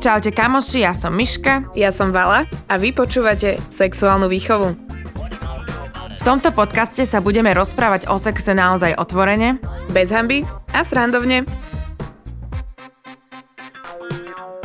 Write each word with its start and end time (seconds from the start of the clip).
Čaute 0.00 0.32
kamoši, 0.32 0.84
ja 0.84 0.96
som 0.96 1.12
Miška. 1.12 1.68
Ja 1.76 1.92
som 1.92 2.12
Vala 2.12 2.48
a 2.68 2.74
vy 2.80 2.96
počúvate 2.96 3.60
Sexuálnu 3.72 4.28
výchovu. 4.28 4.72
V 6.20 6.22
tomto 6.24 6.52
podcaste 6.52 7.04
sa 7.08 7.24
budeme 7.24 7.52
rozprávať 7.56 8.08
o 8.08 8.20
sexe 8.20 8.52
naozaj 8.52 8.96
otvorene, 9.00 9.60
Bez 9.92 10.12
hamby 10.12 10.44
a 10.72 10.80
srandovne. 10.84 11.44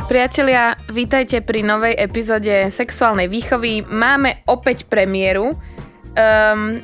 Priatelia, 0.08 0.76
vítajte 0.92 1.40
pri 1.40 1.64
novej 1.64 1.96
epizóde 2.00 2.68
Sexuálnej 2.68 3.32
výchovy. 3.32 3.84
Máme 3.88 4.44
opäť 4.48 4.88
premiéru. 4.88 5.56
Um, 6.16 6.80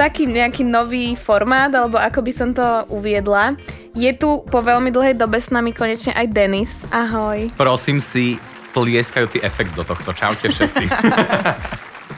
taký 0.00 0.24
nejaký 0.24 0.64
nový 0.64 1.12
formát, 1.12 1.68
alebo 1.68 2.00
ako 2.00 2.24
by 2.24 2.32
som 2.32 2.56
to 2.56 2.64
uviedla. 2.88 3.52
Je 3.92 4.08
tu 4.16 4.40
po 4.48 4.64
veľmi 4.64 4.88
dlhej 4.88 5.20
dobe 5.20 5.36
s 5.36 5.52
nami 5.52 5.76
konečne 5.76 6.16
aj 6.16 6.26
Denis. 6.32 6.88
Ahoj. 6.88 7.52
Prosím 7.60 8.00
si 8.00 8.40
tlieskajúci 8.72 9.44
efekt 9.44 9.76
do 9.76 9.84
tohto. 9.84 10.16
Čaute 10.16 10.48
všetci. 10.48 10.84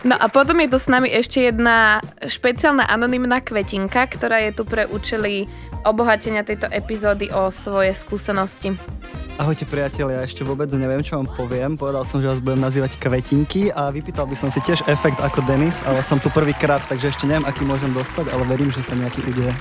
No 0.02 0.18
a 0.18 0.26
potom 0.26 0.58
je 0.58 0.66
tu 0.66 0.82
s 0.82 0.90
nami 0.90 1.06
ešte 1.06 1.46
jedna 1.46 2.02
špeciálna 2.26 2.90
anonymná 2.90 3.38
kvetinka, 3.38 4.10
ktorá 4.10 4.42
je 4.42 4.50
tu 4.50 4.66
pre 4.66 4.82
účely 4.90 5.46
obohatenia 5.86 6.42
tejto 6.42 6.66
epizódy 6.74 7.30
o 7.30 7.54
svoje 7.54 7.94
skúsenosti. 7.94 8.74
Ahojte 9.40 9.64
priatelia, 9.64 10.20
ja 10.20 10.28
ešte 10.28 10.44
vôbec 10.44 10.68
neviem, 10.76 11.00
čo 11.00 11.16
vám 11.16 11.24
poviem. 11.24 11.72
Povedal 11.72 12.04
som, 12.04 12.20
že 12.20 12.28
vás 12.28 12.36
budem 12.36 12.60
nazývať 12.60 13.00
kvetinky 13.00 13.72
a 13.72 13.88
vypýtal 13.88 14.28
by 14.28 14.36
som 14.36 14.52
si 14.52 14.60
tiež 14.60 14.84
efekt 14.84 15.16
ako 15.24 15.40
Denis, 15.48 15.80
ale 15.88 16.04
som 16.04 16.20
tu 16.20 16.28
prvýkrát, 16.28 16.84
takže 16.84 17.16
ešte 17.16 17.24
neviem, 17.24 17.48
aký 17.48 17.64
môžem 17.64 17.88
dostať, 17.96 18.28
ale 18.28 18.44
verím, 18.44 18.68
že 18.68 18.84
sa 18.84 18.92
nejaký 18.92 19.24
udeje. 19.24 19.56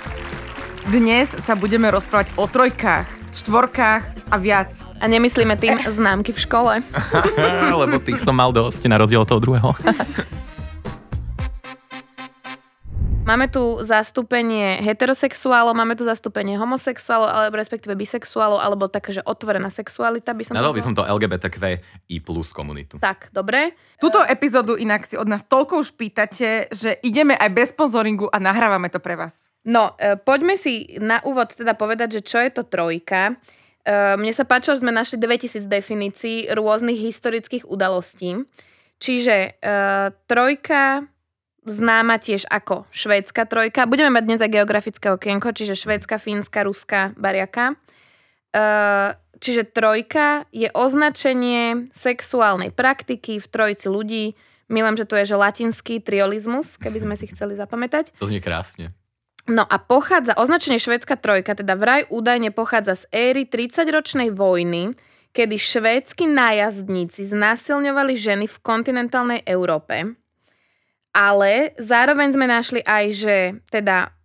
Dnes 0.92 1.32
sa 1.40 1.56
budeme 1.56 1.88
rozprávať 1.88 2.36
o 2.36 2.52
trojkách, 2.52 3.08
štvorkách 3.32 4.04
a 4.28 4.36
viac. 4.36 4.76
A 5.00 5.08
nemyslíme 5.08 5.56
tým 5.56 5.80
známky 5.88 6.36
v 6.36 6.40
škole. 6.44 6.74
Lebo 7.82 7.96
tých 8.04 8.20
som 8.20 8.36
mal 8.36 8.52
dosť 8.52 8.92
na 8.92 9.00
rozdiel 9.00 9.24
od 9.24 9.30
toho 9.32 9.40
druhého. 9.40 9.72
Máme 13.22 13.46
tu 13.54 13.78
zastúpenie 13.86 14.82
heterosexuálov, 14.82 15.78
máme 15.78 15.94
tu 15.94 16.02
zastúpenie 16.02 16.58
homosexuálov, 16.58 17.30
alebo 17.30 17.56
respektíve 17.62 17.94
bisexuálov, 17.94 18.58
alebo 18.58 18.90
také, 18.90 19.14
že 19.14 19.22
otvorená 19.22 19.70
sexualita 19.70 20.34
by 20.34 20.42
som 20.42 20.54
Nadal 20.58 20.74
by 20.74 20.82
som 20.82 20.98
to 20.98 21.06
LGBTQI 21.06 22.18
plus 22.26 22.50
komunitu. 22.50 22.98
Tak, 22.98 23.30
dobre. 23.30 23.78
Túto 24.02 24.26
epizódu 24.26 24.74
inak 24.74 25.06
si 25.06 25.22
od 25.22 25.30
nás 25.30 25.46
toľko 25.46 25.86
už 25.86 25.94
pýtate, 25.94 26.66
že 26.74 26.98
ideme 27.06 27.38
aj 27.38 27.50
bez 27.54 27.70
sponzoringu 27.70 28.26
a 28.26 28.42
nahrávame 28.42 28.90
to 28.90 28.98
pre 28.98 29.14
vás. 29.14 29.54
No, 29.70 29.94
e, 30.02 30.18
poďme 30.18 30.58
si 30.58 30.98
na 30.98 31.22
úvod 31.22 31.54
teda 31.54 31.78
povedať, 31.78 32.18
že 32.18 32.22
čo 32.26 32.42
je 32.42 32.50
to 32.50 32.66
trojka. 32.66 33.38
E, 33.86 34.18
Mne 34.18 34.34
sa 34.34 34.50
páčilo, 34.50 34.74
že 34.74 34.82
sme 34.82 34.90
našli 34.90 35.22
2000 35.22 35.70
definícií 35.70 36.50
rôznych 36.58 36.98
historických 36.98 37.70
udalostí. 37.70 38.50
Čiže 38.98 39.62
e, 39.62 39.70
trojka 40.26 41.06
známa 41.66 42.18
tiež 42.18 42.50
ako 42.50 42.90
švédska 42.90 43.46
trojka. 43.46 43.90
Budeme 43.90 44.18
mať 44.18 44.24
dnes 44.26 44.42
aj 44.42 44.52
geografické 44.52 45.08
okienko, 45.14 45.54
čiže 45.54 45.78
švédska, 45.78 46.18
fínska, 46.18 46.66
ruská, 46.66 47.14
bariaka. 47.18 47.78
E, 48.52 49.16
Čiže 49.42 49.74
trojka 49.74 50.46
je 50.54 50.70
označenie 50.70 51.90
sexuálnej 51.90 52.70
praktiky 52.70 53.42
v 53.42 53.48
trojici 53.50 53.90
ľudí. 53.90 54.38
Milujem, 54.70 55.02
že 55.02 55.10
tu 55.10 55.18
je 55.18 55.34
že 55.34 55.36
latinský 55.36 55.98
triolizmus, 55.98 56.78
keby 56.78 57.02
sme 57.02 57.16
si 57.18 57.26
chceli 57.34 57.58
zapamätať. 57.58 58.14
To 58.22 58.30
znie 58.30 58.38
krásne. 58.38 58.94
No 59.50 59.66
a 59.66 59.82
pochádza, 59.82 60.38
označenie 60.38 60.78
švédska 60.78 61.18
trojka, 61.18 61.58
teda 61.58 61.74
vraj 61.74 62.06
údajne 62.14 62.54
pochádza 62.54 63.02
z 63.02 63.04
éry 63.10 63.50
30-ročnej 63.50 64.30
vojny, 64.30 64.94
kedy 65.34 65.58
švédsky 65.58 66.30
nájazdníci 66.30 67.26
znásilňovali 67.26 68.14
ženy 68.14 68.46
v 68.46 68.58
kontinentálnej 68.62 69.42
Európe. 69.50 70.21
Ale 71.12 71.76
zároveň 71.76 72.32
sme 72.32 72.48
našli 72.48 72.80
aj, 72.88 73.06
že 73.12 73.36
teda 73.68 74.16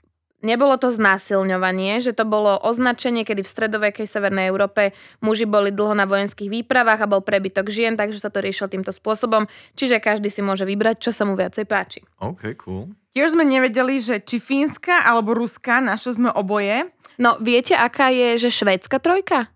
nebolo 0.47 0.79
to 0.79 0.95
znásilňovanie, 0.95 1.99
že 1.99 2.15
to 2.15 2.23
bolo 2.23 2.55
označenie, 2.63 3.27
kedy 3.27 3.43
v 3.43 3.51
stredovekej 3.51 4.07
Severnej 4.07 4.47
Európe 4.47 4.95
muži 5.19 5.51
boli 5.51 5.75
dlho 5.75 5.99
na 5.99 6.07
vojenských 6.07 6.47
výpravách 6.47 7.03
a 7.03 7.11
bol 7.11 7.27
prebytok 7.27 7.67
žien, 7.75 7.99
takže 7.99 8.23
sa 8.23 8.31
to 8.31 8.39
riešilo 8.39 8.71
týmto 8.71 8.95
spôsobom. 8.95 9.51
Čiže 9.75 9.99
každý 9.99 10.31
si 10.31 10.47
môže 10.47 10.63
vybrať, 10.63 11.03
čo 11.03 11.11
sa 11.11 11.27
mu 11.27 11.35
viacej 11.35 11.67
páči. 11.67 12.07
OK, 12.23 12.55
cool. 12.63 12.95
Tiež 13.11 13.35
sme 13.35 13.43
nevedeli, 13.43 13.99
že 13.99 14.23
či 14.23 14.39
fínska 14.39 15.03
alebo 15.03 15.35
ruská, 15.35 15.83
našli 15.83 16.23
sme 16.23 16.31
oboje. 16.31 16.87
No, 17.19 17.35
viete, 17.43 17.75
aká 17.75 18.15
je, 18.15 18.47
že 18.47 18.55
švédska 18.55 19.03
trojka? 19.03 19.51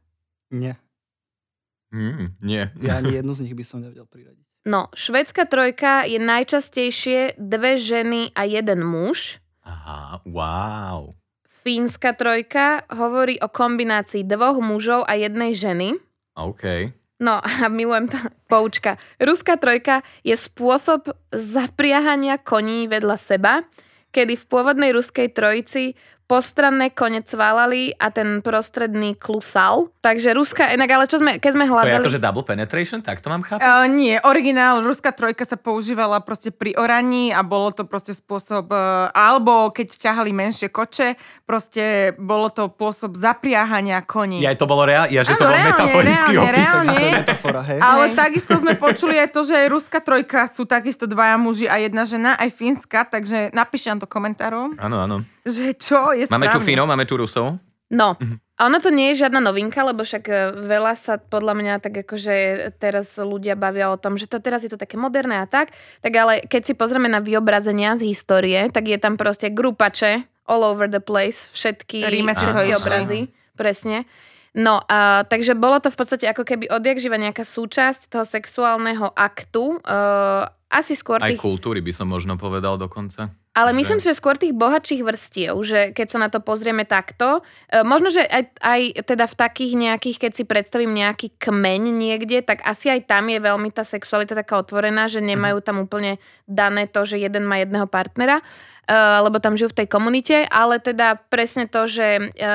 Nie, 0.51 0.75
Mm, 1.91 2.39
nie. 2.39 2.71
ja 2.87 3.03
ani 3.03 3.15
jednu 3.19 3.35
z 3.35 3.43
nich 3.47 3.55
by 3.59 3.65
som 3.67 3.83
nevedel 3.83 4.07
priradiť. 4.07 4.47
No, 4.69 4.93
švédska 4.93 5.49
trojka 5.49 6.05
je 6.05 6.21
najčastejšie 6.21 7.41
dve 7.41 7.81
ženy 7.81 8.29
a 8.37 8.45
jeden 8.45 8.85
muž. 8.85 9.41
Aha, 9.65 10.21
wow. 10.29 11.17
Fínska 11.49 12.13
trojka 12.13 12.85
hovorí 12.93 13.41
o 13.41 13.49
kombinácii 13.49 14.21
dvoch 14.25 14.61
mužov 14.61 15.09
a 15.09 15.17
jednej 15.17 15.57
ženy. 15.57 15.97
OK. 16.37 16.93
No 17.21 17.41
a 17.49 17.69
milujem 17.73 18.09
to, 18.13 18.21
poučka. 18.53 19.01
Ruská 19.17 19.57
trojka 19.57 20.05
je 20.25 20.37
spôsob 20.37 21.09
zapriahania 21.33 22.37
koní 22.37 22.85
vedľa 22.85 23.17
seba, 23.17 23.65
kedy 24.13 24.37
v 24.37 24.45
pôvodnej 24.45 24.91
ruskej 24.93 25.33
trojici 25.33 25.97
postranné 26.31 26.95
kone 26.95 27.27
cválali 27.27 27.91
a 27.99 28.15
ten 28.15 28.39
prostredný 28.39 29.19
klusal. 29.19 29.91
Takže 29.99 30.31
ruská, 30.31 30.71
inak 30.71 30.87
ale 30.95 31.11
čo 31.11 31.19
sme, 31.19 31.43
keď 31.43 31.51
sme 31.59 31.67
To 31.67 31.75
je 31.75 31.75
hľadali... 31.75 32.07
akože 32.07 32.21
double 32.23 32.47
penetration, 32.47 33.03
tak 33.03 33.19
to 33.19 33.27
mám 33.27 33.43
chápať? 33.43 33.67
Uh, 33.67 33.91
nie, 33.91 34.15
originál, 34.23 34.87
ruská 34.87 35.11
trojka 35.11 35.43
sa 35.43 35.59
používala 35.59 36.23
proste 36.23 36.55
pri 36.55 36.79
oraní 36.79 37.35
a 37.35 37.43
bolo 37.43 37.75
to 37.75 37.83
proste 37.83 38.15
spôsob, 38.15 38.71
uh, 38.71 39.11
alebo 39.11 39.75
keď 39.75 39.99
ťahali 39.99 40.31
menšie 40.31 40.71
koče, 40.71 41.19
proste 41.43 42.15
bolo 42.15 42.47
to 42.55 42.71
spôsob 42.71 43.19
zapriahania 43.19 43.99
koní. 44.07 44.39
Ja, 44.39 44.55
to 44.55 44.71
bolo 44.71 44.87
reálne, 44.87 45.11
ja, 45.11 45.27
že 45.27 45.35
to 45.35 45.43
bol 45.43 45.51
reálne, 45.51 45.75
metaforický 45.75 46.33
reálne, 46.39 46.47
opis. 46.47 46.63
reálne. 46.63 46.99
Metafora, 47.11 47.63
hej? 47.67 47.81
Ale 47.83 48.05
Hej. 48.07 48.15
takisto 48.15 48.55
sme 48.55 48.73
počuli 48.79 49.19
aj 49.19 49.29
to, 49.35 49.41
že 49.43 49.55
aj 49.59 49.67
ruská 49.67 49.99
trojka 49.99 50.47
sú 50.47 50.63
takisto 50.63 51.11
dvaja 51.11 51.35
muži 51.35 51.67
a 51.67 51.83
jedna 51.83 52.07
žena, 52.07 52.39
aj 52.39 52.55
fínska, 52.55 53.03
takže 53.03 53.51
napíšte 53.51 53.91
nám 53.91 53.99
to 54.05 54.09
komentárom, 54.09 54.79
Áno, 54.79 55.03
áno. 55.03 55.17
že 55.57 55.77
čo 55.77 56.13
je 56.13 56.29
Máme 56.29 56.49
tu 56.51 56.61
správne. 56.61 56.67
Fínov, 56.67 56.87
máme 56.91 57.05
tu 57.09 57.17
Rusov. 57.17 57.59
No, 57.91 58.15
a 58.55 58.71
ono 58.71 58.79
to 58.79 58.95
nie 58.95 59.11
je 59.11 59.27
žiadna 59.27 59.43
novinka, 59.43 59.83
lebo 59.83 60.07
však 60.07 60.25
e, 60.31 60.35
veľa 60.63 60.95
sa 60.95 61.19
podľa 61.19 61.59
mňa 61.59 61.75
tak 61.83 62.07
akože 62.07 62.35
teraz 62.79 63.19
ľudia 63.19 63.59
bavia 63.59 63.91
o 63.91 63.99
tom, 63.99 64.15
že 64.15 64.31
to 64.31 64.39
teraz 64.39 64.63
je 64.63 64.71
to 64.71 64.79
také 64.79 64.95
moderné 64.95 65.43
a 65.43 65.47
tak, 65.51 65.75
tak 65.99 66.13
ale 66.15 66.47
keď 66.47 66.71
si 66.71 66.75
pozrieme 66.79 67.11
na 67.11 67.19
vyobrazenia 67.19 67.99
z 67.99 68.15
histórie, 68.15 68.71
tak 68.71 68.87
je 68.87 68.95
tam 68.95 69.19
proste 69.19 69.51
grupače 69.51 70.23
all 70.47 70.63
over 70.63 70.87
the 70.87 71.03
place, 71.03 71.51
všetky, 71.51 72.07
Ríme 72.07 72.31
si 72.31 72.47
to 72.47 72.55
všetky 72.55 72.71
išli. 72.71 72.79
obrazy, 72.79 73.21
presne. 73.59 74.07
No, 74.55 74.83
a, 74.87 75.27
takže 75.27 75.59
bolo 75.59 75.83
to 75.83 75.91
v 75.91 75.99
podstate 75.99 76.27
ako 76.31 76.43
keby 76.43 76.71
odjak 76.71 76.99
živa 76.99 77.19
nejaká 77.19 77.43
súčasť 77.43 78.11
toho 78.11 78.27
sexuálneho 78.27 79.15
aktu, 79.15 79.79
uh, 79.79 80.47
asi 80.71 80.95
skôr 80.99 81.23
Aj 81.23 81.31
tých 81.31 81.43
kultúry 81.43 81.83
by 81.83 81.95
som 81.95 82.11
možno 82.11 82.35
povedal 82.35 82.79
dokonca. 82.79 83.31
Ale 83.51 83.75
myslím 83.75 83.99
si, 83.99 84.07
že 84.07 84.15
skôr 84.15 84.39
tých 84.39 84.55
bohatších 84.55 85.03
vrstiev, 85.03 85.59
že 85.67 85.91
keď 85.91 86.07
sa 86.07 86.19
na 86.23 86.29
to 86.31 86.39
pozrieme 86.39 86.87
takto, 86.87 87.43
e, 87.67 87.83
možno, 87.83 88.15
že 88.15 88.23
aj, 88.23 88.45
aj 88.63 88.81
teda 89.03 89.27
v 89.27 89.35
takých 89.35 89.73
nejakých, 89.75 90.17
keď 90.23 90.33
si 90.39 90.45
predstavím 90.47 90.95
nejaký 90.95 91.35
kmeň 91.35 91.83
niekde, 91.91 92.47
tak 92.47 92.63
asi 92.63 92.95
aj 92.95 93.11
tam 93.11 93.27
je 93.27 93.43
veľmi 93.43 93.75
tá 93.75 93.83
sexualita 93.83 94.39
taká 94.39 94.63
otvorená, 94.63 95.11
že 95.11 95.19
nemajú 95.19 95.59
tam 95.67 95.83
úplne 95.83 96.23
dané 96.47 96.87
to, 96.87 97.03
že 97.03 97.19
jeden 97.19 97.43
má 97.43 97.59
jedného 97.59 97.91
partnera, 97.91 98.39
e, 98.39 98.95
lebo 98.97 99.43
tam 99.43 99.59
žijú 99.59 99.75
v 99.75 99.79
tej 99.83 99.89
komunite, 99.91 100.37
ale 100.47 100.79
teda 100.79 101.19
presne 101.27 101.67
to, 101.67 101.91
že 101.91 102.31
e, 102.31 102.47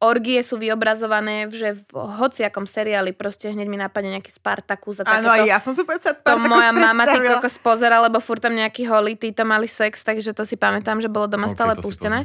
orgie 0.00 0.40
sú 0.40 0.56
vyobrazované, 0.56 1.44
že 1.52 1.76
v 1.76 1.84
hociakom 1.92 2.64
seriáli 2.64 3.12
proste 3.12 3.52
hneď 3.52 3.68
mi 3.68 3.76
napadne 3.76 4.16
nejaký 4.16 4.32
Spartacus 4.32 5.00
a 5.00 5.04
Áno, 5.04 5.28
takéto. 5.28 5.44
aj 5.44 5.48
ja 5.48 5.58
som 5.60 5.72
super 5.76 6.00
sa 6.00 6.16
To 6.16 6.40
moja 6.40 6.72
mama 6.72 7.04
ty 7.04 7.20
predstavila. 7.20 7.36
kokos 7.38 7.56
pozera, 7.60 7.96
lebo 8.00 8.16
furt 8.18 8.40
tam 8.40 8.56
nejakí 8.56 8.88
holí, 8.88 9.14
títo 9.20 9.44
mali 9.44 9.68
sex, 9.68 10.00
takže 10.00 10.32
to 10.32 10.48
si 10.48 10.56
pamätám, 10.56 11.04
že 11.04 11.12
bolo 11.12 11.28
doma 11.28 11.52
Ok, 11.52 11.54
stále 11.54 11.72
pustené. 11.76 12.24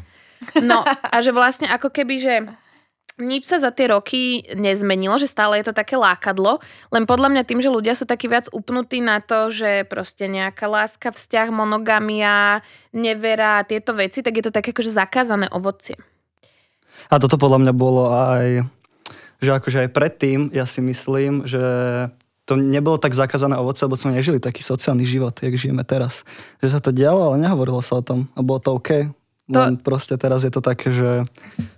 No 0.63 0.87
a 0.87 1.15
že 1.19 1.35
vlastne 1.35 1.67
ako 1.67 1.91
keby, 1.91 2.15
že 2.19 2.33
nič 3.15 3.47
sa 3.47 3.63
za 3.63 3.71
tie 3.71 3.87
roky 3.87 4.43
nezmenilo, 4.59 5.15
že 5.15 5.31
stále 5.31 5.55
je 5.59 5.71
to 5.71 5.75
také 5.75 5.95
lákadlo, 5.95 6.59
len 6.91 7.07
podľa 7.07 7.31
mňa 7.31 7.43
tým, 7.47 7.63
že 7.63 7.71
ľudia 7.71 7.95
sú 7.95 8.03
takí 8.03 8.27
viac 8.27 8.51
upnutí 8.51 8.99
na 8.99 9.23
to, 9.23 9.47
že 9.51 9.87
proste 9.87 10.27
nejaká 10.27 10.67
láska, 10.67 11.15
vzťah, 11.15 11.47
monogamia, 11.51 12.59
nevera 12.91 13.63
tieto 13.63 13.95
veci, 13.95 14.19
tak 14.19 14.35
je 14.35 14.43
to 14.43 14.51
také 14.51 14.75
akože 14.75 14.91
zakázané 14.91 15.47
ovocie. 15.55 15.95
A 17.09 17.15
toto 17.21 17.37
podľa 17.37 17.61
mňa 17.61 17.73
bolo 17.75 18.09
aj, 18.11 18.65
že 19.39 19.49
akože 19.51 19.77
aj 19.85 19.89
predtým, 19.93 20.39
ja 20.53 20.65
si 20.65 20.81
myslím, 20.81 21.45
že 21.45 21.61
to 22.45 22.53
nebolo 22.53 23.01
tak 23.01 23.17
zakázané 23.17 23.57
ovoce, 23.57 23.81
lebo 23.81 23.97
sme 23.97 24.13
nežili 24.13 24.37
taký 24.37 24.61
sociálny 24.61 25.01
život, 25.01 25.33
jak 25.33 25.57
žijeme 25.57 25.81
teraz. 25.81 26.21
Že 26.61 26.77
sa 26.77 26.79
to 26.81 26.93
dialo, 26.93 27.33
ale 27.33 27.41
nehovorilo 27.41 27.81
sa 27.81 27.97
o 27.97 28.05
tom. 28.05 28.29
A 28.37 28.45
bolo 28.45 28.61
to 28.61 28.77
OK. 28.77 29.09
To- 29.45 29.61
Len 29.61 29.77
proste 29.77 30.17
teraz 30.17 30.41
je 30.41 30.49
to 30.49 30.57
také, 30.57 30.89
že 30.89 31.21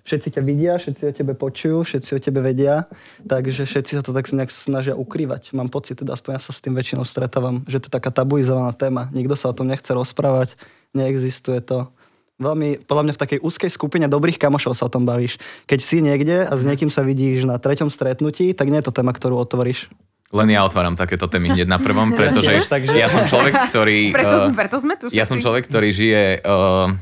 všetci 0.07 0.39
ťa 0.39 0.41
vidia, 0.43 0.79
všetci 0.79 1.03
o 1.03 1.11
tebe 1.11 1.35
počujú, 1.35 1.83
všetci 1.83 2.15
o 2.15 2.19
tebe 2.23 2.39
vedia, 2.39 2.87
takže 3.27 3.67
všetci 3.67 3.99
sa 3.99 4.03
to 4.03 4.15
tak 4.15 4.31
nejak 4.31 4.47
snažia 4.55 4.95
ukrývať. 4.95 5.51
Mám 5.51 5.67
pocit, 5.67 5.99
teda 5.99 6.15
aspoň 6.15 6.39
ja 6.39 6.41
sa 6.43 6.55
s 6.55 6.63
tým 6.63 6.71
väčšinou 6.79 7.03
stretávam, 7.03 7.67
že 7.67 7.83
to 7.83 7.91
je 7.91 7.95
taká 7.99 8.07
tabuizovaná 8.07 8.71
téma. 8.71 9.11
Nikto 9.11 9.35
sa 9.35 9.51
o 9.51 9.55
tom 9.55 9.67
nechce 9.67 9.91
rozprávať, 9.91 10.55
neexistuje 10.95 11.59
to. 11.59 11.91
Veľmi, 12.37 12.85
podľa 12.85 13.03
mňa 13.09 13.13
v 13.17 13.21
takej 13.25 13.39
úzkej 13.41 13.71
skupine 13.73 14.05
dobrých 14.05 14.37
kamošov 14.37 14.77
sa 14.77 14.85
o 14.85 14.93
tom 14.93 15.09
bavíš. 15.09 15.41
Keď 15.65 15.79
si 15.81 16.05
niekde 16.05 16.45
a 16.45 16.53
s 16.53 16.61
niekým 16.61 16.93
sa 16.93 17.01
vidíš 17.01 17.49
na 17.49 17.57
treťom 17.57 17.89
stretnutí, 17.89 18.53
tak 18.53 18.69
nie 18.69 18.77
je 18.77 18.85
to 18.85 18.93
téma, 18.93 19.09
ktorú 19.09 19.41
otvoríš. 19.41 19.89
Len 20.29 20.53
ja 20.53 20.61
otváram 20.61 20.93
takéto 20.93 21.25
témy 21.25 21.57
hneď 21.57 21.65
na 21.65 21.81
prvom, 21.81 22.13
pretože 22.19 22.61
ja 22.93 23.09
som 23.09 23.25
človek, 23.25 23.73
ktorý... 23.73 24.13
Preto, 24.13 24.35
eh, 24.37 24.43
sme, 24.45 24.53
preto 24.53 24.75
sme 24.77 24.93
tu 25.01 25.05
Ja 25.09 25.25
som 25.25 25.41
všetci. 25.41 25.45
človek, 25.49 25.63
ktorý 25.65 25.89
žije 25.89 26.23
uh, 26.45 26.93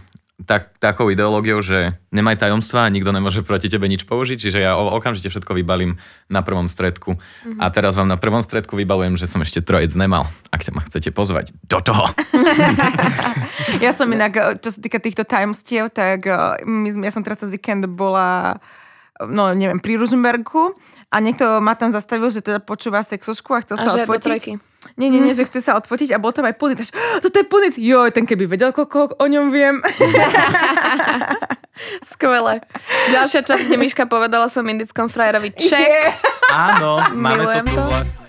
tak, 0.43 0.75
takou 0.83 1.07
ideológiou, 1.07 1.63
že 1.63 1.95
nemaj 2.11 2.43
tajomstva 2.43 2.83
a 2.83 2.91
nikto 2.91 3.15
nemôže 3.15 3.39
proti 3.39 3.71
tebe 3.71 3.87
nič 3.87 4.03
použiť, 4.03 4.35
čiže 4.35 4.59
ja 4.59 4.75
okamžite 4.75 5.31
všetko 5.31 5.55
vybalím 5.55 5.95
na 6.27 6.43
prvom 6.43 6.67
stredku. 6.67 7.15
Mhm. 7.47 7.63
A 7.63 7.71
teraz 7.71 7.95
vám 7.95 8.11
na 8.11 8.19
prvom 8.19 8.43
stredku 8.43 8.75
vybalujem, 8.75 9.15
že 9.15 9.31
som 9.31 9.39
ešte 9.39 9.63
trojec 9.63 9.95
nemal. 9.95 10.27
Ak 10.51 10.67
ťa 10.67 10.75
ma 10.75 10.83
chcete 10.83 11.15
pozvať 11.15 11.55
do 11.63 11.79
toho. 11.79 12.11
Ja 13.81 13.91
som 13.91 14.07
inak, 14.07 14.33
eh, 14.35 14.55
čo 14.61 14.71
sa 14.71 14.79
týka 14.79 15.03
týchto 15.03 15.27
tajomstiev, 15.27 15.91
tak 15.91 16.27
eh, 16.27 16.63
my, 16.63 16.95
ja 17.03 17.11
som 17.11 17.25
teraz 17.25 17.43
cez 17.43 17.51
víkend 17.51 17.83
bola 17.91 18.59
no 19.19 19.55
neviem, 19.55 19.79
pri 19.79 19.95
Ružomberku 19.95 20.75
a 21.11 21.15
niekto 21.23 21.63
ma 21.63 21.75
tam 21.79 21.95
zastavil, 21.95 22.27
že 22.27 22.43
teda 22.43 22.59
počúva 22.59 22.99
sexušku 22.99 23.55
a 23.55 23.63
chcel 23.63 23.75
sa 23.79 23.89
A 23.91 23.95
do 23.95 24.03
odfotiť. 24.03 24.59
Nie, 24.95 25.09
nie, 25.09 25.19
nie, 25.19 25.33
že 25.33 25.49
chce 25.49 25.59
sa 25.65 25.73
odfotiť 25.75 26.13
a 26.13 26.21
bol 26.21 26.31
tam 26.31 26.45
aj 26.45 26.55
punit. 26.55 26.79
Až, 26.79 26.93
toto 27.19 27.35
je 27.35 27.45
punit. 27.45 27.75
Joj, 27.75 28.13
ten 28.13 28.29
keby 28.29 28.45
vedel, 28.45 28.71
koľko 28.71 29.17
o 29.17 29.25
ňom 29.25 29.49
viem. 29.49 29.81
Skvelé. 32.09 32.63
Ďalšia 33.11 33.43
časť, 33.43 33.67
kde 33.67 33.75
Miška 33.75 34.05
povedala 34.07 34.47
som 34.47 34.63
indickom 34.63 35.11
frajerovi 35.11 35.51
ček. 35.51 36.15
Áno, 36.53 37.03
máme 37.11 37.43
Milujem 37.43 37.65
to 37.67 37.71
tu 37.71 37.77
to. 37.77 37.83
vlastne. 37.91 38.25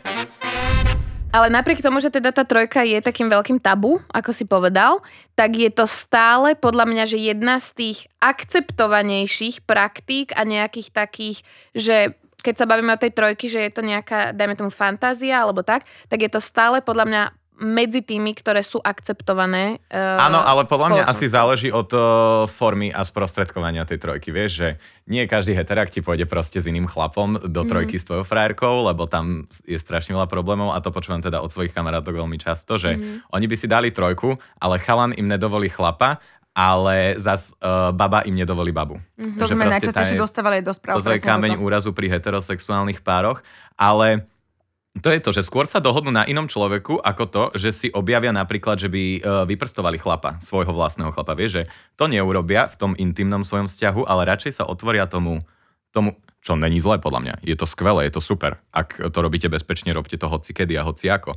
Ale 1.37 1.53
napriek 1.53 1.85
tomu, 1.85 2.00
že 2.00 2.08
teda 2.08 2.32
tá 2.32 2.49
trojka 2.49 2.81
je 2.81 2.97
takým 3.05 3.29
veľkým 3.29 3.61
tabu, 3.61 4.00
ako 4.08 4.32
si 4.32 4.49
povedal, 4.49 5.05
tak 5.37 5.53
je 5.53 5.69
to 5.69 5.85
stále 5.85 6.56
podľa 6.56 6.88
mňa, 6.88 7.05
že 7.05 7.20
jedna 7.20 7.61
z 7.61 7.69
tých 7.76 7.99
akceptovanejších 8.25 9.61
praktík 9.69 10.32
a 10.32 10.49
nejakých 10.49 10.88
takých, 10.97 11.44
že 11.76 12.17
keď 12.46 12.62
sa 12.62 12.70
bavíme 12.70 12.94
o 12.94 13.02
tej 13.02 13.10
trojky, 13.10 13.50
že 13.50 13.66
je 13.66 13.72
to 13.75 13.82
nejaká, 13.82 14.31
dajme 14.31 14.54
tomu, 14.54 14.70
fantázia 14.70 15.43
alebo 15.43 15.66
tak, 15.66 15.82
tak 16.06 16.22
je 16.22 16.31
to 16.31 16.38
stále 16.38 16.78
podľa 16.78 17.06
mňa 17.10 17.22
medzi 17.56 18.04
tými, 18.04 18.37
ktoré 18.37 18.60
sú 18.60 18.84
akceptované. 18.84 19.81
Uh, 19.88 20.28
Áno, 20.28 20.44
ale 20.44 20.69
podľa 20.69 20.88
mňa 20.93 21.02
asi 21.08 21.25
záleží 21.25 21.72
od 21.72 21.88
uh, 21.88 22.44
formy 22.44 22.93
a 22.93 23.00
sprostredkovania 23.00 23.88
tej 23.88 23.96
trojky. 23.96 24.28
Vieš, 24.28 24.50
že 24.52 24.69
nie 25.08 25.25
každý 25.25 25.56
heterák 25.56 25.88
ti 25.88 26.04
pôjde 26.04 26.28
proste 26.28 26.60
s 26.60 26.69
iným 26.69 26.84
chlapom 26.84 27.40
do 27.40 27.62
Mhm. 27.64 27.69
trojky 27.72 27.96
s 27.96 28.04
tvojou 28.04 28.28
frajerkou, 28.28 28.84
lebo 28.84 29.08
tam 29.08 29.48
je 29.64 29.81
strašne 29.81 30.12
veľa 30.12 30.28
problémov 30.28 30.76
a 30.76 30.84
to 30.84 30.93
počúvam 30.93 31.25
teda 31.25 31.40
od 31.40 31.48
svojich 31.48 31.72
kamarátok 31.72 32.20
veľmi 32.20 32.37
často, 32.37 32.76
že 32.76 33.00
Mhm. 33.00 33.32
oni 33.32 33.46
by 33.48 33.56
si 33.56 33.64
dali 33.64 33.88
trojku, 33.88 34.37
ale 34.60 34.76
chalan 34.76 35.16
im 35.16 35.25
nedovolí 35.25 35.72
chlapa, 35.72 36.20
ale 36.56 37.20
zas 37.20 37.53
uh, 37.61 37.93
baba 37.93 38.25
im 38.25 38.32
nedovolí 38.32 38.73
babu. 38.73 38.97
Mhm. 39.20 39.37
To 39.37 39.44
Že 39.44 39.55
sme 39.61 39.64
najčastejšie 39.69 40.17
dostávali 40.17 40.55
aj 40.58 40.64
do 40.64 40.73
správ. 40.73 41.05
Toto 41.05 41.12
je 41.12 41.20
kameň 41.20 41.61
toto. 41.61 41.64
úrazu 41.69 41.91
pri 41.93 42.08
heterosexuálnych 42.08 43.05
pároch, 43.05 43.44
ale 43.76 44.25
to 44.97 45.12
je 45.12 45.20
to, 45.20 45.31
že 45.37 45.44
skôr 45.44 45.69
sa 45.69 45.76
dohodnú 45.76 46.08
na 46.08 46.25
inom 46.25 46.49
človeku, 46.49 46.97
ako 47.05 47.25
to, 47.29 47.43
že 47.53 47.69
si 47.69 47.88
objavia 47.93 48.32
napríklad, 48.32 48.81
že 48.81 48.88
by 48.88 49.20
e, 49.20 49.20
vyprstovali 49.44 50.00
chlapa, 50.00 50.41
svojho 50.41 50.73
vlastného 50.73 51.12
chlapa. 51.12 51.37
Vieš, 51.37 51.50
že 51.53 51.62
to 52.00 52.08
neurobia 52.08 52.64
v 52.64 52.76
tom 52.81 52.93
intimnom 52.97 53.44
svojom 53.44 53.69
vzťahu, 53.69 54.08
ale 54.08 54.25
radšej 54.25 54.56
sa 54.56 54.64
otvoria 54.64 55.05
tomu, 55.05 55.44
tomu 55.93 56.17
čo 56.41 56.56
není 56.56 56.81
zlé 56.81 56.97
podľa 56.97 57.20
mňa. 57.20 57.35
Je 57.44 57.58
to 57.58 57.69
skvelé, 57.69 58.08
je 58.08 58.17
to 58.17 58.25
super. 58.25 58.56
Ak 58.73 58.97
to 58.97 59.19
robíte 59.20 59.53
bezpečne, 59.53 59.93
robte 59.93 60.17
to 60.17 60.32
hoci 60.32 60.56
kedy 60.56 60.81
a 60.81 60.87
hoci 60.87 61.12
ako. 61.12 61.37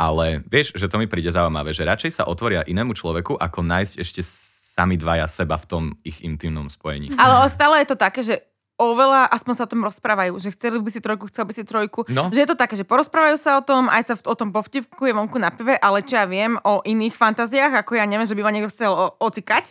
Ale 0.00 0.40
vieš, 0.48 0.72
že 0.78 0.88
to 0.88 0.96
mi 0.96 1.04
príde 1.04 1.28
zaujímavé, 1.28 1.76
že 1.76 1.84
radšej 1.84 2.22
sa 2.22 2.24
otvoria 2.24 2.64
inému 2.64 2.96
človeku, 2.96 3.36
ako 3.36 3.60
nájsť 3.60 3.94
ešte 4.00 4.22
sami 4.74 4.98
dvaja 4.98 5.30
seba 5.30 5.54
v 5.54 5.66
tom 5.70 5.82
ich 6.02 6.18
intimnom 6.26 6.66
spojení. 6.66 7.14
Ale 7.14 7.46
stále 7.46 7.86
je 7.86 7.94
to 7.94 7.96
také, 7.96 8.26
že 8.26 8.42
oveľa, 8.74 9.30
aspoň 9.30 9.54
sa 9.54 9.62
o 9.66 9.70
tom 9.70 9.86
rozprávajú, 9.86 10.34
že 10.42 10.50
chceli 10.50 10.82
by 10.82 10.90
si 10.90 10.98
trojku, 10.98 11.30
chcel 11.30 11.46
by 11.46 11.52
si 11.54 11.62
trojku. 11.62 12.02
No. 12.10 12.26
Že 12.34 12.42
je 12.42 12.48
to 12.50 12.58
také, 12.58 12.74
že 12.74 12.82
porozprávajú 12.82 13.38
sa 13.38 13.54
o 13.54 13.62
tom, 13.62 13.86
aj 13.86 14.02
sa 14.02 14.14
v- 14.18 14.26
o 14.26 14.34
tom 14.34 14.50
povtipkuje 14.50 15.14
vonku 15.14 15.38
na 15.38 15.54
pive, 15.54 15.78
ale 15.78 16.02
čo 16.02 16.18
ja 16.18 16.26
viem 16.26 16.58
o 16.58 16.82
iných 16.82 17.14
fantáziách, 17.14 17.70
ako 17.70 17.94
ja 17.94 18.02
neviem, 18.02 18.26
že 18.26 18.34
by 18.34 18.42
ma 18.42 18.50
niekto 18.50 18.74
chcel 18.74 18.90
o- 18.90 19.14
ocikať, 19.22 19.70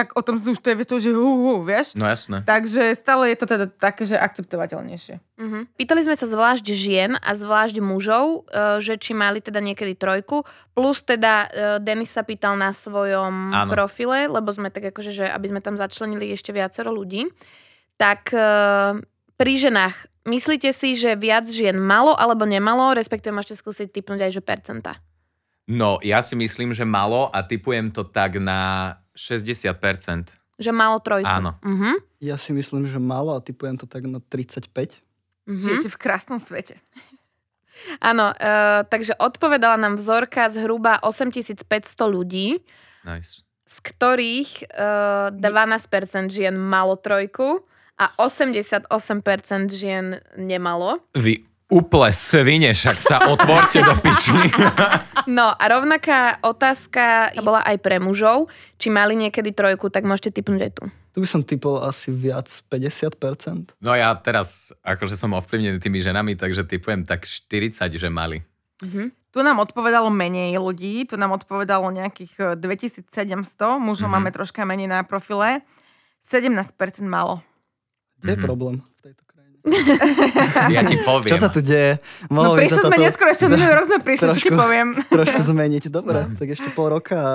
tak 0.00 0.16
o 0.16 0.24
tom 0.24 0.40
už 0.40 0.56
to 0.64 0.72
je 0.72 0.88
to, 0.88 0.96
že 0.96 1.12
hu, 1.12 1.20
hu, 1.44 1.54
vieš. 1.60 1.92
No 1.92 2.08
jasné. 2.08 2.40
Takže 2.48 2.96
stále 2.96 3.28
je 3.28 3.36
to 3.36 3.44
teda 3.44 3.68
také, 3.68 4.08
že 4.08 4.16
akceptovateľnejšie. 4.16 5.20
Mhm. 5.36 5.76
Pýtali 5.76 6.00
sme 6.08 6.16
sa 6.16 6.24
zvlášť 6.24 6.66
žien 6.72 7.20
a 7.20 7.30
zvlášť 7.36 7.84
mužov, 7.84 8.48
e, 8.48 8.80
že 8.80 8.96
či 8.96 9.12
mali 9.12 9.44
teda 9.44 9.60
niekedy 9.60 9.92
trojku, 9.92 10.48
plus 10.72 11.04
teda 11.04 11.32
e, 11.44 11.48
Denis 11.84 12.16
sa 12.16 12.24
pýtal 12.24 12.56
na 12.56 12.72
svojom 12.72 13.52
Áno. 13.52 13.68
profile, 13.68 14.24
lebo 14.24 14.48
sme 14.48 14.72
tak 14.72 14.88
akože, 14.88 15.12
že 15.12 15.26
aby 15.28 15.52
sme 15.52 15.60
tam 15.60 15.76
začlenili 15.76 16.32
ešte 16.32 16.56
viacero 16.56 16.88
ľudí. 16.88 17.28
Tak 18.00 18.32
e, 18.32 18.40
pri 19.36 19.52
ženách, 19.60 20.08
myslíte 20.24 20.72
si, 20.72 20.96
že 20.96 21.12
viac 21.20 21.44
žien 21.44 21.76
malo 21.76 22.16
alebo 22.16 22.48
nemalo, 22.48 22.96
respektíve 22.96 23.36
môžete 23.36 23.60
skúsiť 23.60 23.92
typnúť 23.92 24.24
aj, 24.24 24.32
že 24.32 24.40
percenta. 24.40 24.96
No, 25.70 26.02
ja 26.02 26.18
si 26.18 26.34
myslím, 26.34 26.74
že 26.74 26.82
malo 26.82 27.30
a 27.30 27.46
typujem 27.46 27.94
to 27.94 28.02
tak 28.02 28.42
na 28.42 28.98
60%. 29.14 30.34
Že 30.58 30.70
malo 30.74 30.98
trojku. 30.98 31.30
Áno. 31.30 31.54
Mhm. 31.62 32.02
Ja 32.18 32.34
si 32.34 32.50
myslím, 32.50 32.90
že 32.90 32.98
málo 32.98 33.38
a 33.38 33.40
typujem 33.40 33.78
to 33.78 33.86
tak 33.86 34.04
na 34.10 34.18
35. 34.18 34.98
Mhm. 35.46 35.54
Žijete 35.54 35.88
v 35.88 35.96
krásnom 35.96 36.42
svete. 36.42 36.82
Áno, 38.02 38.34
e, 38.36 38.84
takže 38.84 39.16
odpovedala 39.16 39.80
nám 39.80 39.96
vzorka 39.96 40.52
zhruba 40.52 41.00
8500 41.00 41.64
ľudí, 42.04 42.60
Nice. 43.00 43.40
z 43.64 43.76
ktorých 43.80 44.68
uh, 44.76 45.32
12% 45.32 46.28
žien 46.28 46.52
malo 46.60 47.00
trojku 47.00 47.64
a 47.96 48.12
88% 48.20 48.84
žien 49.72 50.20
nemalo. 50.36 51.00
Vy 51.16 51.48
úplne 51.70 52.10
svine, 52.10 52.70
však 52.70 52.96
sa 52.98 53.16
otvorte 53.32 53.78
do 53.78 53.94
piči. 53.96 54.34
No 55.24 55.50
a 55.50 55.64
rovnaká 55.64 56.36
otázka 56.40 57.30
bola 57.38 57.62
aj 57.62 57.78
pre 57.78 57.96
mužov. 57.96 58.50
Či 58.74 58.88
mali 58.88 59.14
niekedy 59.14 59.50
trojku, 59.50 59.86
tak 59.86 60.02
môžete 60.02 60.34
typnúť 60.34 60.60
aj 60.60 60.72
tu. 60.72 60.84
Tu 61.10 61.18
by 61.18 61.26
som 61.26 61.42
typol 61.42 61.80
asi 61.80 62.08
viac 62.08 62.46
50%. 62.66 63.74
No 63.78 63.90
ja 63.92 64.14
teraz, 64.14 64.70
akože 64.80 65.14
som 65.14 65.30
ovplyvnený 65.32 65.78
tými 65.78 65.98
ženami, 65.98 66.34
takže 66.34 66.62
typujem 66.62 67.02
tak 67.02 67.24
40, 67.24 67.72
že 67.90 68.08
mali. 68.08 68.42
Mhm. 68.82 69.14
Tu 69.30 69.38
nám 69.40 69.58
odpovedalo 69.58 70.10
menej 70.10 70.58
ľudí, 70.58 71.06
tu 71.06 71.14
nám 71.14 71.30
odpovedalo 71.32 71.86
nejakých 71.88 72.58
e, 72.58 72.58
2700, 72.58 73.06
mužov 73.78 74.06
Mhm. 74.06 74.14
máme 74.16 74.30
troška 74.30 74.62
menej 74.64 74.86
na 74.86 75.02
profile, 75.02 75.62
17% 76.20 76.74
malo. 77.04 77.38
Kde 78.18 78.34
je 78.34 78.38
Mhm. 78.38 78.44
problém 78.44 78.76
v 78.98 79.00
tejto? 79.02 79.22
Ja 80.74 80.80
ti 80.82 80.96
poviem. 81.00 81.30
Čo 81.30 81.38
sa 81.38 81.48
tu 81.48 81.60
deje? 81.60 82.00
No 82.28 82.42
Mohlo 82.42 82.54
by 82.54 82.58
prišli 82.60 82.76
sme 82.76 82.84
toto 82.86 83.00
neskôr, 83.00 83.26
ešte 83.28 83.44
minulý 83.46 83.72
rok 83.72 83.86
sme 83.86 84.00
prišli, 84.00 84.20
čo 84.20 84.28
ti 84.28 84.40
trošku- 84.40 84.56
poviem. 84.56 84.88
trošku 85.20 85.40
zmeniť. 85.42 85.82
Dobre, 85.88 86.20
tak 86.34 86.48
ešte 86.48 86.68
pol 86.72 86.86
roka 86.90 87.16
a 87.16 87.34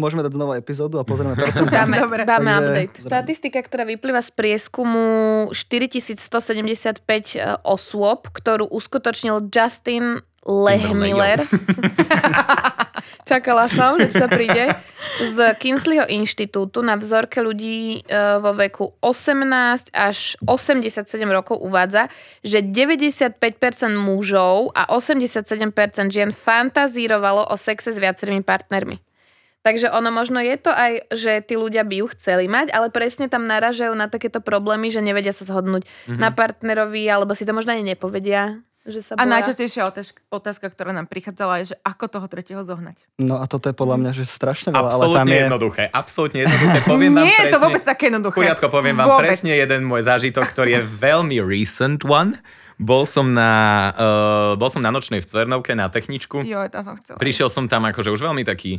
môžeme 0.00 0.24
dať 0.24 0.32
znova 0.32 0.56
epizódu 0.56 0.96
a 0.96 1.04
pozrieme 1.04 1.36
percentá. 1.40 1.84
Dáme, 1.84 2.00
Dobre. 2.00 2.22
dáme 2.24 2.48
Takže- 2.48 2.60
update. 2.62 2.96
Štatistika, 3.04 3.58
ktorá 3.60 3.84
vyplýva 3.84 4.20
z 4.20 4.30
prieskumu 4.32 5.04
4175 5.52 7.04
e, 7.34 7.44
osôb, 7.64 8.28
ktorú 8.32 8.68
uskutočnil 8.68 9.48
Justin 9.48 10.24
Lehmiller. 10.46 11.42
Čakala 13.28 13.68
som, 13.68 14.00
že 14.00 14.08
sa 14.08 14.24
príde. 14.24 14.72
Z 15.20 15.52
Kinsleyho 15.60 16.08
inštitútu 16.08 16.80
na 16.80 16.96
vzorke 16.96 17.44
ľudí 17.44 18.00
e, 18.00 18.16
vo 18.40 18.56
veku 18.56 18.96
18 19.04 19.92
až 19.92 20.40
87 20.48 21.04
rokov 21.28 21.60
uvádza, 21.60 22.08
že 22.40 22.64
95% 22.64 23.36
mužov 23.92 24.72
a 24.72 24.88
87% 24.88 25.52
žien 26.08 26.32
fantazírovalo 26.32 27.44
o 27.52 27.56
sexe 27.60 27.92
s 27.92 27.98
viacerými 28.00 28.40
partnermi. 28.40 28.96
Takže 29.60 29.92
ono 29.92 30.08
možno 30.08 30.40
je 30.40 30.56
to 30.56 30.72
aj, 30.72 31.12
že 31.12 31.44
tí 31.44 31.58
ľudia 31.58 31.84
by 31.84 32.00
ju 32.00 32.06
chceli 32.16 32.48
mať, 32.48 32.72
ale 32.72 32.88
presne 32.88 33.28
tam 33.28 33.44
naražajú 33.44 33.92
na 33.92 34.08
takéto 34.08 34.40
problémy, 34.40 34.88
že 34.88 35.04
nevedia 35.04 35.36
sa 35.36 35.44
zhodnúť 35.44 35.84
Mhm. 36.08 36.16
na 36.16 36.32
partnerovi, 36.32 37.04
alebo 37.04 37.36
si 37.36 37.44
to 37.44 37.52
možno 37.52 37.76
ani 37.76 37.84
nepovedia, 37.84 38.64
že 38.88 39.00
sa 39.04 39.12
A 39.14 39.22
boja. 39.22 39.32
najčastejšia 39.38 39.82
otázka, 39.84 40.18
otázka, 40.32 40.66
ktorá 40.72 40.96
nám 40.96 41.06
prichádzala, 41.06 41.60
je, 41.62 41.74
že 41.74 41.76
ako 41.84 42.04
toho 42.08 42.26
tretieho 42.26 42.64
zohnať. 42.64 43.04
No 43.20 43.38
a 43.38 43.44
toto 43.44 43.68
je 43.68 43.76
podľa 43.76 43.96
mňa, 44.00 44.12
že 44.16 44.24
strašne 44.24 44.72
veľa, 44.72 44.80
ale 44.80 44.88
tam 44.88 44.96
Absolútne 44.96 45.30
je... 45.30 45.42
jednoduché, 45.44 45.82
absolútne 45.92 46.38
jednoduché. 46.48 46.78
Poviem 46.88 47.12
vám 47.12 47.24
Nie 47.28 47.36
je 47.36 47.44
presne, 47.44 47.54
to 47.54 47.58
vôbec 47.60 47.82
také 47.84 48.04
jednoduché. 48.08 48.38
Poriadko, 48.40 48.66
poviem 48.72 48.96
vám 48.96 49.08
Vôbec. 49.12 49.28
presne 49.28 49.52
jeden 49.52 49.80
môj 49.84 50.02
zážitok, 50.08 50.44
ktorý 50.48 50.70
je 50.72 50.82
veľmi 50.88 51.36
recent 51.44 52.00
one. 52.08 52.40
Bol 52.78 53.04
som 53.10 53.34
na, 53.34 53.90
uh, 53.98 54.52
bol 54.54 54.70
som 54.70 54.78
na 54.78 54.94
nočnej 54.94 55.18
v 55.18 55.26
Cvernovke 55.26 55.74
na 55.74 55.90
techničku. 55.90 56.46
Jo, 56.46 56.64
tam 56.70 56.82
som 56.86 56.94
chcela. 56.96 57.18
Prišiel 57.18 57.50
som 57.50 57.66
tam 57.66 57.84
akože 57.90 58.08
už 58.14 58.22
veľmi 58.22 58.46
taký 58.46 58.78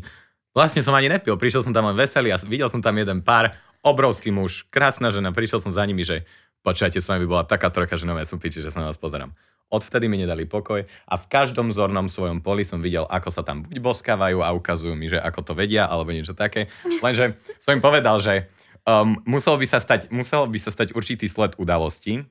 Vlastne 0.50 0.82
som 0.82 0.98
ani 0.98 1.14
nepil, 1.14 1.38
prišiel 1.38 1.62
som 1.62 1.74
tam 1.74 1.94
len 1.94 1.96
veselý 1.96 2.34
a 2.34 2.38
videl 2.42 2.66
som 2.74 2.82
tam 2.82 2.98
jeden 2.98 3.22
pár, 3.22 3.54
obrovský 3.86 4.34
muž, 4.34 4.66
krásna 4.74 5.14
žena, 5.14 5.30
prišiel 5.30 5.62
som 5.62 5.70
za 5.70 5.86
nimi, 5.86 6.02
že 6.02 6.26
počujete, 6.66 6.98
s 6.98 7.08
vami 7.08 7.24
by 7.24 7.28
bola 7.30 7.44
taká 7.46 7.70
trojka, 7.70 7.96
že 7.96 8.10
no 8.10 8.18
ja 8.18 8.26
som 8.26 8.42
piči, 8.42 8.66
že 8.66 8.74
sa 8.74 8.82
na 8.82 8.90
vás 8.90 8.98
pozerám. 8.98 9.32
Odvtedy 9.70 10.10
mi 10.10 10.18
nedali 10.18 10.50
pokoj 10.50 10.82
a 10.82 11.14
v 11.14 11.26
každom 11.30 11.70
zornom 11.70 12.10
svojom 12.10 12.42
poli 12.42 12.66
som 12.66 12.82
videl, 12.82 13.06
ako 13.06 13.30
sa 13.30 13.46
tam 13.46 13.62
buď 13.62 13.78
boskávajú 13.78 14.42
a 14.42 14.50
ukazujú 14.58 14.98
mi, 14.98 15.06
že 15.06 15.22
ako 15.22 15.46
to 15.46 15.54
vedia, 15.54 15.86
alebo 15.86 16.10
niečo 16.10 16.34
také. 16.34 16.74
Lenže 17.06 17.38
som 17.62 17.78
im 17.78 17.84
povedal, 17.84 18.18
že 18.18 18.50
um, 18.90 19.22
musel, 19.30 19.62
by 19.62 19.70
sa 19.70 19.78
stať, 19.78 20.10
musel 20.10 20.50
by 20.50 20.58
sa 20.58 20.74
stať 20.74 20.98
určitý 20.98 21.30
sled 21.30 21.54
udalostí, 21.62 22.26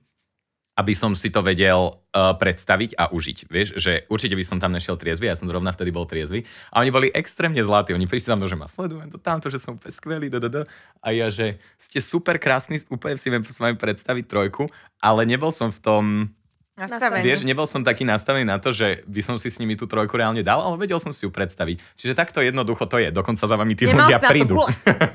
aby 0.78 0.94
som 0.94 1.14
si 1.18 1.30
to 1.34 1.42
vedel 1.42 1.98
uh, 2.14 2.38
predstaviť 2.38 2.94
a 2.94 3.10
užiť. 3.10 3.50
Vieš, 3.50 3.68
že 3.82 4.06
určite 4.06 4.38
by 4.38 4.44
som 4.46 4.62
tam 4.62 4.70
nešiel 4.70 4.94
triezvy, 4.94 5.26
ja 5.26 5.34
som 5.34 5.50
zrovna 5.50 5.74
vtedy 5.74 5.90
bol 5.90 6.06
triezvy. 6.06 6.46
A 6.70 6.86
oni 6.86 6.94
boli 6.94 7.10
extrémne 7.10 7.58
zlatí. 7.66 7.90
Oni 7.90 8.06
prišli 8.06 8.30
tam, 8.30 8.46
že 8.46 8.54
ma 8.54 8.70
sledujú, 8.70 9.02
to 9.10 9.18
tamto, 9.18 9.50
že 9.50 9.58
som 9.58 9.74
úplne 9.74 9.90
skvelý, 9.90 10.26
da, 10.30 10.38
da, 10.38 10.50
da. 10.50 10.62
A 11.02 11.10
ja, 11.10 11.34
že 11.34 11.58
ste 11.82 11.98
super 11.98 12.38
krásni, 12.38 12.78
úplne 12.94 13.18
si 13.18 13.26
viem 13.26 13.42
s 13.42 13.58
vami 13.58 13.74
predstaviť 13.74 14.30
trojku, 14.30 14.70
ale 15.02 15.26
nebol 15.26 15.50
som 15.50 15.74
v 15.74 15.82
tom, 15.82 16.04
Nastavený. 16.78 17.26
Vieš, 17.26 17.42
nebol 17.42 17.66
som 17.66 17.82
taký 17.82 18.06
nastavený 18.06 18.46
na 18.46 18.62
to, 18.62 18.70
že 18.70 19.02
by 19.10 19.20
som 19.20 19.34
si 19.34 19.50
s 19.50 19.58
nimi 19.58 19.74
tú 19.74 19.90
trojku 19.90 20.14
reálne 20.14 20.46
dal, 20.46 20.62
ale 20.62 20.78
vedel 20.78 21.02
som 21.02 21.10
si 21.10 21.26
ju 21.26 21.30
predstaviť. 21.34 21.82
Čiže 21.98 22.14
takto 22.14 22.38
jednoducho 22.38 22.86
to 22.86 23.02
je. 23.02 23.10
Dokonca 23.10 23.42
za 23.50 23.56
vami 23.58 23.74
tí 23.74 23.90
Nemal 23.90 24.06
ľudia 24.06 24.18
prídu. 24.22 24.62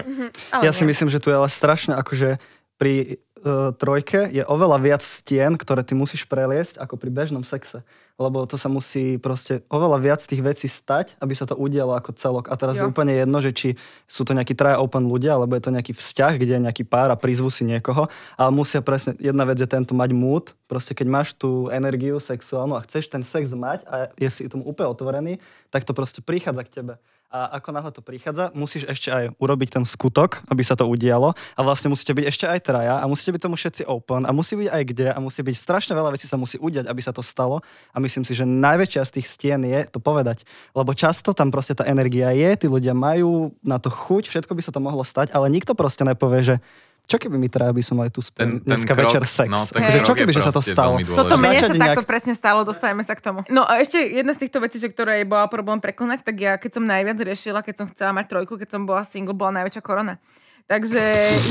Mhm, 0.04 0.28
Ja 0.62 0.76
si 0.76 0.84
myslím, 0.84 1.08
že 1.08 1.24
tu 1.24 1.32
je 1.32 1.40
ale 1.40 1.48
strašne 1.48 1.96
akože 1.96 2.38
pri 2.76 3.18
uh, 3.42 3.72
trojke 3.74 4.28
je 4.30 4.44
oveľa 4.44 4.78
viac 4.84 5.02
stien, 5.02 5.56
ktoré 5.56 5.82
ty 5.88 5.96
musíš 5.96 6.28
preliesť 6.28 6.78
ako 6.84 7.00
pri 7.00 7.10
bežnom 7.10 7.48
sexe. 7.48 7.82
Lebo 8.22 8.46
to 8.46 8.62
sa 8.62 8.70
musí 8.70 9.18
proste 9.18 9.66
oveľa 9.74 9.98
viac 9.98 10.22
tých 10.22 10.46
vecí 10.46 10.70
stať, 10.70 11.18
aby 11.18 11.34
sa 11.34 11.50
to 11.50 11.58
udialo 11.58 11.98
ako 11.98 12.14
celok. 12.14 12.46
A 12.46 12.54
teraz 12.54 12.78
Jo. 12.78 12.86
je 12.86 12.92
úplne 12.94 13.10
jedno, 13.10 13.42
že 13.42 13.50
či 13.50 13.70
sú 14.06 14.22
to 14.22 14.38
nejakí 14.38 14.54
traja 14.54 14.78
open 14.78 15.10
ľudia, 15.10 15.34
alebo 15.34 15.58
je 15.58 15.66
to 15.66 15.74
nejaký 15.74 15.98
vzťah, 15.98 16.38
kde 16.38 16.54
je 16.56 16.66
nejaký 16.70 16.84
pár 16.86 17.10
a 17.10 17.18
prizvu 17.18 17.50
si 17.50 17.66
niekoho. 17.66 18.06
Ale 18.38 18.54
musia 18.54 18.86
presne, 18.86 19.18
jedna 19.18 19.50
vec 19.50 19.58
je 19.58 19.66
tento 19.66 19.98
mať 19.98 20.14
mood. 20.14 20.54
Proste 20.70 20.94
keď 20.94 21.08
máš 21.10 21.34
tú 21.34 21.74
energiu 21.74 22.22
sexuálnu 22.22 22.78
a 22.78 22.86
chceš 22.86 23.10
ten 23.10 23.26
sex 23.26 23.50
mať 23.58 23.82
a 23.90 24.14
je 24.14 24.30
si 24.30 24.46
tomu 24.46 24.62
úplne 24.62 24.94
otvorený, 24.94 25.34
tak 25.74 25.82
to 25.82 25.98
proste 25.98 26.22
prichádza 26.22 26.62
k 26.70 26.74
tebe. 26.82 26.96
A 27.34 27.58
ako 27.58 27.74
náhle 27.74 27.90
to 27.90 28.06
prichádza, 28.06 28.54
musíš 28.54 28.86
ešte 28.86 29.10
aj 29.10 29.34
urobiť 29.42 29.82
ten 29.82 29.86
skutok, 29.90 30.46
aby 30.54 30.62
sa 30.62 30.78
to 30.78 30.86
udialo. 30.86 31.34
A 31.58 31.62
vlastne 31.66 31.90
musíte 31.90 32.14
byť 32.14 32.26
ešte 32.30 32.46
aj 32.46 32.60
traja 32.62 33.02
a 33.02 33.10
musíte 33.10 33.34
byť 33.34 33.42
tomu 33.42 33.58
všetci 33.58 33.90
open 33.90 34.30
a 34.30 34.32
musí 34.38 34.54
byť 34.54 34.70
aj 34.70 34.84
kde 34.86 35.08
a 35.10 35.18
musí 35.18 35.42
byť 35.42 35.58
strašne 35.58 35.98
veľa 35.98 36.14
vecí 36.14 36.30
sa 36.30 36.38
musí 36.38 36.62
udiať, 36.62 36.86
aby 36.86 37.02
sa 37.02 37.10
to 37.10 37.26
stalo. 37.26 37.66
A 37.90 37.98
myslím 38.04 38.28
si, 38.28 38.36
že 38.36 38.44
najväčšia 38.44 39.08
z 39.08 39.12
tých 39.16 39.28
stien 39.32 39.64
je 39.64 39.88
to 39.88 39.98
povedať. 39.98 40.44
Lebo 40.76 40.92
často 40.92 41.32
tam 41.32 41.48
proste 41.50 41.72
tá 41.74 41.88
energia 41.88 42.36
je, 42.36 42.60
tí 42.60 42.68
ľudia 42.68 42.92
majú 42.92 43.56
na 43.64 43.80
to 43.80 43.88
chuť, 43.88 44.28
všetko 44.28 44.52
by 44.52 44.62
sa 44.62 44.76
to 44.76 44.84
mohlo 44.84 45.02
stať, 45.02 45.32
ale 45.32 45.48
nikto 45.48 45.72
proste 45.72 46.04
nepovie, 46.04 46.44
že 46.44 46.56
čo 47.04 47.20
keby 47.20 47.36
mi 47.36 47.52
traja 47.52 47.76
by 47.76 47.84
som 47.84 48.00
mali 48.00 48.08
tu 48.08 48.24
Ten, 48.24 48.32
spolu 48.32 48.64
ten 48.64 48.64
dneska 48.64 48.96
krok, 48.96 49.02
večer 49.12 49.24
sex. 49.28 49.50
No, 49.52 49.60
ten 49.60 49.84
akože, 49.84 50.00
krok 50.00 50.08
čo 50.08 50.14
keby, 50.16 50.32
že 50.32 50.42
sa 50.44 50.54
to 50.56 50.64
stalo? 50.64 50.96
Toto 51.04 51.04
dôležitý. 51.04 51.36
mne 51.36 51.52
sa 51.52 51.68
Začať 51.68 51.76
takto 51.76 52.00
nejak- 52.00 52.08
presne 52.08 52.34
stalo, 52.34 52.60
dostaneme 52.64 53.04
sa 53.04 53.14
k 53.20 53.22
tomu. 53.28 53.40
No 53.52 53.68
a 53.68 53.84
ešte 53.84 54.00
jedna 54.00 54.32
z 54.32 54.48
týchto 54.48 54.64
vecí, 54.64 54.80
že 54.80 54.88
ktoré 54.88 55.28
bola 55.28 55.52
problém 55.52 55.84
prekonať, 55.84 56.24
tak 56.24 56.36
ja 56.40 56.56
keď 56.56 56.80
som 56.80 56.84
najviac 56.88 57.20
riešila, 57.20 57.60
keď 57.60 57.76
som 57.76 57.88
chcela 57.92 58.16
mať 58.16 58.26
trojku, 58.32 58.56
keď 58.56 58.70
som 58.72 58.88
bola 58.88 59.04
single, 59.04 59.36
bola 59.36 59.60
najväčšia 59.60 59.84
korona. 59.84 60.16
Takže 60.64 61.02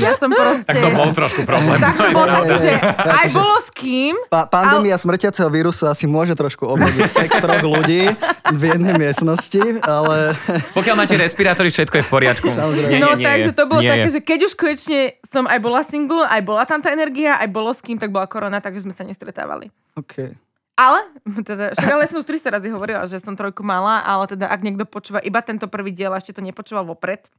ja 0.01 0.17
som 0.17 0.33
proste... 0.33 0.65
Tak 0.65 0.81
to 0.81 0.89
bol 0.89 1.09
trošku 1.13 1.41
problém. 1.45 1.77
tak 1.77 1.93
to 1.93 2.09
pravda. 2.11 2.55
že 2.65 2.73
aj 2.97 3.27
bolo 3.29 3.55
s 3.61 3.69
kým, 3.69 4.13
Pa- 4.27 4.49
pandémia 4.49 4.97
smrtiaceho 4.97 5.45
vírusu 5.53 5.85
asi 5.85 6.09
môže 6.09 6.33
trošku 6.33 6.65
obmedziť 6.65 7.07
sex 7.07 7.29
troch 7.37 7.61
ľudí 7.61 8.09
v 8.49 8.61
jednej 8.61 8.97
miestnosti, 8.97 9.61
ale 9.85 10.33
Pokiaľ 10.73 10.95
máte 10.97 11.13
respirátory, 11.13 11.69
všetko 11.69 12.01
je 12.01 12.03
v 12.03 12.09
poriadku. 12.09 12.47
Samozrejme. 12.49 12.89
Nie, 12.89 12.99
no 12.99 13.13
nie, 13.13 13.21
nie 13.21 13.25
takže 13.29 13.51
to 13.53 13.63
bolo 13.69 13.79
Nie 13.85 13.89
také, 13.93 14.09
že 14.17 14.19
keď 14.25 14.39
už 14.49 14.53
konečne 14.57 14.99
som 15.21 15.45
aj 15.45 15.59
bola 15.61 15.81
single, 15.85 16.25
aj 16.25 16.41
bola 16.41 16.63
tam 16.65 16.81
tá 16.81 16.89
energia, 16.89 17.37
aj 17.37 17.49
bolo 17.53 17.69
s 17.69 17.85
kým, 17.85 18.01
tak 18.01 18.09
bola 18.09 18.25
korona, 18.25 18.59
takže 18.65 18.89
sme 18.89 18.93
sa 18.97 19.05
nestretávali. 19.05 19.69
okay. 19.93 20.33
Ale, 20.73 21.05
teda, 21.45 21.77
však 21.77 21.85
ale 21.85 22.01
ja 22.01 22.09
som 22.09 22.17
už 22.17 22.25
300 22.25 22.57
razy 22.57 22.67
hovorila, 22.73 23.05
že 23.05 23.21
som 23.21 23.37
trojku 23.37 23.61
mala, 23.61 24.01
ale 24.01 24.25
teda 24.25 24.49
ak 24.49 24.65
niekto 24.65 24.89
počúva 24.89 25.21
iba 25.21 25.37
tento 25.45 25.69
prvý 25.69 25.93
diel 25.93 26.09
a 26.09 26.17
ešte 26.17 26.33
to 26.33 26.41
nepočúval 26.41 26.81
vopred, 26.81 27.29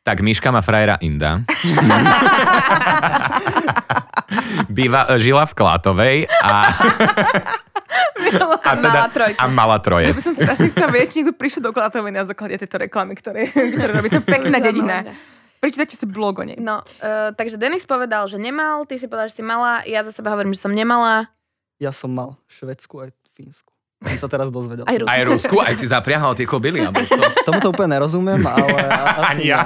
Tak 0.00 0.24
Miška 0.24 0.48
má 0.48 0.64
frajera 0.64 0.96
Inda. 1.04 1.44
Býva, 4.72 5.04
žila 5.20 5.44
v 5.44 5.52
Klátovej 5.52 6.16
a, 6.40 6.72
a, 8.64 8.70
teda, 8.80 8.88
Mala 8.96 9.08
trojku. 9.12 9.36
a 9.36 9.44
mala 9.50 9.76
ja 9.76 9.84
troje. 9.84 10.06
by 10.14 10.22
som 10.24 10.34
strašne 10.38 10.72
chcela 10.72 10.88
vedieť, 10.88 11.08
či 11.10 11.16
niekto 11.20 11.36
prišiel 11.36 11.62
do 11.68 11.72
Klatovej 11.76 12.16
na 12.16 12.24
základe 12.24 12.56
tejto 12.56 12.80
reklamy, 12.80 13.12
ktoré, 13.18 13.52
ktoré 13.52 13.90
robí. 13.92 14.08
To 14.08 14.24
pekná 14.24 14.56
dedina. 14.62 15.04
Prečítajte 15.60 15.92
si 15.92 16.08
blog 16.08 16.40
o 16.40 16.44
nej. 16.48 16.56
No, 16.56 16.80
uh, 16.80 17.36
takže 17.36 17.60
Denis 17.60 17.84
povedal, 17.84 18.24
že 18.32 18.40
nemal, 18.40 18.88
ty 18.88 18.96
si 18.96 19.04
povedal, 19.04 19.28
že 19.28 19.36
si 19.36 19.44
mala, 19.44 19.84
ja 19.84 20.00
za 20.00 20.08
seba 20.16 20.32
hovorím, 20.32 20.56
že 20.56 20.64
som 20.64 20.72
nemala. 20.72 21.28
Ja 21.76 21.92
som 21.92 22.08
mal 22.16 22.40
Švedsku 22.48 23.04
aj 23.04 23.12
Fínsku. 23.36 23.69
Som 24.00 24.16
sa 24.18 24.28
teraz 24.30 24.48
dozvedel. 24.48 24.84
Aj 24.84 24.96
Rusku. 24.96 25.06
Aj 25.06 25.22
Rusku, 25.22 25.56
aj 25.60 25.74
si 25.74 25.84
zapriahal 25.84 26.32
tie 26.32 26.44
kobily. 26.44 26.80
To. 26.82 26.92
Tomuto 27.46 27.68
úplne 27.70 27.94
nerozumiem, 27.94 28.40
ale 28.40 28.64
a- 28.80 29.28
asi 29.28 29.28
Ani 29.30 29.44
ja. 29.46 29.60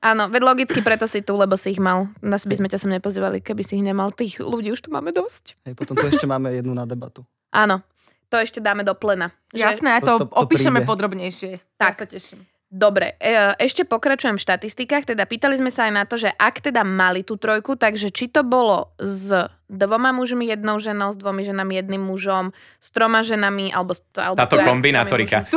Áno, 0.00 0.26
veď 0.26 0.42
logicky 0.42 0.80
preto 0.80 1.06
si 1.06 1.22
tu, 1.22 1.34
lebo 1.34 1.54
si 1.54 1.70
ich 1.70 1.78
mal. 1.78 2.10
Nás 2.18 2.42
by 2.42 2.58
sme 2.58 2.66
ťa 2.66 2.74
sem 2.76 2.90
nepozývali, 2.90 3.38
keby 3.38 3.62
si 3.62 3.78
ich 3.78 3.84
nemal. 3.84 4.10
Tých 4.10 4.38
ľudí 4.38 4.68
už 4.68 4.82
tu 4.82 4.90
máme 4.90 5.10
dosť. 5.10 5.54
Hej, 5.62 5.74
potom 5.74 5.94
tu 5.94 6.02
ešte 6.04 6.26
máme 6.26 6.50
jednu 6.50 6.72
na 6.72 6.82
debatu. 6.82 7.22
Áno, 7.48 7.86
to 8.26 8.34
ešte 8.34 8.58
dáme 8.58 8.82
do 8.82 8.92
plena. 8.92 9.30
Že- 9.50 9.78
Jasné, 9.78 9.90
a 9.94 9.98
to, 10.00 10.18
To- 10.18 10.18
to- 10.18 10.28
to 10.28 10.42
opíšeme 10.42 10.82
príde. 10.82 10.90
podrobnejšie. 10.90 11.50
Tak. 11.78 11.94
Ja 11.94 11.98
sa 11.98 12.06
teším. 12.08 12.42
Dobre, 12.72 13.20
e, 13.20 13.52
ešte 13.60 13.84
pokračujem 13.84 14.40
v 14.40 14.44
štatistikách, 14.48 15.04
teda 15.04 15.28
pýtali 15.28 15.60
sme 15.60 15.68
sa 15.68 15.84
aj 15.84 15.92
na 15.92 16.08
to, 16.08 16.16
že 16.16 16.32
ak 16.32 16.64
teda 16.64 16.80
mali 16.88 17.20
tú 17.20 17.36
trojku, 17.36 17.76
takže 17.76 18.08
či 18.08 18.32
to 18.32 18.40
bolo 18.40 18.96
s 18.96 19.28
dvoma 19.68 20.08
mužmi, 20.16 20.48
jednou 20.48 20.80
ženou, 20.80 21.12
s 21.12 21.20
dvomi 21.20 21.44
ženami, 21.44 21.76
jedným 21.76 22.00
mužom, 22.00 22.56
s 22.80 22.88
troma 22.88 23.20
ženami, 23.20 23.76
alebo... 23.76 23.92
alebo 24.16 24.40
Táto 24.40 24.56
teda 24.56 24.64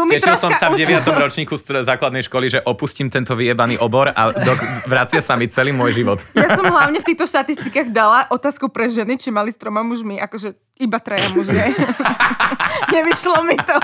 mi 0.03 0.19
Tešil 0.19 0.35
som 0.35 0.51
sa 0.59 0.67
v 0.67 0.75
už- 0.75 1.07
9. 1.07 1.07
ročníku 1.07 1.55
z 1.55 1.87
základnej 1.87 2.27
školy, 2.27 2.51
že 2.51 2.59
opustím 2.67 3.07
tento 3.07 3.31
vyjebaný 3.31 3.79
obor 3.79 4.11
a 4.11 4.35
do, 4.35 4.51
vracia 4.83 5.23
sa 5.23 5.39
mi 5.39 5.47
celý 5.47 5.71
môj 5.71 5.95
život. 5.95 6.19
Ja 6.35 6.51
som 6.51 6.67
hlavne 6.67 6.99
v 6.99 7.07
týchto 7.15 7.31
štatistikách 7.31 7.95
dala 7.95 8.27
otázku 8.27 8.67
pre 8.67 8.91
ženy, 8.91 9.15
či 9.15 9.31
mali 9.31 9.55
s 9.55 9.57
troma 9.57 9.87
mužmi, 9.87 10.19
akože 10.19 10.51
iba 10.83 10.99
traja 10.99 11.31
muži. 11.31 11.55
Nevyšlo 12.95 13.39
mi 13.47 13.55
to. 13.63 13.79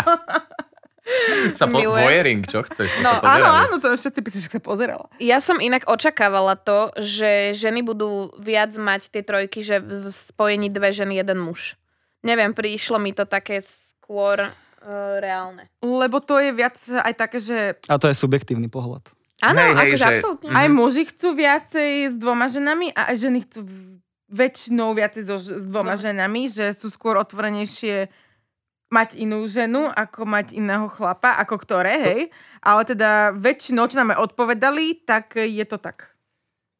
Sa 1.53 1.65
po, 1.65 1.75
Milujem. 1.75 2.03
voyering, 2.03 2.41
čo 2.41 2.62
chceš? 2.62 2.89
To 2.91 3.01
No, 3.01 3.12
sa 3.13 3.20
Áno, 3.22 3.46
pozerali. 3.46 3.58
áno, 3.62 3.75
to 3.77 3.88
všetci 3.91 4.20
písali, 4.20 4.41
že 4.41 4.50
sa 4.50 4.60
pozerala. 4.60 5.06
Ja 5.18 5.38
som 5.38 5.58
inak 5.58 5.86
očakávala 5.86 6.56
to, 6.56 6.91
že 6.96 7.30
ženy 7.53 7.82
budú 7.82 8.10
viac 8.36 8.72
mať 8.72 9.10
tie 9.10 9.22
trojky, 9.22 9.60
že 9.60 9.77
v 9.77 10.08
spojení 10.08 10.68
dve 10.68 10.89
ženy, 10.89 11.18
jeden 11.18 11.39
muž. 11.39 11.75
Neviem, 12.22 12.51
prišlo 12.51 12.98
mi 12.98 13.12
to 13.12 13.24
také 13.24 13.60
skôr 13.60 14.46
uh, 14.46 14.51
reálne. 15.18 15.65
Lebo 15.80 16.20
to 16.20 16.38
je 16.38 16.51
viac 16.51 16.77
aj 16.77 17.13
také, 17.15 17.38
že 17.38 17.58
A 17.86 17.96
to 17.96 18.06
je 18.06 18.15
subjektívny 18.15 18.68
pohľad. 18.68 19.10
Áno, 19.39 19.58
Hej, 19.58 19.72
hej, 19.72 19.82
akože 19.89 19.98
že- 19.98 20.10
absolútne. 20.15 20.48
Mhm. 20.48 20.56
aj 20.56 20.68
muži 20.70 21.03
chcú 21.08 21.27
viacej 21.34 21.89
s 22.08 22.15
dvoma 22.15 22.46
ženami 22.46 22.88
a 22.91 23.10
aj 23.10 23.15
ženy 23.20 23.39
chcú 23.41 23.60
väčšinou 24.27 24.94
viacej 24.94 25.24
so, 25.24 25.36
s 25.36 25.65
dvoma 25.65 25.94
Dobre. 25.94 26.06
ženami, 26.08 26.41
že 26.46 26.72
sú 26.72 26.88
skôr 26.88 27.18
otvorenejšie 27.18 28.08
mať 28.92 29.16
inú 29.16 29.48
ženu, 29.48 29.88
ako 29.88 30.28
mať 30.28 30.52
iného 30.52 30.92
chlapa, 30.92 31.40
ako 31.40 31.56
ktoré, 31.64 31.96
hej. 32.04 32.22
Ale 32.60 32.84
teda 32.84 33.32
väčšinou, 33.32 33.88
čo 33.88 33.96
nám 33.98 34.14
aj 34.14 34.28
odpovedali, 34.30 35.08
tak 35.08 35.40
je 35.40 35.64
to 35.64 35.80
tak. 35.80 36.12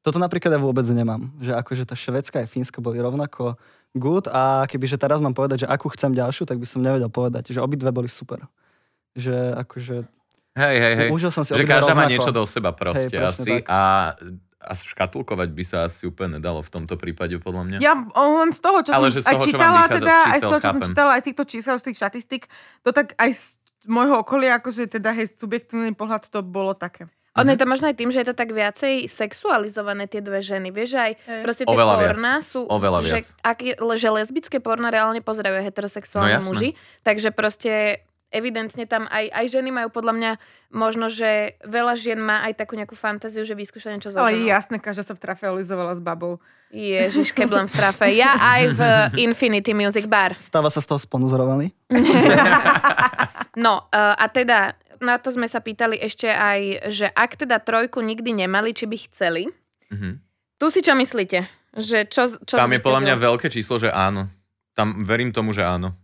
Toto 0.04 0.20
napríklad 0.20 0.52
ja 0.52 0.60
vôbec 0.60 0.84
nemám. 0.92 1.32
Že 1.40 1.56
akože 1.56 1.84
tá 1.88 1.96
Švedská 1.96 2.44
a 2.44 2.50
Fínska 2.50 2.84
boli 2.84 3.00
rovnako 3.00 3.56
good 3.96 4.28
a 4.28 4.68
kebyže 4.68 5.00
teraz 5.00 5.24
mám 5.24 5.32
povedať, 5.32 5.64
že 5.64 5.72
akú 5.72 5.88
chcem 5.94 6.12
ďalšiu, 6.12 6.44
tak 6.44 6.60
by 6.60 6.68
som 6.68 6.84
nevedel 6.84 7.08
povedať. 7.08 7.56
Že 7.56 7.64
obidve 7.64 7.90
boli 7.96 8.12
super. 8.12 8.44
Že 9.16 9.56
akože 9.62 9.96
Hej, 10.52 10.76
hej, 10.84 10.94
hej. 11.00 11.10
užil 11.16 11.32
som 11.32 11.48
si 11.48 11.56
Že 11.56 11.64
každá 11.64 11.96
má 11.96 12.04
rovnako. 12.04 12.12
niečo 12.12 12.32
do 12.36 12.44
seba 12.44 12.76
proste 12.76 13.08
Hej, 13.16 13.24
asi. 13.24 13.52
tak. 13.64 13.72
A, 13.72 13.80
a 14.62 14.72
škatulkovať 14.72 15.50
by 15.50 15.64
sa 15.64 15.78
asi 15.84 16.06
úplne 16.06 16.38
nedalo 16.38 16.62
v 16.62 16.70
tomto 16.72 16.94
prípade, 16.94 17.34
podľa 17.38 17.64
mňa. 17.66 17.78
Ja 17.80 17.98
len 17.98 18.50
z 18.50 18.60
toho, 18.60 18.80
čo 18.80 18.92
Ale 18.92 19.10
som 19.10 19.16
že 19.16 19.20
z 19.20 19.26
aj 19.26 19.34
toho, 19.34 19.42
čo 19.42 19.48
čítala, 19.50 19.82
z 19.82 19.92
teda, 19.92 20.16
aj 20.16 20.22
z 20.22 20.30
čísel, 20.32 20.42
toho, 20.44 20.54
čo 20.56 20.62
som 20.64 20.76
chápem. 20.76 20.88
čítala, 20.88 21.10
aj 21.12 21.20
z 21.20 21.26
týchto 21.26 21.44
čísel, 21.46 21.76
z 21.76 21.84
tých 21.84 21.98
štatistik, 21.98 22.44
to 22.80 22.90
tak 22.92 23.08
aj 23.16 23.30
z 23.32 23.44
môjho 23.84 24.16
okolia, 24.18 24.56
akože 24.56 24.86
teda 24.88 25.10
hej, 25.12 25.28
subjektívny 25.32 25.92
pohľad 25.92 26.28
to 26.28 26.40
bolo 26.40 26.72
také. 26.72 27.10
Ono 27.34 27.48
Mhm. 27.48 27.54
je 27.54 27.60
to 27.60 27.66
možno 27.66 27.86
aj 27.88 27.96
tým, 27.96 28.12
že 28.12 28.20
je 28.20 28.28
to 28.28 28.36
tak 28.36 28.52
viacej 28.52 29.08
sexualizované 29.08 30.04
tie 30.06 30.20
dve 30.20 30.38
ženy. 30.40 30.70
Vieš, 30.70 30.90
že 30.90 31.00
aj 31.00 31.14
proste 31.42 31.64
tie 31.64 31.72
Oveľa 31.72 31.94
viac. 31.96 32.04
porná 32.12 32.34
sú... 32.42 32.60
Oveľa 32.68 33.00
že, 33.02 33.08
viac. 33.10 33.28
ak 33.42 33.58
je, 33.62 33.74
že 33.96 34.10
lesbické 34.12 34.58
porná 34.60 34.92
reálne 34.92 35.20
pozerajú 35.20 35.56
aj 35.56 35.66
heterosexuálni 35.66 36.28
No 36.30 36.38
jasné. 36.38 36.48
muži. 36.52 36.70
Takže 37.02 37.30
proste 37.32 38.04
evidentne 38.32 38.88
tam 38.88 39.06
aj, 39.12 39.28
aj 39.30 39.46
ženy 39.52 39.70
majú 39.76 39.92
podľa 39.92 40.14
mňa 40.16 40.32
možno, 40.72 41.12
že 41.12 41.60
veľa 41.68 42.00
žien 42.00 42.18
má 42.18 42.48
aj 42.48 42.64
takú 42.64 42.80
nejakú 42.80 42.96
fantáziu, 42.96 43.44
že 43.44 43.54
vyskúša 43.54 43.92
niečo 43.92 44.16
so 44.16 44.24
Ale 44.24 44.40
ženou. 44.40 44.48
jasné, 44.48 44.76
každá 44.80 45.04
sa 45.04 45.14
v 45.14 45.22
trafe 45.22 45.52
olizovala 45.52 45.92
s 45.92 46.00
babou. 46.00 46.40
Ježiš, 46.72 47.36
keblem 47.36 47.68
v 47.68 47.74
trafe. 47.76 48.16
Ja 48.16 48.40
aj 48.40 48.62
v 48.72 48.82
Infinity 49.28 49.76
Music 49.76 50.08
Bar. 50.08 50.40
Stáva 50.40 50.72
sa 50.72 50.80
z 50.80 50.88
toho 50.88 51.00
sponzorovaný? 51.00 51.76
No 53.52 53.92
uh, 53.92 54.16
a 54.16 54.32
teda 54.32 54.80
na 55.04 55.20
to 55.20 55.28
sme 55.34 55.50
sa 55.50 55.60
pýtali 55.60 56.00
ešte 56.00 56.30
aj, 56.30 56.88
že 56.94 57.08
ak 57.12 57.36
teda 57.36 57.60
trojku 57.60 58.00
nikdy 58.00 58.32
nemali, 58.32 58.72
či 58.72 58.88
by 58.88 58.98
chceli. 59.12 59.52
Mhm. 59.92 60.24
Tu 60.56 60.66
si 60.72 60.80
čo 60.80 60.96
myslíte? 60.96 61.44
Že 61.76 61.98
čo, 62.08 62.24
čo 62.48 62.56
Tam 62.56 62.72
je 62.72 62.80
podľa 62.80 63.02
mňa 63.12 63.16
veľké 63.18 63.52
číslo, 63.52 63.76
že 63.76 63.90
áno. 63.92 64.30
Tam 64.72 65.04
verím 65.04 65.36
tomu, 65.36 65.52
že 65.52 65.66
áno. 65.66 65.98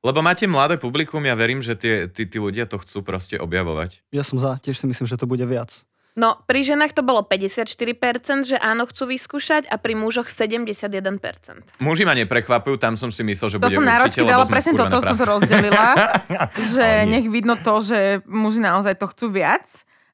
Lebo 0.00 0.24
máte 0.24 0.48
mladé 0.48 0.80
publikum, 0.80 1.20
ja 1.28 1.36
verím, 1.36 1.60
že 1.60 1.76
tie, 1.76 2.08
tí, 2.08 2.24
tí 2.24 2.40
ľudia 2.40 2.64
to 2.64 2.80
chcú 2.80 3.04
proste 3.04 3.36
objavovať. 3.36 4.00
Ja 4.16 4.24
som 4.24 4.40
za, 4.40 4.56
tiež 4.56 4.80
si 4.80 4.88
myslím, 4.88 5.04
že 5.04 5.20
to 5.20 5.28
bude 5.28 5.44
viac. 5.44 5.84
No, 6.18 6.42
pri 6.42 6.66
ženách 6.66 6.96
to 6.96 7.06
bolo 7.06 7.22
54%, 7.22 8.42
že 8.42 8.56
áno, 8.58 8.82
chcú 8.88 9.14
vyskúšať 9.14 9.70
a 9.70 9.78
pri 9.78 9.94
mužoch 9.94 10.26
71%. 10.26 11.78
Muži 11.78 12.02
ma 12.02 12.18
neprekvapujú, 12.18 12.82
tam 12.82 12.98
som 12.98 13.14
si 13.14 13.22
myslel, 13.22 13.48
že 13.54 13.56
To 13.62 13.70
bude 13.70 13.78
som 13.78 13.86
určite, 13.86 14.26
dala, 14.26 14.44
presne 14.48 14.74
toto 14.74 14.98
som 15.04 15.16
rozdelila, 15.20 16.18
že 16.74 17.06
nech 17.06 17.30
vidno 17.30 17.54
to, 17.60 17.78
že 17.78 17.98
muži 18.26 18.58
naozaj 18.58 18.98
to 18.98 19.06
chcú 19.06 19.30
viac 19.30 19.64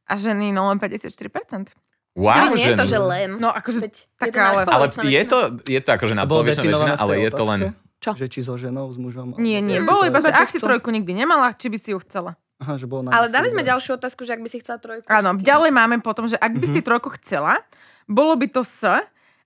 a 0.04 0.20
ženy 0.20 0.52
no 0.52 0.68
len 0.68 0.76
54%. 0.76 1.72
Wow, 2.16 2.56
nie 2.56 2.72
je 2.72 2.76
to, 2.76 2.84
ženy. 2.88 2.92
že 2.92 2.98
len. 3.00 3.28
No 3.36 3.48
akože 3.52 3.78
Veď 3.88 3.94
je 3.96 4.08
tak 4.16 4.32
to 4.32 4.40
ale- 4.40 4.64
Ale 4.64 4.86
je 5.04 5.22
to, 5.28 5.38
je 5.68 5.80
to 5.84 5.90
akože 5.92 6.14
A 6.16 6.24
bolo 6.24 6.44
nadpolovičná 6.44 6.62
definované 6.64 6.92
väčšina, 6.96 7.04
ale 7.04 7.14
je 7.20 7.30
to 7.30 7.44
len... 7.44 7.60
Čo? 8.06 8.14
Že 8.14 8.26
či 8.30 8.40
so 8.40 8.54
ženou, 8.54 8.86
s 8.86 8.96
mužom. 8.96 9.34
Nie, 9.36 9.58
nie, 9.58 9.82
bolo 9.82 10.06
iba, 10.06 10.22
že 10.22 10.30
Iba, 10.30 10.38
že 10.38 10.42
ak 10.46 10.48
si 10.54 10.58
trojku 10.62 10.94
nikdy 10.94 11.10
nemala, 11.10 11.50
či 11.50 11.66
by 11.66 11.74
si 11.74 11.90
ju 11.90 11.98
chcela. 12.06 12.38
Aha, 12.56 12.78
že 12.78 12.86
bolo 12.86 13.10
Ale 13.10 13.26
dali 13.28 13.50
sme 13.50 13.66
ďalšiu 13.66 13.98
otázku, 13.98 14.22
že 14.22 14.32
ak 14.32 14.40
by 14.40 14.48
si 14.48 14.62
chcela 14.62 14.78
trojku. 14.78 15.04
Áno, 15.10 15.34
ďalej 15.34 15.70
máme 15.74 15.98
potom, 15.98 16.24
že 16.24 16.38
ak 16.38 16.54
Mhm. 16.54 16.60
by 16.62 16.66
si 16.70 16.80
trojku 16.80 17.10
chcela, 17.18 17.58
bolo 18.06 18.38
by 18.38 18.46
to 18.46 18.62
S 18.62 18.86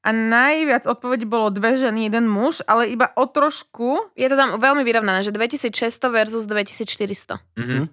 a 0.00 0.08
najviac 0.12 0.84
odpovedí 0.84 1.24
bolo 1.24 1.48
dve 1.48 1.74
ženy, 1.74 2.06
jeden 2.06 2.28
muž, 2.28 2.60
ale 2.64 2.86
iba 2.86 3.08
o 3.16 3.24
trošku, 3.24 4.12
Je 4.14 4.28
to 4.28 4.36
tam 4.36 4.56
veľmi 4.56 4.84
vyrovnané, 4.84 5.24
že 5.24 5.32
2600 5.32 6.06
versus 6.08 6.44
2400. 6.44 7.40
Mhm. 7.56 7.88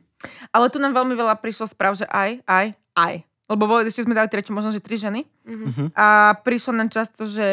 ale 0.49 0.65
tu 0.69 0.77
nám 0.77 0.91
veľmi 0.91 1.13
veľa 1.13 1.37
prišlo 1.37 1.69
správ, 1.69 1.93
že 1.93 2.05
aj, 2.09 2.41
aj, 2.49 2.65
aj. 2.97 3.15
Lebo 3.47 3.63
boli, 3.63 3.87
ešte 3.87 4.03
sme 4.03 4.11
dali 4.11 4.27
tretiu, 4.27 4.51
možno, 4.51 4.75
že 4.75 4.83
tri 4.83 4.99
ženy. 4.99 5.23
Mhm. 5.47 5.95
A 5.95 6.35
prišlo 6.43 6.75
nám 6.75 6.91
často, 6.91 7.23
že 7.23 7.47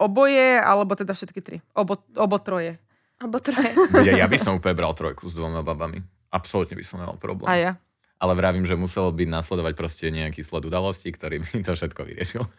oboje, 0.00 0.56
alebo 0.60 0.96
teda 0.96 1.12
všetky 1.12 1.40
tri. 1.44 1.60
Obo, 1.76 2.00
obo 2.16 2.36
troje. 2.40 2.80
Alebo 3.20 3.42
troje. 3.42 3.74
Ja, 4.08 4.24
ja 4.24 4.26
by 4.30 4.38
som 4.40 4.56
úplne 4.58 4.78
bral 4.78 4.96
trojku 4.96 5.28
s 5.28 5.36
dvoma 5.36 5.60
babami. 5.60 6.00
Absolútne 6.32 6.78
by 6.78 6.84
som 6.84 7.00
nemal 7.02 7.20
problém. 7.20 7.48
A 7.50 7.54
ja. 7.56 7.72
Ale 8.18 8.34
vravím, 8.34 8.66
že 8.66 8.74
muselo 8.74 9.14
by 9.14 9.30
nasledovať 9.30 9.78
proste 9.78 10.10
nejaký 10.10 10.42
sled 10.42 10.66
udalostí, 10.66 11.14
ktorý 11.14 11.38
by 11.38 11.62
to 11.62 11.72
všetko 11.76 12.00
vyriešil. 12.02 12.42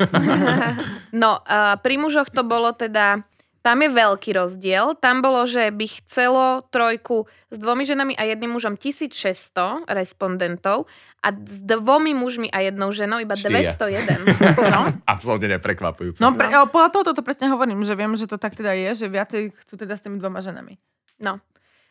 No, 1.09 1.41
a 1.43 1.75
pri 1.81 1.97
mužoch 1.97 2.29
to 2.29 2.45
bolo 2.45 2.69
teda, 2.71 3.25
tam 3.59 3.83
je 3.83 3.89
veľký 3.91 4.31
rozdiel. 4.35 4.95
Tam 4.97 5.19
bolo, 5.19 5.43
že 5.43 5.67
by 5.69 5.85
chcelo 5.99 6.63
trojku 6.71 7.27
s 7.51 7.57
dvomi 7.59 7.83
ženami 7.83 8.15
a 8.15 8.23
jedným 8.23 8.55
mužom 8.55 8.79
1600 8.79 9.87
respondentov 9.91 10.87
a 11.19 11.35
s 11.35 11.59
dvomi 11.59 12.15
mužmi 12.15 12.47
a 12.47 12.63
jednou 12.63 12.95
ženou 12.95 13.19
iba 13.19 13.35
Štyria. 13.35 13.75
201. 13.75 14.23
No. 14.73 14.87
Absolútne 15.03 15.59
neprekvapujúce. 15.59 16.23
No, 16.23 16.31
pre, 16.31 16.47
no. 16.47 16.71
podľa 16.71 16.89
toho 16.95 17.03
to 17.11 17.23
presne 17.25 17.51
hovorím, 17.51 17.83
že 17.83 17.99
viem, 17.99 18.15
že 18.15 18.29
to 18.29 18.39
tak 18.39 18.55
teda 18.55 18.71
je, 18.71 19.03
že 19.03 19.05
viacej 19.11 19.51
chcú 19.51 19.73
teda 19.75 19.99
s 19.99 20.01
tými 20.05 20.21
dvoma 20.21 20.39
ženami. 20.39 20.79
no. 21.19 21.43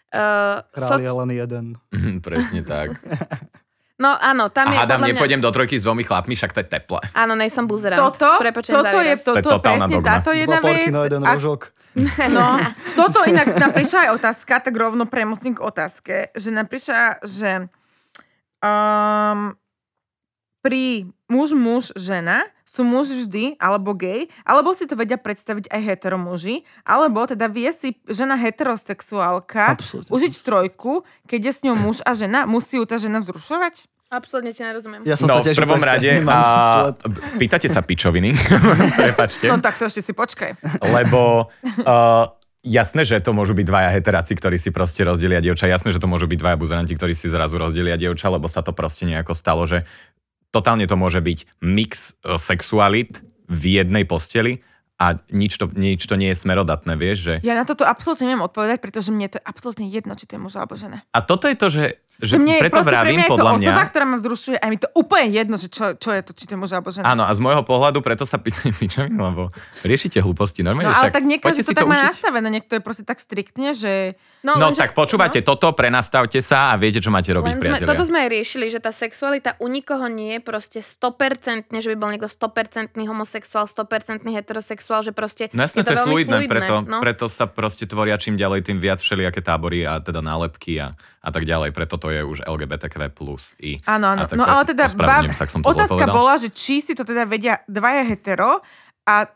Uh, 0.08 0.64
Král 0.72 1.04
je 1.04 1.12
len 1.12 1.30
jeden. 1.36 1.64
Mhm, 1.92 2.24
Presne 2.24 2.64
tak. 2.64 2.96
no 3.98 4.14
áno, 4.14 4.48
tam 4.48 4.70
je 4.70 4.78
A 4.78 4.86
hádam, 4.86 4.98
podľa 4.98 5.06
mňa... 5.06 5.14
nepôjdem 5.14 5.40
do 5.42 5.50
trojky 5.50 5.74
s 5.76 5.82
dvomi 5.82 6.02
chlapmi, 6.02 6.34
však 6.34 6.54
to 6.54 6.60
je 6.62 6.68
teple. 6.70 7.00
Áno, 7.12 7.34
nej 7.34 7.50
som 7.50 7.66
buzerant. 7.66 7.98
Toto, 8.00 8.38
toto 8.38 8.98
je, 9.02 9.14
výraz. 9.14 9.22
to, 9.22 9.32
To 9.36 9.50
je 9.54 9.60
presne 9.60 9.94
dogma. 9.98 10.08
táto 10.08 10.30
jedna 10.30 10.58
vec. 10.58 10.86
na 10.88 11.02
jeden 11.04 11.22
a- 11.22 11.34
rožok. 11.34 11.74
No, 12.30 12.46
toto 13.00 13.26
inak 13.26 13.58
nám 13.58 13.74
prišla 13.74 14.06
aj 14.06 14.10
otázka, 14.22 14.62
tak 14.62 14.70
rovno 14.70 15.02
premostím 15.04 15.58
k 15.58 15.66
otázke, 15.66 16.14
že 16.30 16.48
nám 16.54 16.70
prišla, 16.70 17.18
že 17.26 17.66
um, 18.62 19.50
pri 20.62 21.10
muž, 21.26 21.58
muž, 21.58 21.90
žena 21.94 22.46
sú 22.68 22.84
muž 22.84 23.08
vždy, 23.08 23.56
alebo 23.56 23.96
gay, 23.96 24.28
alebo 24.44 24.76
si 24.76 24.84
to 24.84 24.92
vedia 24.92 25.16
predstaviť 25.16 25.72
aj 25.72 25.80
heteromuži, 25.80 26.60
alebo 26.84 27.24
teda 27.24 27.48
vie 27.48 27.72
si 27.72 27.96
žena 28.04 28.36
heterosexuálka 28.36 29.72
Absolútne. 29.74 30.12
užiť 30.12 30.34
trojku, 30.38 30.92
keď 31.24 31.40
je 31.42 31.52
s 31.52 31.60
ňou 31.64 31.74
muž 31.74 31.98
a 32.02 32.12
žena, 32.12 32.44
musí 32.44 32.76
ju 32.76 32.84
tá 32.84 32.96
žena 32.96 33.18
vzrušovať? 33.18 33.88
Absolutne 34.08 34.52
ti 34.52 34.60
nerozumiem. 34.60 35.04
Ja 35.04 35.16
som 35.16 35.28
No, 35.28 35.36
sa 35.36 35.44
tiež 35.44 35.56
v 35.56 35.64
prvom 35.64 35.80
rade, 35.80 36.08
a, 36.24 36.40
pýtate 37.40 37.68
sa 37.68 37.80
pičoviny, 37.80 38.32
prepačte, 39.00 39.48
No 39.48 39.60
tak 39.60 39.76
to 39.76 39.84
ešte 39.84 40.00
si 40.02 40.12
počkaj. 40.12 40.56
lebo 40.82 41.48
uh, 41.84 42.24
jasné, 42.60 43.04
že 43.04 43.20
to 43.20 43.32
môžu 43.32 43.52
byť 43.52 43.64
dvaja 43.64 43.92
heteráci, 43.92 44.32
ktorí 44.32 44.56
si 44.56 44.68
proste 44.68 45.04
rozdelia 45.04 45.40
dievča, 45.40 45.64
jasné, 45.66 45.88
že 45.88 46.00
to 46.00 46.08
môžu 46.08 46.24
byť 46.24 46.36
dvaja 46.36 46.56
buzeranti, 46.56 46.92
ktorí 46.92 47.12
si 47.12 47.28
zrazu 47.28 47.56
rozdelia 47.56 47.96
dievča, 47.96 48.28
lebo 48.28 48.44
sa 48.44 48.60
to 48.60 48.72
proste 48.72 49.04
nejako 49.04 49.32
stalo, 49.32 49.64
že 49.64 49.84
totálne 50.58 50.90
to 50.90 50.98
môže 50.98 51.22
byť 51.22 51.62
mix 51.62 52.18
e, 52.26 52.34
sexualit 52.34 53.22
v 53.46 53.62
jednej 53.78 54.02
posteli 54.02 54.66
a 54.98 55.14
nič 55.30 55.54
to, 55.62 55.70
nič 55.70 56.02
to 56.10 56.18
nie 56.18 56.34
je 56.34 56.42
smerodatné, 56.42 56.98
vieš, 56.98 57.18
že... 57.22 57.34
Ja 57.46 57.54
na 57.54 57.62
toto 57.62 57.86
absolútne 57.86 58.26
neviem 58.26 58.42
odpovedať, 58.42 58.82
pretože 58.82 59.14
mne 59.14 59.30
to 59.30 59.38
je 59.38 59.44
absolútne 59.46 59.86
jedno, 59.86 60.18
či 60.18 60.26
to 60.26 60.34
je 60.34 60.40
muž 60.42 60.58
alebo 60.58 60.74
žena. 60.74 61.06
A 61.14 61.22
toto 61.22 61.46
je 61.46 61.54
to, 61.54 61.70
že, 61.70 62.02
že, 62.18 62.34
Že 62.34 62.36
mne 62.42 62.54
preto 62.58 62.82
proste, 62.82 62.90
pre 62.90 62.94
vravím, 62.98 63.14
mňa 63.14 63.22
je 63.22 63.30
to 63.30 63.34
podľa 63.38 63.52
mňa... 63.54 63.70
osoba, 63.70 63.82
ktorá 63.86 64.04
ma 64.10 64.16
vzrušuje 64.18 64.56
a 64.58 64.66
mi 64.66 64.78
to 64.82 64.90
úplne 64.98 65.30
jedno, 65.30 65.54
že 65.54 65.70
čo, 65.70 65.94
čo 65.94 66.10
je 66.10 66.20
to, 66.26 66.34
či 66.34 66.50
to 66.50 66.52
je 66.52 66.58
muž 66.58 66.74
alebo 66.74 66.90
žena. 66.90 67.14
Áno, 67.14 67.22
a 67.22 67.30
z 67.30 67.38
môjho 67.38 67.62
pohľadu 67.62 68.02
preto 68.02 68.26
sa 68.26 68.42
pýtam 68.42 68.74
pičoviny, 68.82 69.14
lebo 69.14 69.54
riešite 69.86 70.18
hlúposti. 70.18 70.66
No 70.66 70.74
Normálne, 70.74 70.90
ale 70.90 70.98
však 71.06 71.14
tak 71.14 71.26
niekto 71.30 71.46
to 71.46 71.62
si 71.62 71.70
tak 71.70 71.86
má 71.86 72.02
nastavené, 72.02 72.48
niekto 72.50 72.72
je 72.74 72.82
proste 72.82 73.06
tak 73.06 73.22
striktne, 73.22 73.78
že... 73.78 74.18
No 74.46 74.54
lenže- 74.54 74.78
tak 74.78 74.94
počúvate 74.94 75.42
toto, 75.42 75.74
prenastavte 75.74 76.38
sa 76.38 76.70
a 76.70 76.78
viete, 76.78 77.02
čo 77.02 77.10
máte 77.10 77.34
robiť, 77.34 77.54
Len 77.54 77.58
sme, 77.58 77.64
priatelia. 77.74 77.90
toto 77.90 78.04
sme 78.06 78.18
aj 78.22 78.28
riešili, 78.30 78.66
že 78.70 78.78
tá 78.78 78.94
sexualita 78.94 79.58
u 79.58 79.66
nikoho 79.66 80.06
nie 80.06 80.38
je 80.38 80.40
proste 80.40 80.78
100%, 80.78 81.74
že 81.74 81.88
by 81.90 81.96
bol 81.98 82.10
niekto 82.14 82.30
100% 82.30 82.94
homosexuál, 83.02 83.66
100% 83.66 84.22
heterosexuál, 84.30 85.02
že 85.02 85.10
proste 85.10 85.50
No 85.50 85.66
jasné, 85.66 85.82
je 85.82 85.84
to, 85.84 85.90
to 85.90 85.92
je 85.92 85.98
veľmi 85.98 86.10
fluidné, 86.14 86.36
fluidné. 86.38 86.52
preto, 86.54 86.74
no. 86.86 86.98
preto 87.02 87.24
sa 87.26 87.50
proste 87.50 87.84
tvoria 87.90 88.14
čím 88.14 88.38
ďalej, 88.38 88.62
tým 88.62 88.78
viac 88.78 89.02
všelijaké 89.02 89.42
tábory 89.42 89.82
a 89.82 89.98
teda 89.98 90.22
nálepky 90.22 90.78
a, 90.78 90.94
a 91.18 91.28
tak 91.34 91.42
ďalej. 91.42 91.74
Preto 91.74 91.98
to 91.98 92.14
je 92.14 92.22
už 92.22 92.46
LGBTQ 92.46 92.94
plus 93.10 93.58
i. 93.58 93.82
Áno, 93.90 94.14
áno. 94.14 94.22
No 94.38 94.46
ale 94.46 94.70
teda 94.70 94.86
ospravedlňujem 94.86 95.34
sa, 95.34 95.44
ak 95.44 95.50
som 95.50 95.60
to 95.62 95.66
zle 95.66 95.74
otázka 95.82 96.04
bola, 96.08 96.38
že 96.38 96.54
či 96.54 96.78
si 96.78 96.94
to 96.94 97.02
teda 97.02 97.26
vedia 97.26 97.58
dvaja 97.66 98.06
hetero 98.06 98.62
a 99.02 99.26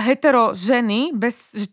hetero 0.00 0.56
ženy 0.56 1.12
bez, 1.12 1.52
že 1.52 1.68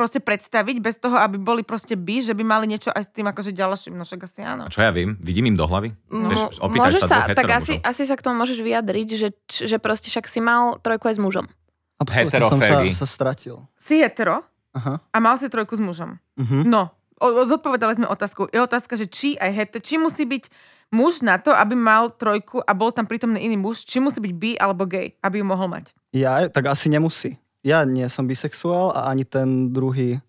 proste 0.00 0.16
predstaviť, 0.24 0.80
bez 0.80 0.96
toho, 0.96 1.20
aby 1.20 1.36
boli 1.36 1.60
proste 1.60 1.92
by, 1.92 2.24
že 2.24 2.32
by 2.32 2.40
mali 2.40 2.64
niečo 2.64 2.88
aj 2.88 3.04
s 3.04 3.10
tým 3.12 3.28
akože 3.28 3.52
ďalším, 3.52 4.00
no 4.00 4.08
však 4.08 4.24
asi 4.24 4.40
áno. 4.40 4.64
A 4.64 4.72
čo 4.72 4.80
ja 4.80 4.88
viem, 4.88 5.20
vidím 5.20 5.52
im 5.52 5.56
do 5.60 5.68
hlavy? 5.68 5.92
Mo- 6.08 6.32
Vieš, 6.32 6.56
môžeš 6.64 7.02
sa 7.04 7.28
sa, 7.28 7.36
tak 7.36 7.52
asi, 7.52 7.76
asi 7.84 8.08
sa 8.08 8.16
k 8.16 8.24
tomu 8.24 8.40
môžeš 8.40 8.64
vyjadriť, 8.64 9.08
že, 9.20 9.28
že 9.44 9.76
proste 9.76 10.08
však 10.08 10.24
si 10.24 10.40
mal 10.40 10.80
trojku 10.80 11.12
aj 11.12 11.16
s 11.16 11.20
mužom. 11.20 11.46
Absolútne 12.00 12.40
som 12.48 12.60
sa, 12.64 13.04
sa 13.04 13.06
stratil. 13.06 13.60
Si 13.76 14.00
hetero 14.00 14.40
Aha. 14.72 15.04
a 15.04 15.16
mal 15.20 15.36
si 15.36 15.52
trojku 15.52 15.76
s 15.76 15.82
mužom. 15.84 16.16
Mhm. 16.40 16.64
No, 16.64 16.96
o, 17.20 17.28
o, 17.28 17.44
zodpovedali 17.44 17.92
sme 18.00 18.08
otázku. 18.08 18.48
Je 18.48 18.56
otázka, 18.56 18.96
že 18.96 19.04
či 19.04 19.36
aj 19.36 19.52
hetero, 19.52 19.84
či 19.84 20.00
musí 20.00 20.24
byť 20.24 20.48
muž 20.96 21.20
na 21.20 21.36
to, 21.36 21.52
aby 21.52 21.76
mal 21.76 22.08
trojku 22.08 22.64
a 22.64 22.72
bol 22.72 22.88
tam 22.88 23.04
prítomný 23.04 23.44
iný 23.44 23.60
muž, 23.60 23.84
či 23.84 24.00
musí 24.00 24.16
byť 24.18 24.32
bi 24.32 24.56
alebo 24.56 24.88
gay, 24.88 25.12
aby 25.20 25.44
ju 25.44 25.46
mohol 25.46 25.68
mať. 25.68 25.92
Ja, 26.16 26.48
tak 26.48 26.72
asi 26.72 26.88
nemusí. 26.88 27.36
Ja 27.60 27.84
nie 27.84 28.08
som 28.08 28.24
bisexuál 28.24 28.96
a 28.96 29.08
ani 29.08 29.24
ten 29.24 29.72
druhý 29.72 30.20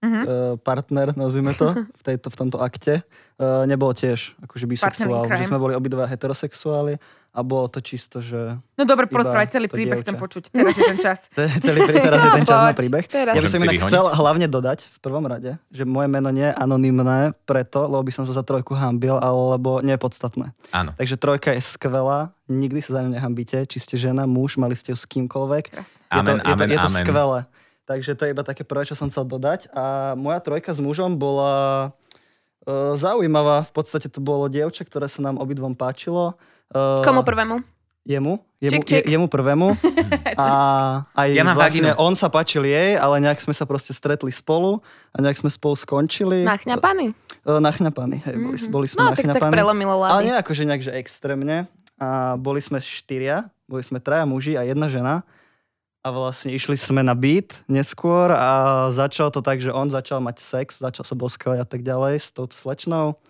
Mhm. 0.00 0.20
uh, 0.24 0.56
partner, 0.56 1.12
nazvime 1.12 1.52
to, 1.52 1.76
v, 2.00 2.02
tejto, 2.02 2.32
v 2.32 2.36
tomto 2.40 2.56
akte, 2.56 3.04
uh, 3.36 3.68
nebol 3.68 3.92
tiež 3.92 4.32
akože 4.40 4.64
bisexuál. 4.64 5.28
Že 5.28 5.52
sme 5.52 5.60
boli 5.60 5.76
obidva 5.76 6.08
heterosexuáli 6.08 6.96
a 7.30 7.46
bolo 7.46 7.70
to 7.70 7.78
čisto, 7.78 8.18
že 8.18 8.58
No 8.74 8.82
dobre, 8.82 9.06
porozprávaj 9.06 9.54
celý 9.54 9.70
to 9.70 9.78
príbeh, 9.78 10.02
dievča. 10.02 10.10
chcem 10.10 10.16
počuť. 10.18 10.42
Teraz 10.50 10.74
je 10.74 10.82
ten 10.82 10.98
čas. 10.98 11.18
to 11.36 11.46
celý, 11.62 11.80
prí- 11.86 12.02
teraz 12.02 12.20
je 12.26 12.30
ten 12.34 12.46
čas 12.46 12.60
na 12.66 12.74
príbeh. 12.74 13.04
teraz. 13.06 13.34
Ja 13.34 13.40
by 13.40 13.48
som 13.48 13.60
si 13.62 13.66
inak 13.70 13.86
chcel 13.86 14.04
hlavne 14.10 14.46
dodať 14.50 14.78
v 14.90 14.98
prvom 14.98 15.24
rade, 15.30 15.54
že 15.70 15.86
moje 15.86 16.10
meno 16.10 16.26
nie 16.34 16.50
je 16.50 16.54
anonymné 16.58 17.38
preto, 17.46 17.86
lebo 17.86 18.02
by 18.02 18.10
som 18.10 18.24
sa 18.26 18.34
za 18.34 18.42
trojku 18.42 18.74
hambil, 18.74 19.14
alebo 19.16 19.78
nie 19.78 19.94
je 19.94 20.02
podstatné. 20.02 20.46
Áno. 20.74 20.90
Takže 20.98 21.14
trojka 21.14 21.54
je 21.54 21.62
skvelá, 21.62 22.34
nikdy 22.50 22.82
sa 22.82 22.98
za 22.98 23.00
ňu 23.06 23.14
nehambíte, 23.14 23.62
či 23.64 23.78
ste 23.78 23.94
žena, 23.94 24.26
muž, 24.26 24.58
mali 24.58 24.74
ste 24.74 24.90
ju 24.90 24.98
s 24.98 25.06
kýmkoľvek. 25.06 25.64
Krásne. 25.70 25.98
Je 26.02 26.18
to, 26.18 26.30
Amen, 26.34 26.38
je 26.38 26.42
to, 26.42 26.50
amen, 26.50 26.68
je 26.68 26.78
to 26.82 26.90
amen. 26.90 27.02
skvelé. 27.06 27.38
Takže 27.86 28.10
to 28.14 28.22
je 28.26 28.30
iba 28.30 28.42
také 28.42 28.62
prvé, 28.62 28.86
čo 28.86 28.94
som 28.94 29.10
chcel 29.10 29.26
dodať. 29.26 29.66
A 29.70 30.14
moja 30.14 30.38
trojka 30.38 30.70
s 30.70 30.78
mužom 30.78 31.14
bola 31.14 31.90
uh, 32.66 32.94
zaujímavá. 32.94 33.66
V 33.66 33.72
podstate 33.74 34.06
to 34.06 34.18
bolo 34.18 34.46
dievča, 34.46 34.86
ktoré 34.86 35.10
sa 35.10 35.22
nám 35.22 35.38
obidvom 35.38 35.74
páčilo. 35.74 36.38
Uh, 36.70 37.02
Komu 37.02 37.26
prvému? 37.26 37.58
Jemu. 38.06 38.40
Jemu, 38.60 38.72
Čik, 38.80 38.84
čik. 38.84 39.04
Je, 39.08 39.12
jemu 39.16 39.26
prvému. 39.28 39.76
A 40.40 40.46
aj 41.16 41.28
Ja 41.32 41.44
mám 41.44 41.56
vlastne 41.56 41.92
on 41.96 42.12
sa 42.16 42.28
páčil 42.32 42.64
jej, 42.64 42.96
ale 42.96 43.20
nejak 43.20 43.40
sme 43.40 43.52
sa 43.56 43.64
proste 43.68 43.92
stretli 43.92 44.32
spolu 44.32 44.80
a 45.12 45.16
nejak 45.20 45.40
sme 45.40 45.48
spolu 45.52 45.76
skončili. 45.76 46.44
Nachňapaný? 46.44 47.12
Uh, 47.44 47.60
nachňapaní, 47.60 48.20
hej, 48.24 48.36
boli, 48.36 48.56
boli 48.68 48.86
sme 48.88 49.00
No, 49.00 49.12
tak, 49.12 49.24
tak 49.24 49.36
nachňapaní. 49.36 49.52
prelomilo 49.52 49.96
Ale 50.04 50.28
nie 50.28 50.36
akože 50.36 50.62
nejak, 50.68 50.82
že 50.84 50.92
extrémne. 50.96 51.56
A 52.00 52.36
boli 52.40 52.60
sme 52.64 52.80
štyria, 52.80 53.48
boli 53.68 53.84
sme 53.84 54.00
traja 54.00 54.24
muži 54.24 54.56
a 54.56 54.64
jedna 54.64 54.88
žena. 54.88 55.24
A 56.00 56.08
vlastne 56.08 56.56
išli 56.56 56.80
sme 56.80 57.04
na 57.04 57.12
beat 57.12 57.60
neskôr 57.68 58.32
a 58.32 58.88
začalo 58.88 59.28
to 59.28 59.44
tak, 59.44 59.60
že 59.60 59.68
on 59.68 59.92
začal 59.92 60.24
mať 60.24 60.40
sex, 60.40 60.80
začal 60.80 61.04
sa 61.04 61.12
boskať 61.12 61.60
a 61.60 61.66
tak 61.68 61.84
ďalej 61.84 62.16
s 62.16 62.32
touto 62.32 62.56
slečnou. 62.56 63.20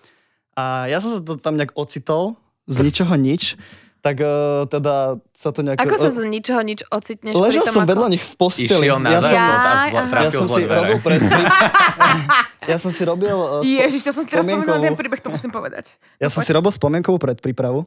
A 0.54 0.86
ja 0.86 1.02
som 1.02 1.10
sa 1.10 1.18
to 1.18 1.34
tam 1.34 1.58
nejak 1.58 1.74
ocitol, 1.74 2.38
z 2.70 2.76
ničoho 2.86 3.14
nič, 3.18 3.58
tak 4.00 4.16
uh, 4.22 4.64
teda 4.64 5.20
sa 5.36 5.50
to 5.52 5.60
nejak... 5.60 5.76
Ako 5.76 5.96
sa 6.00 6.08
z 6.08 6.24
ničoho 6.24 6.62
nič 6.64 6.80
ocitneš 6.88 7.36
Ležal 7.36 7.68
som 7.68 7.84
ako... 7.84 7.90
vedľa 7.92 8.08
nich 8.16 8.24
v 8.24 8.34
posteli. 8.38 8.86
Išiel 8.86 8.96
na 8.96 9.10
ja, 9.12 9.20
som, 9.20 9.36
ja 9.36 10.02
trafil 10.08 10.40
som 10.40 10.48
si 10.48 10.62
dvere. 10.64 10.78
robil 10.80 10.98
pred... 11.04 11.20
ja 12.72 12.76
som 12.80 12.90
si 12.94 13.02
robil... 13.04 13.36
uh, 13.36 13.60
spo- 13.60 13.68
Ježiš, 13.68 14.00
to 14.08 14.10
som 14.16 14.22
si 14.24 14.30
teraz 14.32 14.48
spomenula 14.48 14.80
ten 14.80 14.96
príbeh, 14.96 15.20
to 15.20 15.28
musím 15.28 15.52
povedať. 15.52 16.00
Ja 16.16 16.32
som 16.32 16.40
si 16.40 16.50
robil 16.54 16.72
spomienkovú 16.72 17.20
predprípravu 17.20 17.84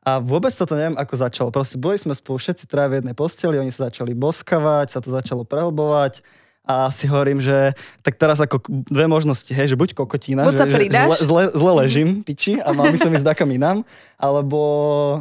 a 0.00 0.16
vôbec 0.16 0.54
toto 0.56 0.72
neviem, 0.80 0.96
ako 0.96 1.12
začalo. 1.12 1.48
Proste 1.52 1.76
boli 1.76 2.00
sme 2.00 2.16
spolu 2.16 2.40
všetci 2.40 2.64
traja 2.64 2.88
v 2.88 3.04
jednej 3.04 3.12
posteli, 3.12 3.60
oni 3.60 3.68
sa 3.68 3.92
začali 3.92 4.16
boskavať, 4.16 4.96
sa 4.96 5.04
to 5.04 5.12
začalo 5.12 5.44
prehlbovať 5.44 6.24
a 6.70 6.86
si 6.88 7.10
hovorím, 7.10 7.42
že 7.42 7.74
tak 8.00 8.14
teraz 8.14 8.38
ako 8.38 8.62
dve 8.86 9.10
možnosti, 9.10 9.50
hej, 9.50 9.66
že 9.66 9.74
buď 9.74 9.98
kokotína, 9.98 10.46
Buď 10.46 10.54
že, 10.54 10.70
že 10.70 10.86
zle, 10.86 11.16
zle, 11.18 11.42
zle 11.50 11.72
ležím, 11.76 12.08
piči, 12.22 12.62
a 12.62 12.70
mal 12.70 12.86
by 12.86 12.98
som 13.00 13.10
ísť 13.10 13.26
dakam 13.26 13.50
inám, 13.50 13.82
alebo 14.14 14.58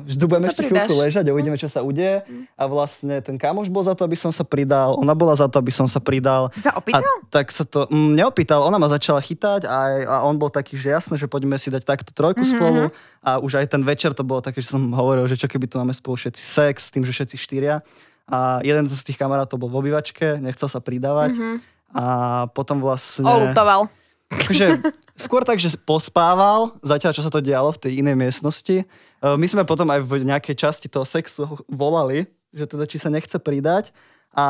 budeme 0.06 0.46
Sa 0.46 0.54
ešte 0.54 0.62
pridáš. 0.62 0.86
chvíľku 0.86 0.94
ležať 0.94 1.24
a 1.26 1.32
uvidíme, 1.32 1.58
čo 1.58 1.66
sa 1.66 1.82
udeje. 1.82 2.22
A 2.54 2.64
vlastne 2.68 3.18
ten 3.20 3.36
kamoš 3.36 3.68
bol 3.68 3.82
za 3.82 3.96
to, 3.96 4.04
aby 4.04 4.14
som 4.14 4.30
sa 4.30 4.44
pridal, 4.44 4.94
ona 4.94 5.16
bola 5.16 5.34
za 5.34 5.50
to, 5.50 5.58
aby 5.58 5.72
som 5.72 5.90
sa 5.90 5.98
pridal. 5.98 6.54
Si 6.54 6.62
sa 6.62 6.76
A 6.76 6.78
opýtal? 6.78 7.02
tak 7.32 7.50
sa 7.50 7.64
to 7.64 7.90
mm, 7.90 8.14
neopýtal, 8.14 8.62
ona 8.62 8.78
ma 8.78 8.86
začala 8.86 9.18
chytať 9.18 9.66
a, 9.66 9.78
a 10.06 10.16
on 10.22 10.36
bol 10.36 10.52
taký, 10.52 10.76
že 10.76 10.92
jasné, 10.92 11.16
že 11.16 11.26
poďme 11.26 11.58
si 11.58 11.74
dať 11.74 11.82
takto 11.82 12.12
trojku 12.14 12.46
Mhm, 12.46 12.52
spolu 12.52 12.84
a 13.20 13.40
už 13.40 13.58
aj 13.58 13.68
ten 13.68 13.82
večer 13.82 14.12
to 14.14 14.22
bolo 14.22 14.40
také, 14.40 14.60
že 14.60 14.70
som 14.70 14.84
hovoril, 14.92 15.26
že 15.26 15.36
čo 15.36 15.48
keby 15.48 15.66
tu 15.66 15.76
máme 15.76 15.92
spolu 15.92 16.14
všetci 16.14 16.40
sex, 16.40 16.88
s 16.88 16.92
tým, 16.92 17.02
že 17.02 17.12
všetci 17.12 17.36
štyria. 17.36 17.82
A 18.30 18.62
jeden 18.62 18.86
z 18.86 19.02
tých 19.02 19.18
kamarátov 19.18 19.58
bol 19.58 19.74
v 19.74 19.90
obývačke, 19.90 20.38
nechcel 20.38 20.70
sa 20.70 20.78
pridávať. 20.78 21.34
Mhm. 21.36 21.56
A 21.90 22.06
potom 22.54 22.78
vlastne... 22.78 23.26
Olutoval. 23.26 23.90
Akože, 24.30 24.78
skôr 25.18 25.42
tak, 25.42 25.58
že 25.58 25.74
pospával, 25.74 26.78
zatiaľ 26.86 27.18
čo 27.18 27.26
sa 27.26 27.34
to 27.34 27.42
dialo 27.42 27.74
v 27.74 27.82
tej 27.82 27.92
inej 28.06 28.14
miestnosti. 28.14 28.78
E, 28.82 28.86
My 29.26 29.48
sme 29.50 29.66
potom 29.66 29.90
aj 29.90 30.06
v 30.06 30.22
nejakej 30.22 30.54
časti 30.54 30.86
toho 30.86 31.02
sexu 31.02 31.50
volali, 31.66 32.30
že 32.54 32.70
teda 32.70 32.86
či 32.86 33.02
sa 33.02 33.10
nechce 33.10 33.34
pridať. 33.42 33.90
A 34.30 34.46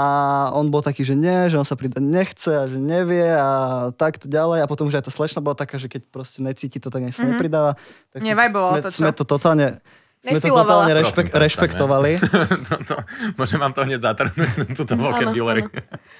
on 0.51 0.67
bol 0.67 0.83
taký, 0.83 1.07
že 1.07 1.15
nie, 1.15 1.47
že 1.47 1.55
on 1.55 1.63
sa 1.63 1.79
pridať 1.79 2.03
nechce 2.03 2.51
a 2.51 2.67
že 2.67 2.75
nevie 2.75 3.23
a 3.23 3.87
takto 3.95 4.27
ďalej. 4.27 4.59
A 4.59 4.67
potom 4.67 4.91
už 4.91 4.99
aj 4.99 5.07
tá 5.07 5.11
slečna 5.15 5.39
bola 5.39 5.55
taká, 5.55 5.79
že 5.79 5.87
keď 5.87 6.03
proste 6.11 6.43
necíti 6.43 6.83
to, 6.83 6.91
tak 6.91 7.07
nech 7.07 7.15
sa 7.15 7.23
mm-hmm. 7.23 7.39
nepridáva. 7.39 7.71
Tak 8.11 8.19
sme, 8.19 8.83
to, 8.83 8.91
čo? 8.91 8.99
sme 8.99 9.11
to 9.15 9.23
totálne, 9.23 9.79
sme 10.19 10.39
to 10.43 10.51
totálne 10.51 10.91
rešpek- 10.99 11.31
rešpektovali. 11.31 12.19
no, 12.67 12.75
no, 12.91 12.95
môžem 13.39 13.55
vám 13.55 13.71
to 13.71 13.87
hneď 13.87 14.03
zatrhnúť, 14.03 14.67
túto 14.79 14.99
vocabulary. 14.99 15.63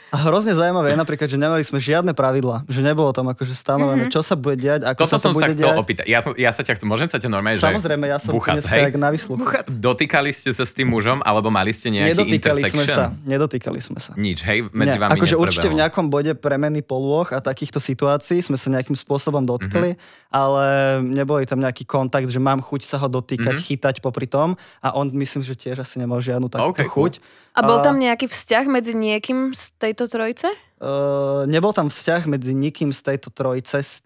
A 0.10 0.18
hrozne 0.20 0.52
zaujímavé 0.52 0.90
je 0.90 0.98
napríklad, 0.98 1.26
že 1.26 1.36
nemali 1.36 1.62
sme 1.62 1.78
žiadne 1.78 2.12
pravidla. 2.12 2.66
Že 2.66 2.82
nebolo 2.84 3.10
tam 3.10 3.28
akože 3.28 3.54
stanovené, 3.54 4.04
Mhm. 4.04 4.12
čo 4.12 4.20
sa 4.20 4.34
bude 4.34 4.58
diať, 4.58 4.82
ako 4.84 5.00
Toto 5.00 5.08
sa 5.08 5.16
to 5.16 5.22
som 5.22 5.32
sa 5.32 5.38
bude 5.40 5.54
chcel 5.54 5.70
diať. 5.70 5.78
opýtať. 5.78 6.06
Ja, 6.06 6.20
som, 6.20 6.32
ja 6.34 6.50
sa 6.50 6.62
ťa 6.62 6.74
chcem, 6.76 6.88
môžem 6.88 7.06
sa 7.06 7.18
ťa 7.18 7.30
normálne, 7.30 7.58
Samozrejme, 7.58 8.06
ja 8.06 8.18
som 8.18 8.32
buchac, 8.32 8.58
hej? 8.60 8.90
na 8.92 9.10
výsluch. 9.10 9.38
Buchac. 9.38 9.70
Dotýkali 9.70 10.30
ste 10.30 10.50
sa 10.50 10.62
s 10.62 10.74
tým 10.74 10.88
mužom, 10.88 11.22
alebo 11.22 11.48
mali 11.48 11.70
ste 11.70 11.90
nejaký 11.90 12.10
Nedotýkali 12.12 12.62
sme 12.64 12.70
intersection? 12.82 13.14
sa. 13.14 13.22
Nedotýkali 13.24 13.80
sme 13.80 14.00
sa. 14.00 14.12
Nič, 14.16 14.42
hej? 14.42 14.66
Medzi 14.68 14.98
Nie, 14.98 15.00
vami 15.00 15.14
akože 15.16 15.36
určite 15.36 15.68
v 15.68 15.78
nejakom 15.78 16.06
bode 16.08 16.34
premeny 16.34 16.82
polôch 16.82 17.30
a 17.30 17.40
takýchto 17.40 17.78
situácií 17.80 18.40
sme 18.40 18.56
sa 18.56 18.68
nejakým 18.72 18.96
spôsobom 18.96 19.42
dotkli, 19.42 19.94
Mhm. 19.94 20.00
ale 20.32 20.66
neboli 21.04 21.44
tam 21.44 21.60
nejaký 21.60 21.86
kontakt, 21.86 22.26
že 22.26 22.40
mám 22.40 22.60
chuť 22.60 22.82
sa 22.82 22.98
ho 22.98 23.08
dotýkať, 23.08 23.56
Mhm. 23.56 23.64
chytať 23.64 23.96
popri 24.00 24.26
tom 24.26 24.54
a 24.80 24.90
on 24.92 25.10
myslím, 25.12 25.42
že 25.42 25.54
tiež 25.54 25.80
asi 25.80 25.98
nemal 25.98 26.18
žiadnu 26.18 26.48
takúto 26.48 26.66
OK, 26.72 26.80
cool. 26.88 27.10
chuť. 27.10 27.14
A 27.52 27.62
bol 27.62 27.82
tam 27.82 27.98
nejaký 27.98 28.26
vzťah 28.26 28.66
medzi 28.68 28.94
niekým 28.94 29.52
z 29.52 29.74
tejto 30.00 30.16
trojice? 30.16 30.48
Uh, 30.80 31.44
nebol 31.44 31.76
tam 31.76 31.92
vzťah 31.92 32.32
medzi 32.32 32.56
nikým 32.56 32.96
z 32.96 33.04
tejto 33.04 33.36
trojice 33.36 33.84
s 33.84 34.00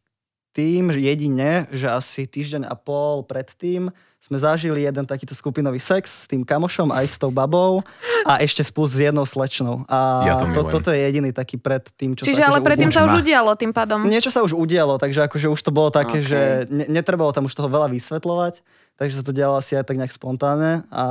tým 0.53 0.89
že 0.93 1.01
jedine, 1.01 1.65
že 1.73 1.89
asi 1.89 2.25
týždeň 2.25 2.69
a 2.69 2.73
pol 2.77 3.25
predtým 3.25 3.89
sme 4.23 4.38
zažili 4.39 4.88
jeden 4.88 5.03
takýto 5.03 5.36
skupinový 5.36 5.84
sex 5.84 6.23
s 6.23 6.25
tým 6.29 6.47
kamošom 6.47 6.93
aj 6.95 7.06
s 7.10 7.17
tou 7.19 7.27
babou 7.27 7.84
a 8.23 8.39
ešte 8.39 8.63
spolu 8.63 8.88
s 8.88 8.95
jednou 8.95 9.25
slečnou. 9.27 9.84
A 9.91 10.23
Ja 10.23 10.34
to 10.39 10.47
to, 10.56 10.62
toto 10.79 10.89
je 10.95 11.01
jediný 11.03 11.36
taký 11.36 11.60
pred 11.60 11.84
tým, 11.97 12.15
čo 12.15 12.23
Čiže 12.23 12.39
sa 12.39 12.53
ale 12.53 12.63
akože 12.63 12.67
predtým 12.69 12.91
sa 12.93 13.03
už 13.03 13.19
udialo 13.19 13.51
tým 13.60 13.75
pádom. 13.75 14.08
Niečo 14.08 14.32
sa 14.32 14.39
už 14.45 14.56
udialo, 14.56 14.95
takže 14.95 15.27
akože 15.27 15.51
už 15.51 15.60
to 15.60 15.75
bolo 15.75 15.91
také, 15.91 16.23
Ok. 16.23 16.25
že 16.25 16.39
ne, 16.71 16.86
netrebalo 16.88 17.36
tam 17.36 17.49
už 17.49 17.53
toho 17.58 17.67
veľa 17.67 17.91
vysvetľovať, 17.91 18.63
takže 18.95 19.19
sa 19.19 19.23
to 19.27 19.36
dialo 19.36 19.60
asi 19.60 19.75
aj 19.75 19.91
tak 19.91 19.99
nejak 19.99 20.15
spontánne 20.15 20.88
a 20.88 21.06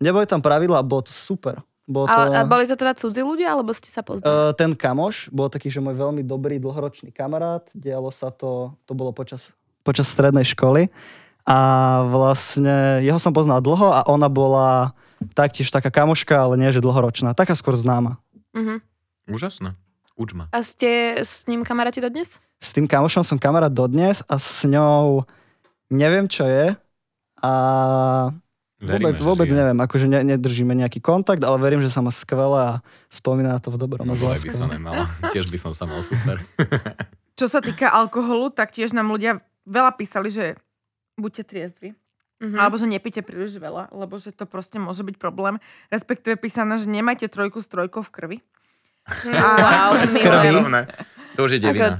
neboli 0.00 0.24
tam 0.24 0.40
pravidla 0.40 0.80
a 0.80 0.86
bolo 0.86 1.04
to 1.04 1.12
super. 1.12 1.60
Bolo 1.90 2.06
to, 2.06 2.14
A, 2.14 2.22
a 2.30 2.40
boli 2.46 2.70
to 2.70 2.78
teda 2.78 2.94
cudzí 2.94 3.18
ľudia, 3.18 3.50
alebo 3.50 3.74
ste 3.74 3.90
sa 3.90 4.06
poznali? 4.06 4.30
Uh, 4.30 4.54
ten 4.54 4.70
kamoš 4.78 5.26
bol 5.34 5.50
taký, 5.50 5.66
že 5.74 5.82
môj 5.82 5.98
veľmi 5.98 6.22
dobrý 6.22 6.62
dlhoročný 6.62 7.10
kamarát. 7.10 7.66
Dialo 7.74 8.14
sa 8.14 8.30
to, 8.30 8.78
to 8.86 8.94
bolo 8.94 9.10
počas, 9.10 9.50
počas 9.82 10.06
strednej 10.06 10.46
školy. 10.46 10.86
A 11.42 11.58
vlastne 12.06 13.02
jeho 13.02 13.18
som 13.18 13.34
poznal 13.34 13.58
dlho 13.58 13.90
a 13.90 14.06
ona 14.06 14.30
bola 14.30 14.94
taktiež 15.34 15.66
taká 15.74 15.90
kamoška, 15.90 16.38
ale 16.38 16.54
nie 16.54 16.70
že 16.70 16.78
dlhoročná. 16.78 17.34
Taká 17.34 17.58
skôr 17.58 17.74
známa. 17.74 18.22
Mhm. 18.54 18.78
Úžasné. 19.26 19.74
Učma. 20.14 20.46
A 20.54 20.62
ste 20.62 21.18
s 21.18 21.42
ním 21.50 21.66
kamaráti 21.66 21.98
dodnes? 21.98 22.38
S 22.60 22.70
tým 22.70 22.86
kamošom 22.86 23.26
som 23.26 23.40
kamarát 23.40 23.72
dodnes 23.72 24.22
a 24.30 24.38
s 24.38 24.62
ňou 24.68 25.26
neviem, 25.90 26.28
čo 26.30 26.44
je. 26.44 26.76
A 27.40 27.52
Veríme, 28.80 29.12
vôbec, 29.12 29.14
že 29.14 29.22
vôbec 29.22 29.48
žije. 29.48 29.58
neviem, 29.60 29.78
akože 29.78 30.06
ne, 30.08 30.20
nedržíme 30.24 30.72
nejaký 30.72 31.04
kontakt, 31.04 31.44
ale 31.44 31.60
verím, 31.60 31.84
že 31.84 31.92
sa 31.92 32.00
má 32.00 32.08
skvelé 32.08 32.56
a 32.56 32.72
spomína 33.12 33.56
na 33.56 33.60
to 33.60 33.68
v 33.68 33.76
dobrom 33.76 34.08
a 34.08 34.08
No, 34.08 34.16
by 34.16 34.48
sa 34.48 34.64
nemala. 34.64 35.04
Tiež 35.30 35.52
by 35.52 35.58
som 35.60 35.72
sa 35.76 35.84
mal 35.84 36.00
super. 36.00 36.40
Čo 37.38 37.46
sa 37.48 37.60
týka 37.60 37.92
alkoholu, 37.92 38.48
tak 38.48 38.72
tiež 38.72 38.96
nám 38.96 39.12
ľudia 39.12 39.40
veľa 39.68 39.92
písali, 39.96 40.32
že 40.32 40.56
buďte 41.16 41.44
triezvi. 41.44 41.92
Mhm. 42.40 42.56
Alebo 42.56 42.80
že 42.80 42.88
nepíte 42.88 43.20
príliš 43.20 43.60
veľa, 43.60 43.92
lebo 43.92 44.16
že 44.16 44.32
to 44.32 44.48
proste 44.48 44.80
môže 44.80 45.04
byť 45.04 45.20
problém. 45.20 45.60
Respektíve 45.92 46.40
písané, 46.40 46.80
že 46.80 46.88
nemajte 46.88 47.28
trojku 47.28 47.60
s 47.60 47.68
trojkou 47.68 48.00
v 48.00 48.10
krvi. 48.10 48.38
Wow, 49.28 49.92
To 50.00 50.08
je 50.08 50.24
milujem. 50.24 50.54
rovné. 50.56 50.80
To 51.36 51.44
už 51.44 51.50
je 51.52 51.60
Ako 51.60 51.66
devina. 51.68 51.96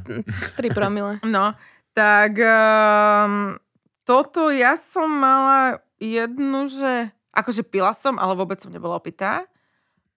3 0.56 0.72
promile. 0.72 1.12
No, 1.28 1.52
tak 1.92 2.40
um, 2.40 3.60
toto 4.02 4.48
ja 4.48 4.80
som 4.80 5.12
mala 5.12 5.84
jednu, 6.00 6.66
že 6.66 7.12
akože 7.30 7.62
pila 7.62 7.94
som, 7.94 8.18
ale 8.18 8.34
vôbec 8.34 8.58
som 8.58 8.72
nebola 8.72 8.96
opitá. 8.98 9.46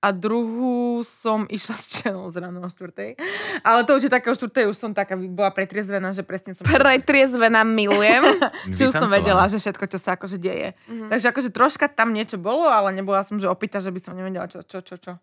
A 0.04 0.12
druhú 0.12 1.00
som 1.08 1.48
išla 1.56 1.76
s 1.80 1.86
čelou 2.02 2.28
z 2.28 2.44
ráno 2.44 2.60
o 2.60 2.68
štvrtej. 2.68 3.16
Ale 3.64 3.88
to 3.88 3.96
už 3.96 4.08
je 4.08 4.12
také 4.12 4.28
o 4.28 4.36
štvrtej, 4.36 4.68
už 4.68 4.76
som 4.76 4.92
taká 4.92 5.16
bola 5.16 5.48
pretriezvená, 5.56 6.12
že 6.12 6.28
presne 6.28 6.52
som... 6.52 6.68
Pretriezvená 6.68 7.64
milujem. 7.64 8.44
Že 8.76 8.92
už 8.92 8.96
som 8.96 9.08
vedela, 9.12 9.48
že 9.48 9.60
všetko, 9.60 9.86
čo 9.92 9.98
sa 10.00 10.16
akože 10.16 10.40
deje. 10.40 10.76
Mhm. 10.88 11.08
Takže 11.12 11.26
akože 11.32 11.50
troška 11.52 11.86
tam 11.88 12.12
niečo 12.12 12.36
bolo, 12.36 12.68
ale 12.68 12.92
nebola 12.92 13.24
som, 13.24 13.40
že 13.40 13.48
opýta, 13.48 13.80
že 13.84 13.92
by 13.92 14.00
som 14.00 14.16
nevedela, 14.16 14.48
čo, 14.48 14.64
čo, 14.64 14.84
čo, 14.84 14.96
čo. 15.00 15.14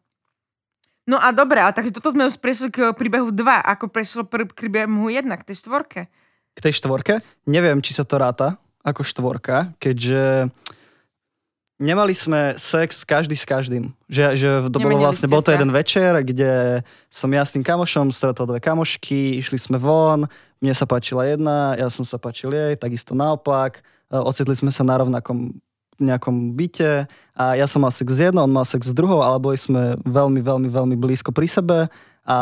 No 1.08 1.18
a 1.18 1.32
dobre, 1.34 1.58
ale 1.58 1.74
takže 1.74 1.90
toto 1.90 2.12
sme 2.12 2.28
už 2.28 2.38
prešli 2.38 2.70
k 2.70 2.94
príbehu 2.94 3.34
2, 3.34 3.42
ako 3.42 3.90
prešlo 3.90 4.22
pr- 4.28 4.46
k 4.46 4.68
príbehu 4.68 5.10
1, 5.10 5.26
k 5.26 5.42
tej 5.42 5.56
štvorke. 5.66 6.06
k 6.54 6.58
tej 6.60 6.72
štvorke. 6.76 7.24
Neviem, 7.48 7.82
či 7.82 7.96
sa 7.96 8.06
to 8.06 8.20
ráta 8.20 8.60
ako 8.84 9.04
štvorka, 9.04 9.76
keďže 9.76 10.48
nemali 11.80 12.12
sme 12.12 12.54
sex 12.60 13.02
každý 13.08 13.34
s 13.34 13.48
každým. 13.48 13.96
Že, 14.06 14.24
že 14.36 14.48
to 14.68 14.78
bolo 14.78 15.00
vlastne, 15.00 15.26
bol 15.26 15.40
to 15.40 15.50
sa. 15.50 15.56
jeden 15.56 15.72
večer, 15.72 16.12
kde 16.20 16.84
som 17.08 17.32
ja 17.32 17.40
s 17.40 17.56
tým 17.56 17.64
kamošom 17.64 18.12
stretol 18.12 18.44
dve 18.44 18.60
kamošky, 18.60 19.40
išli 19.40 19.56
sme 19.56 19.80
von, 19.80 20.28
mne 20.60 20.74
sa 20.76 20.84
páčila 20.84 21.24
jedna, 21.24 21.74
ja 21.80 21.88
som 21.88 22.04
sa 22.04 22.20
páčil 22.20 22.52
jej, 22.52 22.76
takisto 22.76 23.16
naopak. 23.16 23.80
E, 24.12 24.16
Ocitli 24.20 24.52
sme 24.52 24.68
sa 24.68 24.84
na 24.84 25.00
rovnakom 25.00 25.56
nejakom 26.00 26.56
byte 26.56 27.04
a 27.36 27.44
ja 27.60 27.68
som 27.68 27.84
mal 27.84 27.92
sex 27.92 28.08
s 28.08 28.20
jednou, 28.24 28.48
on 28.48 28.52
mal 28.56 28.64
sex 28.64 28.88
s 28.88 28.96
druhou, 28.96 29.20
ale 29.20 29.36
boli 29.36 29.60
sme 29.60 30.00
veľmi, 30.08 30.40
veľmi, 30.40 30.68
veľmi 30.72 30.96
blízko 30.96 31.28
pri 31.28 31.44
sebe 31.44 31.78
a 32.24 32.36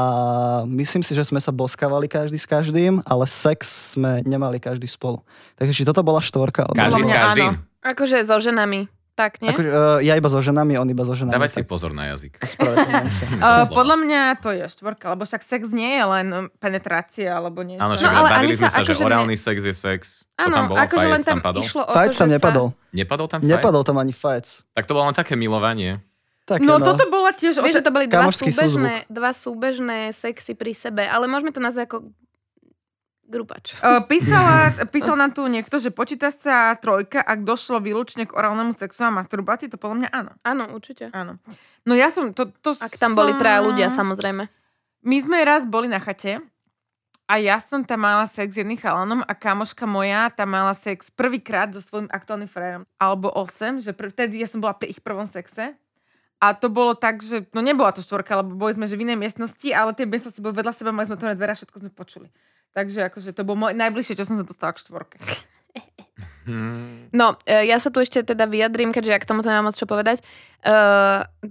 myslím 0.66 1.06
si, 1.06 1.14
že 1.14 1.22
sme 1.22 1.38
sa 1.38 1.54
boskávali 1.54 2.10
každý 2.10 2.36
s 2.36 2.44
každým, 2.44 3.00
ale 3.06 3.24
sex 3.24 3.94
sme 3.94 4.20
nemali 4.26 4.58
každý 4.58 4.90
spolu. 4.90 5.22
Takže 5.54 5.72
či 5.72 5.82
toto 5.86 6.02
bola 6.02 6.18
štvorka? 6.18 6.66
Alebo... 6.66 6.76
Každý 6.76 7.02
s 7.02 7.10
každým. 7.10 7.52
áno. 7.54 7.62
Akože 7.80 8.16
so 8.26 8.36
ženami. 8.42 8.90
Tak, 9.18 9.42
nie? 9.42 9.50
Akože, 9.50 9.66
uh, 9.66 9.98
ja 9.98 10.14
iba 10.14 10.30
so 10.30 10.38
ženami, 10.38 10.78
on 10.78 10.86
iba 10.86 11.02
so 11.02 11.10
ženami. 11.10 11.34
Dávaj 11.34 11.50
si 11.50 11.58
tak 11.58 11.66
pozor 11.66 11.90
na 11.90 12.06
jazyk. 12.14 12.38
Sa. 12.38 13.26
Uh, 13.34 13.66
podľa 13.78 13.96
mňa 13.98 14.20
to 14.38 14.54
je 14.54 14.62
štvorka, 14.70 15.10
lebo 15.10 15.26
však 15.26 15.42
sex 15.42 15.74
nie 15.74 15.98
je 15.98 16.04
len 16.06 16.26
penetrácia 16.62 17.34
alebo 17.34 17.66
niečo. 17.66 17.82
Áno, 17.82 17.98
No, 17.98 17.98
však 17.98 18.14
ale 18.14 18.28
bavili 18.30 18.54
sme 18.54 18.70
sa 18.70 18.78
sa, 18.78 18.86
že 18.86 18.94
akože 18.94 19.02
ne- 19.02 19.08
orálny 19.10 19.34
sex 19.34 19.58
je 19.58 19.74
sex. 19.74 20.00
to 20.38 20.46
tam 20.46 20.54
Áno, 20.54 20.70
bolo, 20.70 20.78
akože 20.78 21.06
len 21.10 21.22
tam 21.26 21.34
tam 21.34 21.38
padol. 21.42 21.62
išlo 21.66 21.82
o 21.82 21.90
to, 21.90 21.98
tam 21.98 22.30
že 22.30 22.34
nepadol. 22.38 22.66
Nepadol 22.94 23.26
tam 23.26 23.38
fajec? 23.42 23.50
Nepadol 23.50 23.82
tam 23.82 23.96
ani 23.98 24.14
fight. 24.14 24.46
Tak 24.78 24.84
to 24.86 24.92
bolo 24.94 25.10
len 25.10 25.16
také 25.18 25.34
milovanie. 25.34 25.98
Také, 26.48 26.64
No 26.64 26.80
toto 26.80 27.04
bola 27.12 27.36
tiež... 27.36 27.60
Vieš, 27.60 27.76
že 27.76 27.84
to 27.84 27.92
boli 27.92 28.08
dva 28.08 28.32
súbežné, 28.32 29.04
dva 29.12 29.36
súbežné 29.36 30.16
sexy 30.16 30.56
pri 30.56 30.72
sebe, 30.72 31.04
ale 31.04 31.28
môžeme 31.28 31.52
to 31.52 31.60
nazvať 31.60 31.92
ako 31.92 31.96
grupač. 33.28 33.76
Uh, 33.84 34.00
písala, 34.08 34.72
písal 34.88 35.20
nám 35.20 35.36
tu 35.36 35.44
niekto, 35.44 35.76
že 35.76 35.92
počíta 35.92 36.32
sa 36.32 36.72
trojka, 36.80 37.20
ak 37.20 37.44
došlo 37.44 37.84
výlučne 37.84 38.24
k 38.24 38.32
orálnemu 38.32 38.72
sexu 38.72 39.04
a 39.04 39.12
masturbácii, 39.12 39.68
to 39.68 39.76
podľa 39.76 39.96
mňa 40.00 40.08
áno. 40.08 40.32
Áno, 40.40 40.64
určite. 40.72 41.12
áno. 41.12 41.36
No 41.84 41.92
ja 41.92 42.08
som... 42.08 42.32
To, 42.32 42.48
to 42.48 42.72
Ak 42.80 42.96
tam 42.96 43.12
boli 43.12 43.36
som- 43.36 43.40
traja 43.44 43.60
ľudia, 43.60 43.92
samozrejme. 43.92 44.48
My 45.04 45.16
sme 45.20 45.44
raz 45.44 45.68
boli 45.68 45.86
na 45.92 46.00
chate 46.00 46.40
a 47.28 47.34
ja 47.36 47.60
som 47.60 47.84
tam 47.84 48.08
mala 48.08 48.24
sex 48.24 48.56
s 48.56 48.64
jedným 48.64 48.80
chalanom 48.80 49.20
a 49.20 49.32
kamoška 49.36 49.84
moja 49.84 50.32
tam 50.32 50.56
mala 50.56 50.72
sex 50.72 51.12
prvýkrát 51.12 51.68
so 51.76 51.84
svojím 51.84 52.08
aktuálnym 52.08 52.48
frajerom. 52.48 52.88
Alebo 52.96 53.28
8, 53.28 53.84
že 53.84 53.92
pr- 53.92 54.08
vtedy 54.08 54.40
ja 54.40 54.48
som 54.48 54.64
bola 54.64 54.72
pri 54.72 54.96
ich 54.96 55.04
prvom 55.04 55.28
sexe. 55.28 55.76
A 56.38 56.54
to 56.54 56.70
bolo 56.70 56.94
tak, 56.94 57.18
že 57.18 57.50
no 57.50 57.58
nebola 57.58 57.90
to 57.90 57.98
štvorka, 57.98 58.38
lebo 58.38 58.54
boli 58.54 58.70
sme 58.70 58.86
že 58.86 58.94
v 58.94 59.10
inej 59.10 59.18
miestnosti, 59.18 59.68
ale 59.74 59.90
tie 59.94 60.06
miestnosti 60.06 60.38
boli 60.38 60.54
vedľa 60.54 60.70
seba, 60.70 60.94
mali 60.94 61.10
sme 61.10 61.18
to 61.18 61.26
na 61.26 61.34
dvere 61.34 61.58
všetko 61.58 61.76
sme 61.82 61.90
počuli. 61.90 62.30
Takže 62.78 63.10
akože 63.10 63.34
to 63.34 63.42
bolo 63.42 63.66
moje 63.66 63.74
najbližšie, 63.74 64.14
čo 64.14 64.28
som 64.28 64.38
sa 64.38 64.46
dostala 64.46 64.70
k 64.70 64.82
štvorke. 64.86 65.18
No, 67.12 67.36
e, 67.44 67.68
ja 67.68 67.76
sa 67.76 67.92
tu 67.92 68.00
ešte 68.00 68.24
teda 68.24 68.48
vyjadrím, 68.48 68.88
keďže 68.88 69.12
ja 69.12 69.20
k 69.20 69.28
tomu 69.28 69.44
nemám 69.44 69.68
moc 69.68 69.76
čo 69.76 69.84
povedať, 69.84 70.20
e, 70.20 70.24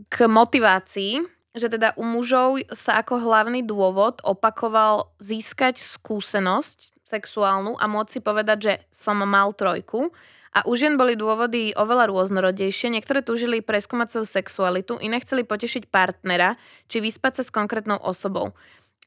k 0.09 0.15
motivácii, 0.25 1.21
že 1.53 1.67
teda 1.69 1.93
u 1.97 2.05
mužov 2.05 2.61
sa 2.73 3.01
ako 3.01 3.21
hlavný 3.21 3.65
dôvod 3.65 4.21
opakoval 4.25 5.13
získať 5.21 5.77
skúsenosť 5.81 6.97
sexuálnu 7.07 7.77
a 7.79 7.85
môcť 7.87 8.09
si 8.09 8.19
povedať, 8.19 8.57
že 8.57 8.73
som 8.91 9.17
mal 9.23 9.53
trojku. 9.55 10.11
A 10.57 10.65
u 10.65 10.73
žien 10.73 10.97
boli 10.97 11.13
dôvody 11.13 11.77
oveľa 11.77 12.09
rôznorodejšie. 12.09 12.89
Niektoré 12.89 13.21
túžili 13.21 13.61
preskúmať 13.61 14.17
svoju 14.17 14.25
sexualitu, 14.25 14.97
iné 15.05 15.21
chceli 15.21 15.45
potešiť 15.45 15.85
partnera, 15.85 16.57
či 16.89 16.97
vyspať 16.97 17.37
sa 17.37 17.43
s 17.45 17.53
konkrétnou 17.53 18.01
osobou. 18.01 18.57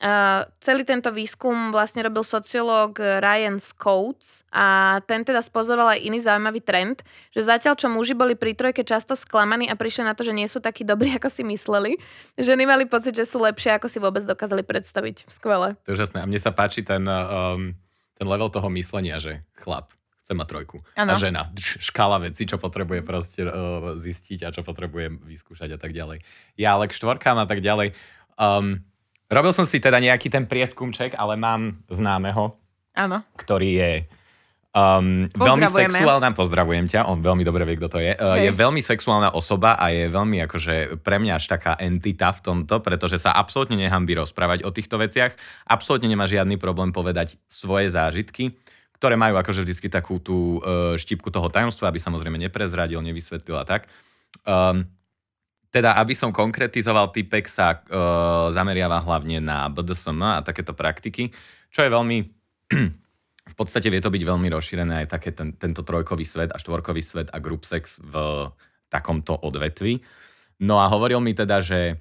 Uh, 0.00 0.48
celý 0.64 0.86
tento 0.86 1.12
výskum 1.12 1.74
vlastne 1.74 2.00
robil 2.00 2.24
sociológ 2.24 2.96
Ryan 2.96 3.60
Coates 3.76 4.48
a 4.48 4.96
ten 5.04 5.28
teda 5.28 5.44
spozoroval 5.44 5.92
aj 5.98 6.00
iný 6.00 6.24
zaujímavý 6.24 6.64
trend, 6.64 7.04
že 7.36 7.44
zatiaľ 7.44 7.76
čo 7.76 7.92
muži 7.92 8.16
boli 8.16 8.32
pri 8.32 8.56
trojke 8.56 8.80
často 8.80 9.12
sklamaní 9.12 9.68
a 9.68 9.76
prišli 9.76 10.08
na 10.08 10.16
to, 10.16 10.24
že 10.24 10.32
nie 10.32 10.48
sú 10.48 10.56
takí 10.64 10.88
dobrí, 10.88 11.12
ako 11.20 11.28
si 11.28 11.44
mysleli, 11.44 12.00
ženy 12.40 12.64
mali 12.64 12.88
pocit, 12.88 13.12
že 13.12 13.28
sú 13.28 13.44
lepšie, 13.44 13.76
ako 13.76 13.92
si 13.92 14.00
vôbec 14.00 14.24
dokázali 14.24 14.64
predstaviť. 14.64 15.28
Skvelé. 15.28 15.76
To 15.84 15.92
je 15.92 16.00
úžasné. 16.00 16.24
A 16.24 16.28
mne 16.30 16.40
sa 16.40 16.56
páči 16.56 16.80
ten, 16.80 17.04
um, 17.04 17.76
ten 18.16 18.24
level 18.24 18.48
toho 18.48 18.72
myslenia, 18.72 19.20
že 19.20 19.44
chlap 19.60 19.92
chce 20.30 20.38
mať 20.38 20.46
trojku. 20.46 20.78
Ano. 20.94 21.18
A 21.18 21.18
žena, 21.18 21.50
škála 21.58 22.22
veci, 22.22 22.46
čo 22.46 22.54
potrebuje 22.54 23.02
proste 23.02 23.42
uh, 23.42 23.98
zistiť 23.98 24.46
a 24.46 24.54
čo 24.54 24.62
potrebuje 24.62 25.26
vyskúšať 25.26 25.74
a 25.74 25.78
tak 25.82 25.90
ďalej. 25.90 26.22
Ja 26.54 26.78
ale 26.78 26.86
k 26.86 26.94
štvorkám 26.94 27.34
a 27.34 27.50
tak 27.50 27.58
ďalej. 27.58 27.98
Um, 28.38 28.86
Robil 29.26 29.50
som 29.50 29.66
si 29.66 29.82
teda 29.82 29.98
nejaký 29.98 30.30
ten 30.30 30.46
prieskumček, 30.46 31.18
ale 31.18 31.34
mám 31.34 31.82
známeho, 31.90 32.54
Áno. 32.94 33.26
ktorý 33.34 33.70
je 33.74 33.92
um, 34.70 35.26
veľmi 35.34 35.66
sexuálna, 35.66 36.30
pozdravujem 36.34 36.86
ťa, 36.86 37.10
on 37.10 37.22
veľmi 37.22 37.42
dobre 37.42 37.66
vie, 37.66 37.78
kto 37.78 37.88
to 37.90 37.98
je. 37.98 38.14
Uh, 38.14 38.38
je 38.38 38.50
veľmi 38.54 38.82
sexuálna 38.82 39.34
osoba 39.34 39.78
a 39.78 39.90
je 39.90 40.06
veľmi 40.10 40.46
akože 40.46 41.02
pre 41.02 41.18
mňa 41.18 41.42
až 41.42 41.46
taká 41.46 41.74
entita 41.78 42.30
v 42.34 42.42
tomto, 42.42 42.82
pretože 42.82 43.18
sa 43.18 43.34
absolútne 43.34 43.78
nehambí 43.78 44.14
rozprávať 44.14 44.62
o 44.62 44.70
týchto 44.70 44.98
veciach, 44.98 45.34
absolútne 45.66 46.10
nemá 46.10 46.30
žiadny 46.30 46.54
problém 46.54 46.94
povedať 46.94 47.34
svoje 47.50 47.90
zážitky, 47.90 48.54
ktoré 49.00 49.16
majú 49.16 49.40
akože 49.40 49.64
vždycky 49.64 49.88
takú 49.88 50.20
tú 50.20 50.60
uh, 50.60 50.92
štipku 51.00 51.32
toho 51.32 51.48
tajomstva, 51.48 51.88
aby 51.88 51.96
samozrejme 51.96 52.36
neprezradil, 52.36 53.00
nevysvetlil 53.00 53.56
a 53.56 53.64
tak. 53.64 53.88
Um, 54.44 54.84
teda, 55.72 55.96
aby 55.96 56.12
som 56.12 56.36
konkretizoval, 56.36 57.08
typek 57.08 57.48
sa 57.48 57.80
uh, 57.80 58.52
zameriava 58.52 59.00
hlavne 59.00 59.40
na 59.40 59.72
BDSM 59.72 60.20
a 60.20 60.44
takéto 60.44 60.76
praktiky, 60.76 61.32
čo 61.72 61.80
je 61.80 61.88
veľmi, 61.88 62.18
v 63.52 63.54
podstate 63.56 63.88
vie 63.88 64.04
to 64.04 64.12
byť 64.12 64.20
veľmi 64.20 64.52
rozšírené 64.52 65.06
aj 65.06 65.16
také 65.16 65.32
ten, 65.32 65.56
tento 65.56 65.80
trojkový 65.80 66.28
svet 66.28 66.52
a 66.52 66.60
štvorkový 66.60 67.00
svet 67.00 67.32
a 67.32 67.40
group 67.40 67.64
sex 67.64 68.04
v 68.04 68.14
takomto 68.92 69.32
odvetvi. 69.32 70.04
No 70.60 70.76
a 70.76 70.92
hovoril 70.92 71.24
mi 71.24 71.32
teda, 71.32 71.64
že 71.64 71.96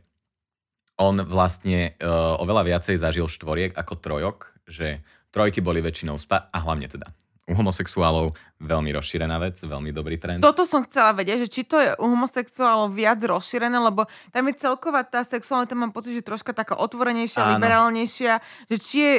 on 0.99 1.15
vlastne 1.23 1.95
uh, 2.03 2.35
oveľa 2.43 2.75
viacej 2.75 2.99
zažil 2.99 3.31
štvoriek 3.31 3.71
ako 3.71 3.93
trojok, 4.03 4.51
že 4.67 4.99
trojky 5.29 5.61
boli 5.61 5.79
väčšinou 5.81 6.17
spa 6.17 6.49
a 6.49 6.57
hlavne 6.61 6.89
teda 6.89 7.09
u 7.49 7.53
homosexuálov 7.57 8.37
veľmi 8.61 8.93
rozšírená 8.93 9.41
vec, 9.41 9.57
veľmi 9.65 9.89
dobrý 9.89 10.21
trend. 10.21 10.45
Toto 10.45 10.69
som 10.69 10.85
chcela 10.85 11.17
vedieť, 11.17 11.49
že 11.49 11.49
či 11.49 11.61
to 11.65 11.81
je 11.81 11.97
u 11.97 12.05
homosexuálov 12.05 12.93
viac 12.93 13.17
rozšírené, 13.25 13.73
lebo 13.73 14.05
tam 14.29 14.43
je 14.53 14.61
celková 14.61 15.01
tá 15.01 15.25
sexuálna, 15.25 15.65
mám 15.73 15.89
pocit, 15.89 16.13
že 16.13 16.21
troška 16.21 16.53
taká 16.53 16.77
otvorenejšia, 16.77 17.49
Áno. 17.49 17.57
liberálnejšia, 17.57 18.33
že 18.69 18.77
či 18.77 18.97
je 19.01 19.13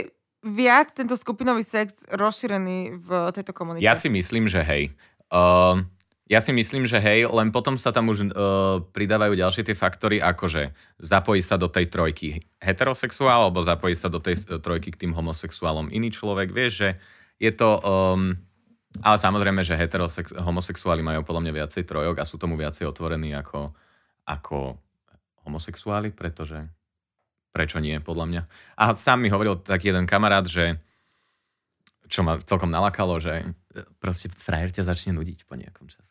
viac 0.47 0.95
tento 0.95 1.19
skupinový 1.19 1.67
sex 1.67 2.07
rozšírený 2.07 2.97
v 2.97 3.09
tejto 3.35 3.51
komunite. 3.51 3.85
Ja 3.85 3.99
si 3.99 4.07
myslím, 4.07 4.47
že 4.47 4.63
hej. 4.63 4.95
Uh, 5.29 5.83
ja 6.31 6.39
si 6.39 6.55
myslím, 6.55 6.87
že 6.87 7.03
hej, 7.03 7.27
len 7.27 7.51
potom 7.51 7.75
sa 7.75 7.91
tam 7.91 8.07
už 8.07 8.31
uh, 8.31 8.31
pridávajú 8.95 9.35
ďalšie 9.35 9.67
tie 9.67 9.75
faktory, 9.75 10.23
ako 10.23 10.47
že 10.47 10.63
zapojí 11.03 11.43
sa 11.43 11.59
do 11.59 11.67
tej 11.67 11.91
trojky 11.91 12.47
heterosexuál, 12.63 13.51
alebo 13.51 13.59
zapojí 13.67 13.99
sa 13.99 14.07
do 14.07 14.23
tej 14.23 14.39
uh, 14.47 14.63
trojky 14.63 14.95
k 14.95 15.01
tým 15.03 15.13
homosexuálom 15.13 15.91
iný 15.91 16.15
človek. 16.15 16.55
Vieš, 16.55 16.73
že 16.73 16.89
je 17.43 17.51
to... 17.51 17.83
Um, 17.83 18.39
ale 19.03 19.23
samozrejme, 19.23 19.63
že 19.63 19.79
heterosex, 19.79 20.35
homosexuáli 20.35 21.03
majú 21.03 21.23
podľa 21.23 21.47
mňa 21.47 21.53
viacej 21.63 21.83
trojok 21.87 22.17
a 22.19 22.27
sú 22.27 22.43
tomu 22.43 22.59
viacej 22.59 22.91
otvorení 22.91 23.31
ako, 23.39 23.71
ako 24.27 24.79
homosexuáli, 25.47 26.11
pretože 26.11 26.59
prečo 27.55 27.79
nie, 27.79 27.99
podľa 28.03 28.27
mňa. 28.27 28.43
A 28.83 28.95
sám 28.99 29.23
mi 29.23 29.31
hovoril 29.31 29.63
taký 29.63 29.95
jeden 29.95 30.11
kamarát, 30.11 30.43
že 30.43 30.79
čo 32.11 32.27
ma 32.27 32.43
celkom 32.43 32.67
nalakalo, 32.67 33.23
že 33.23 33.47
proste 34.03 34.27
frajer 34.27 34.75
ťa 34.75 34.91
začne 34.91 35.15
nudiť 35.15 35.47
po 35.47 35.55
nejakom 35.55 35.87
čase. 35.87 36.10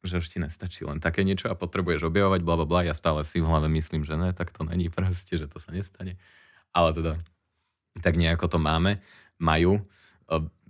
Že 0.00 0.24
ti 0.24 0.38
nestačí 0.40 0.80
len 0.88 0.96
také 0.96 1.22
niečo 1.22 1.52
a 1.52 1.58
potrebuješ 1.58 2.08
objavovať, 2.08 2.40
bla, 2.40 2.56
bla, 2.56 2.66
bla. 2.66 2.80
Ja 2.88 2.96
stále 2.96 3.20
si 3.24 3.40
v 3.40 3.48
hlave 3.48 3.68
myslím, 3.68 4.08
že 4.08 4.16
ne, 4.16 4.32
tak 4.32 4.48
to 4.48 4.64
není 4.64 4.88
proste, 4.88 5.36
že 5.36 5.44
to 5.44 5.60
sa 5.60 5.76
nestane. 5.76 6.16
Ale 6.72 6.96
teda, 6.96 7.12
tak 8.00 8.16
nejako 8.16 8.48
to 8.48 8.56
máme, 8.56 8.96
majú 9.36 9.84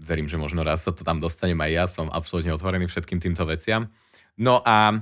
verím, 0.00 0.24
že 0.24 0.40
možno 0.40 0.64
raz 0.64 0.88
sa 0.88 0.92
to 0.96 1.04
tam 1.04 1.20
dostanem 1.20 1.60
aj 1.60 1.70
ja, 1.70 1.84
som 1.84 2.08
absolútne 2.08 2.48
otvorený 2.56 2.88
všetkým 2.88 3.20
týmto 3.20 3.44
veciam. 3.44 3.92
No 4.40 4.64
a 4.64 4.96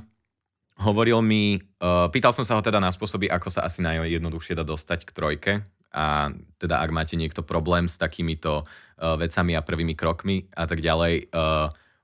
hovoril 0.83 1.23
mi, 1.23 1.63
pýtal 2.11 2.35
som 2.35 2.43
sa 2.43 2.59
ho 2.59 2.63
teda 2.63 2.83
na 2.83 2.91
spôsoby, 2.91 3.31
ako 3.31 3.55
sa 3.55 3.63
asi 3.63 3.87
najjednoduchšie 3.87 4.59
dá 4.59 4.67
dostať 4.67 5.07
k 5.07 5.15
trojke 5.15 5.53
a 5.95 6.35
teda 6.59 6.83
ak 6.83 6.91
máte 6.91 7.15
niekto 7.15 7.47
problém 7.47 7.87
s 7.87 8.03
takýmito 8.03 8.67
vecami 8.99 9.55
a 9.55 9.63
prvými 9.63 9.95
krokmi 9.95 10.51
a 10.51 10.67
tak 10.67 10.83
ďalej, 10.83 11.31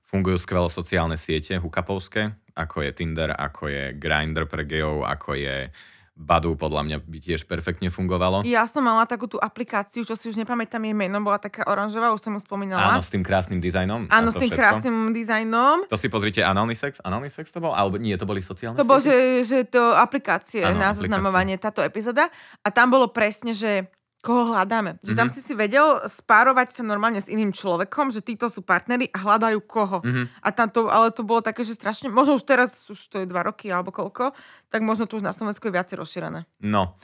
fungujú 0.05 0.37
skvelo 0.39 0.69
sociálne 0.69 1.17
siete 1.17 1.57
hukapovské, 1.57 2.33
ako 2.55 2.85
je 2.85 2.91
Tinder, 2.95 3.33
ako 3.35 3.67
je 3.67 3.83
Grindr 3.97 4.47
pre 4.47 4.63
gejov, 4.63 5.03
ako 5.03 5.35
je 5.35 5.69
Badu 6.15 6.55
podľa 6.55 6.87
mňa 6.87 6.97
by 7.03 7.19
tiež 7.19 7.43
perfektne 7.43 7.91
fungovalo. 7.91 8.47
Ja 8.47 8.63
som 8.71 8.87
mala 8.87 9.03
takú 9.03 9.27
tú 9.27 9.35
aplikáciu, 9.35 10.07
čo 10.07 10.15
si 10.15 10.31
už 10.31 10.39
nepamätám 10.39 10.79
jej 10.79 10.95
meno, 10.95 11.19
bola 11.19 11.35
taká 11.35 11.67
oranžová, 11.67 12.15
už 12.15 12.23
som 12.23 12.31
ju 12.31 12.39
spomínala. 12.39 12.95
Áno, 12.95 13.03
s 13.03 13.11
tým 13.11 13.19
krásnym 13.19 13.59
dizajnom. 13.59 14.07
Áno, 14.07 14.31
s 14.31 14.39
tým 14.39 14.47
všetko. 14.47 14.55
krásnym 14.55 15.11
dizajnom. 15.11 15.91
To 15.91 15.99
si 15.99 16.07
pozrite, 16.07 16.39
Análny 16.39 16.71
sex? 16.71 17.03
Análny 17.03 17.27
sex 17.27 17.51
to 17.51 17.59
bol? 17.59 17.75
Alebo 17.75 17.99
nie, 17.99 18.15
to 18.15 18.23
boli 18.23 18.39
sociálne 18.39 18.79
To 18.79 18.87
bolo, 18.87 19.03
že, 19.03 19.43
že 19.43 19.67
to 19.67 19.91
aplikácie 19.91 20.63
áno, 20.63 20.79
na 20.79 20.95
zoznamovanie, 20.95 21.59
táto 21.59 21.83
epizóda. 21.83 22.31
A 22.63 22.71
tam 22.71 22.95
bolo 22.95 23.11
presne, 23.11 23.51
že 23.51 23.91
koho 24.25 24.57
hľadáme. 24.57 24.97
Že 24.97 25.13
mm-hmm. 25.13 25.19
tam 25.21 25.27
mhm. 25.29 25.33
si 25.37 25.39
si 25.45 25.53
vedel 25.53 25.85
spárovať 26.09 26.73
sa 26.73 26.81
normálne 26.81 27.21
s 27.21 27.29
iným 27.29 27.53
človekom, 27.53 28.09
že 28.09 28.25
títo 28.25 28.49
sú 28.49 28.65
partnery 28.65 29.13
a 29.13 29.21
hľadajú 29.21 29.61
koho. 29.69 30.01
Mm-hmm. 30.01 30.25
A 30.41 30.47
tam 30.49 30.73
to, 30.73 30.89
ale 30.89 31.13
to 31.13 31.21
bolo 31.21 31.45
také, 31.45 31.61
že 31.61 31.77
strašne, 31.77 32.09
možno 32.09 32.41
už 32.41 32.43
teraz, 32.49 32.81
už 32.89 32.97
to 32.97 33.21
je 33.21 33.29
dva 33.29 33.45
roky 33.45 33.69
alebo 33.69 33.93
koľko, 33.93 34.33
tak 34.73 34.81
možno 34.81 35.05
to 35.05 35.21
už 35.21 35.23
na 35.23 35.29
Slovensku 35.29 35.69
je 35.69 35.77
viacej 35.77 36.01
rozšírené. 36.01 36.49
No, 36.65 36.97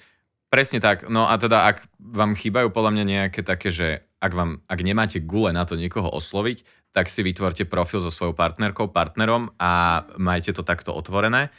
presne 0.50 0.82
tak. 0.82 1.06
No 1.06 1.30
a 1.30 1.38
teda, 1.38 1.70
ak 1.70 1.86
vám 2.02 2.34
chýbajú 2.34 2.74
podľa 2.74 2.92
mňa 2.98 3.06
nejaké 3.06 3.46
také, 3.46 3.70
že 3.70 4.02
ak, 4.18 4.34
vám, 4.34 4.66
ak 4.66 4.80
nemáte 4.82 5.22
gule 5.22 5.54
na 5.54 5.62
to 5.70 5.78
niekoho 5.78 6.10
osloviť, 6.10 6.66
tak 6.92 7.08
si 7.08 7.24
vytvorte 7.24 7.70
profil 7.70 8.04
so 8.04 8.12
svojou 8.12 8.36
partnerkou, 8.36 8.92
partnerom 8.92 9.54
a 9.62 10.04
majte 10.20 10.52
to 10.52 10.66
takto 10.66 10.92
otvorené. 10.92 11.54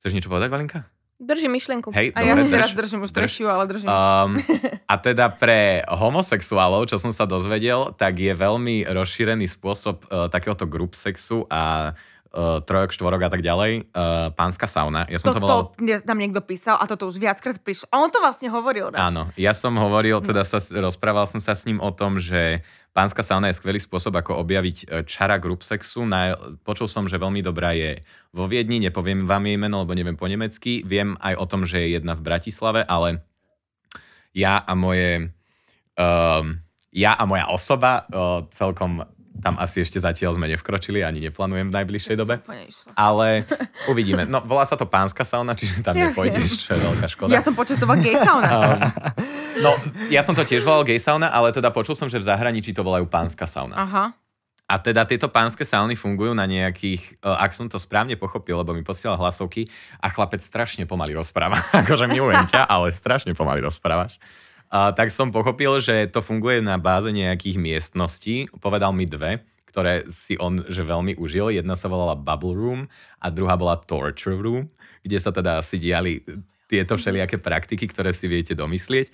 Chceš 0.00 0.16
niečo 0.16 0.32
povedať, 0.32 0.48
Valinka? 0.48 0.80
Držím 1.20 1.54
myšlienku. 1.54 1.94
Hej, 1.94 2.10
a 2.16 2.18
dobre, 2.18 2.28
ja 2.28 2.36
si 2.42 2.50
teraz 2.50 2.72
držím 2.74 3.00
už 3.06 3.12
trešiu, 3.14 3.46
ale 3.46 3.68
držím. 3.70 3.86
Um, 3.86 4.40
a 4.92 4.94
teda 4.98 5.30
pre 5.30 5.86
homosexuálov, 5.86 6.90
čo 6.90 6.98
som 6.98 7.14
sa 7.14 7.28
dozvedel, 7.28 7.94
tak 7.94 8.18
je 8.18 8.34
veľmi 8.34 8.88
rozšírený 8.90 9.46
spôsob 9.46 10.02
uh, 10.10 10.26
takéhoto 10.26 10.66
group 10.66 10.98
sexu 10.98 11.46
a 11.46 11.94
uh, 12.32 12.58
trojok, 12.64 12.90
štvorok 12.90 13.28
a 13.28 13.30
tak 13.30 13.44
ďalej, 13.44 13.86
uh, 13.92 14.34
pánska 14.34 14.66
sauna. 14.66 15.06
Ja 15.06 15.20
som 15.20 15.30
to, 15.30 15.38
to 15.38 15.42
volal... 15.44 15.70
To 15.70 16.02
tam 16.02 16.18
niekto 16.18 16.40
písal 16.42 16.80
a 16.80 16.84
toto 16.88 17.06
už 17.06 17.20
viackrát 17.20 17.60
prišlo. 17.60 17.86
A 17.92 18.02
on 18.02 18.10
to 18.10 18.18
vlastne 18.18 18.50
hovoril. 18.50 18.90
Raz. 18.90 18.98
Áno, 18.98 19.30
ja 19.36 19.52
som 19.54 19.76
hovoril, 19.76 20.18
teda 20.24 20.42
sa, 20.42 20.58
rozprával 20.58 21.28
som 21.30 21.38
sa 21.38 21.52
s 21.54 21.68
ním 21.68 21.78
o 21.78 21.90
tom, 21.94 22.18
že 22.18 22.64
Pánska 22.92 23.24
sauna 23.24 23.48
je 23.48 23.56
skvelý 23.56 23.80
spôsob, 23.80 24.12
ako 24.20 24.44
objaviť 24.44 24.76
e, 24.84 24.86
čara 25.08 25.40
group 25.40 25.64
sexu. 25.64 26.04
Na, 26.04 26.36
počul 26.60 26.92
som, 26.92 27.08
že 27.08 27.16
veľmi 27.16 27.40
dobrá 27.40 27.72
je 27.72 28.04
vo 28.36 28.44
Viedni, 28.44 28.84
nepoviem 28.84 29.24
vám 29.24 29.48
jej 29.48 29.56
meno, 29.56 29.80
lebo 29.80 29.96
neviem 29.96 30.16
po 30.16 30.28
nemecky. 30.28 30.84
Viem 30.84 31.16
aj 31.24 31.40
o 31.40 31.48
tom, 31.48 31.64
že 31.64 31.80
je 31.80 31.96
jedna 31.96 32.12
v 32.12 32.24
Bratislave, 32.24 32.84
ale 32.84 33.24
ja 34.36 34.60
a 34.60 34.72
moje... 34.76 35.32
Um, 35.96 36.60
ja 36.92 37.16
a 37.16 37.24
moja 37.24 37.48
osoba 37.48 38.04
uh, 38.12 38.44
celkom 38.52 39.00
tam 39.40 39.56
asi 39.56 39.80
ešte 39.80 39.96
zatiaľ 39.96 40.36
sme 40.36 40.50
nevkročili, 40.52 41.00
ani 41.00 41.24
neplánujem 41.24 41.72
v 41.72 41.74
najbližšej 41.74 42.16
dobe. 42.20 42.42
Ale 42.92 43.48
uvidíme. 43.90 44.28
No, 44.28 44.44
volá 44.44 44.68
sa 44.68 44.76
to 44.76 44.84
pánska 44.84 45.24
sauna, 45.24 45.56
čiže 45.56 45.80
tam 45.80 45.96
ja 45.96 46.12
nepôjdeš, 46.12 46.68
čo 46.68 46.76
je 46.76 46.80
veľká 46.84 47.06
škoda. 47.08 47.32
Ja 47.32 47.40
som 47.40 47.56
počastoval 47.56 47.96
gay 48.02 48.18
sauna. 48.20 48.48
Um, 48.62 49.42
No, 49.60 49.76
ja 50.08 50.24
som 50.24 50.32
to 50.32 50.42
tiež 50.48 50.64
volal 50.64 50.82
gay 50.82 50.96
sauna, 50.96 51.28
ale 51.28 51.52
teda 51.52 51.68
počul 51.68 51.92
som, 51.92 52.08
že 52.08 52.16
v 52.16 52.24
zahraničí 52.24 52.72
to 52.72 52.80
volajú 52.80 53.04
pánska 53.04 53.44
sauna. 53.44 53.76
Aha. 53.76 54.04
A 54.72 54.74
teda 54.80 55.04
tieto 55.04 55.28
pánske 55.28 55.68
sauny 55.68 55.92
fungujú 55.92 56.32
na 56.32 56.48
nejakých, 56.48 57.20
e, 57.20 57.28
ak 57.28 57.52
som 57.52 57.68
to 57.68 57.76
správne 57.76 58.16
pochopil, 58.16 58.56
lebo 58.64 58.72
mi 58.72 58.80
posielal 58.80 59.20
hlasovky 59.20 59.68
a 60.00 60.08
chlapec 60.08 60.40
strašne 60.40 60.88
pomaly 60.88 61.12
rozpráva. 61.12 61.60
akože 61.84 62.08
milujem 62.08 62.48
ťa, 62.48 62.64
ale 62.64 62.88
strašne 62.88 63.36
pomaly 63.36 63.60
rozprávaš. 63.60 64.16
A, 64.72 64.96
tak 64.96 65.12
som 65.12 65.28
pochopil, 65.28 65.84
že 65.84 66.08
to 66.08 66.24
funguje 66.24 66.64
na 66.64 66.80
báze 66.80 67.12
nejakých 67.12 67.60
miestností. 67.60 68.48
Povedal 68.56 68.96
mi 68.96 69.04
dve, 69.04 69.44
ktoré 69.68 70.08
si 70.08 70.40
on 70.40 70.64
že 70.64 70.80
veľmi 70.80 71.20
užil. 71.20 71.52
Jedna 71.52 71.76
sa 71.76 71.92
volala 71.92 72.16
Bubble 72.16 72.56
Room 72.56 72.80
a 73.20 73.28
druhá 73.28 73.60
bola 73.60 73.76
Torture 73.76 74.40
Room, 74.40 74.72
kde 75.04 75.18
sa 75.20 75.28
teda 75.28 75.60
asi 75.60 75.76
diali 75.76 76.24
tieto 76.72 76.96
všelijaké 76.96 77.36
praktiky, 77.36 77.84
ktoré 77.84 78.16
si 78.16 78.24
viete 78.32 78.56
domyslieť. 78.56 79.12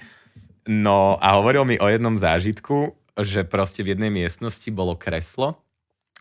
No 0.71 1.19
a 1.19 1.35
hovoril 1.43 1.67
mi 1.67 1.77
o 1.83 1.91
jednom 1.91 2.15
zážitku, 2.15 2.95
že 3.19 3.43
proste 3.43 3.83
v 3.83 3.99
jednej 3.99 4.15
miestnosti 4.15 4.71
bolo 4.71 4.95
kreslo, 4.95 5.59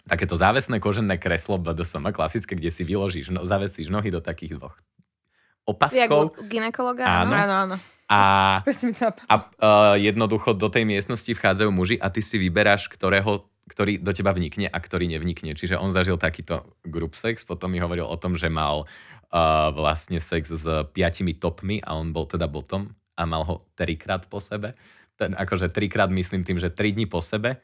takéto 0.10 0.34
závesné 0.34 0.82
kožené 0.82 1.21
kreslo 1.21 1.62
BDSM, 1.62 2.10
klasické, 2.10 2.58
kde 2.58 2.73
si 2.73 2.82
vyložíš, 2.82 3.30
no, 3.30 3.45
zavesíš 3.45 3.93
nohy 3.93 4.10
do 4.10 4.17
takých 4.23 4.58
dvoch 4.58 4.73
Jak 4.73 5.67
opaskov. 5.67 6.34
u 6.39 6.43
ginekologa? 6.47 7.04
Áno. 7.06 7.36
Áno, 7.36 7.54
áno. 7.69 7.76
A, 8.08 8.63
a 9.32 9.36
uh, 9.36 9.96
jednoducho 10.00 10.56
do 10.56 10.72
tej 10.72 10.88
miestnosti 10.88 11.28
vchádzajú 11.28 11.70
muži 11.70 11.96
a 12.00 12.08
ty 12.08 12.24
si 12.24 12.39
vyberáš, 12.39 12.88
ktorého, 12.88 13.43
ktorý 13.67 14.00
do 14.00 14.15
teba 14.15 14.32
vnikne 14.32 14.72
a 14.72 14.78
ktorý 14.80 15.12
nevnikne. 15.12 15.54
Čiže 15.60 15.76
on 15.76 15.91
zažil 15.91 16.15
takýto 16.15 16.63
group 16.88 17.20
sex, 17.20 17.43
potom 17.43 17.76
mi 17.76 17.84
hovoril 17.84 18.08
o 18.08 18.15
tom, 18.15 18.39
že 18.39 18.48
mal 18.48 18.88
uh, 18.88 19.70
vlastne 19.76 20.24
sex 20.24 20.56
s 20.56 20.65
piatimi 20.96 21.36
topmi 21.36 21.84
a 21.84 22.00
on 22.00 22.15
bol 22.15 22.24
teda 22.24 22.48
bottom 22.48 22.88
a 23.20 23.28
mal 23.28 23.43
ho 23.43 23.67
trikrát 23.76 24.24
po 24.32 24.39
sebe. 24.39 24.78
Ten, 25.20 25.36
akože 25.36 25.67
trikrát 25.74 26.08
myslím 26.13 26.48
tým, 26.48 26.62
že 26.62 26.72
tri 26.72 26.96
dní 26.96 27.10
po 27.10 27.20
sebe 27.20 27.60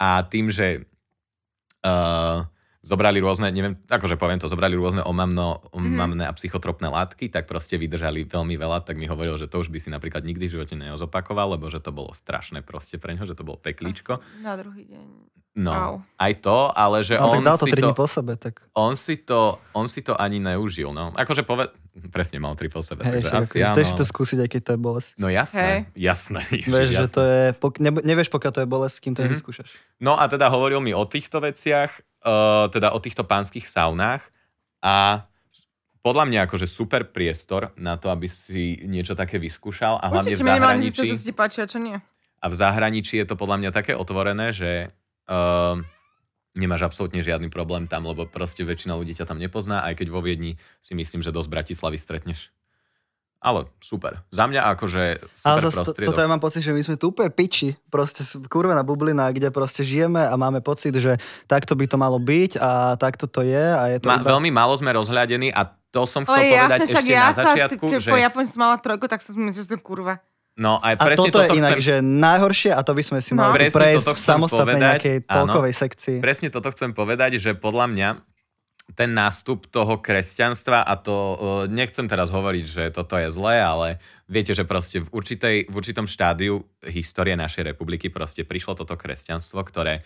a 0.00 0.26
tým, 0.26 0.50
že 0.50 0.82
uh, 1.86 2.42
zobrali 2.84 3.18
rôzne, 3.18 3.48
neviem, 3.48 3.80
akože 3.88 4.20
poviem 4.20 4.36
to, 4.36 4.46
zobrali 4.46 4.76
rôzne 4.76 5.00
omamno, 5.00 5.64
omamné 5.72 6.28
a 6.28 6.36
psychotropné 6.36 6.92
látky, 6.92 7.32
tak 7.32 7.48
proste 7.48 7.80
vydržali 7.80 8.28
veľmi 8.28 8.54
veľa, 8.60 8.84
tak 8.84 9.00
mi 9.00 9.08
hovoril, 9.08 9.40
že 9.40 9.48
to 9.48 9.64
už 9.64 9.72
by 9.72 9.80
si 9.80 9.88
napríklad 9.88 10.22
nikdy 10.22 10.46
v 10.46 10.54
živote 10.60 10.76
neozopakoval, 10.76 11.56
lebo 11.56 11.72
že 11.72 11.80
to 11.80 11.90
bolo 11.90 12.12
strašné 12.12 12.60
proste 12.60 13.00
pre 13.00 13.16
ňo, 13.16 13.24
že 13.24 13.34
to 13.34 13.42
bolo 13.42 13.56
peklíčko. 13.56 14.20
Na 14.44 14.54
druhý 14.60 14.84
deň. 14.84 15.43
No, 15.54 15.70
Au. 15.70 15.94
aj 16.16 16.32
to, 16.40 16.66
ale 16.68 17.00
že 17.00 17.14
No 17.14 17.30
on, 17.30 17.38
tak 17.38 17.46
dal 17.46 17.56
to 17.56 17.64
si 17.64 17.72
3 17.72 17.78
to, 17.78 17.88
po 17.94 18.06
sebe, 18.06 18.34
tak 18.34 18.58
on, 18.74 18.92
si 18.92 19.14
to, 19.16 19.40
on 19.70 19.86
si 19.86 20.02
to 20.02 20.12
ani 20.12 20.38
neužil, 20.38 20.90
no. 20.90 21.14
Akože 21.14 21.42
poved... 21.42 21.70
Presne, 22.10 22.38
mal 22.38 22.52
tri 22.52 22.66
po 22.66 22.82
sebe, 22.82 23.00
hej, 23.00 23.22
takže 23.22 23.28
však, 23.28 23.42
asi 23.44 23.58
áno. 23.60 23.70
chceš 23.70 23.86
si 23.86 23.94
to 23.94 24.02
skúsiť, 24.04 24.38
aj 24.40 24.48
keď 24.50 24.60
to 24.60 24.70
je 24.72 24.80
bolesť. 24.80 25.10
No 25.14 25.30
jasné, 25.30 25.86
jasné. 25.94 26.42
ježiš, 26.50 26.66
Vieš, 26.66 26.88
že 26.88 26.94
jasné. 27.00 27.06
to 27.08 27.22
je, 27.22 27.42
pok- 27.54 27.78
ne, 27.78 27.90
nevieš, 27.94 28.28
pokiaľ 28.28 28.50
to 28.50 28.60
je 28.60 28.68
bolesť, 28.68 28.96
kým 28.98 29.12
to 29.12 29.20
Mhm. 29.20 29.26
nevyskúšaš. 29.30 29.70
No 30.00 30.12
a 30.12 30.26
teda 30.26 30.46
hovoril 30.48 30.80
mi 30.80 30.90
o 30.90 31.04
týchto 31.04 31.38
veciach, 31.38 31.90
uh, 32.20 32.66
teda 32.66 32.90
o 32.90 32.98
týchto 32.98 33.22
pánskych 33.22 33.62
saunách 33.64 34.26
a 34.80 35.22
podľa 36.00 36.24
mňa 36.26 36.40
akože 36.44 36.66
super 36.66 37.06
priestor 37.06 37.70
na 37.76 37.94
to, 37.94 38.10
aby 38.10 38.26
si 38.26 38.82
niečo 38.82 39.14
také 39.14 39.38
vyskúšal 39.38 39.96
a 39.96 40.10
hlavne 40.10 40.28
v 40.28 40.36
Určite 40.36 40.44
minimálne 40.44 40.82
zahraničí. 40.82 40.98
zistil, 40.98 41.04
čo 41.08 41.16
sa 41.16 41.24
ti 41.24 41.32
páči 41.32 41.58
a 41.60 41.66
čo 41.66 41.78
nie. 41.78 41.96
A 42.36 42.46
v 42.46 42.54
zahraničí 42.54 43.14
je 43.16 43.24
to 43.24 43.38
podľa 43.38 43.56
mňa 43.56 43.70
také 43.70 43.94
otvorené, 43.94 44.50
že 44.50 44.90
uh, 45.28 45.80
nemáš 46.54 46.86
absolútne 46.86 47.20
žiadny 47.20 47.50
problém 47.50 47.90
tam, 47.90 48.06
lebo 48.06 48.24
proste 48.30 48.62
väčšina 48.62 48.94
ľudí 48.94 49.18
ťa 49.18 49.26
tam 49.26 49.42
nepozná, 49.42 49.82
aj 49.82 49.98
keď 49.98 50.06
vo 50.14 50.22
Viedni 50.22 50.54
si 50.78 50.94
myslím, 50.94 51.20
že 51.20 51.34
dosť 51.34 51.50
Bratislavy 51.50 51.98
stretneš. 51.98 52.54
Ale 53.44 53.68
super. 53.76 54.24
Za 54.32 54.48
mňa 54.48 54.72
akože 54.72 55.20
Ale 55.44 55.58
super 55.60 55.64
zase 55.68 55.76
to, 55.76 55.84
prostriedok. 55.84 56.16
toto 56.16 56.22
ja 56.24 56.32
mám 56.32 56.40
pocit, 56.40 56.64
že 56.64 56.72
my 56.72 56.80
sme 56.80 56.96
tu 56.96 57.12
úplne 57.12 57.28
piči, 57.28 57.76
proste 57.92 58.24
kurvená 58.48 58.80
bublina, 58.80 59.28
kde 59.36 59.52
proste 59.52 59.84
žijeme 59.84 60.24
a 60.24 60.32
máme 60.40 60.64
pocit, 60.64 60.96
že 60.96 61.20
takto 61.44 61.76
by 61.76 61.84
to 61.84 62.00
malo 62.00 62.16
byť 62.16 62.56
a 62.56 62.96
takto 62.96 63.28
to 63.28 63.44
je 63.44 63.64
a 63.68 63.92
je 63.92 63.98
to 64.00 64.08
Ma, 64.08 64.24
iba... 64.24 64.32
Veľmi 64.32 64.48
málo 64.48 64.72
sme 64.80 64.96
rozhľadení 64.96 65.52
a 65.52 65.76
to 65.92 66.08
som 66.08 66.24
chcel 66.24 66.40
Ale 66.40 66.56
povedať 66.56 66.78
jasne, 66.80 66.94
ešte 66.96 67.12
ja 67.12 67.24
na 67.28 67.34
sa, 67.36 67.44
začiatku, 67.52 67.84
keď 67.84 68.00
že... 68.00 68.10
po 68.16 68.18
Japonsku 68.18 68.56
mala 68.56 68.76
trojku, 68.80 69.06
tak 69.12 69.20
som 69.20 69.36
si 69.36 69.40
myslel, 69.44 69.62
že 69.68 69.70
to 69.76 69.78
kurva. 69.84 70.24
No 70.54 70.78
a 70.78 70.94
A 70.94 71.02
presne 71.02 71.34
toto, 71.34 71.42
je 71.42 71.50
toto 71.50 71.58
inak, 71.58 71.78
chcem... 71.78 71.82
že 71.82 71.94
najhoršie 71.98 72.70
a 72.70 72.80
to 72.86 72.94
by 72.94 73.02
sme 73.02 73.18
si 73.18 73.34
No. 73.34 73.50
mali 73.50 73.74
prejsť 73.74 74.06
toto 74.06 74.12
v 74.14 74.20
samostatnej 74.22 74.78
povedať, 74.78 74.86
nejakej 74.86 75.16
áno. 75.26 75.34
polkovej 75.34 75.74
sekcii. 75.74 76.16
Presne 76.22 76.48
toto 76.54 76.68
chcem 76.70 76.90
povedať, 76.94 77.42
že 77.42 77.58
podľa 77.58 77.86
mňa 77.90 78.08
ten 78.92 79.16
nástup 79.16 79.64
toho 79.66 79.96
kresťanstva 79.98 80.84
a 80.84 80.94
to, 81.00 81.16
e, 81.16 81.36
nechcem 81.72 82.04
teraz 82.04 82.28
hovoriť, 82.28 82.64
že 82.68 82.84
toto 82.92 83.16
je 83.16 83.32
zlé, 83.32 83.64
ale 83.64 83.88
viete, 84.28 84.52
že 84.52 84.68
proste 84.68 85.00
v, 85.00 85.08
určitej, 85.08 85.56
v 85.66 85.74
určitom 85.74 86.04
štádiu 86.04 86.60
histórie 86.84 87.32
našej 87.32 87.74
republiky 87.74 88.12
proste 88.12 88.44
prišlo 88.44 88.76
toto 88.76 88.92
kresťanstvo, 88.94 89.56
ktoré 89.64 90.04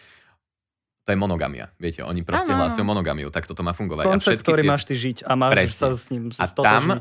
to 1.09 1.17
je 1.17 1.25
monogamia. 1.25 1.73
Viete, 1.81 2.05
oni 2.05 2.21
proste 2.21 2.53
áno. 2.53 2.69
hlasujú 2.69 2.85
monogamiu, 2.85 3.33
tak 3.33 3.49
toto 3.49 3.65
má 3.65 3.73
fungovať. 3.73 4.05
A 4.05 4.13
Koncept, 4.13 4.29
všetky 4.29 4.45
ktorý 4.45 4.61
tie- 4.61 4.69
máš 4.69 4.83
ty 4.85 4.95
žiť 5.01 5.19
a 5.25 5.33
máš 5.41 5.53
Presne. 5.57 5.81
sa 5.81 5.89
s 5.97 6.05
ním 6.13 6.25
A 6.37 6.45
tam 6.53 6.85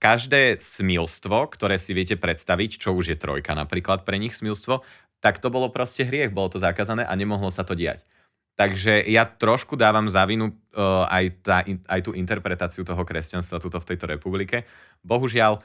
každé 0.00 0.56
smilstvo, 0.56 1.52
ktoré 1.52 1.76
si 1.76 1.92
viete 1.92 2.16
predstaviť, 2.16 2.80
čo 2.80 2.96
už 2.96 3.12
je 3.12 3.16
trojka 3.20 3.52
napríklad 3.52 4.08
pre 4.08 4.16
nich 4.16 4.32
smilstvo, 4.32 4.80
tak 5.20 5.36
to 5.36 5.52
bolo 5.52 5.68
proste 5.68 6.08
hriech, 6.08 6.32
bolo 6.32 6.48
to 6.48 6.56
zakázané 6.56 7.04
a 7.04 7.12
nemohlo 7.12 7.52
sa 7.52 7.60
to 7.60 7.76
diať. 7.76 8.00
Takže 8.56 9.04
ja 9.04 9.28
trošku 9.28 9.76
dávam 9.76 10.08
za 10.08 10.24
vinu 10.24 10.56
uh, 10.56 11.04
aj, 11.04 11.24
tá, 11.44 11.60
aj 11.64 12.00
tú 12.00 12.16
interpretáciu 12.16 12.88
toho 12.88 13.04
kresťanstva 13.04 13.60
tuto 13.60 13.76
v 13.76 13.88
tejto 13.92 14.08
republike. 14.08 14.64
Bohužiaľ, 15.04 15.60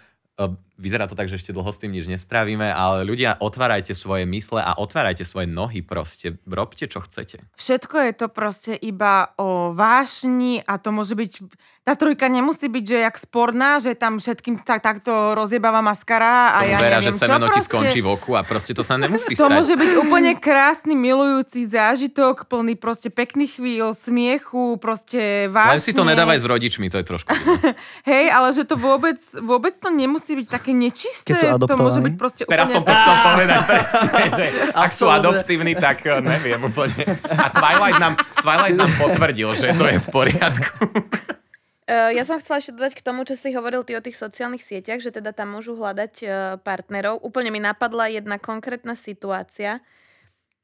vyzerá 0.75 1.07
to 1.07 1.15
tak, 1.15 1.31
že 1.31 1.39
ešte 1.39 1.55
dlho 1.55 1.71
s 1.71 1.79
tým 1.79 1.95
nič 1.95 2.11
nespravíme, 2.11 2.67
ale 2.67 3.07
ľudia, 3.07 3.39
otvárajte 3.39 3.95
svoje 3.95 4.27
mysle 4.27 4.59
a 4.59 4.75
otvárajte 4.75 5.23
svoje 5.23 5.47
nohy 5.47 5.79
proste. 5.79 6.35
Robte, 6.43 6.91
čo 6.91 6.99
chcete. 6.99 7.39
Všetko 7.55 7.95
je 7.95 8.11
to 8.11 8.27
proste 8.27 8.73
iba 8.75 9.31
o 9.39 9.71
vášni 9.71 10.59
a 10.67 10.75
to 10.75 10.91
môže 10.91 11.15
byť... 11.15 11.33
Tá 11.85 11.93
trojka 11.93 12.25
nemusí 12.25 12.65
byť, 12.65 12.81
že 12.81 12.97
jak 13.05 13.13
sporná, 13.13 13.77
že 13.77 13.93
tam 13.93 14.17
všetkým 14.17 14.65
tak, 14.65 14.81
takto 14.81 15.37
rozjebáva 15.37 15.85
maskara 15.85 16.57
a 16.57 16.65
Tomu 16.65 16.71
ja 16.73 16.77
vera, 16.81 16.97
že 16.97 17.13
neviem 17.13 17.13
čo 17.13 17.21
semeno 17.29 17.45
ti 17.45 17.51
proste. 17.53 17.69
skončí 17.69 17.99
v 18.01 18.07
oku 18.09 18.31
a 18.33 18.41
proste 18.41 18.73
to 18.73 18.81
sa 18.81 18.97
nemusí 19.05 19.37
To 19.37 19.45
stať. 19.45 19.53
môže 19.53 19.73
byť 19.77 19.91
úplne 20.01 20.31
krásny, 20.33 20.97
milujúci 20.97 21.69
zážitok, 21.69 22.49
plný 22.49 22.73
proste 22.73 23.13
pekných 23.13 23.61
chvíľ, 23.61 23.93
smiechu, 23.93 24.81
proste 24.81 25.45
vášne. 25.53 25.77
Len 25.77 25.85
si 25.85 25.93
to 25.93 26.01
nedávaj 26.01 26.41
s 26.41 26.45
rodičmi, 26.49 26.89
to 26.89 26.97
je 26.97 27.05
trošku. 27.05 27.29
Hej, 28.09 28.33
ale 28.33 28.49
že 28.57 28.65
to 28.65 28.81
vôbec, 28.81 29.21
vôbec 29.45 29.77
to 29.77 29.93
nemusí 29.93 30.33
byť 30.41 30.47
také 30.49 30.73
nečisté. 30.73 31.37
Keď 31.37 31.37
sú 31.37 31.69
to 31.69 31.77
môže 31.77 32.01
byť 32.01 32.13
proste 32.17 32.49
Teraz 32.49 32.73
som 32.73 32.81
úplne... 32.81 32.97
to 32.97 33.01
chcel 33.05 33.15
povedať 33.21 33.59
presne, 33.69 34.21
že 34.33 34.45
ak 34.73 34.89
sú 34.89 35.05
adoptívni, 35.05 35.77
tak 35.77 36.01
eh, 36.01 36.17
neviem 36.17 36.65
úplne. 36.65 36.97
A 37.29 37.53
Twilight 37.53 38.01
nám, 38.01 38.17
Twilight 38.41 38.73
nám 38.73 38.89
potvrdil, 38.97 39.53
že 39.53 39.69
to 39.77 39.85
je 39.85 40.01
v 40.01 40.07
poriadku. 40.09 40.81
Uh, 41.85 42.09
ja 42.17 42.25
som 42.25 42.41
chcela 42.41 42.57
ešte 42.57 42.73
dodať 42.73 42.93
k 42.97 43.05
tomu, 43.05 43.21
čo 43.29 43.37
si 43.37 43.53
hovoril 43.53 43.85
ty 43.85 43.93
o 43.93 44.01
tých 44.01 44.17
sociálnych 44.17 44.65
sieťach, 44.65 45.05
že 45.05 45.13
teda 45.13 45.37
tam 45.37 45.53
môžu 45.53 45.77
hľadať 45.77 46.13
uh, 46.25 46.31
partnerov. 46.65 47.21
Úplne 47.21 47.53
mi 47.53 47.61
napadla 47.61 48.09
jedna 48.09 48.41
konkrétna 48.41 48.97
situácia, 48.97 49.85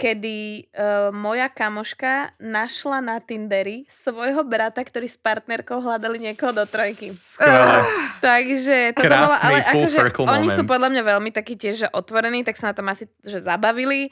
kedy 0.01 0.65
uh, 0.73 1.13
moja 1.13 1.45
kamoška 1.45 2.33
našla 2.41 3.05
na 3.05 3.21
Tinderi 3.21 3.85
svojho 3.85 4.41
brata, 4.41 4.81
ktorý 4.81 5.05
s 5.05 5.21
partnerkou 5.21 5.77
hľadali 5.77 6.17
niekoho 6.17 6.57
do 6.57 6.65
trojky. 6.65 7.13
Skvelé. 7.13 7.85
Takže 8.17 8.77
Krásny 8.97 9.13
bolo, 9.13 9.35
ale 9.37 9.59
akože 9.61 9.97
oni 10.25 10.49
moment. 10.49 10.57
sú 10.57 10.63
podľa 10.65 10.89
mňa 10.89 11.03
veľmi 11.05 11.29
takí 11.29 11.53
tiež 11.53 11.85
že 11.85 11.87
otvorení, 11.93 12.41
tak 12.41 12.57
sa 12.57 12.73
na 12.73 12.75
tom 12.81 12.89
asi 12.89 13.05
že 13.21 13.37
zabavili 13.45 14.09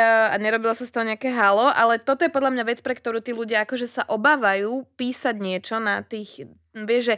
a 0.00 0.36
nerobilo 0.36 0.76
sa 0.76 0.84
z 0.84 0.92
toho 0.92 1.08
nejaké 1.08 1.32
halo, 1.32 1.72
ale 1.72 1.98
toto 1.98 2.22
je 2.22 2.32
podľa 2.32 2.52
mňa 2.52 2.64
vec, 2.68 2.78
pre 2.84 2.92
ktorú 2.92 3.24
tí 3.24 3.32
ľudia 3.32 3.64
akože 3.64 3.88
sa 3.88 4.02
obávajú 4.06 4.84
písať 4.94 5.36
niečo 5.40 5.80
na 5.80 6.04
tých, 6.04 6.44
vieš, 6.76 7.14
že 7.14 7.16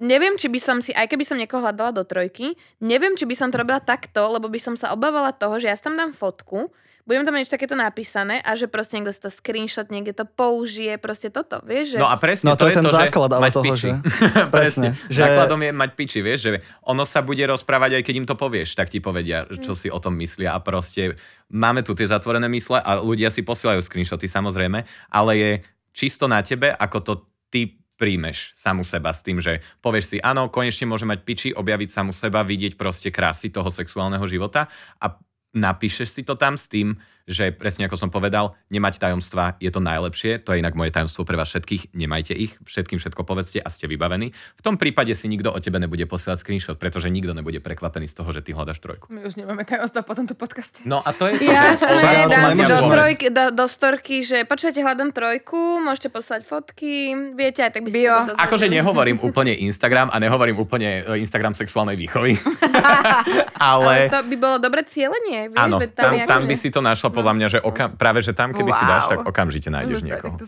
neviem, 0.00 0.34
či 0.34 0.48
by 0.48 0.60
som 0.60 0.78
si, 0.80 0.90
aj 0.96 1.06
keby 1.12 1.24
som 1.28 1.36
niekoho 1.36 1.60
hľadala 1.60 1.92
do 1.92 2.04
trojky, 2.08 2.56
neviem, 2.80 3.14
či 3.14 3.28
by 3.28 3.36
som 3.36 3.48
to 3.52 3.60
robila 3.60 3.78
takto, 3.78 4.32
lebo 4.32 4.48
by 4.48 4.58
som 4.58 4.74
sa 4.74 4.96
obávala 4.96 5.30
toho, 5.36 5.60
že 5.60 5.68
ja 5.68 5.76
tam 5.76 5.94
dám 5.94 6.10
fotku, 6.16 6.72
budem 7.10 7.26
tam 7.26 7.34
niečo 7.34 7.50
takéto 7.50 7.74
napísané 7.74 8.38
a 8.46 8.54
že 8.54 8.70
proste 8.70 8.94
niekto 9.02 9.10
si 9.10 9.18
to 9.18 9.34
screenshot, 9.34 9.90
niekde 9.90 10.14
to 10.14 10.22
použije, 10.30 10.94
proste 11.02 11.26
toto, 11.34 11.58
vieš, 11.66 11.98
že... 11.98 11.98
No 11.98 12.06
a 12.06 12.14
presne 12.14 12.46
No 12.46 12.54
to 12.54 12.70
je 12.70 12.78
ten 12.78 12.86
to, 12.86 12.94
základ, 12.94 13.34
že 13.34 13.34
ale 13.34 13.46
toho, 13.50 13.64
piči. 13.66 13.90
že- 13.90 13.98
presne. 14.54 14.94
Presne, 14.94 15.10
že- 15.10 15.22
Základom 15.26 15.58
je 15.58 15.70
mať 15.74 15.90
piči, 15.98 16.18
vieš, 16.22 16.38
že 16.46 16.50
ono 16.86 17.02
sa 17.02 17.26
bude 17.26 17.42
rozprávať 17.42 17.98
aj 17.98 18.02
keď 18.06 18.14
im 18.14 18.26
to 18.30 18.38
povieš, 18.38 18.78
tak 18.78 18.94
ti 18.94 19.02
povedia, 19.02 19.42
čo 19.58 19.74
si 19.74 19.90
o 19.90 19.98
tom 19.98 20.14
myslia 20.22 20.54
a 20.54 20.62
proste 20.62 21.18
máme 21.50 21.82
tu 21.82 21.98
tie 21.98 22.06
zatvorené 22.06 22.46
mysle 22.46 22.78
a 22.78 23.02
ľudia 23.02 23.34
si 23.34 23.42
posielajú 23.42 23.82
screenshoty 23.82 24.30
samozrejme, 24.30 24.78
ale 25.10 25.32
je 25.34 25.50
čisto 25.90 26.30
na 26.30 26.38
tebe, 26.46 26.70
ako 26.70 26.98
to 27.02 27.12
ty 27.50 27.74
príjmeš 27.98 28.56
samu 28.56 28.80
seba 28.80 29.12
s 29.12 29.20
tým, 29.20 29.44
že 29.44 29.60
povieš 29.84 30.04
si, 30.06 30.16
áno, 30.24 30.48
konečne 30.48 30.88
môže 30.88 31.04
mať 31.04 31.20
piči, 31.20 31.48
objaviť 31.52 31.88
samu 31.90 32.16
seba, 32.16 32.40
vidieť 32.46 32.78
proste 32.80 33.12
krásy 33.12 33.52
toho 33.52 33.68
sexuálneho 33.68 34.24
života 34.24 34.70
a 34.96 35.20
napíšeš 35.54 36.08
si 36.08 36.22
to 36.22 36.34
tam 36.34 36.58
s 36.58 36.68
tým, 36.68 36.96
že 37.28 37.52
presne 37.52 37.86
ako 37.86 37.96
som 37.96 38.08
povedal, 38.08 38.56
nemať 38.72 39.00
tajomstva 39.02 39.60
je 39.60 39.68
to 39.68 39.80
najlepšie, 39.82 40.40
to 40.40 40.54
je 40.54 40.62
inak 40.64 40.72
moje 40.72 40.94
tajomstvo 40.94 41.28
pre 41.28 41.36
vás 41.36 41.52
všetkých, 41.52 41.92
nemajte 41.92 42.32
ich, 42.32 42.56
všetkým 42.64 42.96
všetko 42.96 43.22
povedzte 43.26 43.60
a 43.60 43.68
ste 43.68 43.90
vybavení. 43.90 44.32
V 44.32 44.62
tom 44.62 44.80
prípade 44.80 45.12
si 45.12 45.28
nikto 45.28 45.52
o 45.52 45.58
tebe 45.60 45.76
nebude 45.76 46.06
posielať 46.08 46.40
screenshot, 46.40 46.76
pretože 46.80 47.12
nikto 47.12 47.36
nebude 47.36 47.60
prekvapený 47.60 48.08
z 48.08 48.14
toho, 48.16 48.30
že 48.32 48.40
ty 48.40 48.56
hľadaš 48.56 48.80
trojku. 48.80 49.10
My 49.12 49.26
už 49.26 49.36
nemáme 49.36 49.68
tajomstva 49.68 50.00
po 50.06 50.16
tomto 50.16 50.32
podcaste. 50.32 50.80
No 50.88 51.04
a 51.04 51.10
to 51.12 51.28
je 51.28 51.50
Jasné, 51.50 52.24
to 52.24 52.30
dám 52.30 52.56
do, 52.56 52.78
trojky, 52.88 53.26
do, 53.28 53.44
do 53.52 53.66
storky, 53.68 54.24
že 54.24 54.48
počujete, 54.48 54.80
hľadám 54.80 55.12
trojku, 55.12 55.82
môžete 55.84 56.08
poslať 56.08 56.46
fotky, 56.48 57.12
viete, 57.36 57.60
aj 57.60 57.76
tak 57.76 57.82
by 57.84 57.90
ste 57.90 58.00
Bio. 58.00 58.14
to 58.14 58.32
dozvedeli. 58.32 58.46
Akože 58.48 58.66
nehovorím 58.70 59.18
úplne 59.20 59.52
Instagram 59.60 60.08
a 60.08 60.16
nehovorím 60.16 60.56
úplne 60.56 61.04
e, 61.04 61.20
Instagram 61.20 61.52
sexuálnej 61.52 61.98
výchovy. 61.98 62.38
Ale 63.60 63.80
Ale, 63.80 64.08
to 64.08 64.20
by 64.24 64.36
bolo 64.36 64.56
dobre 64.62 64.80
cieľenie, 64.86 65.50
vieš, 65.52 65.60
áno, 65.60 65.76
tam, 65.92 66.12
je 66.16 66.24
tam 66.24 66.40
akože- 66.42 66.50
by 66.50 66.56
si 66.56 66.68
to 66.70 66.80
našla 66.80 67.08
podľa 67.10 67.32
mňa, 67.36 67.46
že 67.50 67.58
okam, 67.60 67.94
práve 67.94 68.24
že 68.24 68.32
tam, 68.32 68.56
keby 68.56 68.70
si 68.72 68.84
dáš, 68.86 69.10
tak 69.10 69.26
okamžite 69.26 69.68
nájdeš 69.68 70.02
niekoho. 70.06 70.38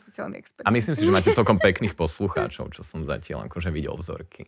A 0.62 0.68
myslím 0.70 0.94
si, 0.96 1.02
že 1.04 1.12
máte 1.12 1.30
celkom 1.38 1.58
pekných 1.58 1.94
poslucháčov, 1.98 2.72
čo 2.72 2.82
som 2.86 3.02
zatiaľ 3.04 3.46
akože 3.50 3.68
videl 3.68 3.94
vzorky. 3.98 4.46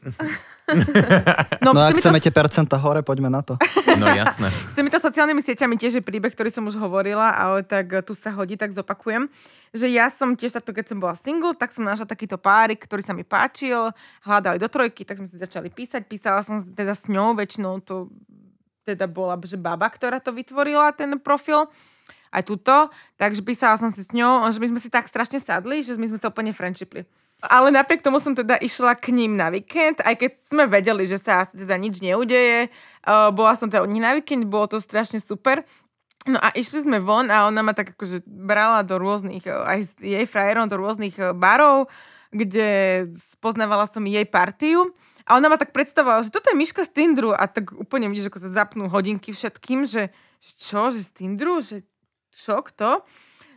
No 1.61 1.77
s 1.77 1.91
ak 1.93 2.01
chceme 2.01 2.19
tie 2.23 2.33
percenta 2.33 2.81
hore, 2.81 3.05
poďme 3.05 3.29
na 3.29 3.43
to. 3.45 3.59
No 3.95 4.11
jasné. 4.11 4.51
S 4.67 4.75
týmito 4.75 4.99
sociálnymi 4.99 5.39
sieťami 5.39 5.79
tiež 5.79 6.01
je 6.01 6.03
príbeh, 6.03 6.35
ktorý 6.35 6.51
som 6.51 6.67
už 6.67 6.75
hovorila, 6.83 7.31
ale 7.31 7.63
tak 7.63 7.95
eh, 7.95 8.03
tu 8.03 8.11
sa 8.11 8.35
hodí, 8.35 8.59
tak 8.59 8.75
zopakujem. 8.75 9.31
Že 9.71 9.87
ja 9.91 10.11
som 10.11 10.35
tiež 10.35 10.59
takto, 10.59 10.75
keď 10.75 10.91
som 10.91 10.99
bola 10.99 11.15
single, 11.15 11.55
tak 11.55 11.71
som 11.71 11.87
našla 11.87 12.03
takýto 12.03 12.35
párik, 12.35 12.83
ktorý 12.83 13.07
sa 13.07 13.15
mi 13.15 13.23
páčil, 13.23 13.95
hľadali 14.27 14.59
do 14.59 14.67
trojky, 14.67 15.07
tak 15.07 15.23
sme 15.23 15.31
si 15.31 15.39
začali 15.39 15.71
písať. 15.71 16.11
Písala 16.11 16.43
som 16.43 16.59
teda 16.59 16.95
s 16.95 17.07
ňou, 17.07 17.39
väčšinou 17.39 17.79
to 17.87 18.11
teda 18.85 19.09
bola, 19.09 19.41
že 19.41 19.57
baba, 19.57 19.89
ktorá 19.89 20.21
to 20.21 20.31
vytvorila, 20.31 20.93
ten 20.93 21.17
profil 21.17 21.67
aj 22.35 22.43
túto, 22.43 22.91
takže 23.15 23.47
písala 23.47 23.79
som 23.79 23.95
si 23.95 24.03
s 24.03 24.11
ňou, 24.11 24.51
že 24.51 24.59
my 24.59 24.75
sme 24.75 24.81
si 24.83 24.91
tak 24.91 25.07
strašne 25.07 25.39
sadli, 25.39 25.87
že 25.87 25.95
my 25.95 26.11
sme 26.11 26.19
sa 26.19 26.35
úplne 26.35 26.51
friendshipli. 26.51 27.07
Ale 27.45 27.69
napriek 27.69 28.01
tomu 28.01 28.19
som 28.19 28.33
teda 28.33 28.57
išla 28.57 28.97
k 28.97 29.13
ním 29.13 29.37
na 29.37 29.53
víkend, 29.53 30.01
aj 30.01 30.17
keď 30.17 30.33
sme 30.41 30.65
vedeli, 30.65 31.05
že 31.05 31.21
sa 31.21 31.45
asi 31.45 31.61
teda 31.61 31.77
nič 31.77 32.01
neudeje. 32.01 32.73
Uh, 33.05 33.29
bola 33.37 33.53
som 33.53 33.69
teda 33.69 33.85
u 33.85 33.89
nich 33.89 34.01
na 34.01 34.17
víkend, 34.17 34.49
bolo 34.49 34.65
to 34.65 34.81
strašne 34.81 35.21
super. 35.21 35.61
No 36.25 36.41
a 36.41 36.57
išli 36.57 36.89
sme 36.89 37.05
von 37.05 37.29
a 37.29 37.45
ona 37.45 37.61
ma 37.61 37.77
tak 37.77 37.93
akože 37.93 38.25
brala 38.25 38.81
do 38.81 38.97
rôznych, 38.97 39.45
eh, 39.45 39.53
aj 39.53 39.81
s 39.85 39.91
jej 40.01 40.25
frajerom 40.25 40.73
do 40.73 40.81
rôznych 40.81 41.21
eh, 41.21 41.37
barov, 41.37 41.93
kde 42.33 42.67
spoznávala 43.13 43.85
som 43.85 44.01
jej 44.09 44.25
partiu. 44.25 44.97
A 45.29 45.37
ona 45.41 45.53
ma 45.53 45.57
tak 45.57 45.73
predstavovala, 45.73 46.25
že 46.25 46.33
toto 46.33 46.53
je 46.53 46.57
Miška 46.57 46.85
z 46.85 46.93
Tindru 46.97 47.33
a 47.33 47.49
tak 47.49 47.73
úplne 47.73 48.13
vidíš, 48.13 48.29
ako 48.29 48.45
sa 48.45 48.65
zapnú 48.65 48.93
hodinky 48.93 49.33
všetkým, 49.33 49.89
že 49.89 50.13
čo, 50.41 50.93
že 50.93 51.01
z 51.01 51.11
Tindru, 51.17 51.65
že 51.65 51.85
čo, 52.35 52.61
kto? 52.67 53.07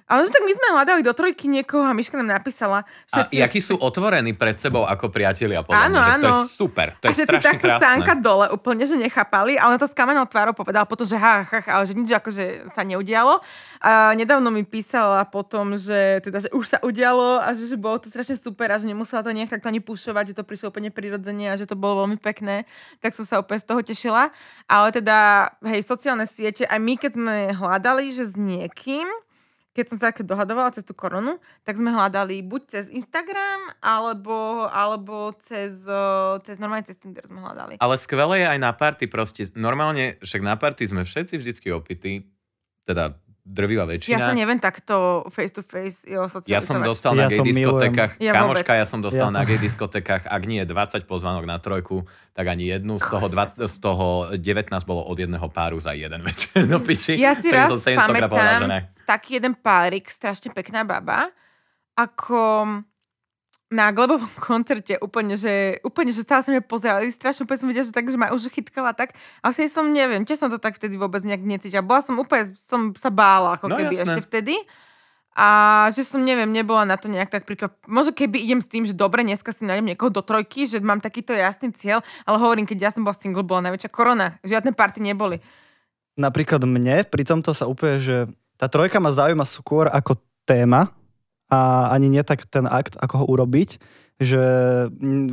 Ale 0.07 0.23
že 0.23 0.31
tak 0.31 0.47
my 0.47 0.53
sme 0.55 0.67
hľadali 0.71 1.01
do 1.03 1.11
trojky 1.11 1.51
niekoho 1.51 1.83
a 1.83 1.91
Miška 1.91 2.15
nám 2.15 2.39
napísala, 2.39 2.87
A 3.11 3.27
všetci, 3.27 3.43
jakí 3.43 3.59
sú 3.59 3.75
otvorení 3.75 4.31
pred 4.31 4.55
sebou 4.55 4.87
ako 4.87 5.11
priatelia, 5.11 5.67
podľa 5.67 5.83
Áno, 5.83 5.99
mňa, 5.99 6.07
že 6.07 6.15
to 6.15 6.27
je 6.31 6.33
super, 6.47 6.87
to 6.95 7.05
a 7.05 7.09
je 7.11 7.15
všetci 7.19 7.37
takí 7.43 7.67
krásne. 7.67 7.83
sánka 7.83 8.13
dole, 8.15 8.47
úplne, 8.47 8.87
že 8.87 8.95
nechápali, 8.95 9.59
ale 9.59 9.75
to 9.75 9.83
s 9.83 9.91
kamenou 9.91 10.23
tvárou 10.23 10.55
povedala 10.55 10.87
potom, 10.87 11.03
že 11.03 11.19
ha, 11.19 11.43
ha, 11.43 11.59
ha, 11.59 11.71
ale 11.75 11.83
že 11.83 11.91
nič 11.91 12.07
akože 12.15 12.71
sa 12.71 12.87
neudialo. 12.87 13.43
A 13.83 14.15
nedávno 14.15 14.47
mi 14.47 14.63
písala 14.63 15.27
potom, 15.27 15.75
že, 15.75 16.23
teda, 16.23 16.47
že 16.47 16.49
už 16.55 16.65
sa 16.65 16.77
udialo 16.79 17.43
a 17.43 17.51
že, 17.51 17.67
že 17.67 17.75
bolo 17.75 17.99
to 17.99 18.07
strašne 18.07 18.39
super 18.39 18.71
a 18.71 18.79
že 18.79 18.87
nemusela 18.87 19.21
to 19.21 19.35
nejak 19.35 19.51
takto 19.51 19.67
ani 19.67 19.83
pušovať, 19.83 20.31
že 20.31 20.37
to 20.39 20.47
prišlo 20.47 20.71
úplne 20.71 20.87
prirodzene 20.87 21.51
a 21.51 21.59
že 21.59 21.67
to 21.67 21.75
bolo 21.75 22.07
veľmi 22.07 22.15
pekné, 22.15 22.63
tak 23.03 23.11
som 23.11 23.27
sa 23.27 23.43
úplne 23.43 23.59
z 23.59 23.67
toho 23.67 23.83
tešila. 23.83 24.31
Ale 24.71 24.95
teda, 24.95 25.51
hej, 25.67 25.83
sociálne 25.83 26.23
siete, 26.23 26.63
aj 26.63 26.79
my 26.79 26.95
keď 26.95 27.11
sme 27.11 27.35
hľadali, 27.53 28.07
že 28.15 28.23
s 28.23 28.39
niekým, 28.39 29.05
keď 29.77 29.85
som 29.93 29.97
sa 30.01 30.09
takto 30.09 30.25
dohadovala 30.25 30.73
cez 30.73 30.81
tú 30.81 30.97
koronu, 30.97 31.37
tak 31.61 31.77
sme 31.77 31.93
hľadali 31.93 32.41
buď 32.41 32.61
cez 32.65 32.85
Instagram, 32.89 33.77
alebo, 33.77 34.65
alebo 34.73 35.37
cez, 35.45 35.77
eh, 35.85 36.33
cez 36.41 36.57
normálne 36.57 36.89
cez 36.89 36.97
Tinder 36.97 37.21
sme 37.21 37.45
hľadali. 37.45 37.77
Ale 37.77 37.95
skvelé 38.01 38.41
je 38.41 38.47
aj 38.57 38.59
na 38.59 38.73
party 38.73 39.05
proste. 39.05 39.53
Normálne, 39.53 40.17
však 40.25 40.41
na 40.41 40.57
party 40.57 40.89
sme 40.89 41.05
všetci 41.05 41.37
vždycky 41.37 41.69
opití, 41.69 42.25
teda 42.89 43.13
drvivá 43.47 43.87
väčšina. 43.87 44.11
Ja 44.11 44.19
sa 44.21 44.33
neviem 44.33 44.59
takto 44.59 44.95
face 45.27 45.49
to 45.49 45.61
face 45.61 46.03
jo, 46.03 46.19
Ja 46.19 46.27
som 46.27 46.43
socializovať. 46.77 46.83
dostal 46.83 47.11
na 47.13 47.23
Ja 47.23 47.27
gay 47.27 47.37
to 47.37 47.43
milujem. 47.43 47.57
diskotékach, 47.57 48.11
Ja 48.19 48.31
kamoška, 48.33 48.67
vôbec. 48.67 48.75
ja 48.75 48.85
som 48.85 48.99
dostal 48.99 49.23
Ja 49.23 49.31
na 49.31 49.41
to- 49.41 49.47
gay 49.47 49.57
diskotékach, 49.57 50.23
ak 50.23 50.41
nie 50.43 50.61
20 50.61 51.03
pozvánok 51.03 51.43
na 51.43 51.57
trojku, 51.57 52.03
tak 52.31 52.45
ani 52.45 52.67
jednu, 52.69 52.99
z 52.99 53.07
toho, 53.07 53.23
Kosas. 53.23 53.55
20, 53.57 53.65
z 53.65 53.77
toho 53.79 54.05
19 54.33 54.83
bolo 54.83 55.01
od 55.01 55.15
jedného 55.15 55.47
páru 55.47 55.79
za 55.79 55.91
jeden 55.91 56.19
večer. 56.21 56.67
No 56.67 56.77
piči. 56.77 57.15
Ja 57.15 57.31
si 57.31 57.47
Tak 57.47 57.55
raz 57.55 57.69
som 57.71 57.79
700 57.79 57.95
krát 58.13 58.27
povedal, 58.27 58.59
že 58.59 58.67
ne. 58.67 58.79
pamätám 58.83 59.07
taký 59.07 59.29
jeden 59.33 59.53
párik, 59.55 60.05
strašne 60.07 60.51
pekná 60.51 60.83
baba, 60.83 61.31
ako 61.95 62.67
na 63.67 63.91
Glebovom 63.91 64.27
koncerte 64.47 64.95
úplne, 65.03 65.35
že, 65.35 65.79
úplne, 65.83 66.15
že 66.15 66.23
stále 66.23 66.43
sa 66.43 66.49
mňa 66.51 66.63
pozerali, 66.63 67.11
strašne 67.11 67.43
úplne 67.43 67.59
som 67.59 67.69
videla, 67.69 67.87
že 67.87 67.95
tak, 67.95 68.07
že 68.07 68.15
ma 68.19 68.31
už 68.31 68.47
chytkala 68.47 68.95
tak. 68.95 69.15
A 69.43 69.51
vtedy 69.51 69.67
som, 69.67 69.91
neviem, 69.91 70.23
tiež 70.23 70.39
som 70.39 70.49
to 70.51 70.59
tak 70.59 70.79
vtedy 70.79 70.95
vôbec 70.95 71.19
nejak 71.23 71.43
necítila. 71.43 71.83
Bola 71.83 71.99
som 71.99 72.15
úplne, 72.15 72.47
som 72.55 72.95
sa 72.95 73.11
bála, 73.11 73.59
ako 73.59 73.67
No 73.67 73.75
keby 73.75 73.95
jasné. 73.99 74.17
ešte 74.17 74.21
vtedy. 74.27 74.55
A 75.37 75.47
že 75.93 76.01
som, 76.01 76.25
neviem, 76.25 76.49
nebola 76.49 76.81
na 76.81 76.97
to 76.97 77.05
nejak 77.05 77.29
tak 77.29 77.45
príklad. 77.45 77.69
Možno 77.85 78.09
keby 78.09 78.41
idem 78.41 78.57
s 78.57 78.65
tým, 78.65 78.89
že 78.89 78.97
dobre, 78.97 79.21
dneska 79.21 79.53
si 79.53 79.69
nájdem 79.69 79.93
niekoho 79.93 80.09
do 80.09 80.25
trojky, 80.25 80.65
že 80.65 80.81
mám 80.81 80.97
takýto 80.97 81.29
jasný 81.29 81.69
cieľ, 81.77 82.01
ale 82.25 82.41
hovorím, 82.41 82.65
keď 82.65 82.89
ja 82.89 82.89
som 82.89 83.05
bola 83.05 83.13
single, 83.13 83.45
bola 83.45 83.69
najväčšia 83.69 83.91
korona. 83.93 84.41
Žiadne 84.41 84.73
party 84.73 84.97
neboli. 85.05 85.37
Napríklad 86.17 86.65
mne 86.65 87.05
pri 87.05 87.21
tomto 87.21 87.53
sa 87.53 87.69
úplne, 87.69 88.01
že 88.01 88.25
tá 88.57 88.65
trojka 88.65 88.97
ma 88.97 89.13
zaujíma 89.13 89.45
skôr 89.45 89.85
ako 89.85 90.17
téma 90.49 90.89
a 91.47 91.91
ani 91.95 92.11
nie 92.11 92.23
tak 92.23 92.43
ten 92.47 92.67
akt, 92.67 92.99
ako 92.99 93.23
ho 93.23 93.25
urobiť, 93.31 93.79
že 94.17 94.41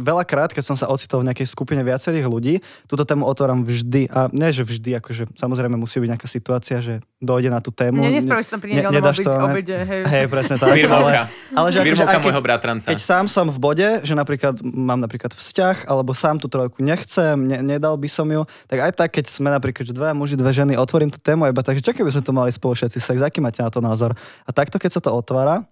veľakrát, 0.05 0.53
keď 0.53 0.65
som 0.65 0.77
sa 0.77 0.93
ocitol 0.93 1.25
v 1.25 1.33
nejakej 1.33 1.49
skupine 1.49 1.81
viacerých 1.81 2.29
ľudí, 2.29 2.61
túto 2.85 3.09
tému 3.09 3.25
otváram 3.25 3.65
vždy, 3.65 4.13
a 4.13 4.29
nie, 4.29 4.53
že 4.53 4.61
vždy, 4.61 5.01
akože 5.01 5.41
samozrejme 5.41 5.81
musí 5.81 6.05
byť 6.05 6.09
nejaká 6.13 6.29
situácia, 6.29 6.85
že 6.85 7.01
dojde 7.17 7.49
na 7.49 7.65
tú 7.65 7.73
tému. 7.73 8.05
Mne 8.05 8.21
nespravíš 8.21 8.53
tam 8.53 8.61
pri 8.61 8.77
ne- 8.77 8.93
nedáš 8.93 9.25
to, 9.25 9.33
ne? 9.33 9.41
obede 9.41 9.73
hej. 9.73 10.03
Hej, 10.05 10.25
presne 10.29 10.61
tak. 10.61 10.69
ale, 10.69 10.77
Birmovka. 10.77 11.23
ale 11.57 11.69
že 11.73 11.79
akože, 11.81 12.05
aj 12.05 12.17
keď, 12.21 12.25
môjho 12.29 12.43
bratranca. 12.45 12.87
keď 12.93 13.01
sám 13.01 13.25
som 13.33 13.49
v 13.49 13.57
bode, 13.57 13.89
že 14.05 14.13
napríklad 14.13 14.61
mám 14.61 15.01
napríklad 15.01 15.33
vzťah, 15.33 15.89
alebo 15.89 16.13
sám 16.13 16.45
tú 16.45 16.53
trojku 16.53 16.85
nechcem, 16.85 17.41
ne, 17.41 17.65
nedal 17.65 17.97
by 17.97 18.09
som 18.13 18.29
ju, 18.29 18.45
tak 18.69 18.85
aj 18.85 18.93
tak, 18.93 19.17
keď 19.17 19.33
sme 19.33 19.49
napríklad 19.49 19.89
že 19.89 19.97
dve 19.97 20.13
muži, 20.13 20.37
dve 20.37 20.53
ženy, 20.53 20.77
otvorím 20.77 21.09
tú 21.09 21.17
tému 21.25 21.49
iba 21.49 21.65
tak, 21.65 21.81
že 21.81 21.85
čo 21.89 21.97
keby 21.97 22.13
sme 22.13 22.21
to 22.21 22.33
mali 22.37 22.53
spolu 22.53 22.77
všetci 22.77 23.01
sex, 23.01 23.17
aký 23.25 23.41
máte 23.41 23.65
na 23.65 23.73
to 23.73 23.81
názor? 23.81 24.13
A 24.45 24.51
takto, 24.53 24.77
keď 24.77 24.91
sa 24.93 25.01
to 25.01 25.09
otvára, 25.09 25.65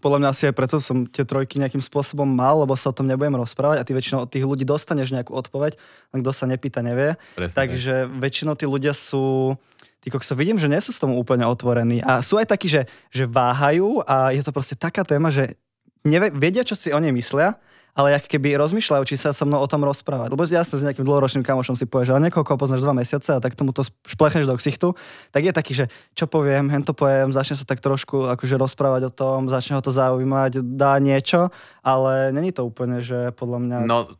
podľa 0.00 0.18
mňa 0.22 0.28
asi 0.30 0.42
aj 0.50 0.54
preto 0.54 0.76
som 0.78 1.08
tie 1.08 1.24
trojky 1.24 1.56
nejakým 1.58 1.80
spôsobom 1.80 2.28
mal, 2.28 2.62
lebo 2.62 2.76
sa 2.76 2.92
o 2.92 2.96
tom 2.96 3.08
nebudem 3.08 3.34
rozprávať 3.38 3.80
a 3.80 3.86
ty 3.86 3.96
väčšinou 3.96 4.28
od 4.28 4.30
tých 4.30 4.44
ľudí 4.44 4.62
dostaneš 4.68 5.10
nejakú 5.10 5.32
odpoveď, 5.32 5.74
len 6.12 6.20
kto 6.20 6.32
sa 6.36 6.44
nepýta, 6.46 6.84
nevie. 6.84 7.16
Presne 7.34 7.56
tak. 7.56 7.72
Takže 7.72 8.06
väčšinou 8.12 8.54
tí 8.54 8.66
ľudia 8.68 8.92
sú... 8.92 9.56
Tí 10.04 10.14
kokso, 10.14 10.38
vidím, 10.38 10.54
že 10.54 10.70
nie 10.70 10.78
sú 10.78 10.94
s 10.94 11.02
tomu 11.02 11.18
úplne 11.18 11.42
otvorení. 11.50 11.98
A 12.06 12.22
sú 12.22 12.38
aj 12.38 12.46
takí, 12.46 12.70
že, 12.70 12.86
že 13.10 13.26
váhajú 13.26 14.06
a 14.06 14.30
je 14.30 14.38
to 14.46 14.54
proste 14.54 14.78
taká 14.78 15.02
téma, 15.02 15.34
že 15.34 15.58
nevie, 16.06 16.30
vedia, 16.30 16.62
čo 16.62 16.78
si 16.78 16.94
o 16.94 17.02
nej 17.02 17.10
myslia, 17.10 17.58
ale 17.96 18.12
jak 18.12 18.28
keby 18.28 18.60
rozmýšľajú, 18.60 19.02
či 19.08 19.16
sa 19.16 19.32
so 19.32 19.48
mnou 19.48 19.56
o 19.56 19.66
tom 19.66 19.80
rozprávať. 19.80 20.36
Lebo 20.36 20.44
jasne 20.44 20.76
s 20.76 20.84
nejakým 20.84 21.02
dlhoročným 21.02 21.40
kamošom 21.40 21.80
si 21.80 21.88
povieš, 21.88 22.12
ale 22.12 22.28
niekoho, 22.28 22.44
koho 22.44 22.60
poznáš 22.60 22.84
dva 22.84 22.92
mesiace 22.92 23.32
a 23.32 23.40
tak 23.40 23.56
tomu 23.56 23.72
to 23.72 23.88
šplechneš 24.04 24.44
do 24.44 24.54
ksichtu, 24.60 24.92
tak 25.32 25.42
je 25.48 25.52
taký, 25.56 25.72
že 25.72 25.84
čo 26.12 26.28
poviem, 26.28 26.68
hen 26.68 26.84
to 26.84 26.92
poviem, 26.92 27.32
začne 27.32 27.56
sa 27.56 27.64
tak 27.64 27.80
trošku 27.80 28.28
akože 28.36 28.60
rozprávať 28.60 29.08
o 29.08 29.12
tom, 29.12 29.48
začne 29.48 29.80
ho 29.80 29.82
to 29.82 29.88
zaujímať, 29.88 30.60
dá 30.76 31.00
niečo, 31.00 31.48
ale 31.80 32.36
není 32.36 32.52
to 32.52 32.68
úplne, 32.68 33.00
že 33.00 33.32
podľa 33.32 33.58
mňa... 33.64 33.78
No, 33.88 34.12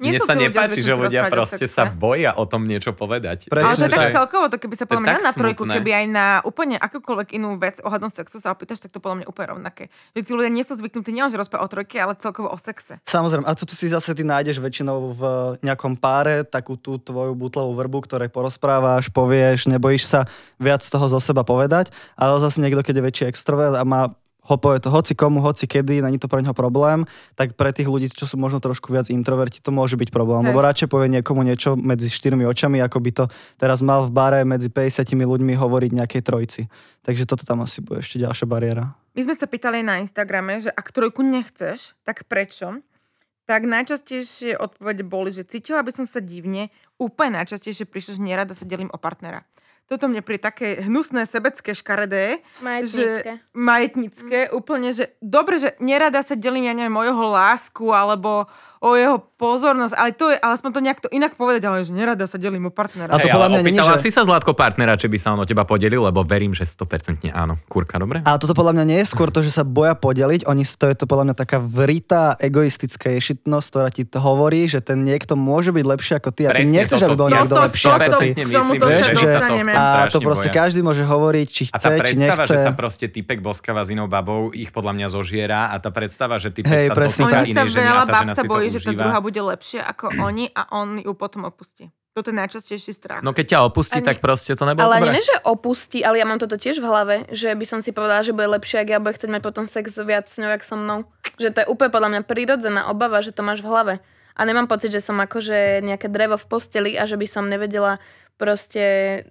Nie 0.00 0.16
mne 0.16 0.20
sa 0.24 0.32
nepáči, 0.32 0.80
že 0.80 0.96
ľudia 0.96 1.28
proste 1.28 1.68
sa 1.68 1.84
boja 1.84 2.32
o 2.32 2.48
tom 2.48 2.64
niečo 2.64 2.96
povedať. 2.96 3.52
Presne, 3.52 3.68
Ale 3.68 3.76
to 3.76 3.84
je 3.84 3.90
tak 3.92 4.08
že- 4.08 4.16
celkovo, 4.16 4.44
to 4.48 4.56
keby 4.56 4.74
sa 4.74 4.84
To 4.84 4.90
podľa 4.96 5.02
mňa 5.04 5.12
tak 5.12 5.26
na 5.28 5.32
trojku, 5.36 5.62
smutné. 5.68 5.74
keby 5.76 5.90
aj 5.92 6.06
na 6.08 6.26
úplne 6.40 6.76
akúkoľvek 6.80 7.28
inú 7.36 7.60
vec 7.60 7.76
ohľadom 7.84 8.08
sexu 8.08 8.40
sa 8.40 8.56
opýtaš, 8.56 8.80
tak 8.80 8.96
to 8.96 8.98
podľa 8.98 9.22
mňa 9.22 9.26
úplne 9.28 9.46
rovnaké. 9.52 9.92
Že 10.16 10.20
tí 10.24 10.30
ľudia 10.32 10.50
nie 10.50 10.64
sú 10.64 10.72
zvyknutí 10.74 11.10
nielenže 11.12 11.36
rozprávať 11.36 11.64
o 11.64 11.68
trojke, 11.68 11.96
ale 12.00 12.16
celkovo 12.16 12.48
o 12.48 12.56
sexe. 12.56 12.96
Samozrejme, 13.04 13.44
a 13.44 13.52
tu, 13.52 13.68
tu 13.68 13.76
si 13.76 13.92
zase 13.92 14.16
ty 14.16 14.24
nájdeš 14.24 14.56
väčšinou 14.58 14.96
v 15.12 15.22
nejakom 15.60 16.00
páre 16.00 16.48
takú 16.48 16.80
tú 16.80 16.96
tvoju 16.96 17.36
butlovú 17.36 17.76
vrbu, 17.76 18.08
ktorej 18.08 18.32
porozprávaš, 18.32 19.12
povieš, 19.12 19.68
nebojíš 19.68 20.08
sa 20.08 20.20
viac 20.56 20.80
toho 20.80 21.06
zo 21.06 21.20
seba 21.20 21.44
povedať, 21.44 21.92
ale 22.16 22.40
zase 22.40 22.64
niekto, 22.64 22.80
keď 22.80 22.94
je 22.96 23.04
väčší 23.04 23.24
extrovert 23.28 23.76
a 23.76 23.84
má 23.84 24.16
ho 24.48 24.56
povie 24.56 24.80
to 24.80 24.88
hoci 24.88 25.12
komu, 25.12 25.44
hoci 25.44 25.68
kedy, 25.68 26.00
není 26.00 26.16
to 26.16 26.26
pre 26.26 26.40
neho 26.40 26.56
problém, 26.56 27.04
tak 27.36 27.52
pre 27.52 27.68
tých 27.70 27.84
ľudí, 27.84 28.08
čo 28.08 28.24
sú 28.24 28.40
možno 28.40 28.64
trošku 28.64 28.88
viac 28.88 29.12
introverti, 29.12 29.60
to 29.60 29.68
môže 29.68 30.00
byť 30.00 30.08
problém. 30.08 30.40
Hej. 30.42 30.48
Lebo 30.50 30.64
radšej 30.64 30.88
povie 30.88 31.12
niekomu 31.12 31.44
niečo 31.44 31.76
medzi 31.76 32.08
štyrmi 32.08 32.48
očami, 32.48 32.80
ako 32.80 32.98
by 33.04 33.10
to 33.12 33.24
teraz 33.60 33.84
mal 33.84 34.08
v 34.08 34.12
bare 34.16 34.40
medzi 34.48 34.72
50 34.72 35.04
ľuďmi 35.12 35.52
hovoriť 35.52 35.90
nejakej 35.92 36.22
trojci. 36.24 36.62
Takže 37.04 37.28
toto 37.28 37.44
tam 37.44 37.60
asi 37.60 37.84
bude 37.84 38.00
ešte 38.00 38.16
ďalšia 38.16 38.48
bariéra. 38.48 38.96
My 39.12 39.20
sme 39.26 39.34
sa 39.36 39.50
pýtali 39.50 39.84
na 39.84 40.00
Instagrame, 40.00 40.62
že 40.62 40.70
ak 40.72 40.94
trojku 40.94 41.20
nechceš, 41.26 41.98
tak 42.06 42.24
prečo? 42.24 42.80
Tak 43.48 43.64
najčastejšie 43.64 44.60
odpovede 44.60 45.02
boli, 45.08 45.32
že 45.32 45.42
cítila 45.42 45.80
by 45.80 45.88
som 45.88 46.04
sa 46.04 46.20
divne, 46.20 46.68
úplne 47.00 47.40
najčastejšie 47.40 47.88
prišlo, 47.88 48.20
že 48.20 48.22
nerada 48.22 48.52
sa 48.52 48.68
delím 48.68 48.92
o 48.92 49.00
partnera. 49.00 49.48
Toto 49.88 50.04
mne 50.04 50.20
pri 50.20 50.36
také 50.36 50.84
hnusné, 50.84 51.24
sebecké, 51.24 51.72
škaredé, 51.72 52.44
Majetnícke. 52.60 53.24
že 53.24 53.40
majetnícke, 53.56 54.38
úplne, 54.52 54.92
že 54.92 55.16
dobre, 55.24 55.56
že 55.56 55.72
nerada 55.80 56.20
sa 56.20 56.36
delím, 56.36 56.68
ja 56.68 56.76
neviem, 56.76 56.92
o 56.92 57.08
jeho 57.08 57.24
lásku, 57.32 57.88
alebo 57.88 58.44
o 58.80 58.90
jeho 58.92 59.18
pozornosť, 59.34 59.92
ale 59.92 60.10
to 60.12 60.26
je, 60.28 60.36
ale 60.36 60.52
aspoň 60.52 60.70
to 60.70 60.80
nejak 60.80 60.98
to 60.98 61.08
inak 61.08 61.32
povedať, 61.32 61.62
ale 61.62 61.80
že 61.80 61.90
nerada 61.90 62.24
sa 62.24 62.36
delím 62.36 62.66
o 62.66 62.72
partnera. 62.72 63.06
A 63.08 63.16
to 63.16 63.26
podľa 63.26 63.38
ale 63.44 63.52
mňa 63.52 63.62
není, 63.64 63.78
opýtala 63.78 63.94
že- 63.94 64.02
si 64.02 64.10
sa 64.10 64.22
Zlatko 64.22 64.52
partnera, 64.52 64.94
či 64.94 65.06
by 65.06 65.16
sa 65.16 65.28
on 65.32 65.40
o 65.40 65.46
teba 65.46 65.62
podelil, 65.62 66.00
lebo 66.00 66.22
verím, 66.22 66.50
že 66.50 66.64
100% 66.64 67.30
áno. 67.30 67.58
Kurka, 67.64 67.96
dobre? 67.96 68.22
A 68.22 68.34
toto 68.34 68.50
podľa 68.52 68.74
mňa 68.74 68.84
nie 68.84 68.98
je 69.00 69.08
skôr 69.08 69.28
to, 69.28 69.40
že 69.40 69.50
sa 69.50 69.62
boja 69.62 69.94
podeliť, 69.94 70.42
oni 70.44 70.64
to 70.64 70.84
je 70.84 70.96
to 70.96 71.04
podľa 71.04 71.24
mňa 71.24 71.36
taká 71.36 71.58
vritá 71.58 72.34
egoistická 72.36 73.10
ješitnosť, 73.12 73.66
ktorá 73.68 73.88
ti 73.88 74.02
to 74.02 74.18
hovorí, 74.18 74.64
že 74.64 74.80
ten 74.80 75.00
niekto 75.00 75.34
môže 75.34 75.70
byť 75.70 75.84
lepší 75.84 76.12
ako 76.16 76.30
ty 76.30 76.42
a 76.44 76.50
ty 76.50 76.62
Presne 76.62 76.74
nechceš, 76.76 76.98
toto. 76.98 77.06
aby 77.06 77.16
bol 77.16 77.28
No 77.28 77.34
niekto 77.36 77.54
to- 77.54 77.64
lepší 77.64 77.84
to- 77.84 77.94
ako 77.94 78.10
ty. 78.16 78.28
že 79.08 79.14
dostaneme. 79.14 79.72
A 79.72 79.82
to 80.08 80.18
proste 80.18 80.48
boja. 80.48 80.58
každý 80.58 80.80
môže 80.80 81.02
hovoriť, 81.02 81.46
či 81.48 81.62
A 81.68 81.78
tá 81.78 81.78
chce, 81.78 81.88
či 81.88 82.00
predstava, 82.00 82.34
nechce. 82.36 82.50
že 82.50 82.58
sa 82.58 82.72
proste 82.72 83.06
typek 83.06 83.38
boskáva 83.38 83.82
s 83.82 83.90
inou 83.90 84.06
babou, 84.06 84.50
ich 84.52 84.70
podľa 84.70 84.92
mňa 84.92 85.06
zožiera 85.08 85.70
a 85.70 85.78
tá 85.78 85.88
predstava, 85.88 86.36
že 86.36 86.50
typek 86.50 86.90
sa 86.90 86.94
dotýka 86.94 87.38
inej 87.44 87.68
ženy 87.70 87.88
a 87.88 88.04
tá 88.04 88.12
žena 88.20 88.34
sa 88.34 88.42
si 88.42 88.48
to 88.48 88.58
bojí, 88.68 88.76
že 88.76 88.84
tá 88.84 88.92
druhá 88.92 89.18
bude 89.24 89.40
lepšia 89.40 89.82
ako 89.88 90.20
oni 90.20 90.52
a 90.52 90.68
on 90.76 91.00
ju 91.00 91.12
potom 91.16 91.48
opustí. 91.48 91.88
Toto 92.12 92.34
je 92.34 92.36
najčastejší 92.36 92.92
strach. 92.92 93.22
No 93.22 93.30
keď 93.30 93.46
ťa 93.54 93.58
opustí, 93.62 94.02
Ani- 94.02 94.08
tak 94.10 94.18
proste 94.18 94.58
to 94.58 94.66
nebolo 94.66 94.90
Ale 94.90 95.06
dobré. 95.06 95.14
nie, 95.14 95.22
že 95.22 95.38
opustí, 95.46 96.02
ale 96.02 96.18
ja 96.18 96.26
mám 96.26 96.42
toto 96.42 96.58
tiež 96.58 96.82
v 96.82 96.86
hlave, 96.90 97.14
že 97.30 97.54
by 97.54 97.62
som 97.62 97.78
si 97.78 97.94
povedala, 97.94 98.26
že 98.26 98.34
bude 98.34 98.50
lepšie, 98.58 98.82
ak 98.82 98.88
ja 98.90 98.98
bude 98.98 99.14
chcieť 99.14 99.30
mať 99.30 99.42
potom 99.46 99.64
sex 99.70 99.94
viac 100.02 100.26
s 100.26 100.34
ňou, 100.42 100.50
jak 100.50 100.66
so 100.66 100.74
mnou. 100.74 101.06
Že 101.38 101.48
to 101.54 101.58
je 101.62 101.70
úplne 101.70 101.94
podľa 101.94 102.10
mňa 102.18 102.22
prírodzená 102.26 102.90
obava, 102.90 103.22
že 103.22 103.30
to 103.30 103.46
máš 103.46 103.62
v 103.62 103.70
hlave. 103.70 103.94
A 104.34 104.40
nemám 104.42 104.66
pocit, 104.66 104.90
že 104.90 104.98
som 104.98 105.14
akože 105.18 105.82
nejaké 105.86 106.10
drevo 106.10 106.34
v 106.34 106.46
posteli 106.50 106.98
a 106.98 107.06
že 107.06 107.14
by 107.14 107.26
som 107.30 107.46
nevedela 107.46 108.02
proste 108.34 109.22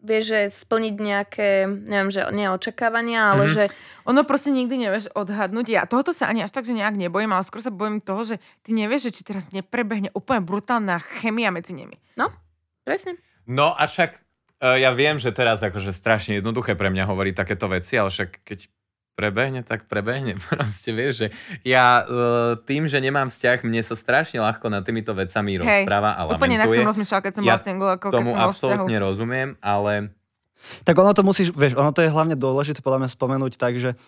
vieš, 0.00 0.24
že 0.30 0.40
splniť 0.52 0.94
nejaké, 0.94 1.48
neviem, 1.66 2.10
že 2.10 2.22
nie 2.30 2.46
očakávania, 2.48 3.34
ale 3.34 3.44
Mhm. 3.48 3.52
že 3.54 3.64
Ono 4.08 4.24
proste 4.24 4.48
nikdy 4.48 4.88
nevieš 4.88 5.12
odhadnúť. 5.12 5.68
Ja 5.68 5.84
tohoto 5.84 6.16
sa 6.16 6.32
ani 6.32 6.40
až 6.40 6.48
tak, 6.48 6.64
že 6.64 6.72
nejak 6.72 6.96
nebojím, 6.96 7.28
ale 7.28 7.44
skôr 7.44 7.60
sa 7.60 7.68
bojím 7.68 8.00
toho, 8.00 8.24
že 8.24 8.40
ty 8.64 8.72
nevieš, 8.72 9.12
že 9.12 9.20
či 9.20 9.22
teraz 9.28 9.52
neprebehne 9.52 10.08
úplne 10.16 10.40
brutálna 10.40 10.96
chemia 11.20 11.52
medzi 11.52 11.76
nimi. 11.76 12.00
presne. 12.88 13.20
No 13.44 13.76
a 13.76 13.84
však 13.84 14.16
e, 14.64 14.80
ja 14.80 14.96
viem, 14.96 15.20
že 15.20 15.28
teraz 15.28 15.60
akože 15.60 15.92
strašne 15.92 16.40
jednoduché 16.40 16.72
pre 16.72 16.88
mňa 16.88 17.04
hovoriť 17.04 17.34
takéto 17.36 17.68
veci, 17.68 18.00
ale 18.00 18.08
však 18.08 18.48
keď 18.48 18.58
prebehne, 19.18 19.66
tak 19.66 19.90
prebehne. 19.90 20.38
Proste 20.46 20.94
vieš, 20.94 21.12
že 21.18 21.26
ja 21.66 22.06
e, 22.06 22.62
tým, 22.62 22.86
že 22.86 23.02
nemám 23.02 23.26
vzťah, 23.34 23.66
mne 23.66 23.82
sa 23.82 23.98
strašne 23.98 24.38
ľahko 24.38 24.70
nad 24.70 24.86
týmito 24.86 25.10
vecami 25.10 25.58
Hej, 25.58 25.82
rozpráva 25.82 26.14
a 26.14 26.30
Úplne 26.30 26.62
inak 26.62 26.70
som 26.70 26.78
lamentuje. 26.78 26.90
rozmýšľala, 26.94 27.22
keď 27.26 27.32
som 27.34 27.42
Ja 27.42 27.58
bola 27.58 27.58
single, 27.66 27.90
ako 27.98 28.06
keď 28.06 28.16
Tomu 28.22 28.30
som 28.30 28.38
absolútne 28.38 28.96
rozumiem, 29.02 29.48
ale 29.58 30.14
Tak 30.86 30.94
ono 30.94 31.10
to 31.10 31.26
musíš, 31.26 31.50
vieš, 31.50 31.74
ono 31.74 31.90
to 31.90 32.06
je 32.06 32.10
hlavne 32.10 32.38
dôležité 32.38 32.78
podľa 32.78 33.02
mňa 33.02 33.10
spomenúť 33.10 33.52
tak, 33.58 33.74
že 33.82 33.98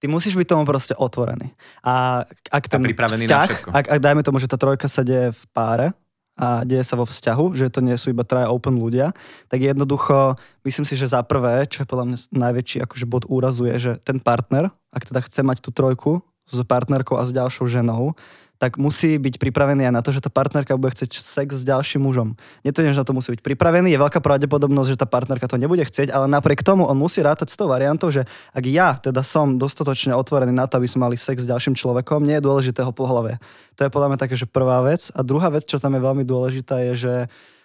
ty 0.00 0.08
musíš 0.08 0.36
byť 0.36 0.48
tomu 0.48 0.64
proste 0.64 0.96
otvorený. 0.96 1.52
A 1.84 2.24
ak 2.48 2.64
ten 2.68 2.80
pripravený 2.80 3.24
na 3.24 3.28
vzťah, 3.28 3.48
všetko. 3.48 3.68
ak, 3.72 3.84
ak 3.88 4.00
dajme 4.00 4.20
tomu, 4.24 4.40
že 4.40 4.48
tá 4.48 4.56
trojka 4.56 4.88
sa 4.88 5.04
deje 5.04 5.32
v 5.32 5.42
páre 5.52 5.92
a 6.34 6.66
deje 6.66 6.82
sa 6.82 6.98
vo 6.98 7.06
vzťahu, 7.06 7.54
že 7.54 7.70
to 7.70 7.78
nie 7.78 7.94
sú 7.94 8.10
iba 8.10 8.26
traja 8.26 8.50
open 8.50 8.74
ľudia, 8.74 9.14
tak 9.46 9.62
jednoducho 9.62 10.34
myslím 10.66 10.86
si, 10.86 10.98
že 10.98 11.10
za 11.14 11.22
prvé, 11.22 11.66
čo 11.70 11.86
je 11.86 11.90
podľa 11.90 12.04
mňa 12.10 12.18
najväčší 12.34 12.78
akože 12.82 13.06
bod 13.06 13.24
úrazu 13.30 13.70
je, 13.70 13.76
že 13.78 13.92
ten 14.02 14.18
partner, 14.18 14.74
ak 14.90 15.06
teda 15.06 15.22
chce 15.22 15.40
mať 15.46 15.62
tú 15.62 15.70
trojku 15.70 16.26
s 16.50 16.58
partnerkou 16.66 17.16
a 17.16 17.24
s 17.24 17.30
ďalšou 17.30 17.70
ženou, 17.70 18.18
tak 18.64 18.80
musí 18.80 19.20
byť 19.20 19.36
pripravený 19.36 19.84
aj 19.84 19.92
na 19.92 20.00
to, 20.00 20.08
že 20.08 20.24
tá 20.24 20.32
partnerka 20.32 20.72
bude 20.80 20.96
chcieť 20.96 21.20
sex 21.20 21.60
s 21.60 21.68
ďalším 21.68 22.08
mužom. 22.08 22.32
Nie, 22.64 22.72
že 22.72 22.96
na 22.96 23.04
to 23.04 23.12
musí 23.12 23.36
byť 23.36 23.44
pripravený, 23.44 23.92
je 23.92 24.00
veľká 24.00 24.24
pravdepodobnosť, 24.24 24.96
že 24.96 25.00
tá 25.04 25.04
partnerka 25.04 25.44
to 25.44 25.60
nebude 25.60 25.84
chcieť, 25.84 26.08
ale 26.08 26.24
napriek 26.32 26.64
tomu 26.64 26.88
on 26.88 26.96
musí 26.96 27.20
rátať 27.20 27.52
s 27.52 27.60
tou 27.60 27.68
variantou, 27.68 28.08
že 28.08 28.24
ak 28.56 28.64
ja 28.64 28.96
teda 28.96 29.20
som 29.20 29.60
dostatočne 29.60 30.16
otvorený 30.16 30.56
na 30.56 30.64
to, 30.64 30.80
aby 30.80 30.88
sme 30.88 31.04
mali 31.12 31.20
sex 31.20 31.44
s 31.44 31.50
ďalším 31.50 31.76
človekom, 31.76 32.24
nie 32.24 32.40
je 32.40 32.46
dôležité 32.48 32.80
ho 32.80 32.88
pohľave. 32.88 33.36
To 33.76 33.84
je 33.84 33.92
podľa 33.92 34.16
mňa 34.16 34.18
také, 34.24 34.32
že 34.32 34.48
prvá 34.48 34.80
vec. 34.80 35.12
A 35.12 35.20
druhá 35.20 35.52
vec, 35.52 35.68
čo 35.68 35.76
tam 35.76 35.92
je 35.92 36.00
veľmi 36.00 36.24
dôležitá, 36.24 36.80
je, 36.88 36.92
že 37.04 37.14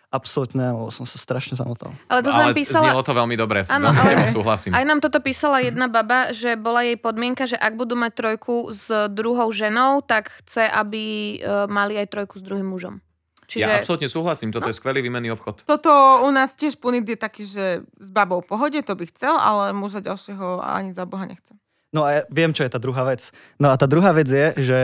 absolútne, 0.10 0.74
lebo 0.74 0.90
som 0.90 1.06
sa 1.06 1.22
strašne 1.22 1.54
zamotal. 1.54 1.94
Ale 2.10 2.26
to 2.26 2.34
ale 2.34 2.52
tam 2.52 2.58
písala... 2.58 2.86
znelo 2.90 3.06
to 3.06 3.14
veľmi 3.14 3.36
dobre, 3.38 3.62
s 3.62 3.70
ale- 3.70 3.94
súhlasím. 4.34 4.74
Aj 4.74 4.86
nám 4.86 5.00
toto 5.02 5.22
písala 5.22 5.62
jedna 5.62 5.86
baba, 5.86 6.34
že 6.34 6.58
bola 6.58 6.82
jej 6.82 6.98
podmienka, 6.98 7.46
že 7.46 7.58
ak 7.58 7.78
budú 7.78 7.94
mať 7.94 8.12
trojku 8.18 8.74
s 8.74 8.90
druhou 9.14 9.54
ženou, 9.54 10.02
tak 10.02 10.34
chce, 10.44 10.66
aby 10.66 11.38
e, 11.38 11.70
mali 11.70 11.98
aj 12.02 12.10
trojku 12.10 12.42
s 12.42 12.44
druhým 12.44 12.66
mužom. 12.66 13.02
Čiže... 13.50 13.66
Ja 13.66 13.82
absolútne 13.82 14.10
súhlasím, 14.10 14.54
toto 14.54 14.70
je 14.70 14.78
skvelý 14.78 15.02
výmenný 15.02 15.34
obchod. 15.34 15.66
Toto 15.66 15.90
u 16.22 16.30
nás 16.30 16.54
tiež 16.54 16.78
punit 16.78 17.06
je 17.10 17.18
taký, 17.18 17.50
že 17.50 17.82
s 17.82 18.10
babou 18.14 18.46
v 18.46 18.50
pohode, 18.50 18.78
to 18.86 18.94
by 18.94 19.10
chcel, 19.10 19.38
ale 19.42 19.74
muža 19.74 20.06
ďalšieho 20.06 20.62
ani 20.62 20.94
za 20.94 21.10
Boha 21.10 21.26
nechce. 21.26 21.58
No 21.90 22.06
a 22.06 22.10
ja 22.14 22.24
viem, 22.30 22.54
čo 22.54 22.62
je 22.62 22.70
tá 22.70 22.78
druhá 22.78 23.02
vec. 23.02 23.34
No 23.58 23.74
a 23.74 23.76
tá 23.78 23.90
druhá 23.90 24.14
vec 24.14 24.30
je, 24.30 24.54
že 24.62 24.78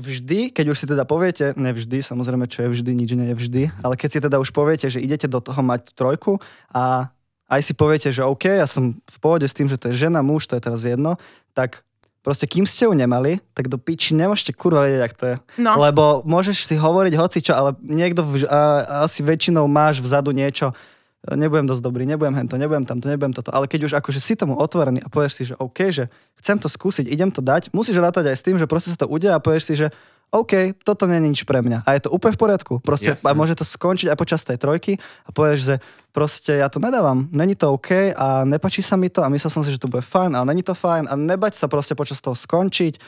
vždy, 0.00 0.56
keď 0.56 0.66
už 0.72 0.76
si 0.80 0.86
teda 0.88 1.04
poviete, 1.04 1.52
nevždy, 1.52 2.00
samozrejme, 2.00 2.48
čo 2.48 2.64
je 2.64 2.72
vždy, 2.72 2.90
nič 2.96 3.10
nie 3.12 3.28
je 3.32 3.36
vždy, 3.36 3.62
ale 3.84 3.94
keď 3.94 4.08
si 4.08 4.18
teda 4.24 4.40
už 4.40 4.56
poviete, 4.56 4.88
že 4.88 5.04
idete 5.04 5.28
do 5.28 5.36
toho 5.36 5.60
mať 5.60 5.92
trojku 5.92 6.40
a 6.72 7.12
aj 7.50 7.60
si 7.60 7.72
poviete, 7.76 8.08
že 8.08 8.24
OK, 8.24 8.46
ja 8.46 8.64
som 8.64 8.96
v 8.96 9.18
pohode 9.20 9.44
s 9.44 9.52
tým, 9.52 9.68
že 9.68 9.76
to 9.76 9.92
je 9.92 10.08
žena, 10.08 10.24
muž, 10.24 10.48
to 10.48 10.56
je 10.56 10.64
teraz 10.64 10.80
jedno, 10.86 11.20
tak 11.52 11.84
proste 12.24 12.48
kým 12.48 12.64
ste 12.64 12.88
ju 12.88 12.94
nemali, 12.96 13.42
tak 13.52 13.68
do 13.68 13.76
piči 13.76 14.16
nemôžete 14.16 14.56
kurva 14.56 14.88
vedieť, 14.88 15.02
ak 15.04 15.14
to 15.18 15.24
je. 15.26 15.36
No, 15.60 15.76
Lebo 15.76 16.24
môžeš 16.24 16.64
si 16.64 16.80
hovoriť 16.80 17.14
hocičo, 17.18 17.52
ale 17.52 17.76
niekto, 17.84 18.24
v, 18.24 18.46
a, 18.48 19.04
asi 19.04 19.20
väčšinou 19.20 19.68
máš 19.68 20.00
vzadu 20.00 20.32
niečo, 20.32 20.72
nebudem 21.28 21.68
dosť 21.68 21.82
dobrý, 21.84 22.08
nebudem 22.08 22.32
hento, 22.32 22.56
nebudem 22.56 22.88
tamto, 22.88 23.08
nebudem 23.08 23.36
toto. 23.36 23.52
Ale 23.52 23.68
keď 23.68 23.90
už 23.90 23.92
akože 24.00 24.20
si 24.20 24.32
tomu 24.36 24.56
otvorený 24.56 25.04
a 25.04 25.12
povieš 25.12 25.32
si, 25.36 25.42
že 25.52 25.54
OK, 25.60 25.92
že 25.92 26.08
chcem 26.40 26.56
to 26.56 26.68
skúsiť, 26.72 27.04
idem 27.04 27.28
to 27.28 27.44
dať, 27.44 27.76
musíš 27.76 28.00
rátať 28.00 28.32
aj 28.32 28.36
s 28.40 28.44
tým, 28.44 28.56
že 28.56 28.64
proste 28.64 28.92
sa 28.92 29.04
to 29.04 29.10
udeje 29.10 29.36
a 29.36 29.42
povieš 29.42 29.64
si, 29.68 29.74
že 29.76 29.92
OK, 30.30 30.78
toto 30.86 31.10
nie 31.10 31.18
je 31.18 31.26
nič 31.26 31.40
pre 31.42 31.58
mňa. 31.58 31.82
A 31.82 31.98
je 31.98 32.06
to 32.06 32.14
úplne 32.14 32.38
v 32.38 32.40
poriadku. 32.46 32.78
Proste 32.78 33.18
Jasné. 33.18 33.26
a 33.26 33.34
môže 33.34 33.58
to 33.58 33.66
skončiť 33.66 34.14
aj 34.14 34.18
počas 34.18 34.46
tej 34.46 34.62
trojky 34.62 34.94
a 35.26 35.34
povieš, 35.34 35.58
že 35.58 35.74
proste 36.14 36.62
ja 36.62 36.70
to 36.70 36.78
nedávam, 36.78 37.26
není 37.34 37.58
to 37.58 37.74
OK 37.74 38.14
a 38.14 38.46
nepačí 38.46 38.78
sa 38.78 38.94
mi 38.94 39.10
to 39.10 39.26
a 39.26 39.30
myslel 39.30 39.50
som 39.50 39.66
si, 39.66 39.74
že 39.74 39.82
to 39.82 39.90
bude 39.90 40.06
fajn, 40.06 40.38
ale 40.38 40.54
není 40.54 40.62
to 40.62 40.70
fajn 40.70 41.10
a 41.10 41.18
nebať 41.18 41.58
sa 41.58 41.66
proste 41.66 41.98
počas 41.98 42.22
toho 42.22 42.38
skončiť, 42.38 43.02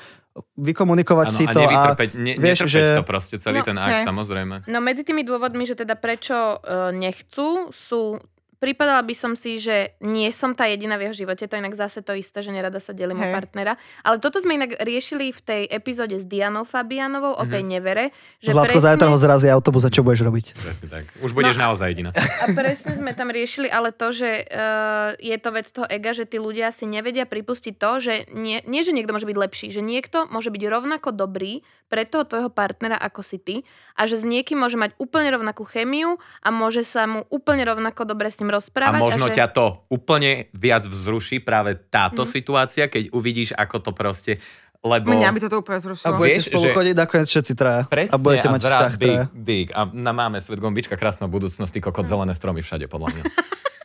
vykomunikovať 0.54 1.26
Áno, 1.28 1.36
si 1.36 1.44
a 1.44 1.52
to 1.52 1.60
nevytrpeť, 1.60 2.10
ne, 2.14 2.32
vieš, 2.36 2.58
netrpeť 2.64 2.72
že- 2.72 2.98
to 2.98 3.04
proste, 3.04 3.36
celý 3.36 3.60
No, 3.60 3.66
ten 3.66 3.76
akt, 3.76 3.92
hej. 3.94 4.04
samozrejme. 4.04 4.54
No 4.66 4.78
medzi 4.80 5.02
tými 5.02 5.22
dôvodmi, 5.22 5.62
že 5.62 5.76
teda 5.76 5.92
prečo 5.92 6.56
uh, 6.56 6.88
nechcú, 6.90 7.68
sú 7.68 8.16
Pripadala 8.62 9.02
by 9.02 9.10
som 9.10 9.34
si, 9.34 9.58
že 9.58 9.98
nie 9.98 10.30
som 10.30 10.54
tá 10.54 10.70
jediná 10.70 10.94
v 10.94 11.10
jeho 11.10 11.26
živote, 11.26 11.50
to 11.50 11.58
je 11.58 11.62
inak 11.66 11.74
zase 11.74 11.98
to 11.98 12.14
isté, 12.14 12.46
že 12.46 12.54
nerada 12.54 12.78
sa 12.78 12.94
delím 12.94 13.18
o 13.18 13.26
Hej. 13.26 13.34
partnera. 13.34 13.74
Ale 14.06 14.22
toto 14.22 14.38
sme 14.38 14.54
inak 14.54 14.78
riešili 14.78 15.34
v 15.34 15.40
tej 15.42 15.62
epizóde 15.66 16.14
s 16.14 16.22
Dianou 16.22 16.62
Fabianovou 16.62 17.34
o 17.34 17.42
Mhm. 17.42 17.50
tej 17.50 17.62
nevere. 17.66 18.04
Že 18.38 18.54
Zlatko, 18.54 18.78
zajtra 18.78 19.10
ho 19.10 19.18
zrazí 19.18 19.50
autobus 19.50 19.82
a 19.82 19.90
čo 19.90 20.06
budeš 20.06 20.22
robiť? 20.22 20.46
Presne 20.54 20.86
tak. 20.86 21.10
Už 21.18 21.34
budeš 21.34 21.58
No 21.58 21.74
naozaj 21.74 21.90
jediná. 21.90 22.14
A 22.14 22.46
presne 22.54 22.94
sme 22.94 23.10
tam 23.18 23.34
riešili 23.34 23.66
ale 23.66 23.90
to, 23.90 24.14
že 24.14 24.46
uh, 24.46 25.18
je 25.18 25.34
to 25.42 25.50
vec 25.50 25.66
toho 25.66 25.90
ega, 25.90 26.14
že 26.14 26.22
tí 26.22 26.38
ľudia 26.38 26.70
si 26.70 26.86
nevedia 26.86 27.26
pripustiť 27.26 27.74
to, 27.74 27.90
že 27.98 28.14
nie, 28.30 28.62
nie, 28.62 28.86
že 28.86 28.94
niekto 28.94 29.10
môže 29.10 29.26
byť 29.26 29.38
lepší, 29.42 29.66
že 29.74 29.82
niekto 29.82 30.30
môže 30.30 30.54
byť 30.54 30.62
rovnako 30.70 31.10
dobrý 31.10 31.66
pre 31.90 32.06
toho 32.06 32.22
tvojho 32.22 32.48
partnera 32.48 32.94
ako 32.94 33.20
si 33.20 33.36
ty 33.36 33.56
a 33.98 34.06
že 34.06 34.16
s 34.16 34.24
niekým 34.24 34.56
môže 34.56 34.80
mať 34.80 34.96
úplne 34.96 35.28
rovnakú 35.28 35.66
chemiu 35.66 36.16
a 36.40 36.48
môže 36.48 36.86
sa 36.86 37.04
mu 37.04 37.26
úplne 37.28 37.66
rovnako 37.66 38.06
dobre 38.06 38.30
s 38.30 38.38
ním 38.38 38.51
A 38.52 38.54
rozprávať. 38.54 39.00
možno 39.00 39.26
že... 39.26 39.34
ťa 39.34 39.46
to 39.48 39.64
úplne 39.88 40.30
viac 40.52 40.84
vzruší 40.84 41.38
práve 41.38 41.74
táto 41.82 42.22
Mhm. 42.22 42.30
situácia, 42.30 42.84
keď 42.86 43.10
uvidíš, 43.10 43.50
ako 43.52 43.76
to 43.80 43.90
proste... 43.90 44.36
Lebo... 44.78 45.08
Mňa 45.08 45.30
by 45.30 45.40
toto 45.40 45.56
úplne 45.58 45.78
A 45.78 45.84
zrušilo. 45.84 46.18
budete 46.18 46.36
Vieš, 46.36 46.46
spolu 46.48 46.64
že- 46.64 46.74
chodiť 46.74 46.94
nakoniec 46.96 47.28
všetci 47.28 47.52
traja. 47.54 47.82
Presne, 47.86 48.12
a 48.12 48.18
budete 48.18 48.48
mať 48.48 48.60
zrazu 48.60 48.74
vzťah 48.74 48.94
big, 48.96 49.14
traja. 49.14 49.24
big. 49.32 49.66
A 49.70 49.80
na 49.88 50.10
máme 50.10 50.36
svet 50.36 50.58
gombička, 50.58 50.94
krásna 50.94 51.24
budúcnosť, 51.24 51.70
ty 51.70 51.78
kokot, 51.80 52.02
zelené 52.04 52.30
stromy 52.32 52.60
všade, 52.60 52.84
podľa 52.84 53.08
mňa. 53.12 53.24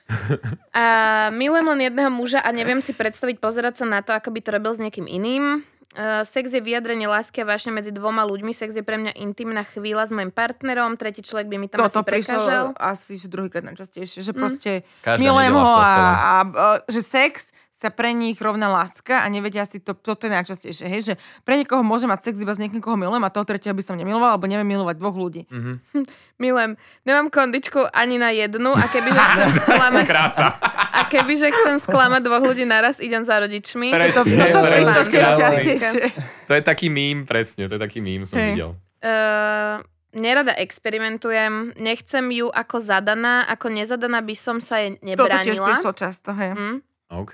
A 0.74 0.86
milujem 1.30 1.68
len 1.68 1.82
jedného 1.84 2.08
muža 2.10 2.40
a 2.40 2.50
neviem 2.50 2.80
si 2.80 2.92
predstaviť 2.92 3.38
pozerať 3.38 3.78
sa 3.78 3.86
na 3.86 4.00
to, 4.00 4.12
ako 4.12 4.32
by 4.32 4.40
to 4.40 4.50
robil 4.52 4.72
s 4.72 4.80
niekým 4.80 5.06
iným. 5.06 5.62
Uh, 5.98 6.22
sex 6.22 6.54
je 6.54 6.62
vyjadrenie 6.62 7.10
lásky 7.10 7.42
a 7.42 7.50
vášne 7.50 7.74
medzi 7.74 7.90
dvoma 7.90 8.22
ľuďmi. 8.22 8.54
Sex 8.54 8.78
je 8.78 8.86
pre 8.86 9.02
mňa 9.02 9.18
intimná 9.18 9.66
chvíľa 9.66 10.06
s 10.06 10.14
mojim 10.14 10.30
partnerom. 10.30 10.94
Tretí 10.94 11.26
človek 11.26 11.50
by 11.50 11.58
mi 11.58 11.66
tam 11.66 11.82
Toto 11.82 12.06
asi 12.06 12.06
prekážal. 12.06 12.78
prišlo 12.78 12.78
asi 12.78 13.14
druhýkrát 13.26 13.66
najčastejšie, 13.66 14.22
že 14.22 14.30
Mm. 14.30 14.38
proste 14.38 14.72
Každá 15.02 15.18
milujem 15.18 15.58
ho 15.58 15.66
a, 15.66 15.90
a, 15.90 16.34
a 16.46 16.66
že 16.86 17.02
sex 17.02 17.50
sa 17.78 17.94
pre 17.94 18.10
nich 18.10 18.42
rovná 18.42 18.66
láska 18.66 19.22
a 19.22 19.30
nevedia 19.30 19.62
si 19.62 19.78
to, 19.78 19.94
toto 19.94 20.26
je 20.26 20.34
najčastejšie, 20.34 20.86
hej, 20.90 21.02
že 21.02 21.14
pre 21.46 21.62
niekoho 21.62 21.86
môže 21.86 22.10
mať 22.10 22.26
sex 22.26 22.42
iba 22.42 22.50
s 22.50 22.58
niekým, 22.58 22.82
koho 22.82 22.98
milujem 22.98 23.22
a 23.22 23.30
toho 23.30 23.46
tretieho 23.46 23.78
by 23.78 23.86
som 23.86 23.94
nemiloval, 23.94 24.34
alebo 24.34 24.50
neviem 24.50 24.66
milovať 24.66 24.98
dvoch 24.98 25.14
ľudí. 25.14 25.46
Mhm. 25.46 25.74
Milujem. 26.44 26.74
Nemám 27.06 27.30
kondičku 27.30 27.82
ani 27.94 28.18
na 28.18 28.34
jednu 28.34 28.74
a 28.74 28.86
kebyže 28.90 29.22
chcem 29.30 29.50
sklamať, 29.62 30.04
Krása. 30.10 30.48
a 30.94 31.06
kebyže 31.06 31.50
chcem 31.54 31.78
sklamať 31.78 32.22
dvoch 32.26 32.44
ľudí 32.46 32.66
naraz, 32.66 32.98
idem 32.98 33.22
za 33.22 33.38
rodičmi. 33.38 33.94
Presne, 33.94 34.14
To, 34.18 34.22
toto 34.26 34.66
presne, 34.66 35.22
častejšie. 35.38 36.06
To 36.50 36.54
je 36.58 36.64
taký 36.66 36.90
mím, 36.90 37.30
presne, 37.30 37.70
to 37.70 37.78
je 37.78 37.82
taký 37.82 38.02
mím, 38.02 38.26
som 38.26 38.42
Hej. 38.42 38.58
videl. 38.58 38.70
Uh, 39.06 39.78
nerada 40.18 40.58
experimentujem, 40.58 41.78
nechcem 41.78 42.26
ju 42.34 42.50
ako 42.50 42.82
zadaná, 42.82 43.46
ako 43.46 43.70
nezadaná 43.70 44.26
by 44.26 44.34
som 44.34 44.58
sa 44.58 44.82
jej 44.82 44.98
Toto 45.14 45.30
tiež 45.30 45.62
nebránila. 45.62 45.94
často, 45.94 46.34
hej. 46.34 46.58
Hm? 46.58 46.78
OK. 47.10 47.34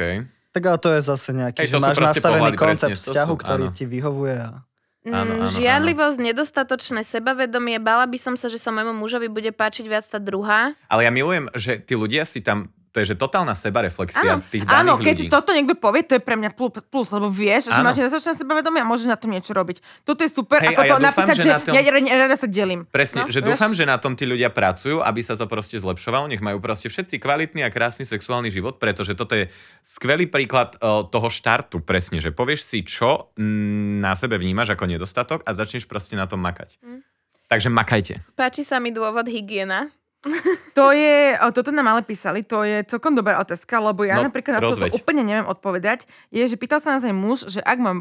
Tak 0.52 0.64
ale 0.64 0.78
to 0.78 0.90
je 0.92 1.02
zase 1.02 1.30
nejaký, 1.32 1.66
Hej, 1.66 1.70
že 1.72 1.78
máš 1.78 1.98
nastavený 1.98 2.54
pohľady, 2.54 2.58
koncept 2.58 2.94
presne, 2.94 3.02
vzťahu, 3.02 3.34
sú- 3.34 3.42
ktorý 3.42 3.66
áno. 3.66 3.74
ti 3.74 3.84
vyhovuje. 3.84 4.38
A... 4.38 4.50
Áno, 4.50 4.64
Mm, 5.04 5.12
áno, 5.12 5.52
Žiadlivosť, 5.52 6.18
nedostatočné 6.24 7.02
sebavedomie, 7.04 7.76
bála 7.76 8.08
by 8.08 8.16
som 8.16 8.40
sa, 8.40 8.48
že 8.48 8.56
sa 8.56 8.72
môjmu 8.72 8.96
mužovi 8.96 9.28
bude 9.28 9.52
páčiť 9.52 9.84
viac 9.84 10.08
tá 10.08 10.16
druhá. 10.16 10.80
Ale 10.88 11.04
ja 11.04 11.12
milujem, 11.12 11.52
že 11.54 11.76
tí 11.76 11.92
ľudia 11.92 12.24
si 12.24 12.40
tam, 12.40 12.72
to 12.94 13.02
je 13.02 13.10
že 13.10 13.16
totálna 13.18 13.58
sebareflexia 13.58 14.38
Áno. 14.38 14.46
tých 14.46 14.64
daných 14.64 14.78
Áno, 14.80 14.94
keď 14.96 15.18
ľudí. 15.18 15.32
toto 15.34 15.50
niekto 15.50 15.74
povie, 15.74 16.06
to 16.06 16.14
je 16.14 16.22
pre 16.22 16.38
mňa 16.38 16.54
plus, 16.54 16.78
plus 16.86 17.10
lebo 17.10 17.26
vieš, 17.26 17.74
že 17.74 17.82
Áno. 17.82 17.90
máš 17.90 17.98
nedostatočné 17.98 18.34
sebavedomie 18.38 18.80
a 18.80 18.88
môžeš 18.88 19.10
na 19.10 19.18
tom 19.18 19.34
niečo 19.34 19.50
robiť. 19.52 19.82
Toto 20.06 20.22
je 20.22 20.30
super, 20.30 20.62
Hej, 20.62 20.78
ako 20.78 20.80
a 20.80 20.86
ja 20.86 20.88
to 20.88 20.96
dúfam, 20.96 21.10
napísať, 21.10 21.36
že 21.36 21.42
že, 21.42 21.50
na 21.50 21.60
tom- 21.60 21.74
ja, 21.74 21.82
ja 21.82 21.92
rada 22.16 22.36
sa 22.38 22.46
delím. 22.46 22.82
Presne, 22.86 23.26
No, 23.26 23.34
že 23.34 23.42
vieš? 23.42 23.50
dúfam, 23.50 23.72
že 23.74 23.84
na 23.84 23.98
tom 23.98 24.14
tí 24.14 24.24
ľudia 24.24 24.48
pracujú, 24.48 25.02
aby 25.02 25.20
sa 25.20 25.34
to 25.34 25.50
proste 25.50 25.76
zlepšovalo. 25.76 26.30
Nech 26.30 26.40
majú 26.40 26.62
proste 26.62 26.86
všetci 26.86 27.18
kvalitný 27.18 27.66
a 27.66 27.74
krásny 27.74 28.06
sexuálny 28.06 28.48
život, 28.48 28.78
pretože 28.78 29.18
toto 29.18 29.34
je 29.34 29.50
skvelý 29.82 30.30
príklad 30.30 30.78
uh, 30.78 31.02
toho 31.04 31.28
štartu, 31.28 31.82
presne, 31.82 32.22
že 32.22 32.30
povieš 32.30 32.62
si, 32.62 32.86
čo 32.86 33.34
mm, 33.34 34.00
na 34.00 34.14
sebe 34.14 34.38
vnímaš 34.38 34.70
ako 34.72 34.86
nedostatok 34.86 35.42
a 35.44 35.52
začneš 35.52 35.90
proste 35.90 36.14
na 36.14 36.30
tom 36.30 36.38
makať. 36.38 36.78
Hm. 36.78 37.02
Takže 37.50 37.70
makajte. 37.70 38.14
Páči 38.34 38.62
sa 38.62 38.78
mi 38.78 38.90
dôvod 38.90 39.26
hygiena. 39.26 39.90
To 40.74 40.90
je, 40.90 41.36
o, 41.38 41.52
toto 41.52 41.70
nám 41.70 41.88
ale 41.88 42.02
písali, 42.02 42.42
to 42.42 42.62
je 42.62 42.82
celkom 42.86 43.12
dobrá 43.12 43.38
otázka, 43.38 43.78
lebo 43.78 44.02
ja 44.02 44.18
No, 44.18 44.28
napríklad 44.28 44.58
na 44.58 44.62
toto 44.62 44.80
rozveď. 44.80 44.92
úplne 44.96 45.22
neviem 45.22 45.46
odpovedať. 45.46 46.04
Je, 46.30 46.42
že 46.42 46.56
pýtal 46.56 46.80
sa 46.80 46.92
nás 46.92 47.04
aj 47.04 47.12
muž, 47.12 47.46
že 47.46 47.60
ak 47.60 47.78
mám 47.78 47.98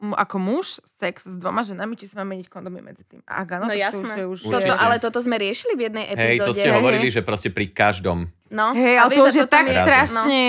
ako 0.00 0.36
muž 0.36 0.66
sex 0.82 1.24
s 1.24 1.36
dvoma 1.36 1.60
ženami, 1.60 1.92
či 1.92 2.08
si 2.08 2.14
mám 2.14 2.24
meniť 2.26 2.48
kondomy 2.48 2.80
medzi 2.80 3.04
tým. 3.04 3.20
A 3.22 3.44
ak 3.44 3.48
áno, 3.52 3.64
No, 3.64 3.68
tak 3.68 3.76
to 3.76 3.84
jasné. 3.84 4.00
už 4.00 4.10
je 4.10 4.24
už... 4.26 4.38
Určite. 4.42 4.54
Toto, 4.64 4.74
ale 4.74 4.94
toto 4.96 5.18
sme 5.20 5.36
riešili 5.36 5.72
v 5.74 5.82
jednej 5.86 6.04
Hej, 6.06 6.16
epizóde. 6.40 6.46
to 6.46 6.52
ste 6.54 6.64
Hej, 6.64 6.76
hovorili, 6.76 7.06
hej. 7.06 7.14
že 7.14 7.20
proste 7.20 7.48
pri 7.48 7.66
každom. 7.68 8.18
No, 8.48 8.72
Hej, 8.72 8.96
ale 8.96 9.10
to 9.12 9.22
už 9.22 9.34
je 9.34 9.44
toto 9.44 9.54
tak 9.54 9.66
strašne... 9.68 10.40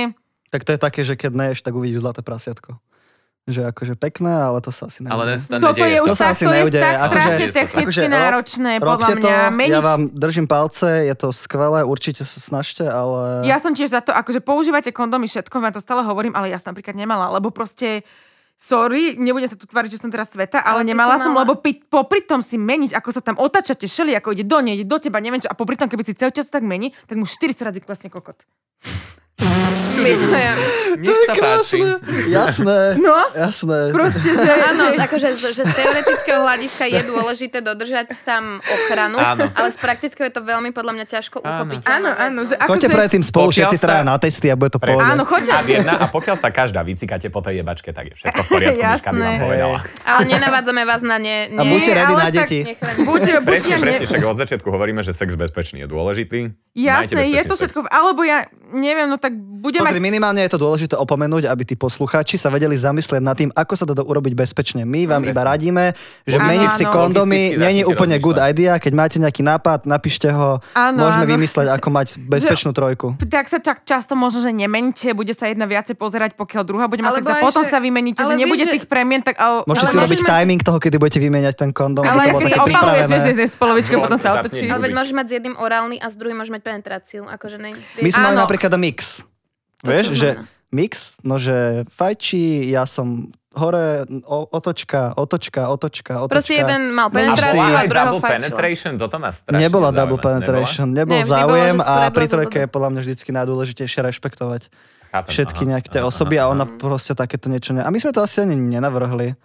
Tak 0.48 0.62
to 0.64 0.72
je 0.72 0.80
také, 0.80 1.02
že 1.02 1.16
keď 1.16 1.32
neješ, 1.32 1.60
tak 1.62 1.72
uvidíš 1.72 2.00
zlaté 2.00 2.20
prasiatko. 2.20 2.76
Že 3.50 3.74
akože 3.74 3.94
pekné, 3.98 4.30
ale 4.30 4.62
to 4.62 4.70
sa 4.70 4.86
asi 4.86 5.02
Ale 5.02 5.26
neudeje. 5.26 5.34
dnes 5.34 5.42
sa 5.50 5.58
Toto 5.58 5.82
je 5.82 5.98
už 5.98 6.10
To 6.10 6.16
tak, 6.16 6.38
to 6.38 6.54
je 6.54 6.62
tak 6.70 6.94
Akože- 6.94 7.10
strašne 7.10 7.34
Akože 7.42 7.58
technicky 7.58 8.06
rob- 8.06 8.14
náročné, 8.14 8.72
podľa 8.78 9.08
to, 9.10 9.18
mňa. 9.18 9.38
Meniť... 9.50 9.72
ja 9.74 9.82
vám 9.82 10.02
držím 10.14 10.46
palce, 10.46 10.90
je 11.10 11.16
to 11.18 11.28
skvelé, 11.34 11.82
určite 11.82 12.22
sa 12.22 12.38
snažte, 12.38 12.86
ale... 12.86 13.42
Ja 13.50 13.58
som 13.58 13.74
tiež 13.74 13.90
za 13.90 14.06
to, 14.06 14.14
akože 14.14 14.46
používate 14.46 14.94
kondomy, 14.94 15.26
všetko, 15.26 15.58
vám 15.58 15.74
to 15.74 15.82
stále 15.82 16.06
hovorím, 16.06 16.38
ale 16.38 16.54
ja 16.54 16.62
som 16.62 16.70
napríklad 16.70 16.94
nemala, 16.94 17.34
lebo 17.34 17.50
proste 17.50 18.06
Sorry, 18.62 19.18
nebudem 19.18 19.50
sa 19.50 19.58
tu 19.58 19.66
tváriť, 19.66 19.98
že 19.98 20.06
som 20.06 20.14
teraz 20.14 20.30
sveta, 20.30 20.62
ale, 20.62 20.86
Ale 20.86 20.94
nemala 20.94 21.18
som, 21.18 21.34
mala. 21.34 21.42
lebo 21.42 21.58
pi, 21.58 21.82
popri 21.82 22.22
tom 22.22 22.46
si 22.46 22.62
meniť, 22.62 22.94
ako 22.94 23.10
sa 23.10 23.18
tam 23.18 23.42
otáčate 23.42 23.90
šeli, 23.90 24.14
ako 24.14 24.38
ide 24.38 24.46
do 24.46 24.62
nej, 24.62 24.78
ide 24.78 24.86
do 24.86 25.02
teba, 25.02 25.18
neviem 25.18 25.42
čo, 25.42 25.50
a 25.50 25.58
popri 25.58 25.74
tom, 25.74 25.90
keby 25.90 26.06
si 26.06 26.14
celý 26.14 26.30
čas 26.30 26.46
tak 26.46 26.62
mení, 26.62 26.94
tak 27.10 27.18
mu 27.18 27.26
400 27.26 27.58
razy 27.58 27.82
klesne 27.82 28.14
kokot. 28.14 28.38
Milujem. 30.02 30.56
Nech 30.98 31.20
sa 31.24 31.34
páči. 31.34 31.80
Jasné, 32.28 32.80
No, 32.98 33.16
jasné. 33.32 33.80
proste, 33.90 34.30
že... 34.30 34.50
Áno, 34.50 34.84
že 34.90 35.00
akože 35.00 35.28
z, 35.32 35.42
že 35.52 35.64
z 35.64 35.72
teoretického 35.72 36.40
hľadiska 36.42 36.86
je 36.86 37.02
dôležité 37.06 37.58
dodržať 37.60 38.14
tam 38.22 38.60
ochranu, 38.60 39.18
Áno. 39.18 39.48
ale 39.48 39.68
z 39.70 39.78
praktického 39.78 40.26
je 40.26 40.34
to 40.34 40.42
veľmi 40.42 40.70
podľa 40.70 40.94
mňa 40.94 41.06
ťažko 41.08 41.38
uchopiteľné. 41.40 41.88
áno, 41.88 42.10
áno, 42.12 42.40
že 42.44 42.56
ako 42.56 42.70
Choďte 42.70 42.88
že... 42.88 42.94
predtým 42.94 43.24
spolu, 43.24 43.48
všetci 43.50 43.76
sa- 43.76 43.84
traja 43.84 44.04
na 44.04 44.16
testy 44.16 44.48
a 44.48 44.56
bude 44.56 44.70
to 44.70 44.78
pohode. 44.78 45.02
Áno, 45.02 45.24
choďte. 45.24 45.52
A 45.52 45.60
jedna, 45.62 45.94
a 45.96 46.06
pokiaľ 46.06 46.36
sa 46.36 46.50
každá 46.50 46.82
vycikáte 46.82 47.28
po 47.28 47.40
tej 47.40 47.62
jebačke, 47.62 47.90
tak 47.90 48.06
je 48.08 48.16
všetko 48.16 48.40
v 48.40 48.48
poriadku, 48.50 48.78
by 48.78 48.84
vám 48.84 48.94
Jasné. 48.94 49.30
povedala. 49.40 49.80
Ale 50.04 50.22
nenavádzame 50.28 50.82
vás 50.84 51.02
na 51.02 51.18
ne... 51.18 51.36
A 51.48 51.56
ne 51.58 51.72
buďte 51.72 51.92
ready 51.92 52.14
ale 52.14 52.20
na 52.20 52.30
deti. 52.32 52.60
Buďte, 52.62 53.32
buďte, 53.40 53.42
Presne, 53.42 53.74
ne- 53.74 53.82
presne, 53.82 54.06
však 54.06 54.22
od 54.24 54.38
začiatku 54.38 54.68
hovoríme, 54.68 55.02
že 55.02 55.12
sex 55.12 55.34
bezpečný 55.34 55.82
je 55.82 55.88
dôležitý. 55.88 56.40
Jasné, 56.72 57.28
je 57.28 57.42
to 57.44 57.54
všetko, 57.54 57.84
alebo 57.86 58.22
ja 58.22 58.44
neviem, 58.72 59.06
no 59.06 59.18
tak 59.18 59.36
budem 59.36 59.84
Mať... 59.98 60.06
minimálne 60.06 60.40
je 60.40 60.52
to 60.52 60.60
dôležité 60.60 60.96
opomenúť, 60.96 61.50
aby 61.50 61.64
tí 61.66 61.76
poslucháči 61.76 62.38
sa 62.38 62.48
vedeli 62.48 62.78
zamyslieť 62.78 63.20
nad 63.20 63.36
tým, 63.36 63.50
ako 63.52 63.74
sa 63.74 63.84
to 63.84 63.92
dá 63.92 64.06
urobiť 64.06 64.32
bezpečne. 64.32 64.86
My 64.86 65.04
vám 65.04 65.26
iba 65.26 65.42
radíme, 65.42 65.92
že 66.24 66.38
Áno, 66.38 66.48
meniť 66.48 66.70
si 66.72 66.84
kondomy 66.86 67.58
není 67.58 67.82
úplne 67.82 68.16
good 68.18 68.38
rozmýšľať. 68.38 68.54
idea. 68.54 68.74
Keď 68.78 68.94
máte 68.94 69.18
nejaký 69.18 69.42
nápad, 69.42 69.80
napíšte 69.84 70.30
ho. 70.30 70.62
Áno, 70.72 70.98
Môžeme 71.02 71.26
áno. 71.26 71.34
vymysleť, 71.36 71.68
ako 71.74 71.88
mať 71.90 72.08
bezpečnú 72.22 72.72
trojku. 72.72 73.18
tak 73.26 73.50
sa 73.50 73.58
tak 73.58 73.84
často 73.84 74.14
možno, 74.14 74.40
že 74.40 74.52
nemente, 74.52 75.10
bude 75.12 75.34
sa 75.34 75.50
jedna 75.50 75.66
viacej 75.66 75.98
pozerať, 75.98 76.38
pokiaľ 76.38 76.64
druhá 76.64 76.86
bude 76.86 77.02
mať 77.02 77.20
Alebo 77.20 77.28
sex 77.28 77.34
a 77.34 77.38
aj, 77.38 77.44
potom 77.44 77.64
že- 77.64 77.72
sa 77.72 77.80
vymeníte, 77.82 78.22
že 78.22 78.36
nebude 78.38 78.64
že- 78.64 78.74
tých 78.78 78.86
premien, 78.86 79.20
tak... 79.20 79.40
Ale, 79.42 79.66
Môžete 79.66 79.88
Ale 79.88 79.92
si 79.92 79.98
môžeš 79.98 80.06
robiť 80.06 80.20
mať- 80.22 80.32
timing 80.32 80.62
toho, 80.62 80.78
kedy 80.78 80.96
budete 80.98 81.20
vymeniať 81.20 81.56
ten 81.58 81.72
kondom, 81.74 82.04
Ale 82.06 82.30
keď 82.30 82.54
opaluješ, 82.62 83.06
že 83.10 83.32
z 83.42 83.56
polovičky, 83.58 83.96
potom 83.98 84.20
sa 84.22 84.38
otočíš. 84.38 84.70
Ale 84.70 84.92
môžeš 84.92 85.14
mať 85.16 85.26
s 85.28 85.34
jedným 85.40 85.56
orálny 85.58 85.98
a 85.98 86.08
s 86.12 86.16
druhým 86.16 86.38
môžeš 86.38 86.54
mať 86.54 86.62
penetráciu. 86.62 87.22
Akože 87.26 87.58
ne, 87.58 87.74
My 88.00 88.10
sme 88.12 88.24
mali 88.32 88.38
napríklad 88.38 88.72
mix. 88.78 89.26
To 89.82 89.88
Vieš, 89.88 90.06
že 90.12 90.30
mix, 90.70 91.18
no 91.22 91.36
že 91.36 91.84
fajčí, 91.90 92.44
ja 92.68 92.86
som 92.86 93.28
hore, 93.52 94.04
o, 94.24 94.48
otočka, 94.48 95.12
otočka, 95.14 95.68
otočka, 95.68 96.14
otočka. 96.22 96.32
Proste 96.32 96.56
jeden 96.56 96.92
mal 96.92 97.08
A 97.08 97.12
penetráciu 97.12 97.60
a 97.60 97.68
aj 97.78 97.86
druhého 97.86 98.06
double 98.08 98.22
fajčila. 98.22 98.36
penetration, 98.40 98.92
toto 98.96 99.16
ma 99.18 99.30
strašne 99.30 99.60
Nebola 99.60 99.90
zaujíma. 99.90 100.00
double 100.00 100.20
penetration, 100.20 100.88
nebol 100.90 101.18
bolo, 101.18 101.28
záujem 101.28 101.76
že 101.76 101.84
a 101.84 101.94
pri 102.08 102.26
trojke 102.28 102.58
je 102.58 102.70
podľa 102.70 102.90
mňa 102.90 103.02
vždycky 103.02 103.30
najdôležitejšie 103.32 104.00
rešpektovať 104.02 104.62
Chápem, 105.12 105.28
všetky 105.30 105.62
aha, 105.62 105.70
nejaké 105.70 105.88
tie 105.90 106.00
aha, 106.00 106.08
osoby 106.08 106.36
aha, 106.36 106.48
a 106.48 106.52
ona 106.54 106.64
aha. 106.64 106.78
proste 106.78 107.12
takéto 107.12 107.46
niečo... 107.46 107.74
Ne... 107.74 107.82
A 107.82 107.90
my 107.90 107.98
sme 107.98 108.10
to 108.10 108.22
asi 108.22 108.40
ani 108.40 108.56
nenavrhli. 108.56 109.36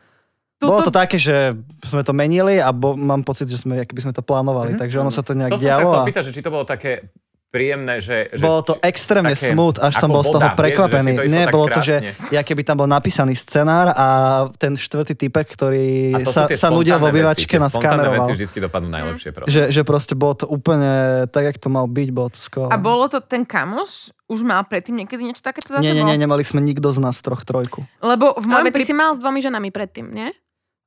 Toto- 0.57 0.71
Bolo 0.71 0.81
to 0.81 0.95
také, 0.95 1.19
že 1.19 1.53
sme 1.83 2.01
to 2.01 2.13
menili 2.13 2.57
a 2.57 2.71
bo, 2.71 2.95
mám 2.95 3.21
pocit, 3.21 3.45
že 3.45 3.59
sme, 3.59 3.83
keby 3.83 4.01
sme 4.01 4.13
to 4.13 4.23
plánovali, 4.23 4.73
Mhm. 4.73 4.79
takže 4.79 4.97
ono 4.97 5.11
sa 5.11 5.21
to 5.21 5.35
nejak 5.35 5.51
To 5.51 5.59
som 5.59 5.61
sa 5.61 5.67
dialo. 5.69 5.91
chcel 5.91 5.99
A... 5.99 6.07
pýtať, 6.07 6.23
že 6.23 6.33
či 6.33 6.41
to 6.41 6.49
bolo 6.49 6.63
také 6.63 7.11
príjemné, 7.57 8.05
že... 8.05 8.29
že 8.37 8.45
Bolo 8.45 8.61
to 8.61 8.77
extrémne 8.85 9.33
také 9.33 9.57
smooth, 9.57 9.81
až 9.81 9.97
som 9.97 10.13
bol 10.13 10.21
z 10.21 10.37
toho 10.37 10.45
voda, 10.45 10.53
vieš, 10.53 10.61
prekvapený. 10.61 11.13
ti 11.17 11.17
to 11.17 11.33
Nie, 11.33 11.45
bolo 11.49 11.67
to, 11.73 11.81
že 11.81 11.97
krásne. 12.05 12.29
ja 12.37 12.43
keby 12.45 12.63
tam 12.69 12.77
bol 12.85 12.89
napísaný 12.89 13.33
scenár 13.33 13.97
a 13.97 14.07
ten 14.61 14.77
štvrtý 14.77 15.17
typek, 15.17 15.49
ktorý 15.49 16.21
sa, 16.29 16.45
sa 16.53 16.69
nudil 16.69 17.01
v 17.01 17.09
obývačke, 17.09 17.49
veci, 17.49 17.57
tie 17.57 17.61
nás 17.65 17.73
spontánne 17.73 18.13
kameroval. 18.13 18.29
veci 18.29 18.33
vždycky 18.37 18.59
dopadnú 18.61 18.89
najlepšie. 18.93 19.31
Proste. 19.33 19.49
Že, 19.49 19.63
že 19.73 19.81
proste 19.89 20.13
bolo 20.13 20.35
to 20.37 20.47
úplne 20.53 21.25
tak, 21.33 21.49
jak 21.49 21.57
to 21.57 21.73
mal 21.73 21.89
byť, 21.89 22.09
bolo 22.13 22.29
to 22.29 22.39
skvelé. 22.39 22.69
A 22.69 22.77
bolo 22.77 23.09
to 23.09 23.25
ten 23.25 23.49
kamoš? 23.49 24.13
Už 24.27 24.43
mal 24.43 24.67
predtým 24.67 25.01
niekedy 25.01 25.23
niečo 25.23 25.41
takéto 25.41 25.71
za 25.71 25.79
Nie, 25.79 25.95
nie, 25.95 26.03
nie, 26.03 26.19
nemali 26.19 26.43
sme 26.43 26.59
nikto 26.59 26.91
z 26.91 26.99
nás 26.99 27.17
troch 27.23 27.47
trojku. 27.47 27.87
Lebo 28.03 28.35
v 28.35 28.45
Ale 28.51 28.51
mojom 28.51 28.67
veď 28.69 28.75
ty 28.75 28.83
pri... 28.83 28.89
si 28.91 28.95
mal 28.99 29.11
s 29.15 29.23
dvomi 29.23 29.39
ženami 29.39 29.71
predtým, 29.71 30.11
nie? 30.11 30.35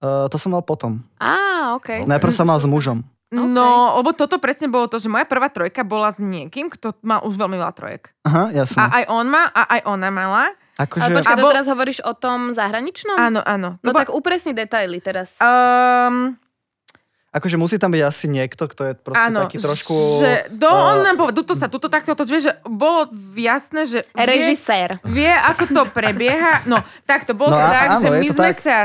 Uh, 0.03 0.27
to 0.27 0.35
som 0.35 0.51
mal 0.51 0.63
potom. 0.63 1.03
Á, 1.19 1.75
okej. 1.79 2.03
Najprv 2.03 2.31
som 2.35 2.47
mal 2.47 2.59
s 2.59 2.67
mužom. 2.67 3.03
No, 3.29 3.69
lebo 3.95 4.09
toto 4.11 4.41
presne 4.41 4.65
bolo 4.65 4.85
to, 4.85 4.97
že 4.97 5.05
moja 5.05 5.21
prvá 5.21 5.47
trojka 5.47 5.85
bola 5.85 6.09
s 6.09 6.17
niekým, 6.17 6.65
kto 6.67 6.97
mal 7.01 7.21
už 7.21 7.37
veľmi 7.37 7.55
veľa 7.55 7.73
trojek. 7.73 8.09
Aha, 8.25 8.49
jasne. 8.51 8.81
A 8.81 8.85
aj 8.89 9.05
on 9.07 9.25
má, 9.25 9.45
a 9.47 9.69
aj 9.69 9.81
ona 9.85 10.09
mala. 10.09 10.49
akože, 10.75 11.03
Ale 11.03 11.15
počkaj, 11.21 11.37
bol- 11.37 11.53
teraz 11.53 11.67
hovoríš 11.67 11.99
o 12.01 12.13
tom 12.13 12.49
zahraničnom? 12.49 13.13
Áno, 13.15 13.45
áno. 13.45 13.77
No 13.79 13.87
Lebo- 13.87 13.99
tak 13.99 14.09
upresni 14.09 14.51
detaily 14.51 14.97
teraz. 14.97 15.37
Um, 15.37 16.33
akože 17.29 17.55
musí 17.55 17.77
tam 17.77 17.93
byť 17.93 18.01
asi 18.01 18.25
niekto, 18.25 18.65
kto 18.65 18.81
je 18.89 18.93
proste 18.97 19.21
áno, 19.21 19.45
taký 19.45 19.61
trošku... 19.61 19.93
že 20.17 20.31
do, 20.49 20.65
eh, 20.65 20.89
on 20.89 20.97
nám 21.01 21.15
povedal, 21.15 21.37
tuto 21.37 21.53
sa, 21.53 21.69
tuto 21.69 21.85
takto, 21.85 22.17
to, 22.17 22.25
vieš, 22.25 22.49
že 22.49 22.53
bolo 22.65 23.05
jasné, 23.33 23.85
že 23.85 23.99
Režisér. 24.13 24.97
vie, 25.05 25.29
ako 25.29 25.63
to 25.69 25.81
prebieha. 25.89 26.65
No, 26.65 26.81
tak 27.05 27.29
to 27.29 27.37
bolo 27.37 27.53
No 27.53 27.57
no, 27.57 27.63
a- 27.63 27.71
tak, 27.71 27.87
áno, 27.87 28.01
že 28.01 28.09
my 28.09 28.27
to 28.27 28.33
sme, 28.33 28.49
tak. 28.49 28.57
sa, 28.59 28.75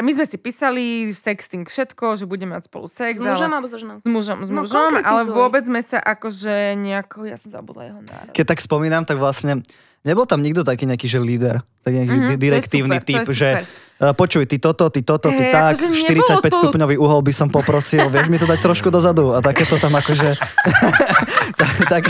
my 0.00 0.12
sme 0.16 0.24
si 0.24 0.36
písali 0.36 0.84
sexting 1.10 1.64
všetko, 1.64 2.16
že 2.16 2.24
budeme 2.24 2.56
mať 2.56 2.72
spolu 2.72 2.88
sex. 2.88 3.16
S 3.16 3.22
mužom 3.22 3.46
ale, 3.46 3.56
alebo 3.60 3.68
ženou? 3.68 3.96
s 4.00 4.06
mužom, 4.06 4.38
s 4.42 4.48
No, 4.48 4.64
mužom, 4.64 4.92
ale 4.96 5.04
konkretizuj. 5.28 5.36
vôbec 5.36 5.62
sme 5.62 5.80
sa 5.84 5.98
akože 6.00 6.54
nejako, 6.76 7.28
ja 7.28 7.36
som 7.36 7.52
zabudla 7.52 7.92
jeho 7.92 8.00
národ. 8.00 8.32
Keď 8.32 8.44
tak 8.48 8.58
spomínam, 8.58 9.04
tak 9.04 9.20
vlastne 9.20 9.60
nebol 10.00 10.24
tam 10.24 10.40
nikto 10.40 10.64
taký 10.64 10.88
nejaký, 10.88 11.04
že 11.04 11.20
líder, 11.20 11.60
taký 11.80 12.00
nejaký 12.00 12.08
Mhm, 12.10 12.20
mm-hmm, 12.24 12.32
to 12.32 12.40
direktívny 12.40 12.96
super, 12.96 13.04
to 13.04 13.08
typ, 13.12 13.26
že 13.30 13.48
super. 13.52 13.64
Uh, 14.00 14.12
počuj, 14.16 14.48
ty 14.48 14.56
toto, 14.56 14.88
ty 14.88 15.04
toto, 15.04 15.28
ty 15.30 15.44
Hej, 15.46 15.52
tak, 15.52 15.72
akože 15.76 15.86
nebolo 15.92 16.40
45 16.40 16.48
to- 16.48 16.58
stupňový 16.64 16.96
uhol 16.96 17.20
by 17.20 17.32
som 17.36 17.48
poprosil, 17.52 18.08
vieš 18.08 18.26
mi 18.32 18.40
to 18.40 18.48
dať 18.48 18.58
trošku 18.64 18.88
dozadu 18.88 19.36
a 19.36 19.44
takéto 19.44 19.76
tam 19.76 19.92
akože, 19.94 20.34
tak, 21.60 21.74
tak, 21.86 22.04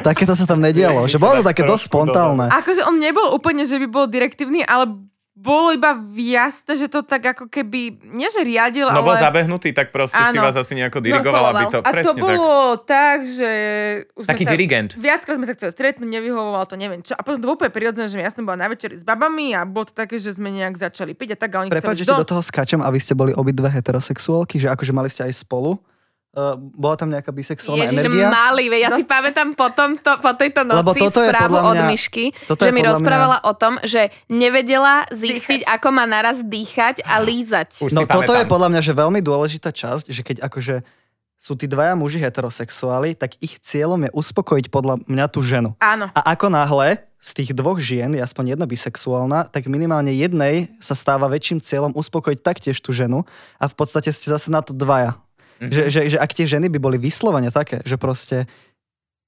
takéto 0.00 0.32
sa 0.34 0.48
tam 0.48 0.64
nedialo, 0.64 1.04
že 1.06 1.20
bolo 1.20 1.44
to 1.44 1.44
také 1.46 1.62
dosť 1.62 1.84
spontánne. 1.92 2.48
Akože 2.50 2.82
on 2.88 2.96
nebol 2.98 3.30
úplne, 3.30 3.68
že 3.68 3.76
by 3.78 3.86
bol 3.86 4.04
direktívny, 4.08 4.64
ale 4.64 5.13
bolo 5.34 5.74
iba 5.74 5.98
jasné, 6.14 6.78
že 6.78 6.86
to 6.86 7.02
tak 7.02 7.34
ako 7.34 7.50
keby, 7.50 7.98
nie 8.06 8.30
že 8.30 8.46
riadil, 8.46 8.86
No 8.86 9.02
bol 9.02 9.18
ale... 9.18 9.26
zabehnutý, 9.26 9.74
tak 9.74 9.90
proste 9.90 10.14
si 10.14 10.38
Áno. 10.38 10.46
vás 10.46 10.54
asi 10.54 10.78
nejako 10.78 11.02
dirigoval, 11.02 11.50
koloval. 11.50 11.58
aby 11.58 11.64
to... 11.74 11.78
A 11.82 11.90
to 11.90 11.90
presne 11.90 12.14
tak. 12.14 12.22
bolo 12.22 12.54
tak, 12.86 13.18
že... 13.26 13.50
Už 14.14 14.30
Taký 14.30 14.46
sa, 14.46 14.50
dirigent. 14.54 14.90
Viackrát 14.94 15.34
sme 15.34 15.46
sa 15.50 15.58
chceli 15.58 15.74
stretnúť, 15.74 16.06
nevyhovoval 16.06 16.70
to, 16.70 16.78
neviem 16.78 17.02
čo. 17.02 17.18
A 17.18 17.26
potom 17.26 17.42
to 17.42 17.50
bolo 17.50 17.58
úplne 17.58 17.74
prirodzené, 17.74 18.06
že 18.06 18.14
ja 18.22 18.30
som 18.30 18.46
bola 18.46 18.62
na 18.62 18.70
večeri 18.70 18.94
s 18.94 19.02
babami 19.02 19.58
a 19.58 19.66
bolo 19.66 19.90
to 19.90 19.94
také, 19.98 20.22
že 20.22 20.38
sme 20.38 20.54
nejak 20.54 20.78
začali 20.78 21.18
piť 21.18 21.34
a 21.34 21.36
tak 21.36 21.50
a 21.50 21.66
oni 21.66 21.70
Prepač, 21.74 21.98
chceli 21.98 22.06
že 22.06 22.14
ti 22.14 22.22
do 22.22 22.30
toho 22.30 22.42
skáčem 22.42 22.78
a 22.78 22.88
vy 22.94 22.98
ste 23.02 23.18
boli 23.18 23.34
obidve 23.34 23.66
heterosexuálky, 23.66 24.62
že 24.62 24.70
akože 24.70 24.94
mali 24.94 25.10
ste 25.10 25.26
aj 25.26 25.34
spolu. 25.34 25.82
Uh, 26.34 26.58
bola 26.58 26.98
tam 26.98 27.14
nejaká 27.14 27.30
bisexuálna 27.30 27.86
Ježiš, 27.86 28.10
energia? 28.10 28.26
malý, 28.26 28.66
ja 28.74 28.90
si 28.98 29.06
pamätám 29.06 29.54
po, 29.54 29.70
tomto, 29.70 30.18
po 30.18 30.34
tejto 30.34 30.66
Lebo 30.66 30.90
noci 30.90 31.06
toto 31.06 31.22
je 31.22 31.30
správu 31.30 31.54
podľa 31.54 31.62
od 31.62 31.74
mňa- 31.78 31.90
Myšky, 31.94 32.24
toto 32.50 32.60
že 32.66 32.70
mi 32.74 32.80
rozprávala 32.82 33.38
o 33.46 33.52
tom, 33.54 33.78
že 33.86 34.10
nevedela 34.26 35.06
zistiť, 35.14 35.62
Dýchať. 35.62 35.74
ako 35.78 35.88
má 35.94 36.10
naraz 36.10 36.42
dýchať 36.42 37.06
a 37.06 37.22
lízať. 37.22 37.78
Už 37.78 37.94
No 37.94 38.02
toto 38.02 38.34
je 38.34 38.42
podľa 38.50 38.66
mňa, 38.66 38.80
že 38.82 38.92
veľmi 38.98 39.22
dôležitá 39.22 39.70
časť, 39.70 40.10
že 40.10 40.22
keď 40.26 40.36
akože 40.42 40.82
sú 41.38 41.54
tí 41.54 41.70
dvaja 41.70 41.94
muži 41.94 42.18
heterosexuáli, 42.18 43.14
tak 43.14 43.38
ich 43.38 43.60
cieľom 43.62 44.08
je 44.08 44.10
uspokojiť 44.10 44.74
podľa 44.74 45.06
mňa 45.06 45.26
tú 45.30 45.38
ženu. 45.38 45.78
Áno. 45.78 46.10
A 46.16 46.34
ako 46.34 46.50
náhle 46.50 47.04
z 47.24 47.30
tých 47.30 47.50
dvoch 47.56 47.80
žien 47.80 48.12
je 48.12 48.20
aspoň 48.20 48.56
jedna 48.56 48.68
bisexuálna, 48.68 49.48
tak 49.48 49.64
minimálne 49.68 50.12
jednej 50.12 50.72
sa 50.76 50.92
stáva 50.92 51.24
väčším 51.28 51.60
cieľom 51.60 51.92
uspokojiť 51.96 52.38
taktiež 52.44 52.76
tú 52.84 52.92
ženu 52.92 53.24
a 53.56 53.64
v 53.64 53.74
podstate 53.76 54.12
ste 54.12 54.28
zase 54.28 54.52
na 54.52 54.60
to 54.60 54.76
dvaja. 54.76 55.16
Mm-hmm. 55.60 55.70
Že, 55.70 55.82
že, 55.90 56.00
že 56.14 56.18
ak 56.18 56.34
tie 56.34 56.46
ženy 56.50 56.66
by 56.66 56.78
boli 56.82 56.96
vyslovene 56.98 57.50
také, 57.54 57.78
že 57.86 57.94
proste 57.94 58.50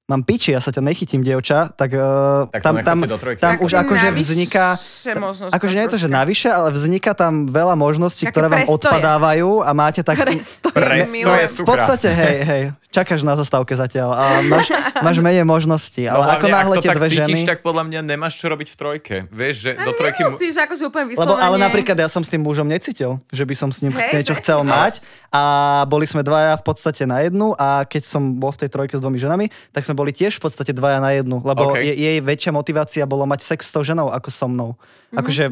mám 0.07 0.23
piči, 0.23 0.55
ja 0.55 0.63
sa 0.63 0.71
ťa 0.71 0.87
nechytím, 0.87 1.27
dievča, 1.27 1.75
tak, 1.75 1.91
uh, 1.91 2.47
Tak 2.55 2.63
tam, 2.63 2.75
tam, 2.79 2.99
tam 3.11 3.55
Také 3.59 3.59
už 3.59 3.73
akože 3.75 4.15
vzniká... 4.15 4.79
možnosť 5.19 5.51
Akože 5.51 5.75
nie 5.75 5.85
je 5.91 5.91
to, 5.91 5.99
že 5.99 6.07
navyše, 6.07 6.47
ale 6.47 6.71
vzniká 6.71 7.11
tam 7.11 7.51
veľa 7.51 7.75
možností, 7.75 8.23
Také 8.23 8.39
ktoré 8.39 8.47
vám 8.47 8.63
prestoje. 8.63 8.79
odpadávajú 8.87 9.51
a 9.67 9.71
máte 9.75 10.07
tak... 10.07 10.23
Prestoje, 10.23 10.79
Prestoje 10.79 11.11
milujem. 11.11 11.49
sú 11.51 11.63
V 11.63 11.67
podstate, 11.67 12.09
hej, 12.15 12.37
hej, 12.47 12.63
čakáš 12.95 13.27
na 13.27 13.35
zastávke 13.35 13.75
zatiaľ 13.75 14.15
a 14.15 14.25
máš, 14.47 14.71
máš 15.07 15.19
menej 15.19 15.43
možností, 15.43 16.07
No 16.07 16.23
ale 16.23 16.39
ako 16.39 16.47
hlavne, 16.47 16.55
náhle 16.55 16.75
tie 16.79 16.91
tak 16.95 16.99
dve 17.03 17.09
cítiš, 17.11 17.39
ženy... 17.43 17.51
tak 17.51 17.59
podľa 17.67 17.83
mňa 17.91 18.01
nemáš 18.07 18.39
čo 18.39 18.47
robiť 18.47 18.69
v 18.71 18.77
trojke. 18.79 19.15
Vieš, 19.35 19.55
že 19.59 19.71
do 19.75 19.91
trojky... 19.91 20.23
mu- 20.23 20.39
nemusíš 20.39 20.55
akože 20.55 20.83
úplne 20.87 21.07
Lebo, 21.11 21.35
vyslovene. 21.35 21.43
ale 21.43 21.57
napríklad 21.59 21.97
ja 21.99 22.07
som 22.07 22.23
s 22.23 22.31
tým 22.31 22.47
mužom 22.47 22.71
necítil, 22.71 23.19
že 23.35 23.43
by 23.43 23.55
som 23.59 23.75
s 23.75 23.83
ním 23.83 23.91
Hej, 23.91 24.23
niečo 24.23 24.39
hej. 24.39 24.41
chcel 24.47 24.63
mať 24.63 25.03
a 25.35 25.43
boli 25.91 26.07
sme 26.07 26.23
dvaja 26.23 26.55
v 26.57 26.65
podstate 26.65 27.03
na 27.05 27.27
jednu 27.27 27.53
a 27.59 27.83
keď 27.83 28.07
som 28.07 28.39
bol 28.39 28.55
v 28.55 28.65
tej 28.65 28.71
trojke 28.71 28.95
s 28.95 29.03
dvomi 29.03 29.19
ženami, 29.19 29.51
tak 29.75 29.83
sme 29.83 29.96
boli 29.97 30.13
tiež 30.13 30.37
v 30.37 30.43
podstate 30.45 30.77
dvaja 30.77 31.01
na 31.01 31.17
jednu, 31.17 31.41
lebo 31.41 31.73
OK. 31.73 31.81
je, 31.81 31.95
jej 31.97 32.19
väčšia 32.21 32.53
motivácia 32.53 33.05
bolo 33.09 33.25
mať 33.25 33.41
sex 33.43 33.67
s 33.67 33.73
tou 33.73 33.81
ženou 33.81 34.13
ako 34.13 34.29
so 34.29 34.47
mnou. 34.47 34.71
Mhm. 35.11 35.17
Akože 35.17 35.45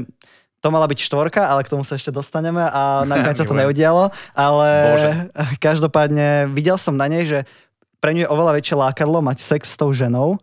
to 0.64 0.72
mala 0.72 0.88
byť 0.88 0.99
štvorka, 1.05 1.45
ale 1.45 1.61
k 1.61 1.72
tomu 1.72 1.84
sa 1.84 2.01
ešte 2.01 2.09
dostaneme 2.09 2.64
a 2.64 2.82
nakoniec 3.09 3.36
sa 3.36 3.45
to 3.45 3.57
neudialo, 3.57 4.12
ale 4.32 4.68
Bože. 4.97 5.12
každopádne 5.66 6.53
videl 6.53 6.76
som 6.76 6.97
na 6.97 7.09
nej, 7.09 7.24
že 7.24 7.38
pre 8.01 8.12
ňu 8.12 8.28
je 8.28 8.32
oveľa 8.32 8.53
väčšie 8.61 8.76
lákadlo 8.76 9.24
mať 9.24 9.40
sex 9.40 9.72
s 9.72 9.80
tou 9.80 9.88
ženou. 9.92 10.36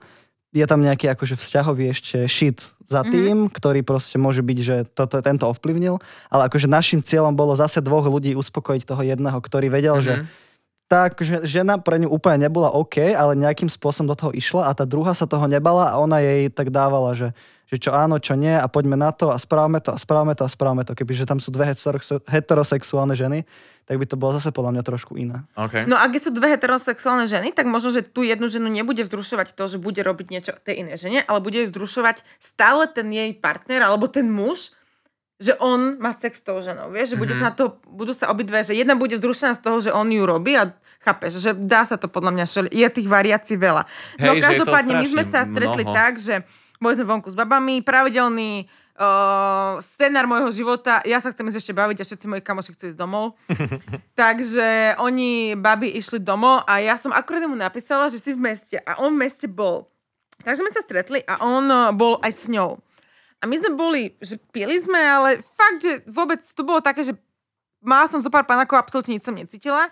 Je 0.50 0.66
tam 0.66 0.82
nejaký 0.82 1.10
akože 1.14 1.38
vzťahový 1.38 1.94
ešte 1.94 2.26
shit 2.26 2.66
za 2.92 3.08
tým, 3.08 3.48
mm-hmm. 3.48 3.56
ktorý 3.56 3.88
proste 3.88 4.20
môže 4.20 4.44
byť, 4.44 4.60
že 4.60 4.76
toto, 4.92 5.24
tento 5.24 5.48
ovplyvnil, 5.48 5.96
ale 6.28 6.42
akože 6.52 6.68
našim 6.68 7.00
cieľom 7.00 7.32
bolo 7.32 7.56
zase 7.56 7.80
dvoch 7.80 8.04
ľudí 8.04 8.36
uspokojiť 8.36 8.84
toho 8.84 9.00
jedného, 9.00 9.40
ktorý 9.40 9.72
vedel, 9.72 9.96
mm-hmm. 10.02 10.28
že 10.28 10.28
tak, 10.92 11.24
že 11.24 11.48
žena 11.48 11.80
pre 11.80 12.04
ňu 12.04 12.12
úplne 12.12 12.52
nebola 12.52 12.68
OK, 12.76 13.16
ale 13.16 13.40
nejakým 13.40 13.72
spôsobom 13.72 14.12
do 14.12 14.20
toho 14.20 14.36
išla 14.36 14.68
a 14.68 14.76
tá 14.76 14.84
druhá 14.84 15.16
sa 15.16 15.24
toho 15.24 15.48
nebala 15.48 15.88
a 15.88 15.96
ona 15.96 16.20
jej 16.20 16.52
tak 16.52 16.68
dávala, 16.68 17.16
že, 17.16 17.32
že 17.72 17.80
čo 17.80 17.96
áno, 17.96 18.20
čo 18.20 18.36
nie 18.36 18.52
a 18.52 18.68
poďme 18.68 19.00
na 19.00 19.16
to 19.16 19.32
a 19.32 19.40
správame 19.40 19.80
to 19.80 19.96
a 19.96 19.98
správame 19.98 20.36
to 20.36 20.44
a 20.44 20.52
správame 20.52 20.84
to. 20.84 20.92
Kebyže 20.92 21.24
tam 21.24 21.40
sú 21.40 21.48
dve 21.56 21.72
heterosex- 21.72 22.28
heterosexuálne 22.28 23.16
ženy, 23.16 23.48
tak 23.88 23.96
by 23.96 24.04
to 24.04 24.20
bolo 24.20 24.36
zase 24.36 24.52
podľa 24.52 24.76
mňa 24.76 24.84
trošku 24.84 25.16
iné. 25.16 25.48
Okay. 25.56 25.88
No 25.88 25.96
ak 25.96 26.12
sú 26.20 26.36
dve 26.36 26.52
heterosexuálne 26.52 27.24
ženy, 27.24 27.56
tak 27.56 27.72
možno, 27.72 27.96
že 27.96 28.04
tú 28.04 28.28
jednu 28.28 28.52
ženu 28.52 28.68
nebude 28.68 29.00
vzrušovať 29.08 29.56
to, 29.56 29.72
že 29.72 29.80
bude 29.80 30.04
robiť 30.04 30.28
niečo 30.28 30.52
tej 30.60 30.84
inej 30.84 31.08
žene, 31.08 31.20
ale 31.24 31.40
bude 31.40 31.64
ju 31.64 31.72
vzrušovať 31.72 32.28
stále 32.44 32.92
ten 32.92 33.08
jej 33.08 33.32
partner 33.32 33.88
alebo 33.88 34.12
ten 34.12 34.28
muž, 34.28 34.76
že 35.42 35.58
on 35.58 35.98
má 35.98 36.14
sex 36.14 36.38
s 36.38 36.46
tou 36.46 36.62
ženou, 36.62 36.94
vieš, 36.94 37.16
že 37.16 37.18
bude 37.18 37.34
Mhm. 37.34 37.40
sa 37.42 37.50
na 37.50 37.54
to, 37.58 37.82
budú 37.90 38.14
sa 38.14 38.30
obidve, 38.30 38.62
že 38.62 38.78
jedna 38.78 38.94
bude 38.94 39.18
vzrušená 39.18 39.58
z 39.58 39.62
toho, 39.66 39.82
že 39.82 39.90
on 39.90 40.06
ju 40.06 40.22
robí 40.22 40.54
a 40.54 40.70
chápeš, 41.02 41.42
že 41.42 41.52
dá 41.58 41.84
sa 41.84 41.98
to 41.98 42.06
podľa 42.06 42.32
mňa, 42.34 42.46
šeli- 42.46 42.74
je 42.74 42.88
tých 42.88 43.10
variácií 43.10 43.58
veľa. 43.58 43.84
no 44.22 44.34
Hej, 44.34 44.40
to 44.40 44.46
každopádne 44.46 44.94
my 45.02 45.08
sme 45.10 45.24
sa 45.26 45.46
stretli 45.46 45.84
mnoho. 45.84 45.98
tak, 45.98 46.22
že 46.22 46.46
boli 46.78 46.94
sme 46.98 47.06
vonku 47.10 47.30
s 47.30 47.38
babami, 47.38 47.82
pravidelný 47.86 48.66
uh, 48.98 49.82
scenár 49.82 50.26
môjho 50.30 50.50
života, 50.54 51.02
ja 51.06 51.22
sa 51.22 51.30
chcem 51.34 51.46
ísť 51.50 51.60
ešte 51.62 51.74
baviť 51.74 51.98
a 52.02 52.08
všetci 52.08 52.26
moji 52.26 52.42
kamoši 52.42 52.74
chcú 52.74 52.84
ísť 52.94 52.98
domov. 52.98 53.38
Takže 54.22 54.98
oni, 55.02 55.58
babi, 55.58 55.94
išli 55.94 56.22
domov 56.22 56.66
a 56.66 56.82
ja 56.82 56.98
som 56.98 57.14
akurát 57.14 57.46
mu 57.46 57.58
napísala, 57.58 58.10
že 58.10 58.22
si 58.22 58.34
v 58.34 58.42
meste 58.42 58.78
a 58.82 59.02
on 59.02 59.14
v 59.14 59.26
meste 59.26 59.46
bol. 59.50 59.90
Takže 60.42 60.66
sme 60.66 60.74
sa 60.74 60.82
stretli 60.82 61.22
a 61.22 61.38
on 61.46 61.70
bol 61.94 62.18
aj 62.26 62.34
s 62.34 62.46
ňou. 62.50 62.82
A 63.42 63.50
my 63.50 63.58
sme 63.58 63.74
boli, 63.74 64.14
že 64.22 64.38
pili 64.54 64.78
sme, 64.78 65.02
ale 65.02 65.42
fakt, 65.42 65.82
že 65.82 66.06
vôbec 66.06 66.42
to 66.42 66.62
bolo 66.62 66.82
také, 66.82 67.02
že 67.02 67.14
mala 67.82 68.06
som 68.06 68.22
zo 68.22 68.30
pár 68.30 68.46
panakov, 68.46 68.78
absolútne 68.78 69.18
nič 69.18 69.26
som 69.26 69.34
necítila. 69.34 69.90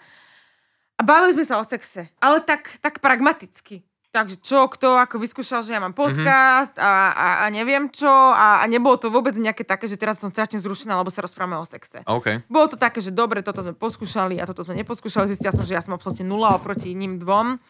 A 0.99 1.01
bavili 1.01 1.31
sme 1.31 1.47
sa 1.47 1.57
o 1.57 1.63
sexe, 1.63 2.11
ale 2.19 2.43
tak, 2.43 2.75
tak 2.83 2.99
pragmaticky. 2.99 3.87
Takže 4.09 4.41
čo, 4.41 4.65
kto, 4.65 4.97
ako 4.97 5.21
vyskúšal, 5.21 5.61
že 5.61 5.69
ja 5.69 5.79
mám 5.79 5.93
podcast 5.93 6.73
a, 6.81 7.13
a, 7.13 7.27
a 7.41 7.53
neviem 7.53 7.93
čo 7.93 8.09
a, 8.09 8.57
a 8.59 8.65
nebolo 8.65 8.97
to 8.97 9.13
vôbec 9.13 9.37
nejaké 9.37 9.61
také, 9.61 9.85
že 9.85 10.01
teraz 10.01 10.17
som 10.17 10.33
strašne 10.33 10.57
zrušená, 10.57 10.97
lebo 10.97 11.13
sa 11.13 11.21
rozprávame 11.21 11.61
o 11.61 11.63
sexe. 11.63 12.01
OK. 12.09 12.41
Bolo 12.49 12.73
to 12.73 12.77
také, 12.81 13.05
že 13.05 13.13
dobre, 13.13 13.45
toto 13.45 13.61
sme 13.61 13.77
poskúšali 13.77 14.41
a 14.41 14.49
toto 14.49 14.65
sme 14.65 14.73
neposkúšali. 14.81 15.29
Zistila 15.29 15.53
som, 15.53 15.61
že 15.61 15.77
ja 15.77 15.81
som 15.85 15.93
absolútne 15.93 16.25
nula 16.25 16.57
oproti 16.57 16.97
ním 16.97 17.21
dvom. 17.21 17.61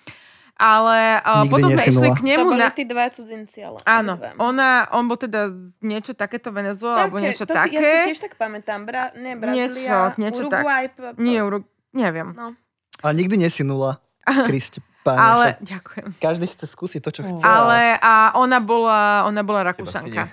Ale 0.60 1.24
uh, 1.24 1.48
Nikdy 1.48 1.52
potom 1.56 1.70
sme 1.72 1.84
išli 1.88 2.08
nula. 2.08 2.16
k 2.16 2.20
To 2.20 2.28
nemu 2.28 2.48
boli 2.52 2.60
na... 2.60 2.72
tí 2.72 2.84
dva 2.84 3.06
cudzinci, 3.08 3.60
ale... 3.64 3.80
Áno, 3.88 4.14
ona, 4.40 4.92
on 4.92 5.08
bol 5.08 5.16
teda 5.16 5.52
niečo 5.80 6.12
takéto 6.12 6.52
Venezuela, 6.52 7.08
alebo 7.08 7.20
niečo 7.20 7.48
to 7.48 7.56
Si, 7.56 7.60
ja 7.60 7.64
si 7.64 7.76
také. 7.80 7.92
tiež 8.12 8.20
tak 8.20 8.34
pamätám. 8.36 8.84
Bra, 8.84 9.12
nie, 9.16 9.36
Niečo, 9.36 9.40
Brazília, 9.40 10.16
niečo 10.20 10.42
tak. 10.52 10.64
Uruguay, 10.64 10.84
p- 10.88 11.16
p- 11.16 11.20
Nie, 11.20 11.40
Uru... 11.44 11.64
neviem. 11.92 12.32
No. 12.36 12.60
A 13.00 13.16
nikdy 13.16 13.40
nie 13.40 13.50
si 13.52 13.64
nula, 13.64 14.04
Kristi. 14.48 14.84
Páne, 15.00 15.20
Ale, 15.20 15.48
ďakujem. 15.64 16.20
Každý 16.20 16.46
chce 16.52 16.66
skúsiť 16.68 17.00
to, 17.00 17.10
čo 17.16 17.22
chce. 17.24 17.40
Ale 17.40 17.96
a 18.04 18.36
ona 18.36 18.60
bola, 18.60 19.24
ona 19.24 19.42
bola 19.48 19.64
Rakúšanka. 19.72 20.28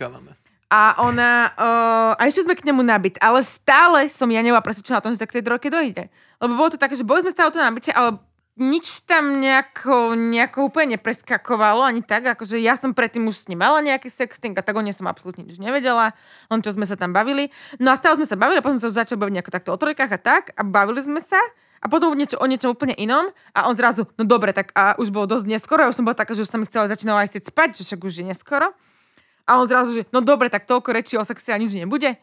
A 0.67 0.99
ona, 0.99 1.55
uh, 1.55 2.13
a 2.19 2.27
ešte 2.27 2.43
sme 2.43 2.59
k 2.59 2.67
nemu 2.67 2.83
nabiť, 2.83 3.23
ale 3.23 3.39
stále 3.47 4.11
som 4.11 4.27
ja 4.27 4.43
nebola 4.43 4.59
presvedčená 4.59 4.99
o 4.99 5.05
tom, 5.07 5.15
že 5.15 5.23
tak 5.23 5.31
k 5.31 5.39
tej 5.39 5.47
drojke 5.47 5.71
dojde. 5.71 6.11
Lebo 6.43 6.53
bolo 6.59 6.75
to 6.75 6.83
také, 6.83 6.99
že 6.99 7.07
boli 7.07 7.23
sme 7.23 7.31
stále 7.31 7.55
to 7.55 7.63
nabitie, 7.63 7.95
ale 7.95 8.19
nič 8.59 9.07
tam 9.07 9.39
nejako, 9.39 10.19
nejako 10.19 10.73
úplne 10.73 10.99
nepreskakovalo, 10.99 11.87
ani 11.87 12.03
tak, 12.03 12.25
akože 12.25 12.59
ja 12.59 12.75
som 12.75 12.97
predtým 12.97 13.29
už 13.31 13.45
s 13.45 13.49
ním 13.53 13.63
mala 13.63 13.79
nejaký 13.85 14.11
sexting 14.11 14.59
a 14.59 14.65
tak 14.65 14.75
o 14.75 14.83
nej 14.83 14.97
som 14.97 15.07
absolútne 15.07 15.47
nič 15.47 15.61
nevedela, 15.63 16.17
len 16.51 16.59
čo 16.65 16.75
sme 16.75 16.89
sa 16.89 16.99
tam 16.99 17.15
bavili. 17.15 17.53
No 17.79 17.93
a 17.93 18.01
stále 18.01 18.19
sme 18.19 18.27
sa 18.27 18.35
bavili, 18.35 18.59
a 18.59 18.65
potom 18.65 18.81
sme 18.81 18.91
sa 18.91 19.07
začali 19.07 19.23
baviť 19.23 19.35
nejako 19.39 19.53
takto 19.55 19.71
o 19.71 19.79
trojkách 19.79 20.09
a 20.09 20.19
tak 20.19 20.43
a 20.57 20.67
bavili 20.67 20.99
sme 20.99 21.23
sa 21.23 21.39
a 21.81 21.87
potom 21.87 22.17
niečo, 22.17 22.41
o 22.41 22.47
niečom 22.49 22.73
úplne 22.73 22.97
inom 22.97 23.31
a 23.53 23.69
on 23.69 23.75
zrazu, 23.77 24.09
no 24.17 24.25
dobre, 24.25 24.57
tak 24.57 24.73
a 24.73 24.97
už 24.97 25.13
bolo 25.13 25.29
dosť 25.29 25.47
neskoro, 25.47 25.85
ja 25.85 25.91
už 25.91 25.97
som 25.97 26.07
bola 26.09 26.17
taká, 26.17 26.33
že 26.33 26.43
už 26.45 26.51
sa 26.51 26.59
mi 26.59 26.65
chcela 26.65 26.89
začínala 26.89 27.25
aj 27.25 27.37
chcieť 27.37 27.45
spať, 27.53 27.69
že 27.79 27.83
však 27.93 28.01
už 28.03 28.13
je 28.21 28.25
neskoro. 28.25 28.73
A 29.47 29.51
on 29.63 29.67
zrazu, 29.71 29.95
že 29.95 30.03
no 30.11 30.19
dobre, 30.19 30.51
tak 30.51 30.67
toľko 30.67 30.91
rečí 30.91 31.15
o 31.15 31.23
sexe 31.23 31.55
a 31.55 31.59
nič 31.61 31.71
nebude. 31.77 32.19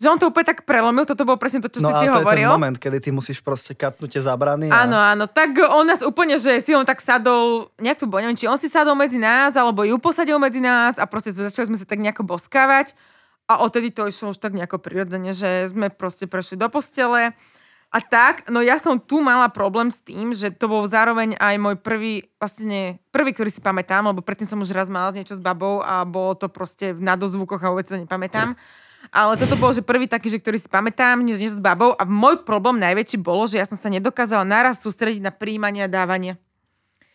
Že 0.00 0.06
on 0.08 0.18
to 0.18 0.26
úplne 0.32 0.48
tak 0.50 0.64
prelomil, 0.64 1.04
toto 1.04 1.22
bolo 1.22 1.36
presne 1.36 1.60
to, 1.60 1.68
čo 1.68 1.84
no 1.84 1.92
si 1.92 1.94
ty 1.94 2.10
to 2.10 2.16
hovoril. 2.24 2.48
ten 2.48 2.56
moment, 2.58 2.74
kedy 2.80 2.98
ty 2.98 3.10
musíš 3.12 3.38
proste 3.44 3.76
kapnúť 3.76 4.18
tie 4.18 4.22
zábrany. 4.24 4.66
A... 4.72 4.88
Áno, 4.88 4.98
áno, 4.98 5.24
tak 5.28 5.54
on 5.62 5.84
nás 5.86 6.00
úplne, 6.02 6.40
že 6.40 6.58
si 6.64 6.72
on 6.72 6.82
tak 6.82 6.98
sadol, 7.04 7.70
nejak 7.78 8.02
to 8.02 8.10
bolo, 8.10 8.24
neviem, 8.24 8.34
či 8.34 8.48
on 8.48 8.58
si 8.58 8.66
sadol 8.66 8.96
medzi 8.96 9.20
nás, 9.20 9.52
alebo 9.54 9.84
ju 9.84 9.94
posadil 10.00 10.40
medzi 10.40 10.58
nás 10.58 10.96
a 10.96 11.04
proste 11.06 11.30
sme- 11.30 11.46
začali 11.46 11.70
sme 11.70 11.78
sa 11.78 11.86
tak 11.86 12.00
nejako 12.02 12.24
boskávať 12.24 12.96
a 13.46 13.62
odtedy 13.62 13.92
to 13.92 14.08
išlo 14.08 14.32
už 14.32 14.40
tak 14.40 14.56
nejako 14.56 14.80
prirodzene, 14.80 15.36
že 15.36 15.68
sme 15.68 15.92
proste 15.92 16.24
prešli 16.24 16.56
do 16.56 16.66
postele 16.72 17.36
a 17.92 18.00
tak, 18.00 18.48
no 18.48 18.64
ja 18.64 18.80
som 18.80 18.96
tu 18.96 19.20
mala 19.20 19.52
problém 19.52 19.92
s 19.92 20.00
tým, 20.00 20.32
že 20.32 20.48
to 20.48 20.64
bol 20.64 20.80
zároveň 20.88 21.36
aj 21.36 21.54
môj 21.60 21.76
prvý, 21.76 22.24
vlastne 22.40 22.96
prvý, 23.12 23.36
ktorý 23.36 23.52
si 23.52 23.60
pamätám, 23.60 24.08
lebo 24.08 24.24
predtým 24.24 24.48
som 24.48 24.64
už 24.64 24.72
raz 24.72 24.88
mala 24.88 25.12
niečo 25.12 25.36
s 25.36 25.44
babou 25.44 25.84
a 25.84 26.00
bolo 26.08 26.32
to 26.32 26.48
proste 26.48 26.96
na 26.96 27.20
dozvukoch 27.20 27.60
a 27.60 27.68
vôbec 27.68 27.84
to 27.84 28.00
nepamätám. 28.00 28.56
Ale 29.12 29.36
toto 29.36 29.60
bol, 29.60 29.76
že 29.76 29.84
prvý 29.84 30.08
taký, 30.08 30.32
že 30.32 30.40
ktorý 30.40 30.56
si 30.56 30.72
pamätám, 30.72 31.20
než 31.20 31.36
niečo 31.36 31.60
s 31.60 31.64
babou. 31.64 31.92
A 32.00 32.08
môj 32.08 32.48
problém 32.48 32.80
najväčší 32.80 33.20
bolo, 33.20 33.44
že 33.44 33.60
ja 33.60 33.68
som 33.68 33.76
sa 33.76 33.92
nedokázala 33.92 34.46
naraz 34.46 34.80
sústrediť 34.80 35.20
na 35.20 35.34
príjmanie 35.34 35.84
a 35.84 35.90
dávanie. 35.90 36.40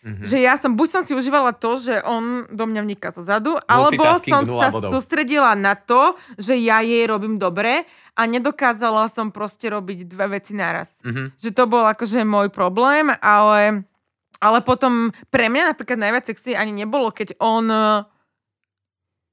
Mm-hmm. 0.05 0.25
Že 0.29 0.37
ja 0.39 0.53
som, 0.55 0.77
buď 0.77 0.87
som 0.93 1.01
si 1.03 1.17
užívala 1.17 1.57
to, 1.57 1.81
že 1.81 1.99
on 2.05 2.45
do 2.53 2.65
mňa 2.69 2.81
vniká 2.85 3.09
zo 3.09 3.25
zadu, 3.25 3.57
alebo 3.65 4.05
som 4.21 4.45
sa 4.45 4.69
bodov. 4.69 4.93
sústredila 4.93 5.57
na 5.57 5.73
to, 5.73 6.13
že 6.37 6.53
ja 6.53 6.85
jej 6.85 7.03
robím 7.09 7.41
dobre 7.41 7.83
a 8.13 8.21
nedokázala 8.29 9.09
som 9.09 9.33
proste 9.33 9.73
robiť 9.73 10.05
dve 10.05 10.37
veci 10.37 10.53
naraz. 10.53 11.01
Mhm. 11.01 11.33
Že 11.41 11.49
to 11.49 11.63
bol 11.65 11.85
akože 11.89 12.21
môj 12.21 12.53
problém, 12.53 13.09
ale, 13.25 13.89
ale 14.37 14.59
potom 14.61 15.09
pre 15.33 15.49
mňa 15.49 15.73
napríklad 15.73 15.97
najviac 15.97 16.29
sexy 16.29 16.53
ani 16.53 16.85
nebolo, 16.85 17.09
keď 17.09 17.33
on 17.41 17.65
eh, 17.65 18.05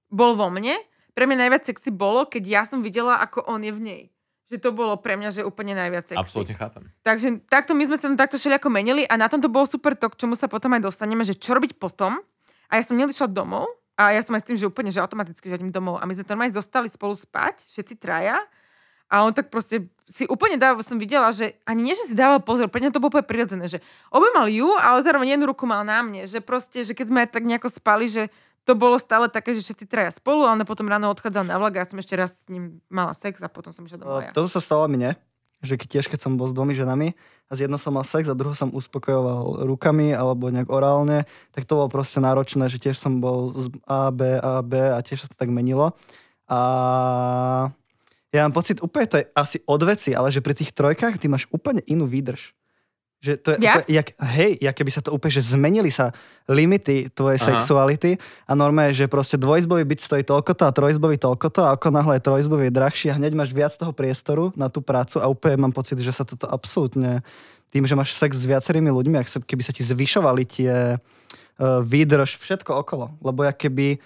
bol 0.09 0.33
vo 0.33 0.49
mne. 0.49 0.81
Pre 1.13 1.29
mňa 1.29 1.47
najviac 1.47 1.69
sexy 1.69 1.93
bolo, 1.93 2.25
keď 2.25 2.43
ja 2.43 2.63
som 2.65 2.81
videla, 2.81 3.21
ako 3.21 3.45
on 3.47 3.63
je 3.63 3.71
v 3.71 3.81
nej. 3.85 4.03
Že 4.53 4.59
to 4.61 4.71
bolo 4.77 5.01
pre 5.01 5.17
mňa, 5.17 5.41
že 5.41 5.47
úplne 5.47 5.73
najviac 5.73 6.13
sexy. 6.13 6.21
Absolútne 6.21 6.53
chápem. 6.53 6.85
Takže 7.01 7.41
takto 7.49 7.73
my 7.73 7.89
sme 7.89 7.97
sa 7.97 8.13
tam 8.13 8.17
takto 8.21 8.37
všelijako 8.37 8.69
menili 8.69 9.09
a 9.09 9.17
na 9.17 9.25
tom 9.29 9.41
to 9.41 9.49
bolo 9.49 9.65
super 9.65 9.97
to, 9.97 10.13
k 10.13 10.21
čomu 10.21 10.37
sa 10.37 10.53
potom 10.53 10.69
aj 10.77 10.85
dostaneme, 10.85 11.25
že 11.25 11.33
čo 11.33 11.57
robiť 11.57 11.81
potom. 11.81 12.21
A 12.69 12.77
ja 12.77 12.85
som 12.85 12.97
nelišla 12.97 13.33
domov 13.33 13.65
a 13.97 14.13
ja 14.13 14.21
som 14.21 14.37
aj 14.37 14.45
s 14.45 14.49
tým, 14.53 14.59
že 14.61 14.69
úplne, 14.69 14.93
že 14.93 15.01
automaticky, 15.01 15.49
že 15.49 15.57
idem 15.57 15.73
domov. 15.73 15.97
A 15.97 16.05
my 16.05 16.13
sme 16.13 16.27
tam 16.29 16.43
aj 16.45 16.61
zostali 16.61 16.93
spolu 16.93 17.17
spať, 17.17 17.65
všetci 17.65 17.97
traja. 17.97 18.37
A 19.09 19.23
on 19.23 19.31
tak 19.31 19.53
proste 19.53 19.87
si 20.09 20.27
úplne 20.27 20.59
dával, 20.59 20.83
som 20.83 20.99
videla, 20.99 21.31
že 21.31 21.57
ani 21.65 21.87
nie, 21.87 21.95
že 21.95 22.09
si 22.09 22.15
dával 22.17 22.41
pozor, 22.43 22.69
pre 22.69 22.83
to 22.83 23.01
bolo 23.01 23.15
úplne 23.15 23.25
prirodzené, 23.25 23.65
že 23.69 23.79
obemal 24.11 24.49
ju, 24.49 24.67
ale 24.81 25.01
zároveň 25.05 25.37
jednu 25.37 25.49
ruku 25.49 25.65
mal 25.65 25.85
na 25.87 26.03
mne, 26.03 26.27
že 26.29 26.43
proste, 26.45 26.85
že 26.85 26.93
keď 26.93 27.07
sme 27.09 27.19
aj 27.25 27.29
tak 27.31 27.45
nejako 27.45 27.69
spali, 27.71 28.11
že 28.11 28.29
to 28.65 28.73
bolo 28.73 28.97
stále 28.97 29.29
také, 29.29 29.53
že 29.53 29.61
všetci 29.61 29.85
traja 29.85 30.11
spolu, 30.13 30.49
ale 30.49 30.65
potom 30.65 30.89
ráno 30.89 31.13
odchádzal 31.13 31.45
na 31.45 31.61
vlak 31.61 31.77
a 31.77 31.85
ja 31.85 31.89
som 31.89 32.01
ešte 32.01 32.17
raz 32.17 32.45
s 32.45 32.49
ním 32.49 32.81
mala 32.89 33.13
sex 33.13 33.45
a 33.45 33.49
potom 33.53 33.71
som 33.71 33.85
išla 33.85 34.01
domov. 34.01 34.33
Toto 34.33 34.49
sa 34.49 34.61
stalo 34.65 34.89
mne. 34.89 35.17
že 35.65 35.81
keď 35.81 35.89
tiež 35.99 36.07
keď 36.13 36.21
som 36.21 36.37
bol 36.37 36.47
s 36.47 36.55
dvomi 36.55 36.77
ženami 36.77 37.17
a 37.49 37.53
z 37.57 37.67
jednou 37.67 37.81
som 37.81 37.97
mal 37.97 38.05
sex 38.05 38.29
a 38.29 38.37
druhou 38.37 38.53
som 38.53 38.71
uspokojoval 38.71 39.65
rukami 39.65 40.13
alebo 40.13 40.53
nejak 40.53 40.69
orálne, 40.69 41.25
tak 41.57 41.65
to 41.65 41.81
bolo 41.81 41.89
proste 41.89 42.21
náročné, 42.21 42.69
že 42.69 42.77
tiež 42.77 43.01
som 43.01 43.19
bol 43.19 43.57
z 43.57 43.73
A, 43.89 44.13
B, 44.13 44.37
A, 44.39 44.61
B 44.61 44.77
a 44.77 45.01
tiež 45.01 45.25
sa 45.25 45.29
to 45.33 45.35
tak 45.35 45.49
menilo. 45.49 45.97
A 46.45 47.73
ja 48.31 48.45
mám 48.45 48.53
pocit, 48.53 48.85
úplne 48.85 49.09
to 49.09 49.19
je 49.25 49.27
asi 49.33 49.57
od 49.65 49.81
veci, 49.83 50.13
ale 50.13 50.29
že 50.29 50.45
pri 50.45 50.53
tých 50.53 50.77
trojkách 50.77 51.17
ty 51.17 51.27
máš 51.33 51.49
úplne 51.49 51.81
inú 51.89 52.05
výdrž. 52.05 52.53
Že 53.25 53.33
to 53.41 53.49
je 53.57 53.59
Viac? 53.65 53.77
úplne, 53.81 53.89
jak, 53.89 54.09
hej, 54.37 54.53
jak 54.61 54.75
keby 54.77 54.91
sa 54.93 55.01
to 55.01 55.11
úplne, 55.17 55.33
že 55.33 55.43
zmenili 55.49 55.89
sa 55.89 56.13
limity 56.45 57.09
tvojej 57.09 57.41
Aha. 57.41 57.57
sexuality 57.57 58.21
a 58.45 58.53
normálne, 58.53 58.93
že 58.93 59.09
proste 59.09 59.41
dvojizbový 59.41 59.81
byt 59.89 60.05
stojí 60.05 60.23
toľkoto 60.29 60.69
a 60.69 60.71
trojizbový 60.77 61.17
toľkoto 61.17 61.65
a 61.65 61.73
ako 61.73 61.89
náhle 61.89 62.21
je 62.21 62.23
trojizbový 62.29 62.69
je 62.69 62.77
drahší 62.77 63.07
a 63.09 63.17
hneď 63.17 63.33
máš 63.33 63.57
viac 63.57 63.73
toho 63.73 63.97
priestoru 63.97 64.53
na 64.61 64.69
tú 64.69 64.85
prácu 64.85 65.25
a 65.25 65.27
úplne 65.33 65.57
mám 65.57 65.73
pocit, 65.73 65.97
že 65.97 66.13
sa 66.13 66.29
toto 66.29 66.45
absolútne 66.45 67.25
tým, 67.73 67.89
že 67.89 67.97
máš 67.97 68.13
sex 68.13 68.37
s 68.37 68.45
viacerými 68.45 68.93
ľuďmi, 68.93 69.17
ak 69.17 69.29
sa, 69.33 69.39
keby 69.41 69.63
sa 69.65 69.73
ti 69.73 69.81
zvyšovali 69.81 70.43
tie 70.45 70.95
uh, 70.95 71.81
výdrž, 71.81 72.37
všetko 72.39 72.71
okolo. 72.87 73.17
Lebo 73.25 73.41
jak 73.43 73.57
keby 73.57 73.99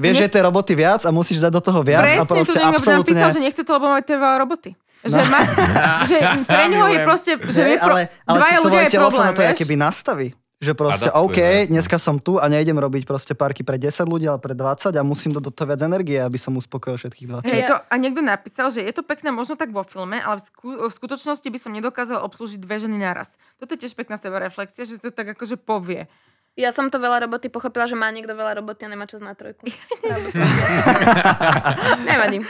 vieš, 0.00 0.16
Ne- 0.16 0.22
že 0.26 0.32
tej 0.32 0.42
roboty 0.48 0.72
viac 0.72 1.04
a 1.04 1.10
musíš 1.12 1.38
dať 1.38 1.52
do 1.54 1.62
toho 1.62 1.84
viac 1.84 2.08
Presne, 2.08 2.18
a 2.18 2.26
proste 2.26 2.56
to 2.56 2.64
absolútne... 2.64 3.14
napísal, 3.14 3.30
že 3.36 3.40
nechce 3.44 3.62
to, 3.62 3.70
lebo 3.76 3.86
to 4.00 4.16
veľa 4.16 4.38
roboty. 4.42 4.72
Že, 5.02 5.18
No. 5.18 5.26
máš, 5.28 5.46
že 6.10 6.16
pre 6.44 6.64
ňoho 6.68 6.86
je 6.88 6.98
proste, 7.02 7.32
že 7.42 7.62
je 7.64 7.76
pro, 7.76 7.90
ale, 7.92 8.02
ale 8.22 8.36
dvaja 8.38 8.56
to 8.56 8.64
ľudia 8.64 8.80
je 8.80 8.90
telo 8.90 9.02
sa 9.04 9.10
problém, 9.12 9.26
na 9.26 9.32
to 9.34 9.58
keby 9.58 9.74
nastaví. 9.76 10.28
Že 10.56 10.72
proste, 10.72 11.10
Adaptuje, 11.10 11.26
OK, 11.26 11.38
jasne. 11.42 11.70
dneska 11.74 11.96
som 11.98 12.16
tu 12.16 12.38
a 12.38 12.46
nejdem 12.46 12.78
robiť 12.78 13.02
proste 13.02 13.34
parky 13.34 13.60
pre 13.60 13.74
10 13.76 14.06
ľudí, 14.06 14.30
ale 14.30 14.38
pre 14.38 14.54
20 14.54 14.94
a 14.94 15.02
musím 15.02 15.34
dať 15.34 15.42
do 15.42 15.50
toho 15.50 15.66
viac 15.66 15.82
energie, 15.82 16.14
aby 16.14 16.38
som 16.38 16.54
uspokojil 16.54 16.94
všetkých 16.96 17.26
20. 17.42 17.50
Hej, 17.50 17.58
Ja- 17.58 17.68
to, 17.68 17.76
a 17.82 17.94
niekto 17.96 18.22
napísal, 18.22 18.70
že 18.70 18.78
je 18.78 18.94
to 18.94 19.02
pekné 19.02 19.28
možno 19.28 19.58
tak 19.58 19.68
vo 19.68 19.82
filme, 19.82 20.16
ale 20.16 20.38
v, 20.38 20.42
sku, 20.44 20.68
v 20.86 20.92
skutočnosti 20.92 21.42
by 21.44 21.58
som 21.58 21.74
nedokázal 21.74 22.22
obslúžiť 22.22 22.62
dve 22.62 22.78
ženy 22.78 22.94
naraz. 22.94 23.34
Toto 23.58 23.74
je 23.74 23.82
tiež 23.82 23.98
pekná 23.98 24.14
sebareflexia, 24.14 24.86
že 24.86 25.02
to 25.02 25.10
tak 25.10 25.34
akože 25.34 25.58
povie. 25.58 26.06
Ja 26.52 26.68
som 26.68 26.92
to 26.92 27.00
veľa 27.00 27.24
roboty 27.24 27.48
pochopila, 27.48 27.88
že 27.88 27.96
má 27.96 28.12
niekto 28.12 28.36
veľa 28.36 28.60
roboty 28.60 28.84
a 28.84 28.92
nemá 28.92 29.08
čas 29.08 29.24
na 29.24 29.32
trojku. 29.32 29.64
Nevadí. 32.08 32.44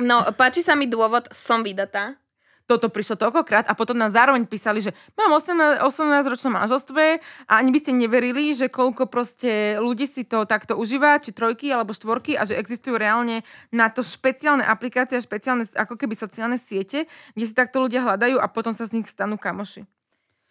No, 0.00 0.24
páči 0.32 0.64
sa 0.64 0.72
mi 0.72 0.88
dôvod, 0.88 1.28
som 1.28 1.60
vydatá. 1.60 2.16
Toto 2.64 2.88
prišlo 2.88 3.20
toľkokrát 3.20 3.66
a 3.66 3.74
potom 3.74 3.98
nám 3.98 4.14
zároveň 4.14 4.46
písali, 4.46 4.80
že 4.80 4.94
mám 5.18 5.36
18, 5.36 5.84
18-ročné 5.84 6.48
manželstve 6.54 7.04
a 7.50 7.52
ani 7.58 7.74
by 7.74 7.78
ste 7.82 7.98
neverili, 7.98 8.54
že 8.54 8.70
koľko 8.70 9.10
proste 9.10 9.74
ľudí 9.82 10.06
si 10.06 10.22
to 10.22 10.46
takto 10.46 10.78
užíva, 10.78 11.18
či 11.18 11.34
trojky 11.34 11.74
alebo 11.74 11.90
štvorky 11.90 12.38
a 12.38 12.46
že 12.46 12.56
existujú 12.56 12.94
reálne 12.94 13.42
na 13.74 13.90
to 13.90 14.06
špeciálne 14.06 14.62
aplikácie 14.62 15.18
a 15.18 15.26
špeciálne 15.26 15.66
ako 15.76 15.98
keby 15.98 16.14
sociálne 16.14 16.56
siete, 16.56 17.10
kde 17.34 17.44
si 17.44 17.58
takto 17.58 17.82
ľudia 17.82 18.06
hľadajú 18.06 18.38
a 18.38 18.46
potom 18.46 18.70
sa 18.70 18.86
z 18.86 19.02
nich 19.02 19.10
stanú 19.10 19.34
kamoši. 19.34 19.99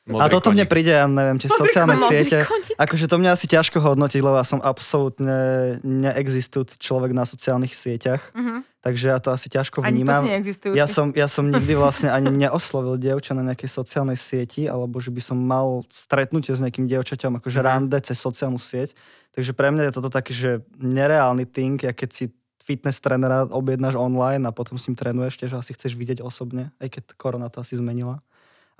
A 0.09 0.13
Modrý 0.19 0.31
toto 0.31 0.49
mne 0.49 0.65
koník. 0.65 0.71
príde, 0.71 0.91
ja 0.91 1.05
neviem, 1.05 1.37
tie 1.37 1.47
sociálne 1.47 1.93
koník. 1.93 2.09
siete. 2.09 2.37
Modrý. 2.41 2.73
Akože 2.75 3.05
to 3.05 3.15
mňa 3.15 3.31
asi 3.31 3.45
ťažko 3.45 3.77
hodnotiť, 3.77 4.19
lebo 4.19 4.35
ja 4.35 4.43
som 4.43 4.57
absolútne 4.59 5.37
neexistujúci 5.83 6.75
človek 6.77 7.11
na 7.11 7.23
sociálnych 7.23 7.71
sieťach. 7.71 8.33
Mhm. 8.33 8.65
Takže 8.79 9.05
ja 9.05 9.19
to 9.19 9.29
asi 9.29 9.47
ťažko 9.47 9.79
Ani 9.79 9.91
to 9.91 9.95
vnímam. 10.01 10.23
si 10.23 10.31
neexistujúci. 10.31 10.73
Ja 10.73 10.87
som, 10.87 11.11
ja 11.13 11.27
som 11.27 11.45
nikdy 11.45 11.73
vlastne 11.75 12.09
ani 12.09 12.31
neoslovil 12.31 12.95
dievča 12.95 13.33
na 13.33 13.43
nejakej 13.43 13.67
sociálnej 13.69 14.15
sieti, 14.15 14.65
alebo 14.65 14.97
že 14.97 15.11
by 15.11 15.19
som 15.19 15.37
mal 15.37 15.83
stretnutie 15.89 16.49
s 16.49 16.59
nejakým 16.59 16.85
dievčaťom, 16.85 17.37
akože 17.37 17.59
Mhm. 17.59 17.65
rande 17.65 17.97
cez 17.99 18.15
sociálnu 18.17 18.57
sieť. 18.57 18.95
Takže 19.31 19.51
pre 19.51 19.69
mňa 19.69 19.83
je 19.83 19.93
toto 19.93 20.09
taký, 20.09 20.31
že 20.31 20.49
nereálny 20.75 21.45
thing, 21.45 21.75
ja 21.77 21.91
keď 21.91 22.09
si 22.09 22.23
fitness 22.59 22.97
trénera 22.97 23.45
objednáš 23.45 23.93
online 23.93 24.45
a 24.45 24.51
potom 24.51 24.73
s 24.73 24.85
ním 24.85 24.95
trénuješ, 24.95 25.37
tiež 25.37 25.53
asi 25.53 25.73
chceš 25.73 25.93
vidieť 25.93 26.21
osobne, 26.21 26.71
aj 26.77 26.87
keď 26.91 27.03
korona 27.13 27.49
to 27.49 27.59
asi 27.59 27.75
zmenila. 27.75 28.21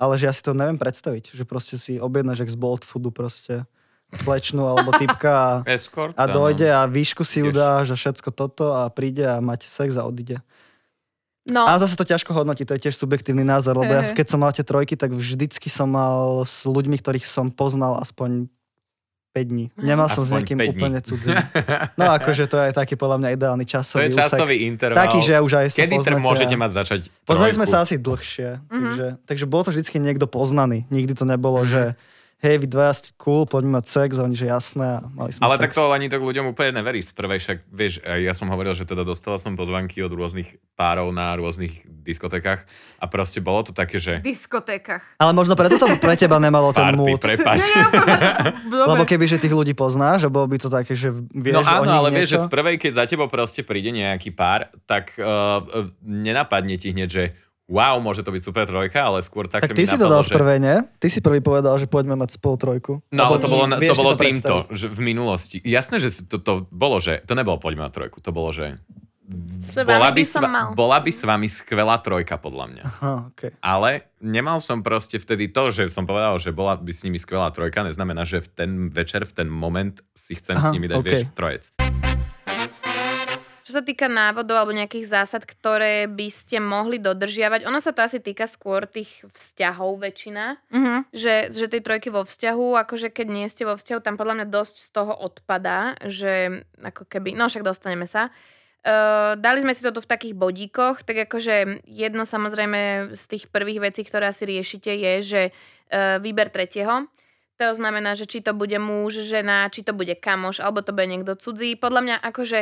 Ale 0.00 0.16
že 0.16 0.24
ja 0.26 0.32
si 0.32 0.40
to 0.40 0.56
neviem 0.56 0.80
predstaviť, 0.80 1.36
že 1.36 1.44
proste 1.44 1.76
si 1.76 2.00
objednáš 2.00 2.40
jak 2.40 2.50
z 2.50 2.56
Bolt 2.56 2.88
Foodu 2.88 3.12
proste 3.12 3.68
flečnú 4.10 4.66
alebo 4.66 4.90
typka 4.96 5.30
a, 5.30 5.50
Escort, 5.76 6.16
a 6.16 6.24
dojde 6.26 6.72
a 6.72 6.88
výšku 6.88 7.22
si 7.22 7.44
udáš 7.44 7.92
a 7.92 7.96
všetko 8.00 8.32
toto 8.32 8.74
a 8.74 8.88
príde 8.88 9.22
a 9.28 9.38
máte 9.38 9.68
sex 9.68 9.94
a 9.94 10.02
odíde. 10.02 10.42
No, 11.48 11.64
A 11.64 11.80
zase 11.80 11.96
to 11.96 12.04
ťažko 12.04 12.36
hodnotiť, 12.36 12.68
to 12.68 12.74
je 12.76 12.84
tiež 12.88 12.96
subjektívny 13.00 13.42
názor, 13.42 13.72
lebo 13.72 13.90
ja 13.90 14.12
keď 14.12 14.26
som 14.28 14.44
mal 14.44 14.52
tie 14.52 14.60
trojky, 14.60 14.92
tak 14.92 15.16
vždycky 15.16 15.72
som 15.72 15.88
mal 15.88 16.44
s 16.44 16.68
ľuďmi, 16.68 17.00
ktorých 17.00 17.24
som 17.24 17.48
poznal 17.48 17.96
aspoň 17.96 18.52
5 19.32 19.46
dní. 19.46 19.70
Nemal 19.76 20.08
som 20.08 20.22
s 20.22 20.32
niekým 20.32 20.58
5 20.58 20.66
dní. 20.66 20.74
úplne 20.74 20.98
cudzím. 21.00 21.38
No 21.94 22.10
akože 22.10 22.44
to 22.44 22.58
je 22.60 22.70
taký 22.72 22.94
podľa 22.94 23.16
mňa 23.16 23.28
ideálny 23.32 23.62
To 23.62 23.70
časový 23.72 24.02
je 24.04 24.16
časový 24.16 24.56
úsek. 24.56 24.68
interval. 24.68 24.98
Taký, 24.98 25.18
že 25.20 25.34
už 25.36 25.52
aj 25.54 25.66
Kedy 25.72 25.94
poznáte 25.96 26.18
môžete 26.20 26.54
mať 26.56 26.70
začať 26.74 27.00
Poznali 27.22 27.52
sme 27.52 27.62
sa 27.64 27.78
asi 27.80 27.94
dlhšie, 27.96 28.48
Mhm. 28.60 28.66
takže, 28.66 29.06
takže 29.24 29.44
bolo 29.46 29.62
to 29.62 29.70
vždycky 29.70 29.96
niekto 29.96 30.26
poznaný. 30.26 30.82
Nikdy 30.88 31.14
to 31.14 31.22
nebolo, 31.24 31.62
Mhm. 31.62 31.68
že 31.68 31.82
hej, 32.40 32.56
vy 32.60 32.66
dvaja 32.66 32.92
ste 32.96 33.08
cool, 33.20 33.44
poďme 33.44 33.78
mať 33.80 33.86
sex, 33.86 34.10
a 34.16 34.24
oni, 34.24 34.36
že 34.36 34.48
jasné, 34.48 34.98
a 34.98 35.04
mali 35.12 35.30
sme 35.30 35.44
Ale 35.44 35.60
sex. 35.60 35.62
tak 35.68 35.72
to 35.76 35.92
ani 35.92 36.08
tak 36.08 36.24
ľuďom 36.24 36.52
úplne 36.56 36.80
neverí 36.80 37.04
prvej, 37.04 37.38
však 37.44 37.58
vieš, 37.68 38.00
aj 38.00 38.20
ja 38.24 38.32
som 38.32 38.48
hovoril, 38.48 38.72
že 38.72 38.88
teda 38.88 39.04
dostala 39.04 39.36
som 39.36 39.52
pozvanky 39.54 40.00
od 40.00 40.12
rôznych 40.12 40.56
párov 40.72 41.12
na 41.12 41.36
rôznych 41.36 41.84
diskotekách 41.84 42.64
a 42.96 43.04
proste 43.04 43.44
bolo 43.44 43.68
to 43.68 43.72
také, 43.76 44.00
že 44.00 44.24
diskotékach. 44.24 45.20
Ale 45.20 45.36
možno 45.36 45.52
preto 45.52 45.76
to 45.76 45.84
pre 46.00 46.16
teba 46.16 46.40
nemalo 46.40 46.72
ten 46.72 46.88
party, 46.88 46.96
mood. 46.96 47.20
prepáč. 47.20 47.68
Lebo 48.90 49.04
keby, 49.04 49.28
že 49.28 49.36
tých 49.36 49.52
ľudí 49.52 49.76
poznáš, 49.76 50.24
a 50.24 50.32
bolo 50.32 50.48
by 50.48 50.56
to 50.56 50.72
také, 50.72 50.96
že 50.96 51.12
vieš 51.12 51.60
No 51.60 51.62
áno, 51.62 51.92
ale 51.92 52.08
vieš, 52.08 52.32
že 52.32 52.38
niečo. 52.40 52.48
z 52.48 52.52
prvej, 52.56 52.76
keď 52.80 52.92
za 52.96 53.04
tebou 53.04 53.28
proste 53.28 53.60
príde 53.60 53.92
nejaký 53.92 54.32
pár, 54.32 54.72
tak 54.88 55.12
uh, 55.20 55.60
uh, 55.60 55.92
nenapadne 56.00 56.80
ti 56.80 56.96
hneď, 56.96 57.08
že 57.12 57.24
wow, 57.70 57.96
môže 58.02 58.26
to 58.26 58.34
byť 58.34 58.42
super 58.42 58.66
trojka, 58.66 58.98
ale 58.98 59.22
skôr 59.22 59.46
tak, 59.46 59.62
Tak 59.62 59.72
mi 59.72 59.78
ty 59.78 59.86
si 59.86 59.94
to 59.94 60.10
napadlo, 60.10 60.14
dal 60.18 60.22
z 60.26 60.30
prvej, 60.34 60.58
nie? 60.58 60.76
Ty 60.98 61.08
si 61.08 61.18
prvý 61.22 61.38
povedal, 61.38 61.78
že 61.78 61.86
poďme 61.86 62.18
mať 62.18 62.34
spolu 62.34 62.58
trojku. 62.58 62.92
No 63.14 63.30
ale 63.30 63.38
to 63.38 63.46
bolo, 63.46 63.70
to 63.70 63.94
bolo 63.94 64.12
predstaviť. 64.18 64.26
týmto, 64.26 64.54
že 64.74 64.86
v 64.90 65.00
minulosti. 65.00 65.56
Jasné, 65.62 66.02
že 66.02 66.26
to, 66.26 66.42
to 66.42 66.66
bolo, 66.68 66.98
že 66.98 67.22
to 67.24 67.38
nebolo 67.38 67.62
poďme 67.62 67.86
na 67.86 67.92
trojku, 67.94 68.18
to 68.18 68.34
bolo, 68.34 68.50
že 68.50 68.82
s 69.62 69.78
bola 69.86 70.10
vami 70.10 70.18
by, 70.18 70.22
by 70.22 70.24
som 70.26 70.42
mal. 70.42 70.68
bola 70.74 70.98
by 70.98 71.12
s 71.14 71.22
vami 71.22 71.46
skvelá 71.46 72.02
trojka, 72.02 72.34
podľa 72.34 72.66
mňa. 72.66 72.82
Aha, 72.82 73.12
okay. 73.30 73.54
Ale 73.62 74.10
nemal 74.18 74.58
som 74.58 74.82
proste 74.82 75.22
vtedy 75.22 75.46
to, 75.46 75.70
že 75.70 75.86
som 75.86 76.02
povedal, 76.02 76.42
že 76.42 76.50
bola 76.50 76.74
by 76.74 76.90
s 76.90 77.06
nimi 77.06 77.22
skvelá 77.22 77.54
trojka, 77.54 77.86
neznamená, 77.86 78.26
že 78.26 78.42
v 78.42 78.48
ten 78.50 78.70
večer, 78.90 79.22
v 79.22 79.32
ten 79.44 79.46
moment 79.46 80.02
si 80.18 80.34
chcem 80.34 80.58
Aha, 80.58 80.66
s 80.66 80.74
nimi 80.74 80.90
dať, 80.90 80.98
okej. 80.98 81.06
vieš, 81.06 81.22
trojec. 81.38 81.64
Čo 83.70 83.78
sa 83.78 83.86
týka 83.86 84.10
návodov 84.10 84.58
alebo 84.58 84.74
nejakých 84.74 85.06
zásad, 85.06 85.46
ktoré 85.46 86.10
by 86.10 86.26
ste 86.26 86.58
mohli 86.58 86.98
dodržiavať, 86.98 87.70
ono 87.70 87.78
sa 87.78 87.94
to 87.94 88.02
asi 88.02 88.18
týka 88.18 88.50
skôr 88.50 88.82
tých 88.82 89.22
vzťahov 89.30 90.02
väčšina, 90.02 90.58
Mhm. 90.74 91.14
že, 91.14 91.54
že 91.54 91.70
tej 91.70 91.78
trojky 91.78 92.10
vo 92.10 92.26
vzťahu, 92.26 92.82
akože 92.82 93.14
keď 93.14 93.26
nie 93.30 93.46
ste 93.46 93.62
vo 93.62 93.78
vzťahu, 93.78 94.02
tam 94.02 94.18
podľa 94.18 94.42
mňa 94.42 94.46
dosť 94.50 94.76
z 94.82 94.88
toho 94.90 95.14
odpadá, 95.14 95.94
že 96.02 96.66
ako 96.82 97.06
keby, 97.06 97.38
no 97.38 97.46
však 97.46 97.62
dostaneme 97.62 98.10
sa. 98.10 98.34
Uh, 98.82 99.38
dali 99.38 99.62
sme 99.62 99.70
si 99.70 99.86
to 99.86 99.94
tu 99.94 100.02
v 100.02 100.10
takých 100.18 100.34
bodíkoch, 100.34 101.06
tak 101.06 101.30
akože 101.30 101.86
jedno 101.86 102.26
samozrejme 102.26 103.14
z 103.14 103.24
tých 103.30 103.46
prvých 103.54 103.86
vecí, 103.86 104.02
ktoré 104.02 104.26
asi 104.34 104.50
riešite 104.50 104.90
je, 104.90 105.12
že 105.22 105.42
uh, 105.94 106.18
výber 106.18 106.50
tretieho. 106.50 107.06
To 107.60 107.76
znamená, 107.76 108.16
že 108.16 108.26
či 108.26 108.42
to 108.42 108.50
bude 108.56 108.74
muž, 108.80 109.20
žena, 109.20 109.68
či 109.70 109.84
to 109.84 109.94
bude 109.94 110.16
kamoš, 110.18 110.58
alebo 110.58 110.80
to 110.82 110.96
bude 110.96 111.06
niekto 111.06 111.36
cudzí. 111.36 111.76
Podľa 111.78 112.00
mňa 112.02 112.16
akože 112.24 112.58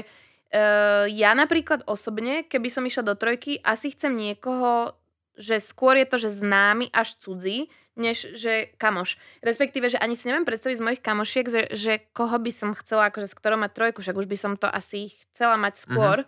uh, 0.53 1.05
ja 1.09 1.33
napríklad 1.37 1.85
osobne, 1.85 2.45
keby 2.45 2.69
som 2.69 2.85
išla 2.85 3.05
do 3.05 3.15
trojky, 3.15 3.61
asi 3.61 3.93
chcem 3.93 4.17
niekoho, 4.17 4.97
že 5.39 5.63
skôr 5.63 5.95
je 6.01 6.07
to, 6.09 6.17
že 6.19 6.43
známy 6.43 6.91
až 6.91 7.15
cudzí, 7.23 7.71
než 7.99 8.39
že 8.39 8.71
kamoš. 8.79 9.19
Respektíve, 9.43 9.91
že 9.91 9.99
ani 9.99 10.15
si 10.15 10.31
neviem 10.31 10.47
predstaviť 10.47 10.79
z 10.79 10.85
mojich 10.87 11.03
kamošiek, 11.03 11.47
že, 11.51 11.63
že 11.75 11.93
koho 12.15 12.39
by 12.39 12.53
som 12.55 12.71
chcela, 12.79 13.11
akože 13.11 13.31
s 13.31 13.35
ktorou 13.35 13.59
mať 13.59 13.75
trojku, 13.75 13.99
však 14.03 14.17
už 14.17 14.31
by 14.31 14.37
som 14.39 14.53
to 14.55 14.71
asi 14.71 15.11
chcela 15.29 15.59
mať 15.59 15.83
skôr. 15.83 16.23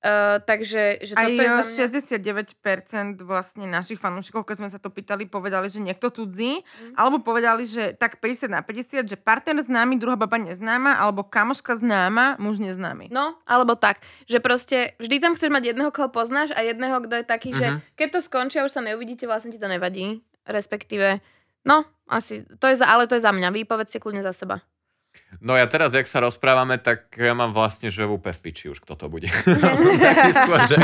Uh, 0.00 0.40
takže, 0.48 0.96
že 1.04 1.12
Aj 1.12 1.28
toto 1.28 1.44
je 1.44 1.50
mňa... 1.52 1.60
69% 1.60 3.20
vlastne 3.20 3.68
našich 3.68 4.00
fanúšikov, 4.00 4.48
keď 4.48 4.56
sme 4.64 4.68
sa 4.72 4.80
to 4.80 4.88
pýtali, 4.88 5.28
povedali, 5.28 5.68
že 5.68 5.76
niekto 5.76 6.08
cudzí, 6.08 6.64
Mhm. 6.64 6.96
alebo 6.96 7.20
povedali, 7.20 7.68
že 7.68 7.92
tak 7.92 8.16
50 8.16 8.48
na 8.48 8.64
50, 8.64 9.04
že 9.04 9.20
partner 9.20 9.60
známy, 9.60 10.00
druhá 10.00 10.16
baba 10.16 10.40
neznáma, 10.40 10.96
alebo 10.96 11.20
kamoška 11.20 11.76
známa, 11.76 12.40
muž 12.40 12.64
neznámy. 12.64 13.12
No, 13.12 13.36
alebo 13.44 13.76
tak, 13.76 14.00
že 14.24 14.40
proste 14.40 14.96
vždy 14.96 15.20
tam 15.20 15.36
chceš 15.36 15.52
mať 15.52 15.76
jedného, 15.76 15.92
koho 15.92 16.08
poznáš 16.08 16.48
a 16.56 16.64
jedného, 16.64 16.96
kto 17.04 17.20
je 17.20 17.24
taký, 17.28 17.50
že 17.52 17.66
Mhm. 17.68 17.78
keď 17.92 18.08
to 18.08 18.18
skončí 18.24 18.56
a 18.56 18.64
už 18.64 18.72
sa 18.72 18.80
neuvidíte, 18.80 19.28
vlastne 19.28 19.52
ti 19.52 19.60
to 19.60 19.68
nevadí. 19.68 20.24
Respektíve, 20.48 21.20
no, 21.68 21.84
asi, 22.08 22.48
to 22.56 22.72
je 22.72 22.80
za, 22.80 22.88
ale 22.88 23.04
to 23.04 23.14
je 23.14 23.22
za 23.22 23.36
mňa. 23.36 23.52
Vy 23.52 23.68
povedzte 23.68 24.00
kľudne 24.00 24.24
za 24.24 24.32
seba. 24.32 24.64
No 25.38 25.54
ja 25.54 25.64
teraz, 25.70 25.94
jak 25.94 26.10
sa 26.10 26.20
rozprávame, 26.20 26.76
tak 26.76 27.14
ja 27.14 27.32
mám 27.32 27.54
vlastne, 27.54 27.86
že 27.86 28.02
v 28.02 28.18
úplne 28.18 28.34
v 28.34 28.40
piči 28.50 28.66
už 28.68 28.82
kto 28.82 28.98
to 28.98 29.06
bude. 29.06 29.30
Skôr, 30.36 30.58
že... 30.66 30.76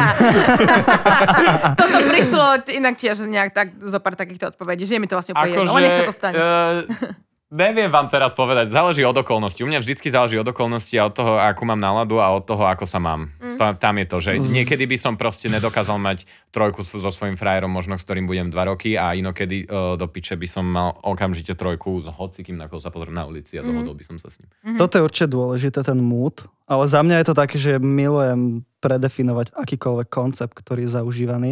Toto 1.80 1.98
prišlo 2.06 2.62
inak 2.70 2.94
tiež 2.94 3.26
nejak 3.26 3.50
tak, 3.50 3.74
zo 3.82 3.98
pár 3.98 4.14
takýchto 4.14 4.54
odpovedí, 4.54 4.86
že 4.86 4.96
je 4.96 5.00
mi 5.02 5.10
to 5.10 5.18
vlastne 5.18 5.34
úplne 5.34 5.60
jedno, 5.60 5.70
ale 5.74 5.82
nech 5.84 5.98
sa 5.98 6.06
to 6.06 6.14
stane. 6.14 6.38
eh, 6.38 6.86
Neviem 7.46 7.86
vám 7.86 8.10
teraz 8.10 8.34
povedať, 8.34 8.74
záleží 8.74 9.06
od 9.06 9.14
okolností. 9.22 9.62
U 9.62 9.70
mňa 9.70 9.78
vždycky 9.78 10.10
záleží 10.10 10.34
od 10.34 10.50
okolností 10.50 10.98
a 10.98 11.06
od 11.06 11.14
toho, 11.14 11.38
akú 11.38 11.62
mám 11.62 11.78
náladu 11.78 12.18
a 12.18 12.34
od 12.34 12.42
toho, 12.42 12.66
ako 12.66 12.90
sa 12.90 12.98
mám. 12.98 13.30
Mm. 13.38 13.78
Tam 13.78 13.94
je 14.02 14.06
to, 14.10 14.16
že 14.18 14.30
niekedy 14.42 14.82
by 14.90 14.98
som 14.98 15.14
proste 15.14 15.46
nedokázal 15.46 15.94
mať 15.94 16.26
trojku 16.50 16.82
so 16.82 17.06
svojím 17.06 17.38
frajerom, 17.38 17.70
možno 17.70 17.94
s 17.94 18.02
ktorým 18.02 18.26
budem 18.26 18.50
dva 18.50 18.66
roky 18.66 18.98
a 18.98 19.14
inokedy 19.14 19.62
uh, 19.62 19.94
do 19.94 20.10
piče 20.10 20.34
by 20.34 20.48
som 20.50 20.66
mal 20.66 20.98
okamžite 21.06 21.54
trojku 21.54 22.02
s 22.02 22.10
hocikým, 22.10 22.58
na 22.58 22.66
koho 22.66 22.82
sa 22.82 22.90
pozriem 22.90 23.14
na 23.14 23.30
ulici 23.30 23.54
a 23.54 23.62
dohodol 23.62 23.94
by 23.94 24.02
som 24.02 24.18
sa 24.18 24.26
s 24.26 24.42
ním. 24.42 24.50
Mm-hmm. 24.50 24.78
Toto 24.82 24.98
je 24.98 25.06
určite 25.06 25.28
dôležité, 25.30 25.86
ten 25.86 26.02
mood. 26.02 26.42
Ale 26.66 26.90
za 26.90 26.98
mňa 27.06 27.22
je 27.22 27.26
to 27.30 27.34
také, 27.38 27.56
že 27.62 27.78
milujem 27.78 28.66
predefinovať 28.82 29.54
akýkoľvek 29.54 30.08
koncept, 30.10 30.50
ktorý 30.50 30.90
je 30.90 30.98
zaužívaný. 30.98 31.50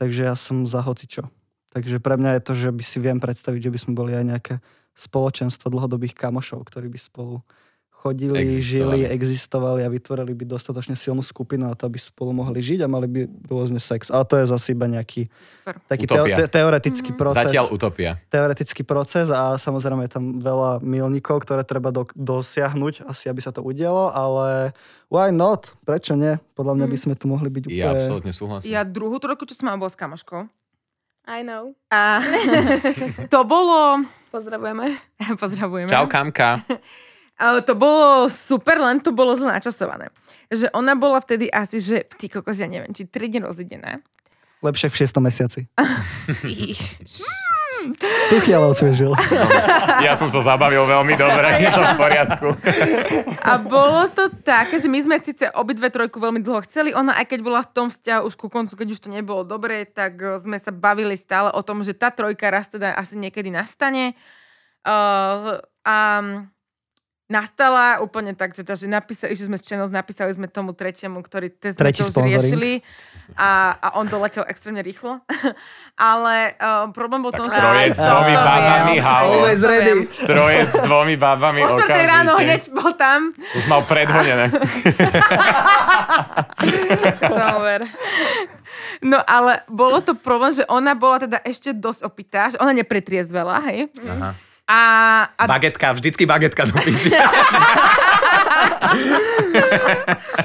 Takže 0.00 0.24
ja 0.24 0.34
som 0.40 0.64
za 0.64 0.80
hocičo. 0.80 1.28
Takže 1.76 2.00
pre 2.00 2.16
mňa 2.16 2.40
je 2.40 2.42
to, 2.48 2.52
že 2.56 2.68
by 2.72 2.80
si 2.86 2.96
viem 2.96 3.20
predstaviť, 3.20 3.60
že 3.68 3.72
by 3.76 3.78
sme 3.78 3.92
boli 3.92 4.16
aj 4.16 4.24
nejaké 4.24 4.54
spoločenstvo 4.94 5.70
dlhodobých 5.70 6.14
kamošov, 6.14 6.62
ktorí 6.66 6.88
by 6.88 6.98
spolu 6.98 7.42
chodili, 8.04 8.36
Existovali. 8.36 9.00
žili, 9.00 9.00
existovali 9.08 9.80
a 9.80 9.88
vytvorili 9.88 10.36
by 10.36 10.44
dostatočne 10.44 10.92
silnú 10.92 11.24
skupinu 11.24 11.64
na 11.64 11.72
to, 11.72 11.88
aby 11.88 11.96
spolu 11.96 12.36
mohli 12.36 12.60
žiť 12.60 12.84
a 12.84 12.86
mali 12.86 13.08
by 13.08 13.20
rôzne 13.48 13.80
sex. 13.80 14.12
Ale 14.12 14.28
to 14.28 14.36
je 14.36 14.44
zase 14.44 14.76
iba 14.76 14.84
nejaký 14.84 15.24
Super. 15.32 15.74
taký 15.88 16.04
Utopia. 16.04 16.36
te- 16.36 16.52
teoretický 16.52 17.10
proces 17.16 17.48
Zatiaľ 17.48 17.72
utopia. 17.72 18.20
teoretický 18.28 18.84
proces 18.84 19.32
a 19.32 19.56
samozrejme 19.56 20.04
je 20.04 20.12
tam 20.20 20.36
veľa 20.36 20.84
milníkov, 20.84 21.48
ktoré 21.48 21.64
treba 21.64 21.88
do, 21.88 22.04
dosiahnuť, 22.12 23.08
asi 23.08 23.32
aby 23.32 23.40
sa 23.40 23.56
to 23.56 23.64
udialo, 23.64 24.12
ale 24.12 24.76
why 25.08 25.32
not? 25.32 25.72
Prečo 25.88 26.12
nie? 26.12 26.36
Podľa 26.52 26.76
mňa 26.76 26.86
by 26.92 26.98
sme 27.00 27.14
tu 27.16 27.24
mohli 27.24 27.48
byť 27.48 27.72
úplne... 27.72 27.80
Ja 27.80 27.88
absolútne 27.88 28.32
súhlasím. 28.36 28.68
Ja 28.68 28.84
druhú 28.84 29.16
trojku, 29.16 29.48
čo 29.48 29.56
som 29.56 29.72
mala, 29.72 29.80
bola 29.80 29.88
s 29.88 29.96
kamoškou. 29.96 30.44
I 31.24 31.40
know. 31.40 31.72
A 31.88 32.20
to 33.32 33.48
bolo... 33.48 34.04
Pozdravujeme. 34.34 34.98
Pozdravujeme. 35.42 35.90
Čau, 35.94 36.10
Kamka. 36.10 36.66
Ale 37.44 37.62
to 37.62 37.78
bolo 37.78 38.26
super, 38.26 38.82
len 38.82 38.98
to 38.98 39.14
bolo 39.14 39.34
zle 39.38 39.50
načasované. 39.50 40.10
Že 40.50 40.74
ona 40.74 40.98
bola 40.98 41.22
vtedy 41.22 41.50
asi, 41.50 41.78
že 41.78 42.06
ty 42.18 42.26
kokos, 42.30 42.58
ja 42.58 42.66
neviem, 42.66 42.90
či 42.94 43.06
3 43.06 43.30
dní 43.30 43.42
rozidená. 43.42 44.02
Lepšie 44.62 44.90
v 44.90 44.96
6. 45.02 45.18
mesiaci. 45.22 45.60
Ale 48.54 48.70
osviežil. 48.70 49.12
Ja 50.00 50.16
som 50.16 50.28
sa 50.30 50.40
zabavil 50.40 50.84
veľmi 50.84 51.14
dobre, 51.14 51.64
je 51.64 51.70
to 51.70 51.82
v 51.82 51.94
poriadku. 51.98 52.48
A 53.44 53.60
bolo 53.60 54.08
to 54.10 54.32
také, 54.42 54.80
že 54.80 54.88
my 54.88 54.98
sme 55.04 55.16
síce 55.20 55.48
obidve 55.54 55.88
trojku 55.92 56.18
veľmi 56.18 56.40
dlho 56.40 56.64
chceli, 56.64 56.96
ona 56.96 57.14
aj 57.18 57.30
keď 57.30 57.40
bola 57.44 57.60
v 57.62 57.70
tom 57.72 57.86
vzťahu 57.92 58.22
už 58.28 58.34
ku 58.34 58.48
koncu, 58.48 58.72
keď 58.74 58.88
už 58.94 59.00
to 59.04 59.08
nebolo 59.12 59.44
dobré, 59.44 59.84
tak 59.84 60.16
eh, 60.20 60.40
sme 60.40 60.56
sa 60.56 60.72
bavili 60.72 61.14
stále 61.18 61.52
o 61.52 61.60
tom, 61.60 61.84
že 61.84 61.96
tá 61.96 62.08
trojka 62.12 62.48
raz 62.48 62.70
teda 62.70 62.96
asi 62.96 63.18
niekedy 63.20 63.52
nastane. 63.52 64.16
Uh, 64.84 65.64
a 65.84 65.96
nastala 67.24 68.04
úplne 68.04 68.36
tak, 68.36 68.52
teda, 68.52 68.76
že 68.76 68.84
napísali, 68.84 69.32
že 69.32 69.48
sme 69.48 69.56
s 69.56 69.64
Čenos 69.64 69.88
napísali 69.88 70.28
sme 70.36 70.44
tomu 70.44 70.76
tretiemu, 70.76 71.24
ktorý 71.24 71.48
test 71.48 71.80
Tretí 71.80 72.04
to 72.04 72.12
už 72.12 72.12
sponzoring. 72.12 72.36
riešili 72.36 72.72
a, 73.32 73.72
a 73.80 73.88
on 73.96 74.04
doletel 74.04 74.44
extrémne 74.44 74.84
rýchlo. 74.84 75.24
Ale 75.96 76.52
uh, 76.60 76.92
problém 76.92 77.24
bol 77.24 77.32
tom, 77.32 77.48
že... 77.48 77.56
Trojec 77.56 77.96
s 77.96 78.02
dvomi. 78.04 78.34
Always 79.00 79.60
To 79.60 79.68
ready. 79.72 79.84
viem. 79.88 80.00
Trojec 80.10 80.68
s 80.68 80.80
dvomi 80.84 81.14
babami 81.16 81.64
O 81.64 81.72
4 81.72 81.88
ráno 82.04 82.36
hneď 82.36 82.68
bol 82.68 82.92
tam. 82.92 83.32
Už 83.56 83.64
mal 83.72 83.80
predhonené. 83.88 84.52
Dober. 87.24 87.80
No 89.00 89.18
ale 89.24 89.64
bolo 89.68 90.00
to 90.00 90.12
problém, 90.12 90.52
že 90.52 90.64
ona 90.66 90.92
bola 90.92 91.24
teda 91.24 91.38
ešte 91.40 91.72
dosť 91.72 92.00
opitá, 92.04 92.52
že 92.52 92.60
ona 92.60 92.72
nepretriezvela, 92.72 93.60
hej. 93.70 93.88
Aha. 94.02 94.34
A, 94.64 94.80
a 95.36 95.44
Bagetka, 95.44 95.92
vždycky 95.92 96.24
bagetka 96.24 96.64
do 96.64 96.72
piči. 96.80 97.12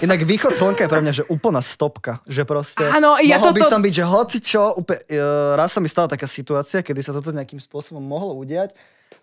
Inak 0.02 0.24
východ 0.24 0.56
slnka 0.56 0.86
je 0.86 0.90
pre 0.90 1.00
mňa, 1.00 1.14
že 1.14 1.24
úplná 1.28 1.64
stopka. 1.64 2.20
Že 2.26 2.44
proste 2.44 2.84
Áno, 2.84 3.16
ja 3.20 3.40
mohol 3.40 3.56
by 3.56 3.62
toto- 3.64 3.72
som 3.72 3.82
byť, 3.82 3.94
že 3.94 4.04
hoci 4.04 4.38
čo, 4.40 4.76
úplne, 4.76 5.00
uh, 5.10 5.56
raz 5.56 5.72
sa 5.72 5.80
mi 5.80 5.88
stala 5.88 6.08
taká 6.08 6.28
situácia, 6.28 6.84
kedy 6.84 7.00
sa 7.00 7.12
toto 7.12 7.32
nejakým 7.32 7.60
spôsobom 7.60 8.04
mohlo 8.04 8.36
udiať 8.36 8.76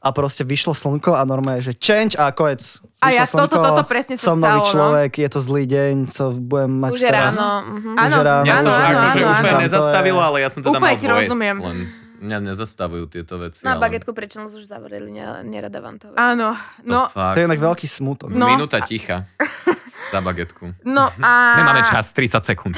a 0.02 0.10
proste 0.10 0.42
vyšlo 0.42 0.74
slnko 0.74 1.14
a 1.14 1.22
normálne, 1.22 1.62
že 1.62 1.70
change 1.72 2.18
a 2.18 2.34
koniec. 2.34 2.82
A 2.98 3.14
ja 3.14 3.22
toto- 3.24 3.56
toto 3.56 3.84
presne 3.86 4.18
sa 4.18 4.32
som 4.32 4.40
nový 4.40 4.58
stalo, 4.58 4.64
no. 4.64 4.72
človek, 4.72 5.12
je 5.14 5.28
to 5.30 5.40
zlý 5.40 5.64
deň, 5.64 5.94
co 6.10 6.24
budem 6.34 6.72
mať 6.72 6.90
Už 6.90 7.00
je 7.00 7.06
teraz. 7.06 7.32
ráno. 7.32 7.48
Mhm. 7.70 7.90
Už 7.92 8.00
Áno, 8.00 8.16
je 8.16 8.24
ráno. 8.24 8.44
Mňa 8.44 8.54
to 8.56 8.66
áno, 8.66 8.72
áno, 8.72 8.98
áno, 8.98 9.28
úplne 9.30 9.52
áno. 9.52 9.62
nezastavilo, 9.62 10.20
ale 10.20 10.36
ja 10.42 10.48
som 10.48 10.60
teda 10.60 10.72
Úplne 10.72 10.82
mal 10.82 10.96
ti 10.96 11.06
dvojec, 11.06 11.28
rozumiem. 11.28 11.56
Len 11.60 11.78
mňa 12.18 12.38
nezastavujú 12.42 13.04
tieto 13.08 13.36
veci. 13.36 13.62
No 13.62 13.72
a 13.72 13.78
ale- 13.78 13.84
bagetku 13.86 14.10
prečo 14.10 14.40
už 14.40 14.64
zavreli, 14.64 15.08
ne- 15.08 15.42
nerada 15.42 15.78
vám 15.78 15.96
to. 15.96 16.12
áno, 16.14 16.56
no, 16.82 17.08
Fakt. 17.08 17.34
To 17.34 17.38
je 17.40 17.46
inak 17.46 17.60
veľký 17.60 17.86
smutok. 17.86 18.30
No. 18.30 18.48
Minúta 18.48 18.80
ticha 18.80 19.28
za 20.12 20.20
bagetku. 20.20 20.72
no 20.86 21.10
a... 21.18 21.32
Nemáme 21.58 21.82
čas, 21.82 22.10
30 22.10 22.42
sekúnd. 22.42 22.74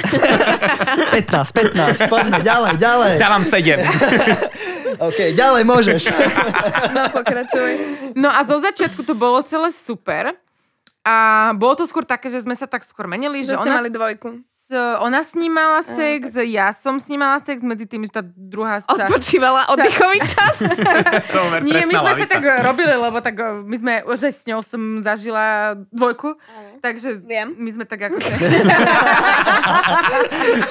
15, 1.12 1.20
15, 1.20 2.08
poďme, 2.08 2.40
ďalej, 2.40 2.72
ďalej. 2.76 3.12
Dávam 3.16 3.42
7. 3.44 3.78
OK, 5.08 5.18
ďalej 5.32 5.62
môžeš. 5.62 6.02
No 6.90 7.02
pokračuj. 7.12 7.70
No 8.16 8.32
a 8.32 8.42
zo 8.42 8.58
začiatku 8.58 9.04
to 9.04 9.14
bolo 9.14 9.44
celé 9.44 9.68
super. 9.70 10.34
A 11.04 11.14
bolo 11.56 11.72
to 11.72 11.84
skôr 11.86 12.04
také, 12.04 12.28
že 12.28 12.44
sme 12.44 12.52
sa 12.52 12.68
tak 12.68 12.84
skôr 12.84 13.08
menili, 13.08 13.40
že 13.40 13.56
Že 13.56 13.56
ste 13.56 13.68
ona, 13.70 13.76
mali 13.80 13.88
dvojku. 13.88 14.28
Ona 14.98 15.20
s 15.20 15.32
ním 15.32 15.50
mala 15.50 15.80
sex, 15.80 16.28
ja 16.44 16.70
som 16.70 16.96
s 16.96 17.06
ním 17.06 17.18
mala 17.18 17.38
sex, 17.38 17.60
medzi 17.60 17.84
tým, 17.84 18.04
že 18.04 18.12
tá 18.12 18.22
druhá 18.22 18.80
sa... 18.80 19.08
Odpočívala 19.08 19.68
oddychový 19.68 20.20
čas. 20.20 20.60
Tomer, 21.34 21.62
Nie, 21.62 21.82
my 21.82 21.88
sme 21.88 21.94
sa 21.94 22.04
lavica. 22.12 22.32
tak 22.32 22.42
eh, 22.42 22.60
robili, 22.60 22.92
lebo 22.92 23.18
tak 23.18 23.34
eh, 23.34 23.60
my 23.60 23.76
sme, 23.76 23.92
že 24.14 24.28
s 24.28 24.44
ňou 24.44 24.60
som 24.60 24.80
zažila 25.00 25.72
dvojku, 25.88 26.36
takže 26.78 27.20
Viem. 27.20 27.56
my 27.56 27.70
sme 27.70 27.84
tak 27.84 28.08
ako... 28.08 28.16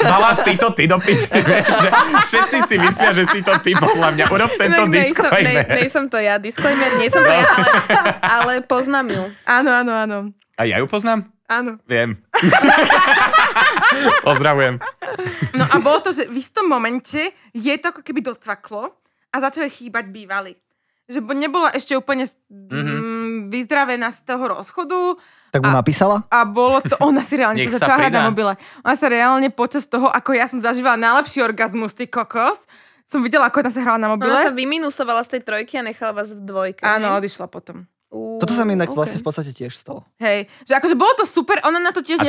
Mala 0.04 0.32
si 0.38 0.54
to 0.56 0.70
ty 0.72 0.86
do 0.86 0.98
piče, 0.98 1.34
že 1.82 1.89
všetci 2.24 2.58
si 2.66 2.76
myslia, 2.78 3.12
že 3.14 3.26
si 3.28 3.39
to 3.41 3.54
ty, 3.60 3.74
podľa 3.74 4.10
mňa. 4.14 4.26
Urob 4.28 4.52
tento 4.56 4.84
Ne, 4.84 5.04
nejsom, 5.04 5.26
ne, 5.26 5.32
disclaimer. 5.32 5.66
nejsom 5.68 6.06
to 6.08 6.18
ja, 6.18 6.36
disclaimer, 6.38 6.89
nie 6.95 7.10
som 7.10 7.22
to 7.22 7.30
ja, 7.30 7.43
ale, 7.43 8.10
ale 8.22 8.54
poznám 8.62 9.08
ju. 9.10 9.24
áno, 9.43 9.70
áno, 9.74 9.93
áno. 9.95 10.18
A 10.54 10.66
ja 10.66 10.78
ju 10.78 10.88
poznám? 10.88 11.30
Áno. 11.48 11.80
Viem. 11.88 12.20
Pozdravujem. 14.24 14.80
No 15.54 15.66
a 15.66 15.76
bolo 15.80 16.00
to, 16.02 16.12
že 16.12 16.28
v 16.28 16.38
istom 16.38 16.68
momente 16.68 17.32
je 17.52 17.74
to 17.80 17.90
ako 17.90 18.02
keby 18.04 18.22
docvaklo 18.22 18.94
a 19.30 19.36
začal 19.38 19.68
jej 19.68 19.88
chýbať 19.88 20.10
bývalý. 20.10 20.54
Že 21.08 21.24
bo- 21.24 21.38
nebola 21.38 21.72
ešte 21.72 21.96
úplne 21.96 22.28
mm-hmm. 22.28 23.48
vyzdravená 23.48 24.12
z 24.12 24.28
toho 24.28 24.44
rozchodu 24.60 25.16
Tak 25.56 25.64
mu 25.64 25.72
A- 25.72 25.80
napísala? 25.80 26.28
a 26.28 26.44
bolo 26.44 26.84
to, 26.84 27.00
ona 27.00 27.24
si 27.24 27.40
reálne 27.40 27.64
sa 27.72 27.80
začala 27.80 28.08
hrať 28.08 28.14
na 28.14 28.28
mobile. 28.28 28.54
Ona 28.84 28.96
sa 29.00 29.08
reálne 29.08 29.48
počas 29.48 29.88
toho, 29.88 30.12
ako 30.12 30.36
ja 30.36 30.52
som 30.52 30.60
zažívala 30.60 31.00
najlepší 31.00 31.40
orgazmus, 31.40 31.96
ty 31.96 32.12
kokos, 32.12 32.68
som 33.08 33.24
videla, 33.24 33.48
ako 33.48 33.64
ona 33.64 33.72
sa 33.72 33.80
hrala 33.88 34.00
na 34.04 34.12
mobile. 34.12 34.36
Ona 34.36 34.52
sa 34.52 34.56
vyminusovala 34.56 35.24
z 35.24 35.40
tej 35.40 35.42
trojky 35.48 35.80
a 35.80 35.84
nechala 35.88 36.12
vás 36.12 36.28
v 36.36 36.44
dvojke. 36.44 36.84
Áno, 36.84 37.16
odišla 37.16 37.48
potom. 37.48 37.88
Ú, 38.12 38.40
Toto 38.44 38.52
sa 38.52 38.68
mi 38.68 38.76
inak 38.76 38.92
ok. 38.92 38.96
vlastne 39.00 39.20
v 39.24 39.26
podstate 39.32 39.52
tiež 39.56 39.80
stalo. 39.80 40.04
Hej, 40.20 40.52
že 40.68 40.76
akože 40.76 40.96
bolo 41.00 41.16
to 41.16 41.24
super, 41.24 41.60
ona 41.64 41.80
na 41.80 41.96
to 41.96 42.04
tiež 42.04 42.20
A- 42.20 42.28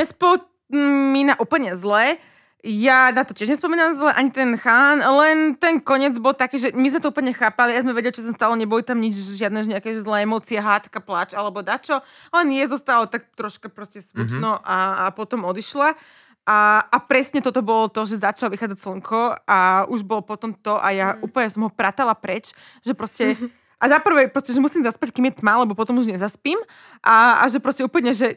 nespomína 0.69 1.33
úplne 1.41 1.73
zle. 1.75 2.21
Ja 2.59 3.07
na 3.15 3.23
to 3.23 3.31
tiež 3.31 3.55
nespomínam 3.55 3.95
zle, 3.95 4.11
ani 4.11 4.35
ten 4.35 4.59
chán, 4.59 4.99
len 4.99 5.55
ten 5.55 5.79
koniec 5.79 6.19
bol 6.19 6.35
taký, 6.35 6.59
že 6.59 6.75
my 6.75 6.91
sme 6.91 6.99
to 6.99 7.07
úplne 7.07 7.31
chápali, 7.31 7.71
ja 7.71 7.79
sme 7.79 7.95
vedeli, 7.95 8.11
čo 8.11 8.19
sa 8.19 8.35
stalo, 8.35 8.59
neboli 8.59 8.83
tam 8.83 8.99
nič, 8.99 9.15
žiadne 9.15 9.63
že 9.63 9.71
nejaké 9.71 9.95
zlé 9.95 10.27
emócie, 10.27 10.59
hádka, 10.59 10.99
plač 10.99 11.31
alebo 11.31 11.63
dačo. 11.63 12.03
On 12.35 12.43
je 12.43 12.59
zostalo 12.67 13.07
tak 13.07 13.31
troška 13.39 13.71
proste 13.71 14.03
smutno 14.03 14.59
a, 14.59 15.07
a 15.07 15.15
potom 15.15 15.47
odišla. 15.47 15.95
A, 16.43 16.83
a 16.83 16.97
presne 16.99 17.39
toto 17.39 17.63
bolo 17.63 17.87
to, 17.87 18.03
že 18.03 18.19
začalo 18.19 18.51
vychádzať 18.51 18.75
slnko 18.75 19.39
a 19.47 19.87
už 19.87 20.03
bolo 20.03 20.19
potom 20.19 20.51
to 20.51 20.75
a 20.75 20.91
ja 20.91 21.07
úplne 21.23 21.47
som 21.47 21.63
ho 21.63 21.71
pratala 21.71 22.11
preč, 22.11 22.51
že 22.83 22.91
proste... 22.91 23.39
A 23.79 23.87
za 23.87 24.03
prvé, 24.03 24.27
proste, 24.27 24.51
že 24.51 24.59
musím 24.59 24.83
zaspať, 24.83 25.15
kým 25.15 25.31
je 25.31 25.39
tma, 25.39 25.63
lebo 25.63 25.71
potom 25.71 25.95
už 25.95 26.11
nezaspím. 26.11 26.59
A, 26.99 27.39
a 27.39 27.47
že 27.47 27.63
proste 27.63 27.87
úplne, 27.87 28.11
že 28.11 28.35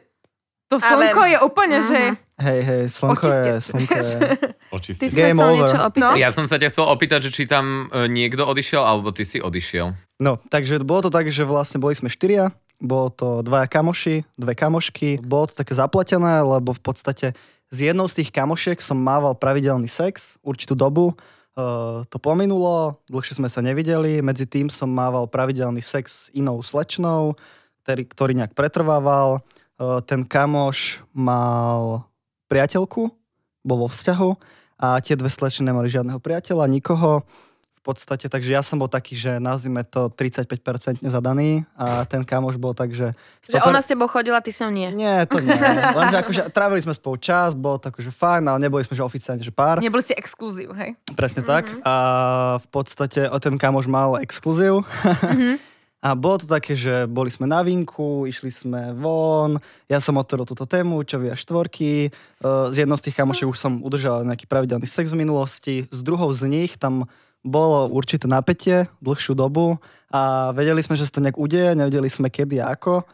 to 0.73 0.77
Ale- 0.81 1.13
slnko 1.13 1.21
je 1.29 1.37
úplne, 1.45 1.77
že... 1.79 1.99
Hej, 2.33 2.59
hej, 2.65 2.83
slnko 2.89 3.25
je, 3.29 3.29
Očistec, 3.29 3.61
slnko 3.61 3.93
je. 3.93 4.19
Ty 4.73 4.75
Očistiť. 4.75 5.09
si 5.13 5.17
Game 5.21 5.37
sa 5.37 5.53
over. 5.53 5.69
No. 6.01 6.17
Ja 6.17 6.33
som 6.33 6.49
sa 6.49 6.57
ťa 6.57 6.73
chcel 6.73 6.89
opýtať, 6.89 7.29
že 7.29 7.31
či 7.31 7.43
tam 7.45 7.87
e, 7.93 8.09
niekto 8.09 8.41
odišiel, 8.41 8.81
alebo 8.81 9.13
ty 9.13 9.21
si 9.21 9.37
odišiel. 9.37 9.93
No, 10.17 10.41
takže 10.49 10.81
bolo 10.81 11.05
to 11.05 11.11
tak, 11.13 11.29
že 11.29 11.45
vlastne 11.45 11.77
boli 11.77 11.93
sme 11.93 12.09
štyria, 12.09 12.49
bolo 12.81 13.13
to 13.13 13.45
dvaja 13.45 13.69
kamoši, 13.69 14.25
dve 14.35 14.57
kamošky. 14.57 15.21
Bolo 15.21 15.47
to 15.47 15.61
také 15.61 15.77
zapletené, 15.77 16.41
lebo 16.41 16.73
v 16.73 16.81
podstate 16.81 17.37
s 17.71 17.77
jednou 17.77 18.09
z 18.09 18.21
tých 18.21 18.29
kamošiek 18.33 18.81
som 18.81 18.99
mával 18.99 19.37
pravidelný 19.37 19.87
sex 19.87 20.35
určitú 20.43 20.75
dobu. 20.75 21.15
Uh, 21.53 22.01
to 22.09 22.17
pominulo, 22.17 22.97
dlhšie 23.13 23.37
sme 23.37 23.45
sa 23.45 23.61
nevideli, 23.61 24.25
medzi 24.25 24.49
tým 24.49 24.73
som 24.73 24.89
mával 24.89 25.29
pravidelný 25.29 25.85
sex 25.85 26.05
s 26.09 26.23
inou 26.33 26.57
slečnou, 26.65 27.37
ktorý, 27.85 28.03
ktorý 28.09 28.31
nejak 28.41 28.57
pretrvával. 28.57 29.45
Ten 30.05 30.27
kamoš 30.27 31.03
mal 31.13 32.05
priateľku, 32.51 33.09
bol 33.63 33.77
vo 33.81 33.89
vzťahu 33.89 34.29
a 34.83 34.99
tie 34.99 35.15
dve 35.15 35.31
slečny 35.31 35.71
nemali 35.71 35.87
žiadneho 35.87 36.19
priateľa, 36.19 36.67
nikoho. 36.67 37.23
V 37.83 37.91
podstate, 37.91 38.31
takže 38.31 38.55
ja 38.55 38.63
som 38.63 38.79
bol 38.79 38.87
taký, 38.87 39.11
že 39.11 39.43
nazvime 39.43 39.83
to 39.83 40.07
35% 40.07 41.03
zadaný 41.03 41.67
a 41.75 42.07
ten 42.07 42.23
kamoš 42.23 42.55
bol 42.55 42.71
tak, 42.71 42.95
že... 42.95 43.11
Že 43.43 43.59
ona 43.59 43.83
s 43.83 43.91
tebou 43.91 44.07
chodila, 44.07 44.39
ty 44.39 44.55
som 44.55 44.71
nie. 44.71 44.87
Nie, 44.95 45.27
to 45.27 45.43
nie. 45.43 45.51
Lenže 45.99 46.15
akože 46.23 46.41
trávili 46.55 46.79
sme 46.79 46.95
spolu 46.95 47.19
čas, 47.19 47.51
bolo 47.51 47.83
to 47.83 47.91
akože 47.91 48.07
fajn, 48.07 48.47
ale 48.47 48.63
neboli 48.63 48.87
sme 48.87 48.95
že 48.95 49.03
oficiálne, 49.03 49.43
že 49.43 49.51
pár. 49.51 49.83
Neboli 49.83 49.99
ste 49.99 50.15
exkluzív, 50.15 50.71
hej? 50.79 50.95
Presne 51.11 51.43
tak. 51.43 51.75
A 51.83 51.93
v 52.63 52.67
podstate 52.71 53.27
o 53.27 53.35
ten 53.43 53.59
kamoš 53.59 53.91
mal 53.91 54.15
exkluzív. 54.23 54.87
A 56.03 56.19
bolo 56.19 56.43
to 56.43 56.51
také, 56.51 56.75
že 56.75 57.07
boli 57.07 57.31
sme 57.31 57.47
na 57.47 57.63
vinku, 57.63 58.27
išli 58.27 58.51
sme 58.51 58.91
von, 58.91 59.55
ja 59.87 60.03
som 60.03 60.19
otvoril 60.19 60.43
túto 60.43 60.67
tému, 60.67 61.07
čo 61.07 61.15
via 61.15 61.31
štvorky, 61.31 62.11
z 62.43 62.75
jednou 62.75 62.99
z 62.99 63.07
tých 63.07 63.15
kamošov 63.15 63.55
už 63.55 63.59
som 63.59 63.79
udržal 63.79 64.27
nejaký 64.27 64.43
pravidelný 64.43 64.83
sex 64.83 65.15
v 65.15 65.23
minulosti, 65.23 65.87
s 65.87 65.99
druhou 66.03 66.27
z 66.35 66.51
nich 66.51 66.75
tam 66.75 67.07
bolo 67.39 67.87
určité 67.87 68.27
napätie 68.27 68.91
dlhšiu 68.99 69.31
dobu 69.31 69.79
a 70.11 70.51
vedeli 70.51 70.83
sme, 70.83 70.99
že 70.99 71.07
sa 71.07 71.15
to 71.15 71.23
nejak 71.23 71.39
udeje, 71.39 71.71
nevedeli 71.71 72.11
sme 72.11 72.27
kedy 72.27 72.59
a 72.59 72.75
ako. 72.75 73.07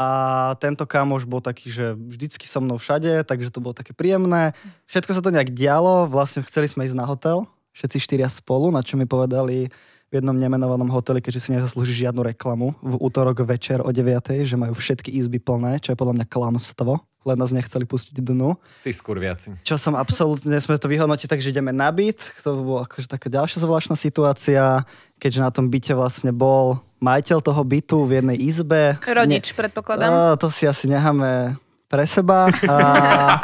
A 0.00 0.08
tento 0.56 0.88
kamoš 0.88 1.28
bol 1.28 1.44
taký, 1.44 1.68
že 1.68 1.92
vždycky 1.92 2.48
so 2.48 2.64
mnou 2.64 2.80
všade, 2.80 3.20
takže 3.28 3.52
to 3.52 3.60
bolo 3.60 3.76
také 3.76 3.92
príjemné. 3.92 4.56
Všetko 4.88 5.12
sa 5.12 5.20
to 5.20 5.28
nejak 5.28 5.52
dialo, 5.52 6.08
vlastne 6.08 6.40
chceli 6.48 6.72
sme 6.72 6.88
ísť 6.88 6.96
na 6.96 7.04
hotel, 7.04 7.44
všetci 7.76 8.00
štyria 8.00 8.32
spolu, 8.32 8.72
na 8.72 8.80
čo 8.80 8.96
mi 8.96 9.04
povedali, 9.04 9.68
v 10.10 10.18
jednom 10.18 10.34
nemenovanom 10.34 10.90
hoteli, 10.90 11.22
keďže 11.22 11.40
si 11.40 11.50
nezaslúži 11.54 12.06
žiadnu 12.06 12.26
reklamu 12.34 12.74
v 12.82 12.98
útorok 12.98 13.46
večer 13.46 13.78
o 13.78 13.94
9, 13.94 14.42
že 14.42 14.58
majú 14.58 14.74
všetky 14.74 15.14
izby 15.14 15.38
plné, 15.38 15.78
čo 15.78 15.94
je 15.94 15.98
podľa 15.98 16.18
mňa 16.18 16.26
klamstvo 16.26 16.98
len 17.20 17.36
nás 17.36 17.52
nechceli 17.52 17.84
pustiť 17.84 18.16
dnu. 18.16 18.56
Ty 18.80 18.90
viaci. 19.20 19.52
Čo 19.60 19.76
som 19.76 19.92
absolútne, 19.92 20.56
sme 20.56 20.80
to 20.80 20.88
vyhodnotili 20.88 21.28
tak, 21.28 21.44
že 21.44 21.52
ideme 21.52 21.68
na 21.68 21.92
byt, 21.92 22.16
to 22.40 22.56
bola 22.56 22.88
akože 22.88 23.12
taká 23.12 23.28
ďalšia 23.28 23.60
zvláštna 23.60 23.92
situácia, 23.92 24.88
keďže 25.20 25.40
na 25.44 25.50
tom 25.52 25.68
byte 25.68 25.92
vlastne 25.92 26.32
bol 26.32 26.80
majiteľ 27.04 27.44
toho 27.44 27.60
bytu 27.60 28.08
v 28.08 28.24
jednej 28.24 28.38
izbe. 28.40 28.96
Rodič, 29.04 29.52
ne, 29.52 29.56
predpokladám. 29.56 30.10
To 30.40 30.48
si 30.48 30.64
asi 30.64 30.88
necháme 30.88 31.60
pre 31.92 32.08
seba. 32.08 32.48
A, 32.64 32.76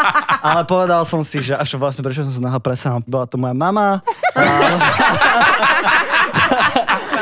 ale 0.55 0.63
povedal 0.65 1.05
som 1.05 1.21
si, 1.21 1.45
že 1.45 1.53
až 1.53 1.77
vlastne 1.77 2.01
prečo 2.01 2.25
som 2.25 2.33
sa 2.33 2.41
nahal 2.41 2.63
pre 2.65 2.81
seba, 2.81 3.05
bola 3.05 3.29
to 3.29 3.37
moja 3.37 3.53
mama. 3.53 4.01
A, 4.33 4.41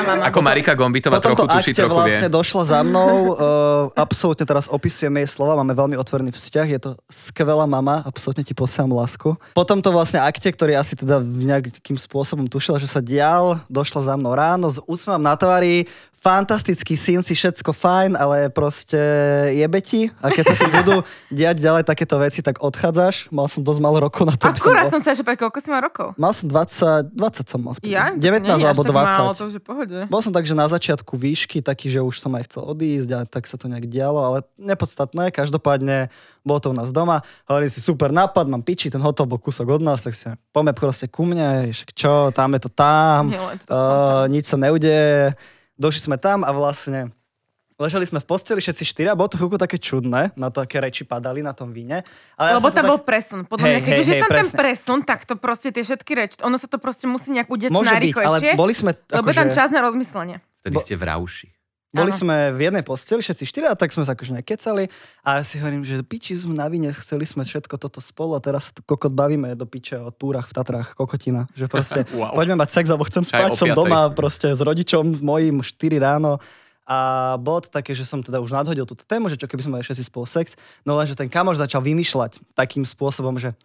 mama. 0.05 0.23
Ako 0.29 0.39
Marika 0.45 0.73
Gombitová 0.77 1.19
trochu 1.19 1.49
tuší, 1.49 1.73
trochu 1.73 1.97
vlastne 1.97 2.29
vie. 2.29 2.37
došla 2.37 2.63
za 2.69 2.81
mnou, 2.85 3.11
uh, 3.35 3.89
absolútne 4.05 4.45
teraz 4.45 4.69
opisujem 4.69 5.17
jej 5.25 5.29
slova, 5.29 5.59
máme 5.59 5.73
veľmi 5.73 5.97
otvorený 5.97 6.31
vzťah, 6.31 6.67
je 6.77 6.81
to 6.81 6.91
skvelá 7.09 7.65
mama, 7.65 8.05
absolútne 8.05 8.45
ti 8.45 8.53
posielam 8.53 8.93
lásku. 8.93 9.35
Potom 9.57 9.81
to 9.81 9.91
vlastne 9.91 10.21
akte, 10.21 10.53
ktorý 10.53 10.77
asi 10.77 10.95
teda 10.95 11.19
nejakým 11.25 11.97
spôsobom 11.97 12.47
tušila, 12.47 12.79
že 12.79 12.87
sa 12.87 13.01
dial, 13.03 13.65
došla 13.73 14.13
za 14.13 14.15
mnou 14.15 14.37
ráno 14.37 14.69
s 14.69 14.79
úsmevom 14.85 15.25
na 15.25 15.35
tvári, 15.35 15.89
fantastický 16.25 16.97
syn 16.97 17.21
si 17.21 17.37
všetko 17.37 17.77
fajn, 17.77 18.17
ale 18.17 18.49
proste 18.49 18.97
jebe 19.53 19.85
ti 19.85 20.09
a 20.25 20.33
keď 20.33 20.45
sa 20.49 20.55
ti 20.57 20.67
budú 20.81 21.05
diať 21.29 21.61
ďalej 21.61 21.85
takéto 21.85 22.17
veci, 22.17 22.41
tak 22.41 22.65
odchádzaš. 22.65 23.29
Mal 23.29 23.45
som 23.53 23.61
dosť 23.61 23.81
malo 23.85 24.01
rokov 24.01 24.25
na 24.25 24.33
to. 24.33 24.49
Akurát 24.49 24.89
som, 24.89 25.05
bol... 25.05 25.05
sa, 25.05 25.13
že 25.13 25.21
koľko 25.21 25.59
si 25.61 25.69
mal 25.69 25.85
rokov? 25.85 26.17
Mal 26.17 26.33
som 26.33 26.49
20, 26.49 27.13
20 27.13 27.53
som 27.53 27.61
mal 27.61 27.77
vtedy. 27.77 27.93
Ja? 27.93 28.17
19 28.17 28.41
Nie, 28.41 28.73
alebo 28.73 28.89
20. 28.89 28.97
Málo, 28.97 29.37
to 29.37 29.45
už 29.53 29.55
je 29.61 29.63
pohode. 29.63 29.99
Bol 30.09 30.21
som 30.25 30.33
tak, 30.33 30.49
že 30.49 30.57
na 30.57 30.65
začiatku 30.65 31.13
výšky 31.13 31.61
taký, 31.61 31.93
že 31.93 32.01
už 32.01 32.17
som 32.17 32.33
aj 32.33 32.49
chcel 32.49 32.65
odísť 32.65 33.11
a 33.13 33.21
tak 33.29 33.45
sa 33.45 33.61
to 33.61 33.69
nejak 33.69 33.85
dialo, 33.93 34.25
ale 34.25 34.39
nepodstatné. 34.57 35.29
Každopádne 35.29 36.09
bolo 36.41 36.59
to 36.61 36.73
u 36.73 36.77
nás 36.77 36.89
doma. 36.89 37.21
Hovorím 37.45 37.69
si, 37.69 37.85
super 37.85 38.13
nápad, 38.13 38.49
mám 38.49 38.65
piči, 38.65 38.89
ten 38.89 39.01
hotel 39.01 39.29
bol 39.29 39.41
kúsok 39.41 39.77
od 39.77 39.83
nás, 39.85 40.05
tak 40.05 40.17
si 40.17 40.29
poďme 40.53 40.73
proste 40.73 41.09
ku 41.09 41.25
mne, 41.29 41.73
čo, 41.97 42.33
tam 42.33 42.53
je 42.57 42.61
to 42.65 42.71
tam, 42.73 43.33
Nie, 43.33 43.41
to 43.65 43.73
uh, 43.73 44.25
nič 44.29 44.49
sa 44.49 44.61
neudeje 44.61 45.37
došli 45.77 46.13
sme 46.13 46.17
tam 46.17 46.43
a 46.47 46.51
vlastne 46.51 47.15
Ležali 47.75 48.07
sme 48.07 48.23
v 48.23 48.27
posteli 48.31 48.63
všetci 48.63 48.87
štyria, 48.87 49.19
bolo 49.19 49.27
to 49.27 49.35
chvíľku 49.35 49.59
také 49.59 49.83
čudné, 49.83 50.31
na 50.39 50.47
to, 50.47 50.63
aké 50.63 50.79
reči 50.79 51.03
padali 51.03 51.43
na 51.43 51.51
tom 51.51 51.75
víne. 51.75 52.07
Ale 52.39 52.63
Lebo 52.63 52.71
ja 52.71 52.79
tam 52.79 52.87
tak... 52.87 52.91
bol 52.95 53.01
presun. 53.03 53.41
Podľa 53.51 53.67
hey, 53.67 53.73
mňa, 53.75 53.81
keď 53.83 53.95
už 53.99 54.07
je 54.07 54.15
tam 54.15 54.31
presne. 54.31 54.47
ten 54.47 54.61
presun, 54.63 54.99
tak 55.03 55.21
to 55.27 55.35
proste 55.35 55.69
tie 55.75 55.83
všetky 55.83 56.13
reči, 56.15 56.37
ono 56.47 56.55
sa 56.55 56.71
to 56.71 56.79
proste 56.79 57.11
musí 57.11 57.35
nejak 57.35 57.51
udeť 57.51 57.75
najrychlejšie. 57.75 58.55
ale 58.55 58.55
boli 58.55 58.79
sme... 58.79 58.95
Lebo 59.11 59.27
je 59.27 59.35
tam 59.43 59.51
čas 59.51 59.75
na 59.75 59.83
rozmyslenie. 59.83 60.39
Vtedy 60.63 60.77
ste 60.87 60.95
v 60.95 61.03
rauši. 61.03 61.49
Boli 61.95 62.11
ano. 62.11 62.19
sme 62.19 62.37
v 62.51 62.61
jednej 62.67 62.83
posteli, 62.83 63.23
všetci 63.23 63.45
štyria, 63.47 63.71
a 63.71 63.79
tak 63.79 63.95
sme 63.95 64.03
sa 64.03 64.19
akože 64.19 64.35
nekecali 64.35 64.91
a 65.23 65.39
ja 65.39 65.43
si 65.47 65.63
hovorím, 65.63 65.87
že 65.87 66.03
piči 66.03 66.35
sme 66.35 66.59
na 66.59 66.67
vine, 66.67 66.91
chceli 66.91 67.23
sme 67.23 67.47
všetko 67.47 67.79
toto 67.79 68.03
spolu 68.03 68.35
a 68.35 68.43
teraz 68.43 68.69
sa 68.69 68.73
tu 68.75 68.83
kokot 68.83 69.15
bavíme 69.15 69.55
do 69.55 69.63
piče 69.63 70.03
o 70.03 70.11
túrach 70.11 70.51
v 70.51 70.59
Tatrách, 70.59 70.99
kokotina. 70.99 71.47
Že 71.55 71.71
proste 71.71 72.01
wow. 72.19 72.35
poďme 72.35 72.59
mať 72.59 72.71
sex, 72.75 72.91
alebo 72.91 73.07
chcem 73.07 73.23
spať, 73.23 73.55
som 73.55 73.71
doma 73.71 74.11
proste 74.11 74.51
s 74.51 74.59
rodičom 74.59 75.23
mojím 75.23 75.63
4 75.63 76.03
ráno. 76.03 76.43
A 76.85 77.41
to 77.41 77.73
také, 77.73 77.97
že 77.97 78.05
som 78.05 78.21
teda 78.21 78.45
už 78.45 78.53
nadhodil 78.53 78.85
túto 78.85 79.09
tému, 79.09 79.33
že 79.33 79.41
čo 79.41 79.49
keby 79.49 79.65
sme 79.65 79.73
mali 79.81 79.85
všetci 79.87 80.05
spolu 80.05 80.29
sex, 80.29 80.53
no 80.85 80.99
len, 81.01 81.09
že 81.09 81.17
ten 81.17 81.33
kamoš 81.33 81.57
začal 81.57 81.81
vymýšľať 81.81 82.45
takým 82.53 82.85
spôsobom, 82.85 83.41
že 83.41 83.57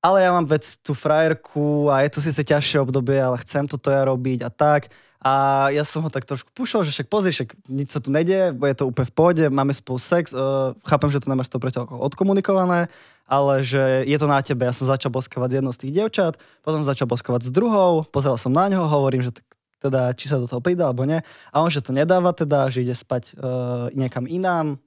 ale 0.00 0.24
ja 0.24 0.32
mám 0.32 0.48
vec 0.48 0.64
tú 0.80 0.96
frajerku 0.96 1.92
a 1.92 2.00
je 2.04 2.10
to 2.16 2.20
síce 2.24 2.40
ťažšie 2.40 2.80
obdobie, 2.80 3.20
ale 3.20 3.36
chcem 3.44 3.68
toto 3.68 3.92
ja 3.92 4.08
robiť 4.08 4.40
a 4.48 4.50
tak. 4.50 4.88
A 5.20 5.68
ja 5.68 5.84
som 5.84 6.00
ho 6.00 6.08
tak 6.08 6.24
trošku 6.24 6.48
pušol, 6.56 6.80
že 6.88 6.96
však 6.96 7.12
pozri, 7.12 7.28
však 7.28 7.52
nič 7.68 7.92
sa 7.92 8.00
tu 8.00 8.08
nedie, 8.08 8.56
je 8.56 8.76
to 8.76 8.88
úplne 8.88 9.04
v 9.04 9.14
pohode, 9.14 9.44
máme 9.52 9.76
spolu 9.76 10.00
sex, 10.00 10.32
uh, 10.32 10.72
chápem, 10.88 11.12
že 11.12 11.20
to 11.20 11.28
nemáš 11.28 11.52
to 11.52 11.60
preto 11.60 11.84
odkomunikované, 11.84 12.88
ale 13.28 13.60
že 13.60 14.08
je 14.08 14.16
to 14.16 14.24
na 14.24 14.40
tebe. 14.40 14.64
Ja 14.64 14.72
som 14.72 14.88
začal 14.88 15.12
boskavať 15.12 15.48
s 15.52 15.56
jednou 15.60 15.72
z 15.76 15.80
tých 15.84 15.92
dievčat, 15.92 16.34
potom 16.64 16.80
začal 16.80 17.04
boskovať 17.04 17.46
s 17.46 17.50
druhou, 17.52 18.08
pozeral 18.08 18.40
som 18.40 18.48
na 18.48 18.72
ňo, 18.72 18.88
hovorím, 18.88 19.20
že 19.28 19.36
teda 19.80 20.16
či 20.16 20.32
sa 20.32 20.40
do 20.40 20.48
toho 20.48 20.64
pridá 20.64 20.88
alebo 20.88 21.04
nie. 21.04 21.20
A 21.52 21.56
on, 21.60 21.68
že 21.68 21.84
to 21.84 21.92
nedáva 21.92 22.32
teda, 22.32 22.72
že 22.72 22.80
ide 22.80 22.96
spať 22.96 23.36
uh, 23.36 23.92
niekam 23.92 24.24
inám. 24.24 24.80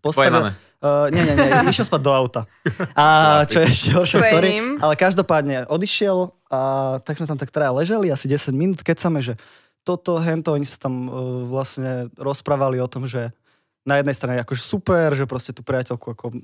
Postavil, 0.00 0.56
Uh, 0.78 1.10
nie, 1.10 1.26
nie, 1.26 1.34
nie, 1.34 1.50
išiel 1.74 1.90
spať 1.90 2.02
do 2.06 2.12
auta. 2.14 2.46
A 2.94 3.42
čo 3.50 3.58
je 3.58 3.66
ešte 3.66 3.90
horšia 3.98 4.18
story. 4.22 4.50
Ale 4.78 4.94
každopádne 4.94 5.66
odišiel 5.66 6.30
a 6.48 6.60
tak 7.02 7.18
sme 7.18 7.26
tam 7.26 7.34
tak 7.34 7.50
teda 7.50 7.74
leželi 7.74 8.14
asi 8.14 8.30
10 8.30 8.54
minút, 8.54 8.80
keď 8.86 8.96
sa 9.02 9.10
že 9.18 9.34
toto, 9.82 10.20
hento, 10.22 10.54
oni 10.54 10.68
sa 10.68 10.78
tam 10.78 11.10
uh, 11.10 11.12
vlastne 11.50 12.12
rozprávali 12.14 12.78
o 12.78 12.86
tom, 12.86 13.10
že 13.10 13.34
na 13.82 13.98
jednej 13.98 14.14
strane 14.14 14.38
akože 14.44 14.62
super, 14.62 15.16
že 15.16 15.24
proste 15.24 15.50
tú 15.50 15.64
priateľku 15.64 16.14
ako 16.14 16.36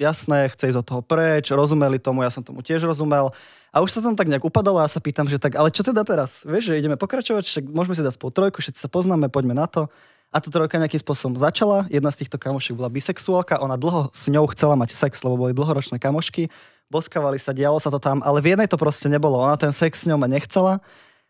jasné, 0.00 0.48
chce 0.48 0.72
ísť 0.72 0.80
od 0.80 0.86
toho 0.88 1.02
preč, 1.04 1.52
rozumeli 1.52 2.00
tomu, 2.00 2.24
ja 2.24 2.32
som 2.32 2.40
tomu 2.40 2.64
tiež 2.64 2.88
rozumel. 2.88 3.28
A 3.68 3.84
už 3.84 3.92
sa 3.92 4.00
tam 4.00 4.16
tak 4.16 4.32
nejak 4.32 4.42
upadalo 4.42 4.80
a 4.80 4.88
ja 4.88 4.90
sa 4.90 4.98
pýtam, 4.98 5.28
že 5.28 5.36
tak, 5.36 5.54
ale 5.60 5.68
čo 5.68 5.84
teda 5.84 6.00
teraz? 6.08 6.40
Vieš, 6.48 6.72
že 6.72 6.80
ideme 6.80 6.96
pokračovať, 6.96 7.44
však 7.44 7.64
môžeme 7.68 7.94
si 7.94 8.02
dať 8.02 8.16
spolu 8.16 8.32
trojku, 8.32 8.64
všetci 8.64 8.80
sa 8.80 8.88
poznáme, 8.88 9.28
poďme 9.28 9.52
na 9.52 9.68
to. 9.68 9.92
A 10.30 10.38
tá 10.38 10.46
trojka 10.46 10.78
nejakým 10.78 11.02
spôsobom 11.02 11.34
začala. 11.34 11.90
Jedna 11.90 12.14
z 12.14 12.22
týchto 12.22 12.38
kamošiek 12.38 12.78
bola 12.78 12.86
bisexuálka. 12.86 13.58
Ona 13.58 13.74
dlho 13.74 14.14
s 14.14 14.30
ňou 14.30 14.46
chcela 14.54 14.78
mať 14.78 14.94
sex, 14.94 15.26
lebo 15.26 15.34
boli 15.34 15.50
dlhoročné 15.50 15.98
kamošky. 15.98 16.46
Boskavali 16.86 17.38
sa, 17.38 17.50
dialo 17.50 17.82
sa 17.82 17.90
to 17.90 17.98
tam, 17.98 18.22
ale 18.22 18.38
v 18.38 18.54
jednej 18.54 18.70
to 18.70 18.78
proste 18.78 19.10
nebolo. 19.10 19.42
Ona 19.42 19.58
ten 19.58 19.74
sex 19.74 20.02
s 20.02 20.08
ňou 20.10 20.22
nechcela. 20.22 20.78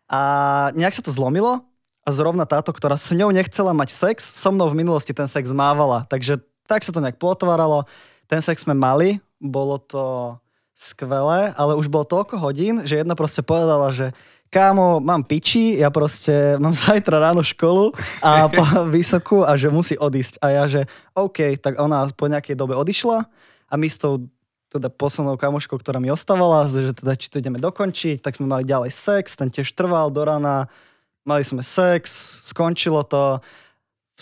A 0.05 0.21
nejak 0.77 0.93
sa 0.93 1.01
to 1.01 1.09
zlomilo. 1.09 1.65
A 2.05 2.09
zrovna 2.13 2.45
táto, 2.45 2.73
ktorá 2.73 2.97
s 2.97 3.09
ňou 3.13 3.29
nechcela 3.33 3.73
mať 3.73 3.93
sex, 3.93 4.37
so 4.37 4.49
mnou 4.53 4.69
v 4.69 4.85
minulosti 4.85 5.13
ten 5.13 5.29
sex 5.29 5.49
mávala. 5.49 6.05
Takže 6.09 6.41
tak 6.69 6.85
sa 6.85 6.93
to 6.93 7.01
nejak 7.01 7.17
potváralo. 7.17 7.89
Ten 8.29 8.41
sex 8.41 8.65
sme 8.65 8.77
mali, 8.77 9.21
bolo 9.41 9.81
to 9.81 10.37
skvelé, 10.73 11.53
ale 11.53 11.77
už 11.77 11.93
bolo 11.93 12.05
toľko 12.09 12.41
hodín, 12.41 12.81
že 12.89 12.97
jedna 12.97 13.13
proste 13.13 13.45
povedala, 13.45 13.93
že 13.93 14.17
kámo, 14.51 14.99
mám 14.99 15.23
piči, 15.23 15.79
ja 15.79 15.87
proste 15.87 16.59
mám 16.59 16.75
zajtra 16.85 17.23
ráno 17.23 17.41
školu 17.41 17.95
a 18.19 18.51
po 18.51 18.61
vysokú 18.95 19.47
a 19.47 19.55
že 19.55 19.71
musí 19.71 19.95
odísť. 19.95 20.43
A 20.43 20.47
ja, 20.51 20.63
že 20.67 20.85
OK, 21.15 21.55
tak 21.57 21.79
ona 21.79 22.05
po 22.11 22.27
nejakej 22.27 22.59
dobe 22.59 22.75
odišla 22.75 23.25
a 23.71 23.73
my 23.79 23.87
s 23.87 23.97
tou 23.97 24.27
teda 24.71 24.87
poslednou 24.87 25.35
kamoškou, 25.35 25.75
ktorá 25.75 25.99
mi 25.99 26.07
ostávala, 26.07 26.63
že 26.71 26.95
teda 26.95 27.19
či 27.19 27.27
to 27.27 27.43
ideme 27.43 27.59
dokončiť, 27.59 28.23
tak 28.23 28.39
sme 28.39 28.47
mali 28.47 28.63
ďalej 28.63 28.95
sex, 28.95 29.35
ten 29.35 29.51
tiež 29.51 29.67
trval 29.75 30.07
do 30.07 30.23
rana, 30.23 30.71
mali 31.27 31.43
sme 31.43 31.59
sex, 31.59 32.39
skončilo 32.47 33.03
to 33.03 33.43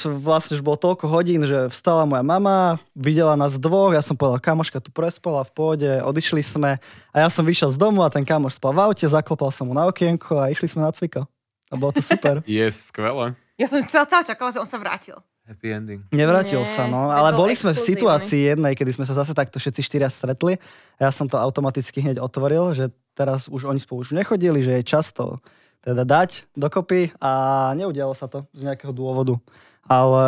vlastne 0.05 0.55
už 0.55 0.63
bolo 0.63 0.79
toľko 0.79 1.09
hodín, 1.11 1.43
že 1.43 1.67
vstala 1.67 2.07
moja 2.07 2.23
mama, 2.23 2.79
videla 2.95 3.35
nás 3.35 3.59
dvoch, 3.59 3.91
ja 3.91 3.99
som 3.99 4.15
povedal, 4.15 4.39
kamoška 4.39 4.79
tu 4.79 4.93
prespala 4.93 5.43
v 5.43 5.51
pôde, 5.51 5.91
odišli 6.05 6.45
sme 6.45 6.79
a 7.11 7.17
ja 7.19 7.27
som 7.27 7.43
vyšiel 7.43 7.73
z 7.73 7.77
domu 7.79 8.05
a 8.05 8.13
ten 8.13 8.23
kamoš 8.23 8.61
spal 8.61 8.71
v 8.71 8.85
aute, 8.85 9.03
zaklopal 9.03 9.51
som 9.51 9.67
mu 9.67 9.75
na 9.75 9.89
okienko 9.89 10.39
a 10.39 10.53
išli 10.53 10.71
sme 10.71 10.85
na 10.85 10.91
cviko. 10.95 11.27
A 11.69 11.73
bolo 11.75 11.93
to 11.93 12.01
super. 12.01 12.41
Je 12.49 12.61
yes, 12.61 12.89
skvelé. 12.89 13.35
Ja 13.59 13.67
som 13.67 13.83
stále 13.83 14.23
čakala, 14.23 14.55
že 14.55 14.63
on 14.63 14.69
sa 14.69 14.79
vrátil. 14.79 15.19
Happy 15.49 15.73
ending. 15.73 16.05
Nevrátil 16.13 16.61
Nie, 16.61 16.69
sa, 16.69 16.85
no. 16.85 17.09
Ale 17.09 17.33
boli 17.33 17.57
sme 17.57 17.73
v 17.73 17.81
situácii 17.81 18.53
jednej, 18.53 18.77
kedy 18.77 19.01
sme 19.01 19.05
sa 19.09 19.17
zase 19.17 19.33
takto 19.33 19.57
všetci 19.57 19.81
štyria 19.81 20.05
stretli. 20.05 20.61
A 21.01 21.09
ja 21.09 21.11
som 21.11 21.25
to 21.25 21.41
automaticky 21.41 22.05
hneď 22.05 22.21
otvoril, 22.21 22.77
že 22.77 22.93
teraz 23.17 23.49
už 23.49 23.65
oni 23.65 23.81
spolu 23.81 24.05
už 24.05 24.13
nechodili, 24.13 24.61
že 24.61 24.77
je 24.77 24.83
často 24.85 25.41
teda 25.79 26.03
dať 26.03 26.43
dokopy 26.53 27.09
a 27.17 27.31
neudialo 27.73 28.11
sa 28.11 28.25
to 28.25 28.43
z 28.51 28.63
nejakého 28.63 28.91
dôvodu 28.91 29.37
ale 29.85 30.23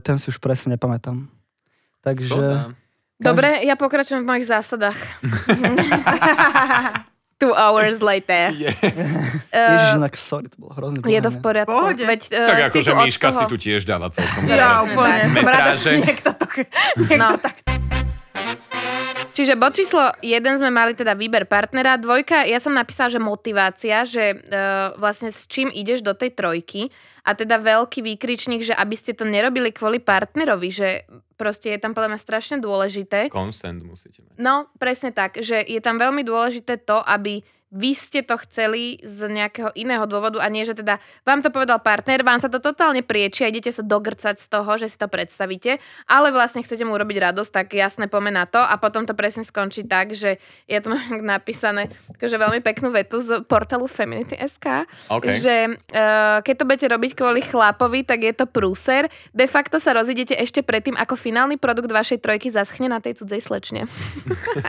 ten 0.00 0.16
si 0.16 0.28
už 0.28 0.38
presne 0.38 0.72
nepamätám. 0.72 1.26
Takže... 1.98 2.68
Dobre, 3.16 3.62
ja 3.62 3.74
pokračujem 3.74 4.22
v 4.22 4.28
mojich 4.28 4.46
zásadách. 4.46 4.94
Two 7.34 7.50
hours 7.50 7.98
later. 7.98 8.54
Yes. 8.54 8.78
Ježiš, 8.78 9.42
Uh, 9.50 9.98
inak 9.98 10.14
sorry, 10.14 10.46
to 10.46 10.56
bolo 10.56 10.72
hrozné. 10.72 11.02
je 11.02 11.20
to 11.20 11.28
v 11.28 11.38
poriadku. 11.40 11.68
Pohode. 11.68 12.00
Veď, 12.00 12.20
uh, 12.28 12.46
Tak 12.46 12.58
akože 12.70 12.90
Míška 12.96 13.26
toho- 13.28 13.36
si 13.36 13.44
tu 13.48 13.56
tiež 13.56 13.80
dáva 13.82 14.08
celkom. 14.08 14.40
Ja 14.46 14.80
úplne, 14.80 15.28
som 15.28 15.42
rada, 15.42 15.72
že 15.74 15.96
niekto 15.96 16.28
to, 16.32 16.44
niekto 16.96 17.16
No. 17.16 17.28
tak 17.36 17.54
Čiže 19.34 19.58
bod 19.58 19.74
číslo 19.74 20.14
jeden 20.22 20.54
sme 20.62 20.70
mali 20.70 20.94
teda 20.94 21.18
výber 21.18 21.50
partnera, 21.50 21.98
dvojka, 21.98 22.46
ja 22.46 22.62
som 22.62 22.70
napísala, 22.70 23.10
že 23.10 23.18
motivácia, 23.18 24.06
že 24.06 24.38
uh, 24.38 24.94
vlastne 24.94 25.34
s 25.34 25.50
čím 25.50 25.74
ideš 25.74 26.06
do 26.06 26.14
tej 26.14 26.38
trojky 26.38 26.94
a 27.26 27.34
teda 27.34 27.58
veľký 27.58 28.06
výkričník, 28.14 28.62
že 28.62 28.78
aby 28.78 28.94
ste 28.94 29.10
to 29.10 29.26
nerobili 29.26 29.74
kvôli 29.74 29.98
partnerovi, 29.98 30.70
že 30.70 30.88
proste 31.34 31.74
je 31.74 31.82
tam 31.82 31.98
podľa 31.98 32.14
mňa 32.14 32.20
strašne 32.22 32.56
dôležité. 32.62 33.26
Consent 33.34 33.82
musíte 33.82 34.22
mať. 34.22 34.38
No, 34.38 34.70
presne 34.78 35.10
tak, 35.10 35.42
že 35.42 35.66
je 35.66 35.82
tam 35.82 35.98
veľmi 35.98 36.22
dôležité 36.22 36.78
to, 36.86 37.02
aby 37.02 37.42
vy 37.74 37.90
ste 37.98 38.22
to 38.22 38.38
chceli 38.46 39.02
z 39.02 39.26
nejakého 39.26 39.74
iného 39.74 40.06
dôvodu 40.06 40.38
a 40.38 40.46
nie, 40.46 40.62
že 40.62 40.78
teda 40.78 41.02
vám 41.26 41.42
to 41.42 41.50
povedal 41.50 41.82
partner, 41.82 42.22
vám 42.22 42.38
sa 42.38 42.46
to 42.46 42.62
totálne 42.62 43.02
prieči 43.02 43.42
a 43.42 43.50
idete 43.50 43.74
sa 43.74 43.82
dogrcať 43.82 44.38
z 44.38 44.46
toho, 44.46 44.78
že 44.78 44.86
si 44.86 44.96
to 44.96 45.10
predstavíte, 45.10 45.82
ale 46.06 46.30
vlastne 46.30 46.62
chcete 46.62 46.86
mu 46.86 46.94
urobiť 46.94 47.18
radosť, 47.30 47.50
tak 47.50 47.66
jasne 47.74 48.06
pomená 48.06 48.46
to 48.46 48.62
a 48.62 48.78
potom 48.78 49.10
to 49.10 49.18
presne 49.18 49.42
skončí 49.42 49.82
tak, 49.82 50.14
že 50.14 50.38
ja 50.70 50.78
tu 50.78 50.94
mám 50.94 51.02
napísané 51.34 51.90
akože 52.14 52.36
veľmi 52.38 52.62
peknú 52.62 52.94
vetu 52.94 53.18
z 53.18 53.42
portálu 53.42 53.90
Feminity.sk, 53.90 54.86
OK. 55.10 55.26
že 55.42 55.74
uh, 55.74 56.38
keď 56.46 56.54
to 56.54 56.64
budete 56.70 56.86
robiť 56.94 57.10
kvôli 57.18 57.42
chlapovi, 57.42 58.06
tak 58.06 58.22
je 58.22 58.32
to 58.38 58.46
prúser. 58.46 59.10
De 59.34 59.50
facto 59.50 59.82
sa 59.82 59.90
rozidete 59.98 60.38
ešte 60.38 60.62
predtým, 60.62 60.94
ako 60.94 61.18
finálny 61.18 61.58
produkt 61.58 61.90
vašej 61.90 62.22
trojky 62.22 62.54
zaschne 62.54 62.86
na 62.86 63.02
tej 63.02 63.18
cudzej 63.18 63.42
slečne. 63.42 63.82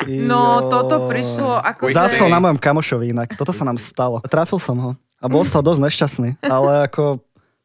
No, 0.05 0.69
toto 0.69 1.09
prišlo 1.09 1.59
ako... 1.59 1.91
Záskol 1.91 2.29
na 2.29 2.39
mojom 2.39 2.57
kamošovi 2.57 2.94
inak. 3.03 3.35
Toto 3.35 3.51
sa 3.51 3.67
nám 3.67 3.75
stalo. 3.81 4.23
Trafil 4.23 4.61
som 4.61 4.77
ho. 4.79 4.91
A 5.19 5.25
bol 5.25 5.41
z 5.41 5.51
toho 5.51 5.63
dosť 5.65 5.81
nešťastný. 5.81 6.29
Ale 6.45 6.85
ako... 6.85 7.19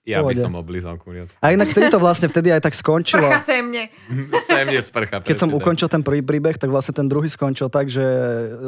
Ja 0.09 0.25
by 0.25 0.33
som 0.33 0.57
oblízal 0.57 0.97
kuriat. 0.97 1.29
A 1.45 1.53
inak 1.53 1.71
vtedy 1.71 1.93
to 1.93 2.01
vlastne 2.01 2.27
vtedy 2.27 2.51
aj 2.51 2.65
tak 2.65 2.75
skončilo. 2.75 3.21
Prcha 3.21 3.45
sem 3.45 3.63
mne. 3.63 3.93
Sem 4.49 4.67
je 4.73 4.81
sprcha. 4.81 5.21
Keď 5.23 5.37
som 5.37 5.53
ukončil 5.53 5.87
ten 5.93 6.01
prvý 6.01 6.25
príbeh, 6.25 6.57
tak 6.57 6.73
vlastne 6.73 6.97
ten 6.97 7.07
druhý 7.07 7.29
skončil 7.29 7.69
tak, 7.69 7.93
že 7.93 8.03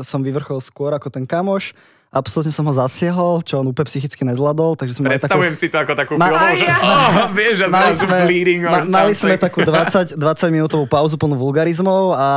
som 0.04 0.20
vyvrchol 0.20 0.60
skôr 0.60 0.92
ako 0.92 1.08
ten 1.08 1.24
kamoš. 1.24 1.72
Absolutne 2.12 2.52
som 2.52 2.68
ho 2.68 2.74
zasiehol, 2.76 3.40
čo 3.40 3.64
on 3.64 3.72
úplne 3.72 3.88
psychicky 3.88 4.20
nezvládol. 4.28 4.76
Takže 4.76 5.00
sme 5.00 5.08
mali 5.08 5.16
takú, 5.16 5.32
Predstavujem 5.32 5.54
si 5.56 5.66
to 5.72 5.80
ako 5.80 5.92
takú 5.96 6.12
Ma- 6.20 6.28
filmovú, 6.28 6.56
že 6.60 6.68
oh, 6.84 7.32
vieš, 7.32 7.54
že 7.64 7.66
mali 7.72 7.92
sme, 7.96 8.16
bleeding 8.28 8.60
or 8.68 8.70
ma, 8.70 8.80
mali 8.84 9.16
sme 9.16 9.34
takú 9.40 9.64
20, 9.64 10.20
20 10.20 10.20
minútovú 10.52 10.84
pauzu 10.84 11.16
plnú 11.16 11.40
vulgarizmov 11.40 12.12
a 12.12 12.28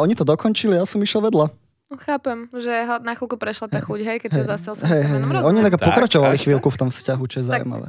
oni 0.00 0.16
to 0.16 0.24
dokončili, 0.24 0.80
ja 0.80 0.88
som 0.88 0.96
išiel 1.04 1.20
vedľa. 1.20 1.52
No, 1.90 1.98
chápem, 1.98 2.46
že 2.54 2.70
ho 2.86 3.02
na 3.02 3.18
chvíľku 3.18 3.34
prešla 3.34 3.66
tá 3.66 3.82
chuť, 3.82 4.00
hej, 4.06 4.18
keď 4.22 4.30
sa 4.30 4.42
zasiel 4.54 4.78
Hej, 4.86 5.02
sa 5.02 5.10
menom 5.10 5.34
hej. 5.34 5.42
Oni 5.42 5.58
tak 5.58 5.74
Tak, 5.74 5.90
pokračovali 5.90 6.38
až 6.38 6.46
chvíľku 6.46 6.70
v 6.70 6.78
tom 6.78 6.88
vzťahu, 6.94 7.22
čo 7.26 7.36
je 7.42 7.44
Tak- 7.50 7.66
zaujímavé. 7.66 7.88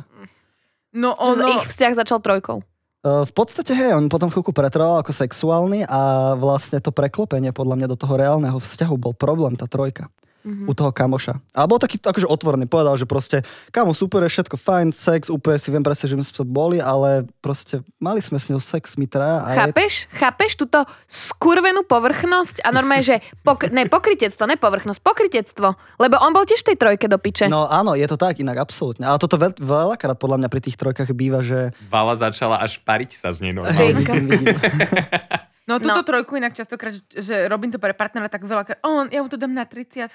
No 0.91 1.13
Že 1.13 1.45
ono... 1.45 1.61
ich 1.61 1.69
vzťah 1.69 1.91
začal 1.93 2.19
trojkou. 2.19 2.65
Uh, 3.01 3.25
v 3.25 3.33
podstate, 3.33 3.73
hej, 3.77 3.93
on 3.93 4.09
potom 4.09 4.29
chvíľku 4.29 4.53
pretrval 4.53 5.01
ako 5.01 5.13
sexuálny 5.13 5.85
a 5.85 6.33
vlastne 6.37 6.81
to 6.81 6.89
preklopenie 6.93 7.49
podľa 7.53 7.77
mňa 7.77 7.87
do 7.93 7.97
toho 7.97 8.13
reálneho 8.13 8.57
vzťahu 8.57 8.93
bol 8.97 9.13
problém, 9.13 9.53
tá 9.57 9.65
trojka. 9.69 10.09
Mhm. 10.41 10.65
U 10.65 10.73
toho 10.73 10.89
kamoša. 10.89 11.37
A 11.53 11.69
bol 11.69 11.77
taký 11.77 12.01
akože 12.01 12.25
otvorený, 12.25 12.65
povedal, 12.65 12.97
že 12.97 13.05
proste 13.05 13.45
kamo 13.69 13.93
super, 13.93 14.25
je 14.25 14.33
všetko 14.33 14.57
fajn, 14.57 14.87
sex, 14.89 15.29
úplne 15.29 15.61
si 15.61 15.69
viem 15.69 15.85
presne, 15.85 16.09
že 16.09 16.17
my 16.17 16.23
sme 16.25 16.45
boli, 16.49 16.77
ale 16.81 17.29
proste 17.45 17.85
mali 18.01 18.19
sme 18.19 18.41
s 18.41 18.49
ňou 18.49 18.57
sex, 18.57 18.97
my 18.97 19.05
traja. 19.05 19.45
A 19.45 19.49
je, 19.53 19.57
Chápeš? 19.61 19.93
Chápeš 20.11 20.51
túto 20.57 20.81
skurvenú 21.05 21.85
povrchnosť 21.85 22.65
a 22.65 22.73
normálne, 22.73 23.05
že 23.05 23.21
pok- 23.45 23.69
ne, 23.69 23.85
pokrytectvo, 23.85 24.49
ne 24.49 24.57
povrchnosť, 24.57 24.99
pokrytectvo. 25.01 25.77
Lebo 26.01 26.15
on 26.21 26.33
bol 26.33 26.45
tiež 26.47 26.65
v 26.65 26.73
tej 26.73 26.77
trojke 26.77 27.05
do 27.05 27.21
piče. 27.21 27.45
No 27.45 27.69
áno, 27.69 27.93
je 27.93 28.07
to 28.09 28.17
tak, 28.17 28.41
inak 28.41 28.57
absolútne. 28.57 29.05
Ale 29.05 29.21
toto 29.21 29.37
veľ, 29.37 29.61
veľakrát 29.61 30.17
podľa 30.17 30.41
mňa 30.41 30.49
pri 30.49 30.61
tých 30.65 30.77
trojkách 30.77 31.13
býva, 31.13 31.45
že... 31.45 31.75
Vala 31.91 32.17
začala 32.17 32.57
až 32.57 32.81
pariť 32.81 33.11
sa 33.13 33.29
z 33.29 33.45
nej 33.45 33.53
Hej, 33.53 33.57
normálne. 33.57 33.93
vidím, 33.93 34.25
vidím. 34.25 34.57
No 35.71 35.79
túto 35.79 36.03
No. 36.03 36.07
trojku 36.07 36.35
inak 36.35 36.51
častokrát, 36.51 36.91
že, 36.91 37.01
že 37.15 37.35
robím 37.47 37.71
to 37.71 37.79
pre 37.79 37.95
partnera 37.95 38.27
tak 38.27 38.43
veľa, 38.43 38.83
on, 38.83 39.07
ja 39.07 39.23
mu 39.23 39.31
to 39.31 39.39
dám 39.39 39.55
na 39.55 39.63
30 39.63 40.11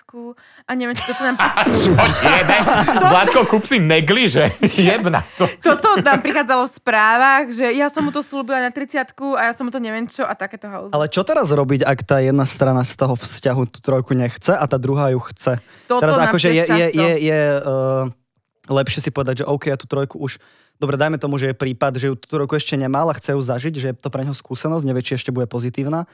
a 0.69 0.71
neviem, 0.77 0.93
či 0.93 1.05
toto 1.09 1.25
nám, 1.25 1.41
Zlatko, 3.11 3.49
kúp 3.49 3.65
si 3.65 3.81
negliže. 3.81 4.53
Jebna 4.89 5.25
to. 5.41 5.49
toto 5.65 5.97
nám 6.05 6.21
prichádzalo 6.21 6.69
v 6.69 6.73
správach, 6.77 7.45
že 7.49 7.73
ja 7.73 7.89
som 7.89 8.05
mu 8.05 8.13
to 8.13 8.21
slúbila 8.21 8.61
na 8.61 8.69
30 8.69 9.17
a 9.37 9.41
ja 9.49 9.53
som 9.57 9.65
mu 9.65 9.73
to 9.73 9.81
neviem 9.81 10.05
čo 10.05 10.29
a 10.29 10.37
takéto 10.37 10.69
house. 10.69 10.93
Ale 10.93 11.09
čo 11.09 11.25
teraz 11.25 11.49
robiť, 11.49 11.87
ak 11.87 11.99
tá 12.05 12.21
jedna 12.21 12.45
strana 12.45 12.85
z 12.85 12.93
toho 12.99 13.17
vzťahu 13.17 13.63
tú 13.73 13.79
trojku 13.81 14.13
nechce 14.13 14.53
a 14.53 14.65
tá 14.69 14.77
druhá 14.77 15.09
ju 15.15 15.21
chce? 15.33 15.57
Toto 15.89 16.03
teraz 16.05 16.19
akože 16.21 16.49
je, 16.53 16.55
je, 16.55 16.65
často. 16.67 17.01
je, 17.01 17.11
je 17.31 17.41
uh, 17.63 18.05
lepšie 18.69 19.01
si 19.07 19.11
povedať, 19.15 19.43
že 19.43 19.45
OK, 19.49 19.71
ja 19.71 19.79
tú 19.79 19.87
trojku 19.87 20.19
už... 20.19 20.39
Dobre, 20.77 21.01
dajme 21.01 21.17
tomu, 21.17 21.41
že 21.41 21.51
je 21.51 21.57
prípad, 21.57 21.97
že 21.97 22.13
ju 22.13 22.15
tú 22.21 22.29
trojku 22.29 22.61
ešte 22.61 22.77
nemal 22.77 23.09
a 23.09 23.17
chce 23.17 23.33
ju 23.33 23.41
zažiť, 23.41 23.75
že 23.81 23.87
je 23.93 23.97
to 23.97 24.13
pre 24.13 24.21
neho 24.29 24.37
skúsenosť, 24.37 24.85
nevie, 24.85 25.01
či 25.01 25.17
ešte 25.17 25.33
bude 25.33 25.49
pozitívna. 25.49 26.05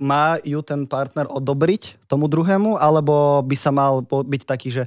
Má 0.00 0.40
ju 0.40 0.64
ten 0.64 0.88
partner 0.88 1.28
odobriť 1.28 2.08
tomu 2.08 2.32
druhému, 2.32 2.80
alebo 2.80 3.44
by 3.44 3.56
sa 3.58 3.68
mal 3.68 4.00
byť 4.08 4.42
taký, 4.48 4.72
že 4.72 4.82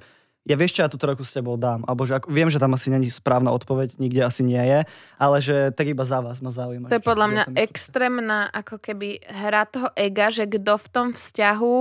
ja 0.45 0.57
vieš 0.57 0.77
čo, 0.77 0.81
ja 0.81 0.89
tú 0.89 0.97
trojku 0.97 1.21
s 1.21 1.33
tebou 1.33 1.57
dám. 1.57 1.85
Alebo 1.85 2.09
že 2.09 2.17
ako, 2.17 2.33
viem, 2.33 2.49
že 2.49 2.57
tam 2.57 2.73
asi 2.73 2.89
není 2.89 3.13
správna 3.13 3.53
odpoveď, 3.53 4.01
nikde 4.01 4.25
asi 4.25 4.41
nie 4.41 4.61
je, 4.61 4.79
ale 5.21 5.37
že 5.45 5.69
tak 5.73 5.85
iba 5.89 6.01
za 6.01 6.21
vás 6.21 6.41
ma 6.41 6.49
zaujíma. 6.49 6.89
To 6.89 6.97
je 6.97 7.05
podľa 7.05 7.27
mňa 7.29 7.43
extrémna 7.53 8.49
ako 8.49 8.81
keby 8.81 9.21
hra 9.25 9.69
toho 9.69 9.93
ega, 9.93 10.33
že 10.33 10.49
kto 10.49 10.81
v 10.81 10.87
tom 10.89 11.07
vzťahu 11.13 11.75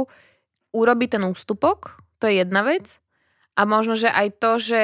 urobí 0.77 1.09
ten 1.09 1.24
ústupok, 1.24 1.97
to 2.20 2.28
je 2.28 2.44
jedna 2.44 2.61
vec. 2.61 3.01
A 3.56 3.65
možno, 3.65 3.97
že 3.97 4.12
aj 4.12 4.28
to, 4.36 4.61
že... 4.61 4.82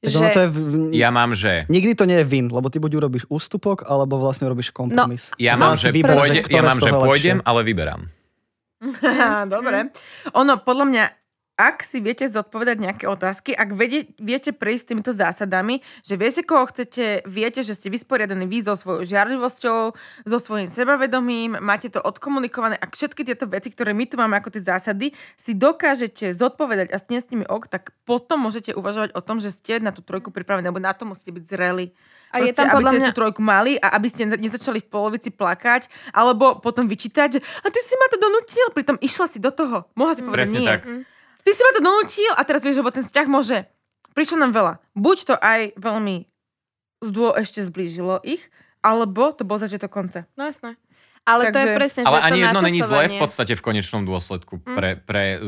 Že 0.00 0.16
ono 0.16 0.28
to 0.32 0.40
je 0.40 0.48
v, 0.48 0.58
Ja 0.96 1.12
mám, 1.12 1.36
že... 1.36 1.68
Nikdy 1.68 1.92
to 1.92 2.08
nie 2.08 2.24
je 2.24 2.26
win, 2.26 2.48
lebo 2.48 2.72
ty 2.72 2.80
buď 2.80 3.04
urobíš 3.04 3.28
ústupok, 3.28 3.84
alebo 3.84 4.16
vlastne 4.16 4.48
urobíš 4.48 4.72
kompromis. 4.72 5.28
Ja 5.36 5.60
To 5.60 5.60
mám, 5.60 5.76
že, 5.76 5.92
vybereš, 5.92 6.16
pôjde, 6.16 6.40
ja 6.48 6.62
mám, 6.64 6.78
že 6.80 6.90
pôjdem, 6.90 7.36
lepšie. 7.44 7.48
ale 7.52 7.60
vyberám. 7.68 8.00
Dobre. 9.54 9.78
Ono, 10.32 10.52
podľa 10.64 10.84
mňa, 10.88 11.04
ak 11.60 11.84
si 11.84 12.00
viete 12.00 12.24
zodpovedať 12.24 12.76
nejaké 12.80 13.04
otázky, 13.04 13.52
ak 13.52 13.76
vedie, 13.76 14.08
viete 14.16 14.56
prejsť 14.56 14.96
týmito 14.96 15.12
zásadami, 15.12 15.84
že 16.00 16.16
viete, 16.16 16.40
koho 16.40 16.64
chcete, 16.72 17.28
viete, 17.28 17.60
že 17.60 17.76
ste 17.76 17.92
vysporiadaní 17.92 18.48
vy 18.48 18.64
so 18.64 18.72
svojou 18.72 19.04
žiarlivosťou, 19.04 19.80
so 20.24 20.38
svojím 20.40 20.72
sebavedomím, 20.72 21.60
máte 21.60 21.92
to 21.92 22.00
odkomunikované 22.00 22.80
a 22.80 22.88
všetky 22.88 23.28
tieto 23.28 23.44
veci, 23.44 23.68
ktoré 23.68 23.92
my 23.92 24.08
tu 24.08 24.16
máme 24.16 24.40
ako 24.40 24.56
tie 24.56 24.64
zásady, 24.64 25.12
si 25.36 25.52
dokážete 25.52 26.32
zodpovedať 26.32 26.96
a 26.96 26.96
ste 26.96 27.20
s 27.20 27.28
nimi 27.28 27.44
ok, 27.44 27.68
tak 27.68 27.92
potom 28.08 28.48
môžete 28.48 28.72
uvažovať 28.72 29.12
o 29.12 29.20
tom, 29.20 29.36
že 29.36 29.52
ste 29.52 29.84
na 29.84 29.92
tú 29.92 30.00
trojku 30.00 30.32
pripravení, 30.32 30.64
lebo 30.64 30.80
na 30.80 30.96
to 30.96 31.04
musíte 31.04 31.36
byť 31.36 31.44
zreli. 31.44 31.92
A 32.30 32.38
je 32.38 32.54
Proste, 32.54 32.62
tam 32.62 32.66
aby 32.70 32.74
podľa 32.78 32.90
ste 32.90 32.98
mňa... 33.02 33.08
tú 33.10 33.14
trojku 33.18 33.40
mali 33.42 33.72
a 33.82 33.86
aby 33.98 34.06
ste 34.06 34.22
nezačali 34.30 34.78
v 34.78 34.86
polovici 34.86 35.34
plakať, 35.34 35.90
alebo 36.14 36.62
potom 36.62 36.86
vyčítať, 36.86 37.28
že 37.36 37.40
a 37.42 37.66
ty 37.74 37.82
si 37.82 37.98
ma 37.98 38.06
to 38.06 38.22
donútil, 38.22 38.70
pritom 38.70 38.96
išla 39.02 39.26
si 39.26 39.42
do 39.42 39.50
toho. 39.50 39.90
Mohla 39.98 40.14
si 40.14 40.22
povedať 40.22 40.46
Presne 40.46 40.60
nie. 40.62 40.70
tak. 40.70 40.82
Ty 41.44 41.50
si 41.50 41.62
ma 41.64 41.72
to 41.76 41.80
donútil 41.82 42.32
a 42.36 42.42
teraz 42.44 42.64
vieš, 42.64 42.80
lebo 42.80 42.92
ten 42.92 43.04
vzťah 43.04 43.26
môže... 43.30 43.66
Prišlo 44.10 44.42
nám 44.42 44.50
veľa. 44.50 44.74
Buď 44.98 45.16
to 45.22 45.34
aj 45.38 45.78
veľmi 45.78 46.26
zdô 47.00 47.32
ešte 47.38 47.62
zblížilo 47.62 48.18
ich, 48.26 48.42
alebo 48.82 49.30
to 49.30 49.46
bol 49.46 49.56
začiatok 49.56 49.92
konca. 49.92 50.26
No 50.34 50.50
jasné. 50.50 50.74
Ale 51.28 51.52
to 51.52 51.58
je 51.58 51.66
Takže- 51.68 51.78
presne, 51.78 52.00
Ale 52.08 52.16
že 52.16 52.20
to 52.20 52.26
ani 52.26 52.40
jedno 52.40 52.60
není 52.64 52.80
zlé 52.80 53.02
v 53.12 53.18
podstate 53.20 53.52
v 53.54 53.62
konečnom 53.62 54.02
dôsledku 54.08 54.58
pre, 54.64 54.96
pre, 54.98 55.38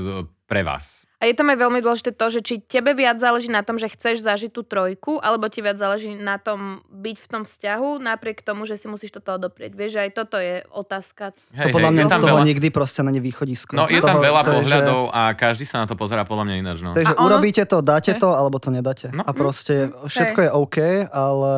pre 0.46 0.60
vás. 0.62 1.08
A 1.16 1.30
je 1.30 1.34
tam 1.38 1.48
aj 1.48 1.58
veľmi 1.58 1.80
dôležité 1.80 2.12
to, 2.12 2.26
že 2.28 2.40
či 2.44 2.54
tebe 2.60 2.92
viac 2.92 3.16
záleží 3.16 3.48
na 3.48 3.64
tom, 3.64 3.80
že 3.80 3.88
chceš 3.88 4.20
zažiť 4.20 4.52
tú 4.52 4.66
trojku, 4.66 5.16
alebo 5.22 5.48
ti 5.48 5.64
viac 5.64 5.80
záleží 5.80 6.12
na 6.18 6.36
tom 6.36 6.82
byť 6.92 7.16
v 7.16 7.26
tom 7.30 7.42
vzťahu, 7.48 8.02
napriek 8.04 8.44
tomu, 8.44 8.68
že 8.68 8.76
si 8.76 8.84
musíš 8.84 9.16
toto 9.16 9.32
odoprieť. 9.38 9.72
Vieš, 9.72 9.90
že 9.96 10.00
aj 10.02 10.10
toto 10.12 10.36
je 10.36 10.60
otázka. 10.70 11.32
To 11.56 11.68
podľa 11.72 11.90
mňa 11.94 12.02
je 12.04 12.10
z 12.10 12.20
toho 12.20 12.36
veľa, 12.36 12.48
nikdy 12.52 12.68
proste 12.68 13.00
není 13.00 13.22
východisko. 13.22 13.72
No 13.78 13.88
je 13.88 14.02
tam 14.02 14.18
toho- 14.20 14.26
veľa 14.28 14.40
to 14.44 14.50
je, 14.50 14.52
že- 14.52 14.58
pohľadov 14.60 15.00
a 15.08 15.20
každý 15.32 15.64
sa 15.64 15.76
na 15.82 15.86
to 15.88 15.94
pozerá 15.96 16.26
podľa 16.28 16.44
mňa 16.52 16.54
ináč. 16.58 16.78
No. 16.84 16.90
Takže 16.92 17.14
ono- 17.16 17.26
urobíte 17.32 17.62
to, 17.64 17.78
dáte 17.80 18.12
Hej. 18.12 18.20
to, 18.20 18.28
alebo 18.34 18.58
to 18.60 18.68
nedáte. 18.68 19.08
No. 19.14 19.22
A 19.24 19.30
proste 19.32 19.88
všetko 20.04 20.38
je 20.42 20.50
OK, 20.52 20.78
ale 21.08 21.54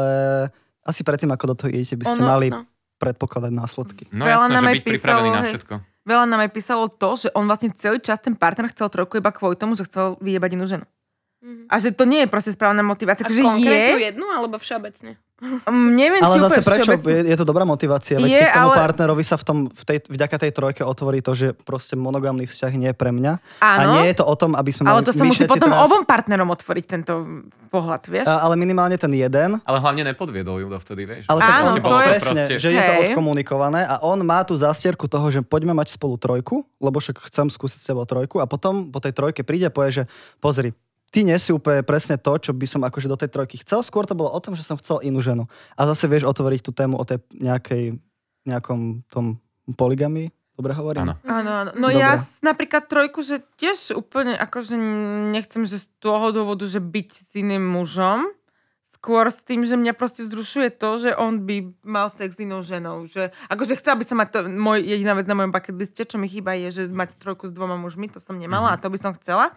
asi 0.85 1.01
predtým, 1.03 1.32
ako 1.32 1.45
do 1.51 1.55
toho 1.57 1.69
idete, 1.73 1.97
by 1.97 2.05
ste 2.05 2.20
Ono- 2.20 2.31
mali 2.31 2.53
no. 2.53 2.69
Predpokladať 2.99 3.53
následky. 3.53 4.05
No 4.15 4.25
Veľa 4.25 4.49
jasné, 4.49 4.55
nám 4.55 4.65
že 4.65 4.69
aj 4.69 4.75
byť 4.75 4.85
pripravený 4.85 5.29
písalo, 5.29 5.37
na 5.37 5.41
hej. 5.43 5.53
všetko. 5.53 5.75
Veľa 6.05 6.25
nám 6.29 6.41
aj 6.45 6.51
písalo 6.53 6.85
to, 6.93 7.11
že 7.16 7.29
on 7.33 7.45
vlastne 7.49 7.71
celý 7.75 7.99
čas 7.99 8.21
ten 8.21 8.37
partner 8.37 8.69
chcel 8.69 8.93
trojku 8.93 9.19
iba 9.19 9.33
kvôli 9.33 9.57
tomu, 9.57 9.73
že 9.73 9.89
chcel 9.89 10.21
vyjebať 10.21 10.51
inú 10.53 10.65
ženu. 10.69 10.87
Mhm. 11.45 11.65
A 11.69 11.75
že 11.81 11.93
to 11.93 12.05
nie 12.09 12.25
je 12.25 12.29
proste 12.29 12.53
správna 12.53 12.81
motivácia. 12.81 13.25
A 13.25 13.33
konkrétnu 13.33 14.01
je, 14.01 14.09
jednu, 14.09 14.27
alebo 14.33 14.57
všeobecne? 14.57 15.21
Neviem, 15.69 16.19
Ale 16.19 16.31
či 16.31 16.41
zase 16.41 16.51
úplne 16.55 16.65
prečo? 16.65 16.83
všeobecne. 16.91 17.11
Je, 17.11 17.23
je 17.27 17.37
to 17.37 17.45
dobrá 17.45 17.65
motivácia. 17.65 18.16
Veď 18.16 18.27
Je, 18.27 18.41
keď 18.41 18.51
tomu 18.51 18.65
ale- 18.66 18.79
partnerovi 18.81 19.23
sa 19.23 19.37
v 19.37 19.45
tom, 19.45 19.59
v 19.66 19.83
tej, 19.85 19.99
vďaka 20.07 20.37
tej 20.39 20.51
trojke 20.51 20.83
otvorí 20.83 21.21
to, 21.21 21.33
že 21.33 21.47
proste 21.59 21.95
monogamný 21.95 22.45
vzťah 22.45 22.73
nie 22.75 22.91
je 22.91 22.97
pre 22.97 23.11
mňa. 23.11 23.33
A 23.59 23.69
Áno. 23.79 23.93
nie 23.97 24.09
je 24.09 24.16
to 24.16 24.25
o 24.25 24.35
tom, 24.35 24.53
aby 24.53 24.71
sme 24.71 24.87
Ale 24.87 25.01
mali 25.01 25.05
to 25.05 25.12
sa 25.12 25.23
musí 25.23 25.45
potom 25.45 25.69
teraz, 25.69 25.85
obom 25.85 26.03
partnerom 26.03 26.49
otvoriť 26.49 26.85
tento 26.87 27.12
pohľad, 27.69 28.03
vieš? 28.07 28.27
A, 28.27 28.41
ale 28.41 28.55
minimálne 28.55 28.95
ten 28.95 29.11
jeden. 29.11 29.61
Ale 29.61 29.79
hlavne 29.79 30.03
nepodviedol 30.07 30.59
ju 30.59 30.69
dovtedy, 30.69 31.03
vieš. 31.05 31.23
Ale 31.27 31.41
Áno, 31.41 31.75
to 31.75 31.85
on 31.85 32.01
je- 32.01 32.11
presne, 32.11 32.41
proste- 32.41 32.57
že 32.57 32.69
je 32.71 32.81
to 32.81 32.93
odkomunikované 33.05 33.83
a 33.83 34.01
on 34.01 34.21
má 34.21 34.43
tú 34.43 34.55
zastierku 34.55 35.05
toho, 35.05 35.29
že 35.29 35.41
poďme 35.41 35.75
mať 35.75 35.93
spolu 35.93 36.16
trojku, 36.16 36.65
lebo 36.79 36.97
však 36.97 37.29
chcem 37.29 37.47
skúsiť 37.47 37.79
s 37.79 37.87
tebou 37.87 38.05
trojku 38.05 38.39
a 38.39 38.47
potom 38.47 38.89
po 38.89 38.99
tej 38.99 39.12
trojke 39.12 39.43
príde 39.43 39.66
a 39.66 39.73
povie, 39.73 39.91
že 39.93 40.03
pozri, 40.39 40.73
ty 41.15 41.23
nie 41.23 41.39
si 41.39 41.55
úplne 41.55 41.86
presne 41.86 42.19
to, 42.19 42.35
čo 42.35 42.51
by 42.51 42.66
som 42.66 42.82
akože 42.82 43.07
do 43.07 43.15
tej 43.15 43.31
trojky 43.31 43.62
chcel. 43.62 43.86
Skôr 43.86 44.03
to 44.03 44.19
bolo 44.19 44.35
o 44.35 44.41
tom, 44.43 44.59
že 44.59 44.66
som 44.66 44.74
chcel 44.74 44.99
inú 45.07 45.23
ženu. 45.23 45.47
A 45.78 45.86
zase 45.86 46.11
vieš 46.11 46.27
otvoriť 46.27 46.66
tú 46.66 46.74
tému 46.74 46.99
o 46.99 47.07
tej 47.07 47.23
nejakej, 47.39 47.95
nejakom 48.43 49.07
tom 49.07 49.39
poligami. 49.78 50.35
Dobre 50.59 50.74
hovorím? 50.74 51.07
Áno. 51.07 51.15
Áno, 51.23 51.51
áno. 51.51 51.70
No 51.74 51.86
Dobre. 51.86 52.03
ja 52.03 52.19
s- 52.19 52.43
napríklad 52.43 52.91
trojku, 52.91 53.23
že 53.23 53.43
tiež 53.59 53.95
úplne 53.95 54.35
akože 54.35 54.74
nechcem, 55.31 55.62
že 55.62 55.82
z 55.82 55.86
toho 56.03 56.35
dôvodu, 56.35 56.66
že 56.66 56.78
byť 56.78 57.09
s 57.11 57.31
iným 57.39 57.62
mužom, 57.62 58.27
skôr 58.82 59.27
s 59.28 59.43
tým, 59.43 59.66
že 59.66 59.74
mňa 59.74 59.93
proste 59.93 60.23
vzrušuje 60.23 60.78
to, 60.78 60.91
že 60.97 61.11
on 61.19 61.43
by 61.43 61.74
mal 61.82 62.07
sex 62.09 62.39
s 62.39 62.43
inou 62.43 62.62
ženou. 62.62 63.05
Že, 63.05 63.35
akože 63.51 63.77
chcela 63.82 63.99
by 63.99 64.05
som 64.07 64.16
mať 64.16 64.28
to, 64.31 64.39
môj, 64.49 64.81
jediná 64.81 65.12
vec 65.12 65.27
na 65.27 65.35
mojom 65.35 65.53
bucket 65.53 65.74
liste, 65.77 66.03
čo 66.07 66.16
mi 66.16 66.31
chýba, 66.31 66.55
je, 66.57 66.70
že 66.70 66.82
mať 66.86 67.19
trojku 67.19 67.45
s 67.45 67.53
dvoma 67.53 67.74
mužmi, 67.74 68.07
to 68.09 68.23
som 68.23 68.39
nemala 68.39 68.70
a 68.73 68.81
to 68.81 68.86
by 68.89 68.97
som 68.97 69.12
chcela. 69.19 69.51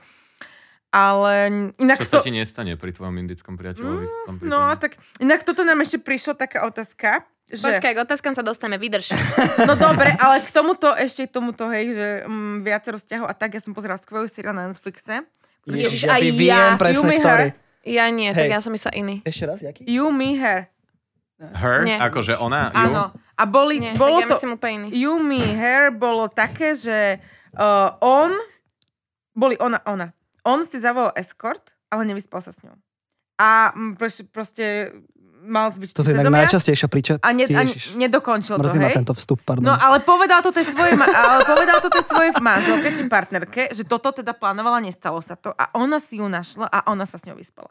Ale 0.88 1.52
inak 1.78 2.00
Čo 2.00 2.06
sa 2.08 2.16
to... 2.20 2.28
ti 2.28 2.32
nestane 2.32 2.80
pri 2.80 2.96
tvojom 2.96 3.16
indickom 3.20 3.60
priateľovi? 3.60 4.06
prípade? 4.08 4.48
No, 4.48 4.72
tak 4.80 4.96
inak 5.20 5.44
toto 5.44 5.68
nám 5.68 5.84
ešte 5.84 6.00
prišla 6.00 6.40
taká 6.40 6.64
otázka, 6.64 7.28
že... 7.48 7.64
Počkaj, 7.64 7.92
k 7.96 8.00
otázkam 8.04 8.34
sa 8.36 8.44
dostaneme, 8.44 8.80
vydrž. 8.80 9.12
No 9.68 9.80
dobre, 9.80 10.16
ale 10.16 10.44
k 10.44 10.52
tomuto, 10.52 10.92
ešte 10.96 11.28
k 11.28 11.32
tomuto, 11.32 11.68
hej, 11.72 11.96
že 11.96 12.08
um, 12.28 12.60
viacero 12.64 13.00
vzťahov 13.00 13.28
a 13.28 13.36
tak, 13.36 13.56
ja 13.56 13.62
som 13.64 13.72
pozerala 13.72 14.00
skvelý 14.00 14.28
seriál 14.28 14.56
na 14.56 14.68
Netflixe. 14.68 15.24
Ježiš, 15.68 16.08
ja 16.08 16.16
aj 16.16 16.24
ja. 16.24 16.32
viem 16.32 16.72
presne, 16.80 16.96
You 16.96 17.02
me 17.04 17.18
ktorý. 17.20 17.48
Ja 17.88 18.06
nie, 18.12 18.28
tak 18.36 18.52
Hej. 18.52 18.52
ja 18.52 18.60
som 18.60 18.76
myslela 18.76 18.96
iný. 19.00 19.16
Ešte 19.24 19.44
raz, 19.48 19.60
jaký? 19.64 19.88
You, 19.88 20.12
me, 20.12 20.36
her. 20.36 20.68
Her? 21.40 21.88
Nie. 21.88 22.04
Akože 22.04 22.36
ona? 22.36 22.68
You? 22.76 22.92
Áno. 22.92 23.04
A 23.16 23.44
boli, 23.48 23.80
Nie, 23.80 23.96
bolo 23.96 24.20
tak 24.20 24.24
ja 24.24 24.28
to... 24.28 24.36
myslím 24.36 24.54
úplne 24.60 24.74
iný. 24.84 24.88
You, 24.92 25.24
me, 25.24 25.40
her 25.56 25.94
bolo 25.96 26.28
také, 26.28 26.76
že 26.76 27.24
uh, 27.56 27.96
on... 28.04 28.36
Boli 29.38 29.56
ona, 29.62 29.80
ona. 29.88 30.17
On 30.48 30.64
si 30.64 30.80
zavolal 30.80 31.12
escort, 31.20 31.76
ale 31.92 32.08
nevyspal 32.08 32.40
sa 32.40 32.56
s 32.56 32.64
ňou. 32.64 32.80
A 33.38 33.76
proste, 34.00 34.24
proste 34.26 34.96
mal 35.48 35.70
zbyť 35.70 35.94
Toto 35.94 36.10
je 36.10 36.18
inak 36.18 36.34
najčastejšia 36.34 36.88
príča. 36.90 37.14
a, 37.22 37.30
ne, 37.32 37.46
a 37.46 37.62
nedokončil 37.96 38.58
to, 38.58 38.64
Mrzí 38.64 38.78
ma 38.82 38.90
hej? 38.90 38.98
tento 39.00 39.14
vstup, 39.14 39.40
pardon. 39.46 39.64
No 39.70 39.74
ale 39.78 40.02
povedal 40.02 40.42
to 40.42 40.50
tej 40.50 40.68
svojej, 40.68 40.98
ma- 40.98 41.08
ale 41.08 41.46
povedal 41.46 41.78
to 41.80 41.88
tej 41.94 42.04
svojej 42.10 42.32
manželke 42.42 42.90
či 42.92 43.04
partnerke, 43.06 43.62
že 43.72 43.86
toto 43.86 44.10
teda 44.10 44.34
plánovala, 44.34 44.82
nestalo 44.82 45.22
sa 45.22 45.38
to 45.38 45.54
a 45.54 45.70
ona 45.78 46.02
si 46.02 46.18
ju 46.20 46.28
našla 46.28 46.66
a 46.68 46.90
ona 46.90 47.06
sa 47.06 47.22
s 47.22 47.24
ňou 47.30 47.38
vyspala. 47.38 47.70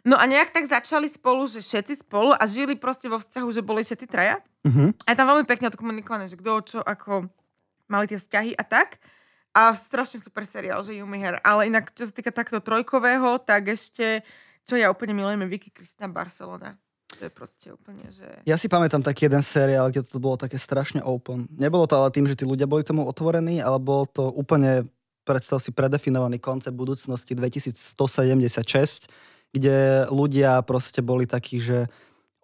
No 0.00 0.16
a 0.16 0.24
nejak 0.24 0.56
tak 0.56 0.64
začali 0.64 1.12
spolu, 1.12 1.44
že 1.44 1.60
všetci 1.60 2.08
spolu 2.08 2.32
a 2.32 2.42
žili 2.48 2.72
proste 2.72 3.12
vo 3.12 3.20
vzťahu, 3.20 3.48
že 3.52 3.60
boli 3.60 3.84
všetci 3.84 4.06
traja. 4.08 4.40
Mhm. 4.64 4.96
A 5.04 5.08
je 5.12 5.16
tam 5.20 5.28
veľmi 5.28 5.44
pekne 5.44 5.68
odkomunikované, 5.68 6.32
že 6.32 6.40
kto, 6.40 6.52
čo, 6.64 6.78
ako 6.80 7.28
mali 7.92 8.08
tie 8.08 8.16
vzťahy 8.16 8.56
a 8.56 8.64
tak. 8.64 8.96
A 9.50 9.74
strašne 9.74 10.22
super 10.22 10.46
seriál, 10.46 10.78
že 10.86 10.94
Yumi 10.94 11.18
Hair. 11.18 11.42
Ale 11.42 11.66
inak, 11.66 11.90
čo 11.90 12.06
sa 12.06 12.14
týka 12.14 12.30
takto 12.30 12.62
trojkového, 12.62 13.42
tak 13.42 13.74
ešte, 13.74 14.22
čo 14.62 14.78
ja 14.78 14.86
úplne 14.86 15.10
milujem, 15.10 15.42
je 15.42 15.50
Vicky 15.50 15.70
Cristina 15.74 16.06
Barcelona. 16.06 16.78
To 17.18 17.26
je 17.26 17.32
proste 17.34 17.74
úplne, 17.74 18.06
že... 18.14 18.24
Ja 18.46 18.54
si 18.54 18.70
pamätám 18.70 19.02
taký 19.02 19.26
jeden 19.26 19.42
seriál, 19.42 19.90
kde 19.90 20.06
to 20.06 20.22
bolo 20.22 20.38
také 20.38 20.54
strašne 20.54 21.02
open. 21.02 21.50
Nebolo 21.50 21.90
to 21.90 21.98
ale 21.98 22.14
tým, 22.14 22.30
že 22.30 22.38
tí 22.38 22.46
ľudia 22.46 22.70
boli 22.70 22.86
tomu 22.86 23.02
otvorení, 23.02 23.58
ale 23.58 23.82
bolo 23.82 24.06
to 24.06 24.30
úplne, 24.30 24.86
predstav 25.26 25.58
si, 25.58 25.74
predefinovaný 25.74 26.38
koncept 26.38 26.78
budúcnosti 26.78 27.34
2176, 27.34 29.10
kde 29.50 30.06
ľudia 30.06 30.62
proste 30.62 31.02
boli 31.02 31.26
takí, 31.26 31.58
že 31.58 31.90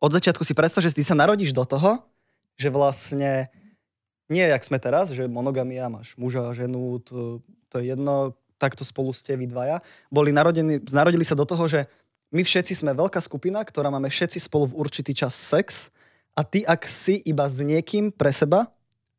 od 0.03 0.11
začiatku 0.11 0.43
si 0.43 0.59
predstav, 0.59 0.83
že 0.83 0.91
ty 0.91 1.07
sa 1.07 1.15
narodíš 1.15 1.55
do 1.55 1.63
toho, 1.63 2.03
že 2.59 2.67
vlastne 2.67 3.47
nie 4.27 4.43
jak 4.43 4.63
sme 4.63 4.79
teraz, 4.83 5.15
že 5.15 5.31
monogamia, 5.31 5.91
máš 5.91 6.19
muža 6.19 6.51
a 6.51 6.57
ženu, 6.57 6.99
to, 7.03 7.41
to 7.71 7.79
je 7.79 7.95
jedno, 7.95 8.35
takto 8.59 8.83
spolu 8.83 9.13
ste 9.13 9.37
vy 9.37 9.47
dvaja. 9.47 9.85
Boli 10.11 10.35
narodení, 10.35 10.83
narodili 10.91 11.23
sa 11.23 11.39
do 11.39 11.47
toho, 11.47 11.69
že 11.69 11.87
my 12.35 12.43
všetci 12.43 12.75
sme 12.75 12.97
veľká 12.97 13.23
skupina, 13.23 13.63
ktorá 13.63 13.93
máme 13.93 14.11
všetci 14.11 14.43
spolu 14.43 14.75
v 14.75 14.79
určitý 14.83 15.15
čas 15.15 15.37
sex 15.37 15.95
a 16.35 16.43
ty, 16.43 16.67
ak 16.67 16.85
si 16.91 17.23
iba 17.23 17.47
s 17.47 17.63
niekým 17.63 18.11
pre 18.11 18.35
seba, 18.35 18.69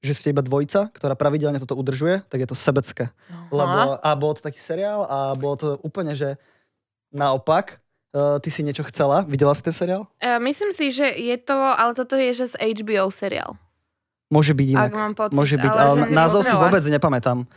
že 0.03 0.13
ste 0.13 0.29
iba 0.29 0.45
dvojica, 0.45 0.93
ktorá 0.93 1.17
pravidelne 1.17 1.57
toto 1.57 1.73
udržuje, 1.73 2.21
tak 2.29 2.45
je 2.45 2.47
to 2.51 2.53
sebecké. 2.53 3.09
Lebo, 3.49 3.97
a 3.97 4.09
bol 4.13 4.37
to 4.37 4.45
taký 4.45 4.61
seriál 4.61 5.07
a 5.09 5.33
bolo 5.33 5.55
to 5.57 5.67
úplne, 5.81 6.13
že 6.13 6.37
naopak, 7.09 7.81
uh, 8.13 8.37
ty 8.37 8.53
si 8.53 8.61
niečo 8.61 8.85
chcela. 8.85 9.25
Videla 9.25 9.57
si 9.57 9.65
ten 9.65 9.73
seriál? 9.73 10.05
Uh, 10.21 10.37
myslím 10.45 10.69
si, 10.69 10.93
že 10.93 11.09
je 11.09 11.33
to, 11.41 11.57
ale 11.57 11.97
toto 11.97 12.13
je, 12.13 12.29
že 12.37 12.53
z 12.53 12.55
HBO 12.83 13.09
seriál. 13.09 13.57
Môže 14.27 14.51
byť 14.51 14.67
inak. 14.75 14.89
Ak 14.91 14.95
mám 14.95 15.13
pocit. 15.15 15.35
Môže 15.35 15.55
byť, 15.55 15.71
ale 15.71 15.91
ale, 16.03 16.11
názov 16.11 16.41
si 16.43 16.55
vôbec 16.55 16.83
nepamätám. 16.83 17.47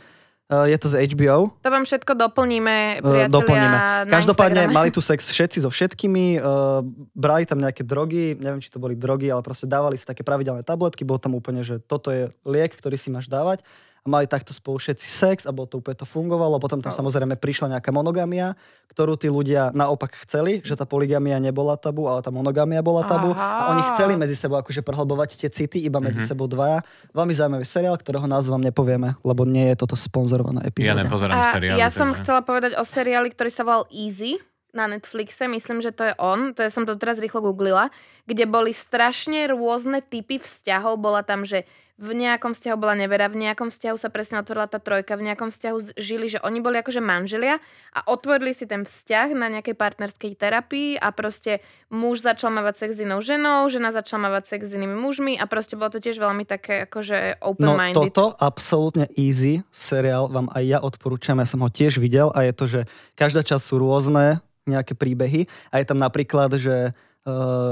Uh, 0.51 0.67
je 0.67 0.75
to 0.75 0.91
z 0.91 1.07
HBO. 1.15 1.55
To 1.63 1.69
vám 1.71 1.87
všetko 1.87 2.11
doplníme, 2.11 2.99
Uh, 2.99 3.07
priatelia, 3.07 3.31
doplníme. 3.31 3.77
Každopádne 4.11 4.67
Instagrame. 4.67 4.75
mali 4.75 4.89
tu 4.91 4.99
sex 4.99 5.31
všetci 5.31 5.63
so 5.63 5.71
všetkými, 5.71 6.43
uh, 6.43 6.83
brali 7.15 7.47
tam 7.47 7.63
nejaké 7.63 7.87
drogy, 7.87 8.35
neviem, 8.35 8.59
či 8.59 8.67
to 8.67 8.75
boli 8.75 8.99
drogy, 8.99 9.31
ale 9.31 9.39
proste 9.39 9.63
dávali 9.63 9.95
si 9.95 10.03
také 10.03 10.27
pravidelné 10.27 10.67
tabletky, 10.67 11.07
bolo 11.07 11.23
tam 11.23 11.39
úplne, 11.39 11.63
že 11.63 11.79
toto 11.79 12.11
je 12.11 12.35
liek, 12.43 12.75
ktorý 12.75 12.99
si 12.99 13.07
máš 13.07 13.31
dávať 13.31 13.63
a 14.01 14.09
mali 14.09 14.25
takto 14.25 14.49
spolu 14.49 14.81
všetci 14.81 15.05
sex 15.05 15.37
a 15.45 15.53
bolo 15.53 15.69
to 15.69 15.77
úplne 15.77 15.93
to 15.93 16.03
fungovalo. 16.03 16.57
Potom 16.57 16.81
tam 16.81 16.89
No. 16.89 16.97
samozrejme 16.97 17.37
prišla 17.37 17.77
nejaká 17.77 17.93
monogamia, 17.93 18.57
ktorú 18.89 19.13
tí 19.13 19.29
ľudia 19.29 19.69
naopak 19.71 20.25
chceli, 20.25 20.57
že 20.59 20.73
tá 20.73 20.89
poligamia 20.89 21.37
nebola 21.37 21.77
tabu, 21.77 22.09
ale 22.09 22.19
tá 22.19 22.33
monogamia 22.33 22.81
bola 22.81 23.05
tabu 23.05 23.29
a 23.31 23.69
oni 23.69 23.81
Aha. 23.85 23.89
chceli 23.93 24.17
medzi 24.17 24.33
sebou 24.33 24.57
akože 24.57 24.81
prehlbovať 24.81 25.37
tie 25.37 25.49
city 25.53 25.85
iba 25.85 26.01
medzi 26.01 26.25
sebou 26.25 26.49
dvaja. 26.49 26.81
Veľmi 27.13 27.29
zaujímavý 27.31 27.61
seriál, 27.63 27.93
ktorého 27.93 28.25
názov 28.25 28.57
vám 28.57 28.65
nepovieme, 28.65 29.21
lebo 29.21 29.45
nie 29.45 29.69
je 29.69 29.77
toto 29.77 29.93
sponzorovaná 29.93 30.65
Ja 30.65 30.69
epizóda. 30.73 31.05
nepozerám 31.05 31.37
A 31.37 31.53
seriály. 31.53 31.77
ja 31.77 31.89
som 31.93 32.09
takže- 32.09 32.25
chcela 32.25 32.41
povedať 32.41 32.71
o 32.75 32.83
seriáli, 32.83 33.29
ktorý 33.29 33.49
sa 33.53 33.61
volal 33.61 33.85
Easy 33.93 34.41
na 34.73 34.89
Netflixe, 34.89 35.45
myslím, 35.45 35.77
že 35.77 35.93
to 35.93 36.09
je 36.09 36.13
on, 36.17 36.57
to 36.57 36.63
ja 36.63 36.71
som 36.73 36.87
to 36.87 36.95
teraz 36.95 37.19
rýchlo 37.19 37.43
googlila, 37.43 37.91
kde 38.25 38.47
boli 38.47 38.71
strašne 38.71 39.45
rôzne 39.45 40.01
typy 40.01 40.39
vzťahov, 40.39 40.95
bola 40.97 41.21
tam, 41.21 41.43
že 41.43 41.67
v 41.99 42.11
nejakom 42.17 42.55
vzťahu 42.55 42.77
bola 42.79 42.95
nevera, 42.95 43.27
v 43.27 43.43
nejakom 43.43 43.69
vzťahu 43.69 43.97
sa 43.99 44.09
presne 44.09 44.39
otvorila 44.39 44.65
tá 44.69 44.79
trojka, 44.79 45.19
v 45.19 45.31
nejakom 45.31 45.51
vzťahu 45.51 45.99
žili, 45.99 46.31
že 46.31 46.39
oni 46.41 46.63
boli 46.63 46.79
akože 46.79 47.03
manželia 47.03 47.59
a 47.91 47.99
otvorili 48.07 48.55
si 48.55 48.65
ten 48.65 48.87
vzťah 48.87 49.35
na 49.35 49.51
nejakej 49.51 49.75
partnerskej 49.75 50.33
terapii 50.39 50.97
a 50.97 51.11
proste 51.11 51.59
muž 51.91 52.23
začal 52.23 52.55
mávať 52.55 52.87
sex 52.87 52.89
s 52.97 53.03
inou 53.03 53.19
ženou, 53.19 53.67
žena 53.67 53.91
začala 53.91 54.31
mávať 54.31 54.55
sex 54.55 54.71
s 54.71 54.75
inými 54.79 54.95
mužmi 54.95 55.35
a 55.35 55.45
proste 55.45 55.75
bolo 55.75 55.91
to 55.91 55.99
tiež 55.99 56.17
veľmi 56.17 56.47
také 56.47 56.87
akože 56.87 57.43
No 57.43 57.53
open-minded. 57.53 58.15
toto 58.15 58.33
absolútne 58.39 59.05
easy 59.19 59.61
seriál 59.69 60.31
vám 60.31 60.47
aj 60.55 60.63
ja 60.63 60.79
odporúčam, 60.79 61.37
ja 61.37 61.47
som 61.49 61.61
ho 61.61 61.69
tiež 61.69 61.99
videl 61.99 62.31
a 62.31 62.47
je 62.47 62.53
to, 62.55 62.65
že 62.65 62.81
každá 63.13 63.43
časť 63.43 63.61
sú 63.61 63.77
rôzne 63.77 64.39
nejaké 64.65 64.93
príbehy 64.93 65.49
a 65.73 65.81
je 65.81 65.85
tam 65.89 65.97
napríklad, 65.97 66.53
že 66.57 66.93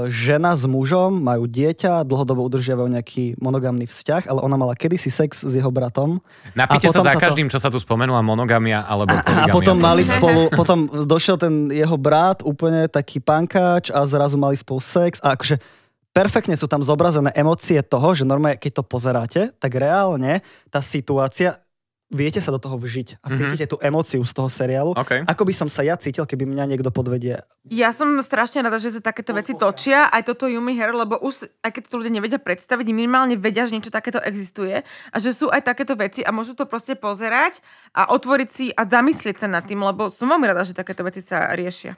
žena 0.06 0.54
s 0.54 0.62
mužom 0.62 1.18
majú 1.18 1.44
dieťa, 1.44 2.06
dlhodobo 2.06 2.46
udržiavajú 2.46 2.86
nejaký 2.86 3.34
monogamný 3.42 3.84
vzťah, 3.84 4.30
ale 4.30 4.38
ona 4.40 4.54
mala 4.54 4.78
kedysi 4.78 5.10
sex 5.10 5.42
s 5.42 5.52
jeho 5.52 5.74
bratom. 5.74 6.22
Napíte 6.54 6.86
A 6.86 6.94
sa 6.94 7.02
za 7.02 7.10
sa 7.10 7.18
to- 7.18 7.24
každým, 7.26 7.50
čo 7.50 7.58
sa 7.58 7.66
tu 7.66 7.82
spomenula, 7.82 8.22
monogamia 8.22 8.86
alebo 8.86 9.10
a 9.10 9.26
poligamia. 9.26 9.50
potom 9.50 9.76
mali 9.76 10.02
spolu, 10.06 10.54
potom 10.54 10.78
došiel 10.86 11.34
ten 11.34 11.66
jeho 11.66 11.98
brat, 11.98 12.46
úplne 12.46 12.86
taký 12.86 13.18
pankáč 13.18 13.90
a 13.90 14.06
zrazu 14.06 14.38
mali 14.38 14.54
spolu 14.54 14.78
sex. 14.78 15.18
A 15.18 15.34
akože 15.34 15.58
perfektne 16.10 16.54
sú 16.54 16.70
tam 16.70 16.82
zobrazené 16.82 17.34
emócie 17.34 17.82
toho, 17.82 18.14
že 18.14 18.22
normálne, 18.22 18.54
keď 18.54 18.82
to 18.82 18.84
pozeráte, 18.86 19.40
tak 19.58 19.72
reálne 19.74 20.46
tá 20.70 20.78
situácia, 20.78 21.58
viete 22.10 22.42
sa 22.42 22.50
do 22.50 22.58
toho 22.58 22.74
vžiť 22.74 23.22
a 23.22 23.30
Mhm. 23.30 23.36
cítite 23.38 23.64
tú 23.64 23.78
emóciu 23.78 24.18
z 24.20 24.32
toho 24.34 24.46
seriálu. 24.46 24.92
OK. 24.92 25.22
Ako 25.24 25.42
by 25.46 25.54
som 25.54 25.70
sa 25.70 25.80
ja 25.80 25.94
cítil, 25.94 26.26
keby 26.26 26.42
mňa 26.44 26.66
niekto 26.66 26.90
podvedie. 26.90 27.38
Ja 27.64 27.94
som 27.94 28.18
strašne 28.18 28.60
rada, 28.60 28.76
že 28.76 28.90
sa 28.90 29.00
takéto 29.00 29.30
veci 29.30 29.54
točia, 29.54 30.10
aj 30.10 30.26
toto 30.26 30.44
Yumi 30.44 30.74
Hair, 30.74 30.90
lebo 30.92 31.16
už, 31.16 31.46
aj 31.60 31.70
keď 31.70 31.82
to 31.86 31.96
ľudia 31.96 32.10
nevedia 32.12 32.36
predstaviť, 32.36 32.86
minimálne 32.90 33.34
vedia, 33.34 33.62
že 33.62 33.72
niečo 33.72 33.88
takéto 33.88 34.18
existuje 34.20 34.82
a 34.82 35.16
že 35.16 35.30
sú 35.30 35.48
aj 35.48 35.62
takéto 35.64 35.94
veci 35.94 36.20
a 36.20 36.34
môžu 36.34 36.52
to 36.52 36.66
proste 36.66 36.98
pozerať 36.98 37.62
a 37.94 38.10
otvoriť 38.10 38.48
si 38.50 38.66
a 38.70 38.82
zamyslieť 38.82 39.40
sa 39.40 39.48
nad 39.48 39.62
tým, 39.62 39.78
lebo 39.78 40.10
som 40.10 40.26
veľmi 40.26 40.50
rada, 40.50 40.66
že 40.66 40.74
takéto 40.74 41.00
veci 41.00 41.22
sa 41.22 41.54
riešia. 41.54 41.94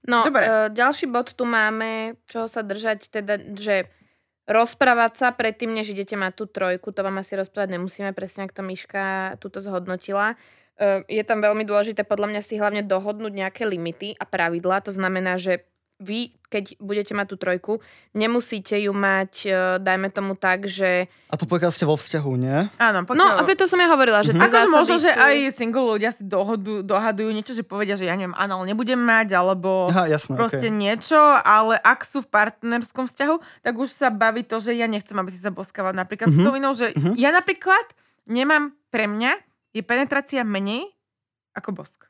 No, 0.00 0.24
Dobre. 0.24 0.42
e, 0.42 0.72
ďalší 0.72 1.06
bod 1.06 1.36
tu 1.36 1.44
máme, 1.44 2.16
čo 2.24 2.48
sa 2.48 2.64
držať, 2.64 3.12
teda, 3.12 3.36
že 3.52 3.84
rozprávať 4.50 5.12
sa 5.14 5.28
predtým, 5.30 5.70
než 5.70 5.94
idete 5.94 6.18
mať 6.18 6.32
tú 6.34 6.44
trojku, 6.50 6.90
to 6.90 7.06
vám 7.06 7.22
asi 7.22 7.38
rozprávať 7.38 7.78
nemusíme, 7.78 8.10
presne 8.10 8.50
ak 8.50 8.52
to 8.52 8.66
Miška 8.66 9.38
túto 9.38 9.62
zhodnotila. 9.62 10.34
E, 10.74 11.06
je 11.06 11.22
tam 11.22 11.38
veľmi 11.38 11.62
dôležité 11.62 12.02
podľa 12.02 12.34
mňa 12.34 12.42
si 12.42 12.58
hlavne 12.58 12.82
dohodnúť 12.82 13.30
nejaké 13.30 13.62
limity 13.62 14.18
a 14.18 14.26
pravidlá, 14.26 14.82
to 14.82 14.90
znamená, 14.90 15.38
že 15.38 15.62
vy, 16.00 16.32
keď 16.48 16.80
budete 16.80 17.12
mať 17.12 17.26
tú 17.28 17.36
trojku, 17.36 17.72
nemusíte 18.10 18.74
ju 18.74 18.90
mať, 18.90 19.32
e, 19.44 19.50
dajme 19.78 20.08
tomu 20.08 20.32
tak, 20.34 20.64
že... 20.64 21.06
A 21.28 21.36
to 21.36 21.44
pokiaľ 21.44 21.70
ste 21.70 21.84
vo 21.84 21.94
vzťahu, 21.94 22.32
nie? 22.34 22.58
Áno, 22.74 23.04
No, 23.04 23.06
pokiaľ... 23.06 23.36
a 23.38 23.54
to, 23.54 23.68
som 23.68 23.78
ja 23.78 23.86
hovorila, 23.86 24.24
že 24.24 24.34
Mhm. 24.34 24.40
tie 24.40 24.48
Akože 24.48 24.68
možno, 24.72 24.96
že 24.98 25.12
sú... 25.12 25.20
aj 25.20 25.36
single 25.54 25.86
ľudia 25.86 26.10
si 26.10 26.26
dohodu, 26.26 26.82
dohadujú 26.82 27.30
niečo, 27.30 27.54
že 27.54 27.62
povedia, 27.62 27.94
že 27.94 28.08
ja 28.08 28.18
neviem, 28.18 28.34
anal 28.34 28.66
nebudem 28.66 28.98
mať, 28.98 29.38
alebo 29.38 29.94
Aha, 29.94 30.10
jasné, 30.10 30.34
proste 30.34 30.66
okay. 30.66 30.74
niečo, 30.74 31.20
ale 31.38 31.78
ak 31.78 32.02
sú 32.02 32.24
v 32.24 32.32
partnerskom 32.32 33.06
vzťahu, 33.06 33.62
tak 33.62 33.74
už 33.78 33.86
sa 33.86 34.10
baví 34.10 34.42
to, 34.42 34.58
že 34.58 34.74
ja 34.74 34.90
nechcem, 34.90 35.14
aby 35.14 35.30
si 35.30 35.38
sa 35.38 35.54
boskával 35.54 35.94
napríklad 35.94 36.32
Mhm. 36.32 36.36
mm-hmm. 36.42 36.54
vinou, 36.58 36.72
že 36.74 36.90
Mhm. 36.98 37.14
ja 37.14 37.30
napríklad 37.30 37.86
nemám, 38.26 38.74
pre 38.90 39.06
mňa 39.06 39.38
je 39.70 39.86
penetrácia 39.86 40.42
menej 40.42 40.90
ako 41.54 41.78
bosk. 41.78 42.09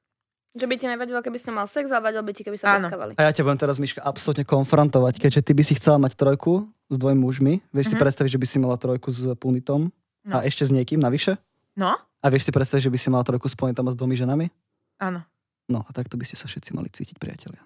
Že 0.50 0.66
by 0.66 0.74
ti 0.74 0.86
nevadilo, 0.86 1.18
keby 1.18 1.36
som 1.36 1.54
mal 1.54 1.64
sex, 1.64 1.86
ale 1.88 2.02
vadilo 2.04 2.20
by 2.20 2.32
ti, 2.32 2.42
keby 2.42 2.56
sa 2.56 2.74
Áno. 2.74 2.84
boskavali. 2.84 3.12
A 3.14 3.22
ja 3.22 3.30
ťa 3.30 3.42
budem 3.42 3.60
teraz, 3.60 3.76
Miška, 3.76 4.00
absolútne 4.00 4.42
konfrontovať, 4.42 5.14
keďže 5.16 5.40
ty 5.42 5.52
by 5.52 5.62
si 5.62 5.74
chcela 5.74 5.96
mať 5.96 6.14
trojku 6.14 6.66
s 6.84 6.96
dvojmi 6.96 7.20
mužmi. 7.20 7.52
Vieš 7.70 7.86
si 7.86 7.94
Mhm. 7.94 8.02
predstaviť, 8.02 8.30
že 8.30 8.40
by 8.40 8.46
si 8.46 8.58
mala 8.58 8.74
trojku 8.74 9.08
s 9.08 9.22
punitom 9.36 9.94
No. 10.20 10.34
a 10.34 10.42
ešte 10.42 10.62
s 10.62 10.70
niekým 10.70 10.98
navyše? 10.98 11.38
No, 11.72 11.94
A 12.20 12.26
vieš 12.28 12.44
si 12.44 12.52
predstaviť, 12.52 12.82
že 12.82 12.90
by 12.90 12.98
si 12.98 13.08
mala 13.08 13.22
trojku 13.22 13.46
s 13.46 13.54
punitom 13.54 13.80
a 13.82 13.90
s 13.90 13.96
dvomi 13.96 14.12
ženami? 14.14 14.46
áno. 14.98 15.22
No 15.64 15.86
a 15.86 15.90
takto 15.90 16.18
by 16.18 16.24
ste 16.24 16.34
sa 16.34 16.44
všetci 16.44 16.74
mali 16.74 16.90
cítiť, 16.90 17.14
priatelia. 17.14 17.62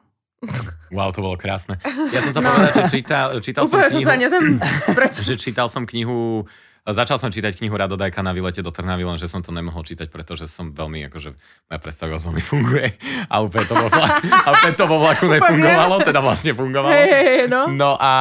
Wow, 0.92 1.08
to 1.08 1.18
bolo 1.18 1.34
krásne. 1.34 1.80
Ja 2.12 2.20
som 2.20 2.30
sa 2.30 2.40
povedať, 2.44 2.72
že 2.76 2.84
čítal, 2.92 3.26
čítal 3.40 3.64
som 3.64 3.74
Úplne 3.74 3.88
som 3.88 3.96
knihu, 3.96 4.06
sa 4.06 4.14
nezem... 4.14 4.44
Že 5.26 5.34
čítal 5.40 5.66
som 5.66 5.82
knihu 5.82 6.44
Začal 6.84 7.16
som 7.16 7.32
čítať 7.32 7.56
knihu 7.56 7.72
Radodajka 7.72 8.20
na 8.20 8.36
výlete 8.36 8.60
do 8.60 8.68
Trnavy, 8.68 9.02
len 9.02 9.16
že 9.16 9.24
som 9.24 9.40
to 9.40 9.48
nemohol 9.48 9.80
čítať, 9.80 10.12
pretože 10.12 10.44
som 10.44 10.68
veľmi, 10.68 11.08
akože 11.08 11.32
moja 11.64 11.80
predstavivosť 11.80 12.24
veľmi 12.28 12.42
funguje 12.44 12.86
a 13.24 13.40
úplne 13.40 13.64
to 13.64 13.72
vo, 13.74 13.88
vla- 13.88 14.20
a 14.20 14.48
úplne 14.52 14.74
to 14.74 14.84
vo 14.84 14.96
vlaku 15.00 15.24
nefungovalo, 15.34 16.04
teda 16.04 16.20
vlastne 16.20 16.52
fungovalo. 16.52 16.92
Hej, 16.92 17.08
hej, 17.08 17.40
no. 17.48 17.72
No 17.72 17.96
a 17.96 18.12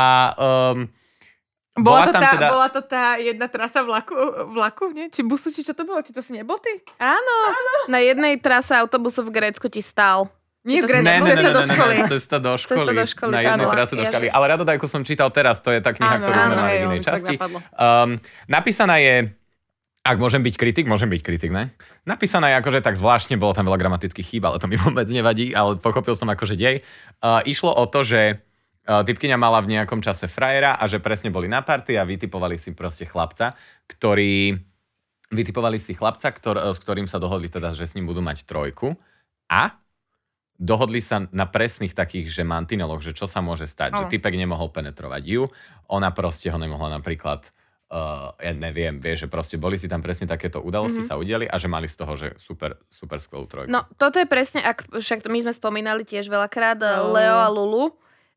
um, 0.71 0.87
Bola, 1.73 1.83
bola 1.83 2.05
to 2.05 2.13
tam 2.13 2.21
tá, 2.21 2.31
teda- 2.31 2.49
bola 2.49 2.67
to 2.69 2.81
tá 2.85 3.03
jedna 3.17 3.47
trasa 3.49 3.79
vlaku, 3.81 4.15
vlaku, 4.47 4.95
nie? 4.95 5.09
Či 5.09 5.27
busu, 5.27 5.49
či 5.49 5.59
čo 5.59 5.75
to 5.75 5.83
bolo? 5.83 5.99
Či 5.99 6.15
to 6.15 6.21
si 6.21 6.31
nebol 6.31 6.55
ty? 6.55 6.71
Áno. 6.95 7.35
Na 7.89 7.99
jednej 7.99 8.39
trase 8.39 8.77
autobusu 8.77 9.25
v 9.25 9.33
Grécku 9.33 9.67
ti 9.67 9.83
stál. 9.83 10.31
Nie, 10.63 10.79
To 10.79 10.87
v 10.87 10.95
Grécku, 10.95 11.03
Ne, 11.03 11.15
ne, 11.19 11.31
ne, 11.35 11.43
ne, 11.43 11.51
do 11.51 11.63
školy. 11.67 11.95
ne, 11.99 12.07
cesta 12.07 12.37
do 12.39 12.51
školy. 12.55 12.79
Cesta 12.79 12.93
do 12.95 13.03
školy, 13.03 13.31
Na 13.35 13.41
jednej 13.43 13.67
trase 13.67 13.93
do 13.99 14.03
školy. 14.07 14.27
Ale 14.31 14.45
Radodajku 14.55 14.87
som 14.87 15.03
čítal 15.03 15.27
teraz, 15.35 15.59
to 15.59 15.75
je 15.75 15.83
tá 15.83 15.91
kniha, 15.91 16.15
Áno, 16.15 16.23
ktorú 16.23 16.33
sme 16.39 16.45
áno, 16.47 16.55
mali 16.55 16.71
hej, 16.71 16.79
v 16.79 16.85
inej 16.87 17.01
časti. 17.03 17.35
Um, 17.35 18.15
napísaná 18.47 18.95
je, 19.03 19.35
ak 20.07 20.17
môžem 20.23 20.39
byť 20.39 20.55
kritik, 20.55 20.87
môžem 20.87 21.11
byť 21.11 21.19
kritik, 21.19 21.51
ne? 21.51 21.75
Napísaná 22.07 22.47
je 22.47 22.55
akože 22.63 22.79
tak 22.79 22.95
zvláštne, 22.95 23.35
bolo 23.35 23.51
tam 23.51 23.67
veľa 23.67 23.75
gramatických 23.75 24.23
chýb, 24.23 24.43
ale 24.47 24.55
to 24.55 24.71
mi 24.71 24.79
vôbec 24.79 25.07
nevadí, 25.11 25.51
ale 25.51 25.75
pochopil 25.83 26.15
som 26.15 26.31
akože 26.31 26.55
dej. 26.55 26.79
Uh, 27.19 27.43
išlo 27.43 27.75
o 27.75 27.83
to, 27.83 28.07
že 28.07 28.39
uh, 28.87 29.03
typkyňa 29.03 29.35
mala 29.35 29.59
v 29.59 29.75
nejakom 29.75 29.99
čase 29.99 30.31
frajera 30.31 30.79
a 30.79 30.87
že 30.87 31.03
presne 31.03 31.27
boli 31.27 31.51
na 31.51 31.59
party 31.59 31.99
a 31.99 32.07
vytipovali 32.07 32.55
si 32.55 32.71
proste 32.71 33.03
chlapca, 33.03 33.51
ktorý 33.91 34.55
vytipovali 35.27 35.75
si 35.75 35.91
chlapca, 35.91 36.31
ktor, 36.31 36.55
s 36.71 36.79
ktorým 36.79 37.09
sa 37.11 37.19
dohodli 37.19 37.51
teda, 37.51 37.75
že 37.75 37.83
s 37.83 37.99
ním 37.99 38.07
budú 38.07 38.23
mať 38.23 38.47
trojku 38.47 38.95
a 39.51 39.82
dohodli 40.57 41.01
sa 41.01 41.25
na 41.33 41.45
presných 41.45 41.93
takých, 41.93 42.29
že 42.29 42.43
mantineloch, 42.45 43.01
že 43.01 43.11
čo 43.11 43.25
sa 43.25 43.41
môže 43.41 43.65
stať, 43.65 43.97
že 43.97 44.03
Áno. 44.07 44.11
typek 44.11 44.33
nemohol 44.37 44.69
penetrovať 44.69 45.23
ju, 45.25 45.43
ona 45.89 46.13
proste 46.13 46.47
ho 46.53 46.57
nemohla 46.57 46.93
napríklad 46.93 47.43
uh, 47.93 48.33
ja 48.41 48.53
neviem, 48.53 48.97
vieš, 48.97 49.25
že 49.25 49.27
proste 49.29 49.55
boli 49.57 49.77
si 49.77 49.85
tam 49.85 50.01
presne 50.01 50.25
takéto 50.25 50.57
udalosti 50.61 51.01
Mhm. 51.01 51.05
mm-hmm. 51.05 51.13
sa 51.13 51.21
udiali 51.21 51.45
a 51.45 51.55
že 51.57 51.67
mali 51.69 51.85
z 51.85 51.95
toho, 51.97 52.13
že 52.17 52.27
super, 52.41 52.77
super 52.89 53.17
skvelú 53.21 53.45
trojku. 53.45 53.69
No, 53.69 53.85
toto 53.97 54.17
je 54.17 54.25
presne, 54.25 54.65
ak, 54.65 54.89
však 54.93 55.25
my 55.29 55.45
sme 55.45 55.53
spomínali 55.53 56.01
tiež 56.01 56.25
veľakrát 56.25 56.81
No. 56.81 57.09
no. 57.09 57.13
Leo 57.13 57.37
a 57.37 57.49
Lulu, 57.53 57.93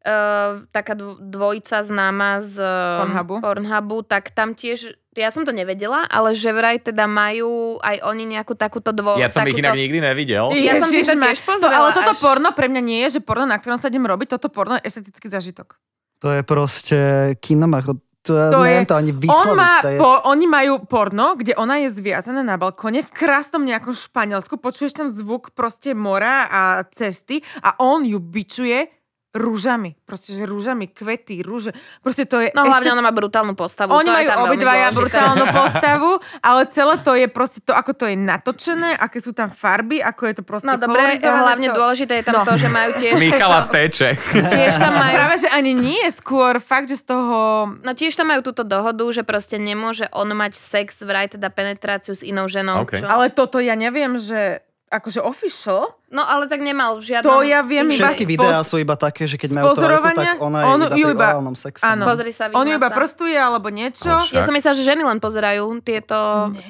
uh, 0.06 0.62
taká 0.70 0.94
dv- 0.94 1.18
dvojica 1.18 1.82
známa 1.82 2.38
z 2.40 2.62
uh, 2.62 3.02
Pornhubu. 3.02 3.34
Pornhubu, 3.42 3.96
tak 4.06 4.30
tam 4.30 4.54
tiež, 4.54 4.94
ja 5.12 5.34
som 5.34 5.42
to 5.42 5.50
nevedela, 5.50 6.06
ale 6.06 6.32
že 6.32 6.54
vraj 6.54 6.78
teda 6.78 7.10
majú 7.10 7.82
aj 7.82 8.06
oni 8.06 8.38
nejakú 8.38 8.54
takúto 8.54 8.94
dvo... 8.94 9.18
ja 9.18 9.26
som 9.26 9.42
ich 9.42 9.58
takúto... 9.58 9.66
inak 9.66 9.74
nikdy 9.74 9.98
nevidel. 9.98 10.44
Ja 10.54 10.78
som 10.78 10.88
si 10.88 11.02
to 11.02 11.18
tiež 11.18 11.38
to, 11.42 11.46
pozrela 11.50 11.74
Ale 11.74 11.90
toto 11.90 12.14
až- 12.14 12.22
porno 12.22 12.48
pre 12.54 12.70
mňa 12.70 12.82
nie 12.82 13.00
je, 13.10 13.18
že 13.18 13.20
porno, 13.20 13.44
na 13.44 13.58
ktorom 13.58 13.76
sa 13.76 13.90
idem 13.90 14.06
robiť, 14.06 14.38
toto 14.38 14.46
porno 14.46 14.78
je 14.78 14.86
estetický 14.86 15.26
zažitok. 15.26 15.74
To 16.22 16.32
je 16.32 16.40
proste 16.46 16.98
kinomach. 17.42 17.90
To, 18.26 18.34
To 18.34 18.66
je- 18.66 18.82
to 18.82 18.98
ani 18.98 19.14
On 19.14 19.22
vysloviť. 19.22 19.54
má, 19.54 19.74
to 19.86 19.90
je... 19.94 19.98
po, 20.02 20.10
oni 20.26 20.46
majú 20.50 20.82
porno, 20.82 21.38
kde 21.38 21.54
ona 21.54 21.78
je 21.86 21.94
zviazaná 21.94 22.42
na 22.42 22.58
balkóne 22.58 23.06
v 23.06 23.10
krásnom 23.14 23.62
nejakom 23.62 23.94
Španielsku, 23.94 24.58
počuješ 24.58 24.98
tam 24.98 25.06
zvuk 25.06 25.54
proste 25.54 25.94
mora 25.94 26.50
a 26.50 26.82
cesty 26.90 27.38
a 27.62 27.78
on 27.78 28.02
ju 28.02 28.18
bičuje 28.18 28.90
rúžami. 29.36 29.94
Proste, 30.02 30.32
že 30.32 30.42
rúžami, 30.42 30.88
kvety, 30.88 31.40
rúže. 31.40 31.70
Proste 32.00 32.24
to 32.24 32.40
je... 32.40 32.50
No 32.50 32.62
estet- 32.62 32.72
hlavne 32.72 32.90
ona 32.92 33.02
má 33.02 33.12
brutálnu 33.12 33.52
postavu. 33.52 33.92
Oni 33.92 34.08
majú 34.08 34.28
obidvaja 34.44 34.88
brutálnu 34.90 35.44
postavu, 35.60 36.10
ale 36.40 36.66
celé 36.68 36.94
to 37.00 37.12
je 37.12 37.26
proste 37.26 37.60
to, 37.60 37.70
ako 37.70 37.92
to 37.92 38.04
je 38.04 38.16
natočené, 38.16 38.92
aké 38.92 39.18
sú 39.18 39.30
tam 39.30 39.46
farby, 39.46 40.00
ako 40.00 40.22
je 40.24 40.34
to 40.34 40.42
proste 40.42 40.66
No 40.66 40.74
dobre, 40.74 41.16
hlavne 41.20 41.68
to... 41.68 41.74
dôležité 41.74 42.12
je 42.18 42.24
tam 42.24 42.34
No. 42.36 42.44
to, 42.44 42.56
že 42.56 42.68
majú 42.68 42.90
tiež... 42.96 43.14
Michala 43.24 43.64
to, 43.64 43.72
teče. 43.72 44.08
tiež 44.56 44.74
tam 44.76 44.92
majú 44.92 45.14
Práve, 45.16 45.36
že 45.38 45.48
ani 45.48 45.72
nie, 45.72 46.04
skôr 46.10 46.58
fakt, 46.58 46.88
že 46.88 46.96
z 46.96 47.04
toho... 47.08 47.36
No 47.80 47.92
tiež 47.92 48.12
tam 48.12 48.28
majú 48.28 48.40
túto 48.42 48.62
dohodu, 48.62 49.04
že 49.10 49.22
proste 49.22 49.56
nemôže 49.56 50.08
on 50.10 50.28
mať 50.28 50.52
sex, 50.54 51.00
vraj 51.02 51.28
teda 51.28 51.48
penetráciu 51.48 52.12
s 52.12 52.22
inou 52.22 52.46
ženou. 52.46 52.82
OK. 52.82 53.00
Čo? 53.00 53.06
Ale 53.06 53.28
toto 53.28 53.58
ja 53.58 53.72
neviem, 53.72 54.16
že 54.16 54.60
akože 54.86 55.18
official, 55.18 55.96
No 56.06 56.22
ale 56.22 56.46
tak 56.46 56.62
nemal 56.62 57.02
v 57.02 57.10
žiadnom... 57.10 57.26
to 57.26 57.42
ja 57.42 57.66
viem 57.66 57.90
iba 57.90 58.14
Všetky 58.14 58.24
videá 58.30 58.62
sú 58.62 58.78
iba 58.78 58.94
také, 58.94 59.26
že 59.26 59.34
keď 59.34 59.58
majú 59.58 59.74
trojku, 59.74 59.82
pozorovania, 59.82 60.32
tak 60.38 60.38
ona 60.38 60.58
je 60.62 60.66
on 60.70 60.78
iba 60.78 60.94
ju 60.94 61.06
pri 61.10 61.14
iba- 61.18 61.30
orálnom 61.34 61.56
sexe. 61.58 61.82
áno. 61.82 62.02
no. 62.02 62.06
Pozri 62.06 62.30
sa, 62.30 62.46
On 62.54 62.62
ju 62.62 62.74
iba 62.78 62.90
sa. 62.90 62.94
prostuje 62.94 63.34
alebo 63.34 63.66
niečo. 63.74 64.06
Ja 64.30 64.46
som 64.46 64.54
myslela, 64.54 64.78
že 64.78 64.84
ženy 64.86 65.02
len 65.02 65.18
pozerajú 65.18 65.66
tieto, 65.82 66.18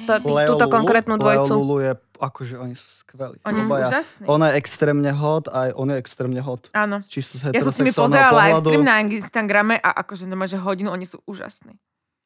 to, 0.09 0.13
Leo 0.25 0.57
túto 0.57 0.65
konkrétnu 0.73 1.21
dvojicu. 1.21 1.53
Leo 1.53 1.61
Lulu 1.61 1.77
je, 1.85 1.91
akože 2.17 2.55
oni 2.57 2.73
sú 2.73 2.87
skvelí. 3.05 3.37
Oni 3.45 3.61
sú 3.61 3.73
úžasní. 3.77 4.25
Ona 4.25 4.45
je 4.49 4.53
extrémne 4.57 5.11
hot, 5.13 5.45
aj 5.53 5.69
on 5.77 5.87
je 5.93 5.97
extrémne 6.01 6.41
hot. 6.41 6.73
Áno. 6.73 7.05
Čisto 7.05 7.37
z 7.37 7.53
Ja 7.53 7.61
som 7.61 7.69
s 7.69 7.77
nimi 7.77 7.93
heterosexuálneho 7.93 8.09
pozerala 8.09 8.33
pohľadu. 8.33 8.69
livestream 8.73 8.83
na 8.83 8.95
Instagrame 9.05 9.75
a 9.77 9.89
akože 10.01 10.25
nemá, 10.25 10.49
že 10.49 10.57
hodinu, 10.57 10.89
oni 10.89 11.05
sú 11.05 11.21
úžasní. 11.29 11.77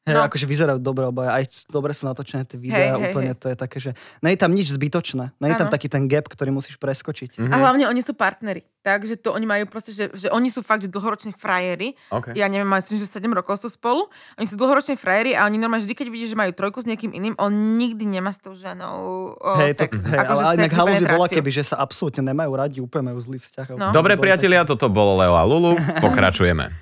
Hej, 0.02 0.18
No. 0.18 0.26
akože 0.26 0.50
vyzerajú 0.50 0.78
dobre 0.82 1.06
obaja, 1.06 1.38
aj 1.38 1.70
dobre 1.70 1.94
sú 1.94 2.10
natočené 2.10 2.42
tie 2.42 2.58
videá, 2.58 2.98
hej, 2.98 3.14
úplne 3.14 3.32
hej. 3.34 3.38
to 3.38 3.46
je 3.54 3.56
také, 3.56 3.78
že 3.78 3.90
nie 4.18 4.34
je 4.34 4.40
tam 4.42 4.50
nič 4.50 4.74
zbytočné, 4.74 5.30
nie 5.38 5.48
je 5.54 5.58
tam 5.62 5.70
taký 5.70 5.86
ten 5.86 6.10
gap, 6.10 6.26
ktorý 6.26 6.50
musíš 6.50 6.74
preskočiť. 6.82 7.38
Mhm. 7.38 7.54
A 7.54 7.56
hlavne 7.62 7.86
oni 7.86 8.02
sú 8.02 8.10
partneri. 8.10 8.66
Takže 8.82 9.14
to 9.14 9.30
oni 9.30 9.46
majú 9.46 9.70
proste, 9.70 9.94
že, 9.94 10.10
že 10.10 10.26
oni 10.34 10.50
sú 10.50 10.58
fakt, 10.58 10.82
že 10.82 10.90
dlhoroční 10.90 11.30
frajeri. 11.38 11.94
OK. 12.10 12.34
Ja 12.34 12.50
neviem, 12.50 12.66
myslím, 12.66 12.98
že 12.98 13.06
7 13.06 13.30
rokov 13.30 13.62
sú 13.62 13.70
spolu. 13.70 14.10
Oni 14.34 14.50
sú 14.50 14.58
dlhoroční 14.58 14.98
frajeri 14.98 15.38
a 15.38 15.46
oni 15.46 15.54
normálne 15.54 15.86
vždy, 15.86 15.94
keď 15.94 16.06
vidíš, 16.10 16.34
že 16.34 16.38
majú 16.42 16.50
trojku 16.50 16.82
s 16.82 16.90
niekým 16.90 17.14
iným, 17.14 17.38
on 17.38 17.78
nikdy 17.78 18.02
nemá 18.10 18.34
s 18.34 18.42
tou 18.42 18.58
ženou 18.58 19.38
o, 19.38 19.50
to, 19.54 19.86
sex. 19.86 20.02
hej, 20.02 20.18
akože 20.18 20.42
ale 20.42 20.54
sex, 20.58 20.74
inak 20.74 21.14
bola, 21.14 21.26
keby, 21.30 21.50
že 21.54 21.62
sa 21.62 21.78
absolútne 21.78 22.26
nemajú 22.26 22.50
radi, 22.58 22.82
úplne 22.82 23.14
majú 23.14 23.22
zlý 23.22 23.38
vzťah. 23.38 23.78
No. 23.78 23.94
Dobre, 23.94 24.18
priatelia, 24.18 24.66
toto 24.66 24.90
bolo 24.90 25.14
Leo 25.22 25.38
a 25.38 25.46
Lulu. 25.46 25.78
Pokračujeme. 26.02 26.74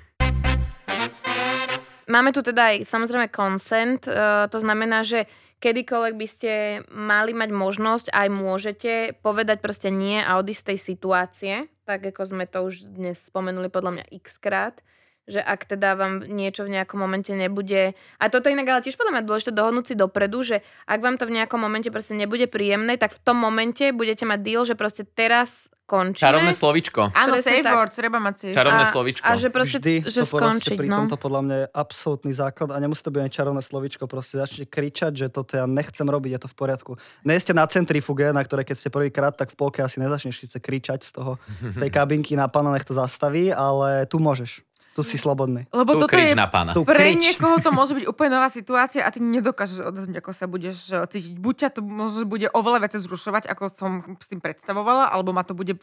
Máme 2.09 2.33
tu 2.33 2.41
teda 2.41 2.73
aj 2.73 2.87
samozrejme 2.87 3.29
consent, 3.29 4.05
uh, 4.07 4.47
to 4.49 4.57
znamená, 4.57 5.05
že 5.05 5.29
kedykoľvek 5.61 6.15
by 6.17 6.27
ste 6.27 6.53
mali 6.89 7.37
mať 7.37 7.49
možnosť, 7.53 8.05
aj 8.09 8.27
môžete 8.33 8.93
povedať 9.21 9.61
proste 9.61 9.93
nie 9.93 10.17
a 10.17 10.41
odísť 10.41 10.61
z 10.61 10.67
tej 10.73 10.79
situácie, 10.81 11.53
tak 11.85 12.01
ako 12.09 12.21
sme 12.25 12.45
to 12.49 12.65
už 12.65 12.89
dnes 12.89 13.21
spomenuli 13.21 13.69
podľa 13.69 14.01
mňa 14.01 14.05
x 14.17 14.41
krát, 14.41 14.81
že 15.29 15.39
ak 15.41 15.69
teda 15.69 15.93
vám 15.93 16.25
niečo 16.25 16.65
v 16.65 16.73
nejakom 16.77 16.97
momente 16.97 17.29
nebude... 17.31 17.93
A 18.17 18.25
toto 18.27 18.49
inak 18.49 18.67
ale 18.67 18.85
tiež 18.85 18.97
podľa 18.97 19.21
mňa 19.21 19.27
dôležité 19.27 19.51
dohodnúť 19.53 19.85
si 19.91 19.95
dopredu, 19.95 20.41
že 20.41 20.65
ak 20.89 20.99
vám 20.99 21.15
to 21.21 21.29
v 21.29 21.37
nejakom 21.37 21.61
momente 21.61 21.93
proste 21.93 22.17
nebude 22.17 22.49
príjemné, 22.49 22.97
tak 22.97 23.13
v 23.13 23.21
tom 23.21 23.37
momente 23.37 23.93
budete 23.93 24.25
mať 24.25 24.39
deal, 24.41 24.65
že 24.65 24.73
proste 24.73 25.05
teraz 25.05 25.69
končíme. 25.91 26.23
Čarovné 26.23 26.53
slovičko. 26.55 27.11
Áno, 27.11 27.35
safe 27.43 27.67
tak. 27.67 27.75
word, 27.75 27.91
treba 27.91 28.17
mať 28.23 28.35
safe. 28.39 28.55
Čarovné 28.55 28.85
a, 28.87 28.91
slovičko. 28.95 29.25
A 29.27 29.31
že 29.35 29.47
proste, 29.51 29.77
Vždy 29.83 29.95
že 30.07 30.23
to 30.23 30.39
skončiť, 30.39 30.79
pri 30.79 30.87
no. 30.87 31.03
tomto 31.03 31.19
podľa 31.19 31.41
mňa 31.43 31.55
je 31.59 31.67
absolútny 31.75 32.31
základ 32.31 32.69
a 32.71 32.77
nemusí 32.79 33.03
to 33.03 33.11
byť 33.11 33.19
ani 33.19 33.31
čarovné 33.35 33.61
slovičko, 33.61 34.03
proste 34.07 34.39
začnete 34.39 34.71
kričať, 34.71 35.11
že 35.19 35.27
toto 35.27 35.59
ja 35.59 35.67
nechcem 35.67 36.07
robiť, 36.07 36.31
je 36.31 36.41
to 36.47 36.49
v 36.49 36.55
poriadku. 36.55 36.91
Nie 37.27 37.35
ste 37.43 37.51
na 37.51 37.67
centrifuge, 37.67 38.31
na 38.31 38.39
ktorej 38.39 38.71
keď 38.71 38.77
ste 38.79 38.89
prvýkrát, 38.89 39.35
tak 39.35 39.51
v 39.51 39.59
polke 39.59 39.83
asi 39.83 39.99
nezačneš 39.99 40.47
síce 40.47 40.57
kričať 40.63 41.03
z 41.03 41.11
toho, 41.11 41.35
z 41.59 41.75
tej 41.75 41.91
kabinky 41.99 42.39
na 42.39 42.47
pána, 42.47 42.71
nech 42.71 42.87
to 42.87 42.95
zastaví, 42.95 43.51
ale 43.51 44.07
tu 44.07 44.15
môžeš. 44.23 44.70
Tu 44.91 45.01
si 45.01 45.15
slobodný. 45.15 45.65
Lebo 45.69 45.93
Tu 45.93 45.99
toto 46.01 46.13
je 46.13 46.33
na 46.33 46.45
pána. 46.45 46.71
Tu 46.71 46.81
Pre 46.81 46.91
krič. 46.93 47.15
niekoho 47.15 47.57
to 47.57 47.69
môže 47.69 47.93
byť 47.93 48.05
úplne 48.11 48.31
nová 48.33 48.47
situácia 48.47 48.99
a 48.99 49.09
ty 49.09 49.19
nedokážeš 49.19 49.79
odhadnúť, 49.81 50.17
ako 50.17 50.31
sa 50.31 50.45
budeš 50.45 50.77
eh, 50.89 51.01
cítiť. 51.01 51.33
Buď 51.33 51.55
ťa 51.57 51.69
to 51.71 51.81
možno 51.81 52.23
bude 52.23 52.47
oveľa 52.49 52.77
viac 52.81 52.93
zrušovať, 52.93 53.47
ako 53.47 53.63
som 53.67 53.91
si 54.19 54.35
predstavovala, 54.35 55.07
alebo 55.07 55.31
ma 55.31 55.41
to 55.41 55.53
bude 55.53 55.79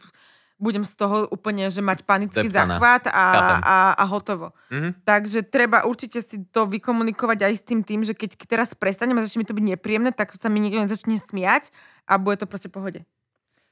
budem 0.55 0.83
z 0.83 0.91
toho 0.93 1.23
úplne, 1.25 1.65
že 1.65 1.79
mať 1.79 2.03
panický 2.03 2.43
Zdeptaná. 2.43 2.75
záchvat 2.75 3.03
a, 3.07 3.23
Chápem. 3.31 3.59
a, 3.63 3.75
a 3.93 4.03
hotovo. 4.05 4.47
Mhm. 4.67 4.89
Takže 5.01 5.39
treba 5.41 5.81
určite 5.81 6.19
si 6.19 6.43
to 6.45 6.67
vykomunikovať 6.67 7.39
aj 7.41 7.53
s 7.55 7.63
tým 7.63 7.79
tým, 7.79 8.03
že 8.03 8.11
keď 8.11 8.35
teraz 8.43 8.69
prestanem 8.73 9.15
a 9.15 9.23
začne 9.23 9.39
mi 9.39 9.47
to 9.47 9.55
byť 9.55 9.65
nepríjemné, 9.71 10.11
tak 10.11 10.35
sa 10.35 10.47
mi 10.47 10.59
nikto 10.59 10.83
nezačne 10.83 11.15
smiať 11.15 11.71
a 12.03 12.15
bude 12.15 12.35
to 12.35 12.45
proste 12.45 12.67
v 12.67 12.75
pohode. 12.75 12.99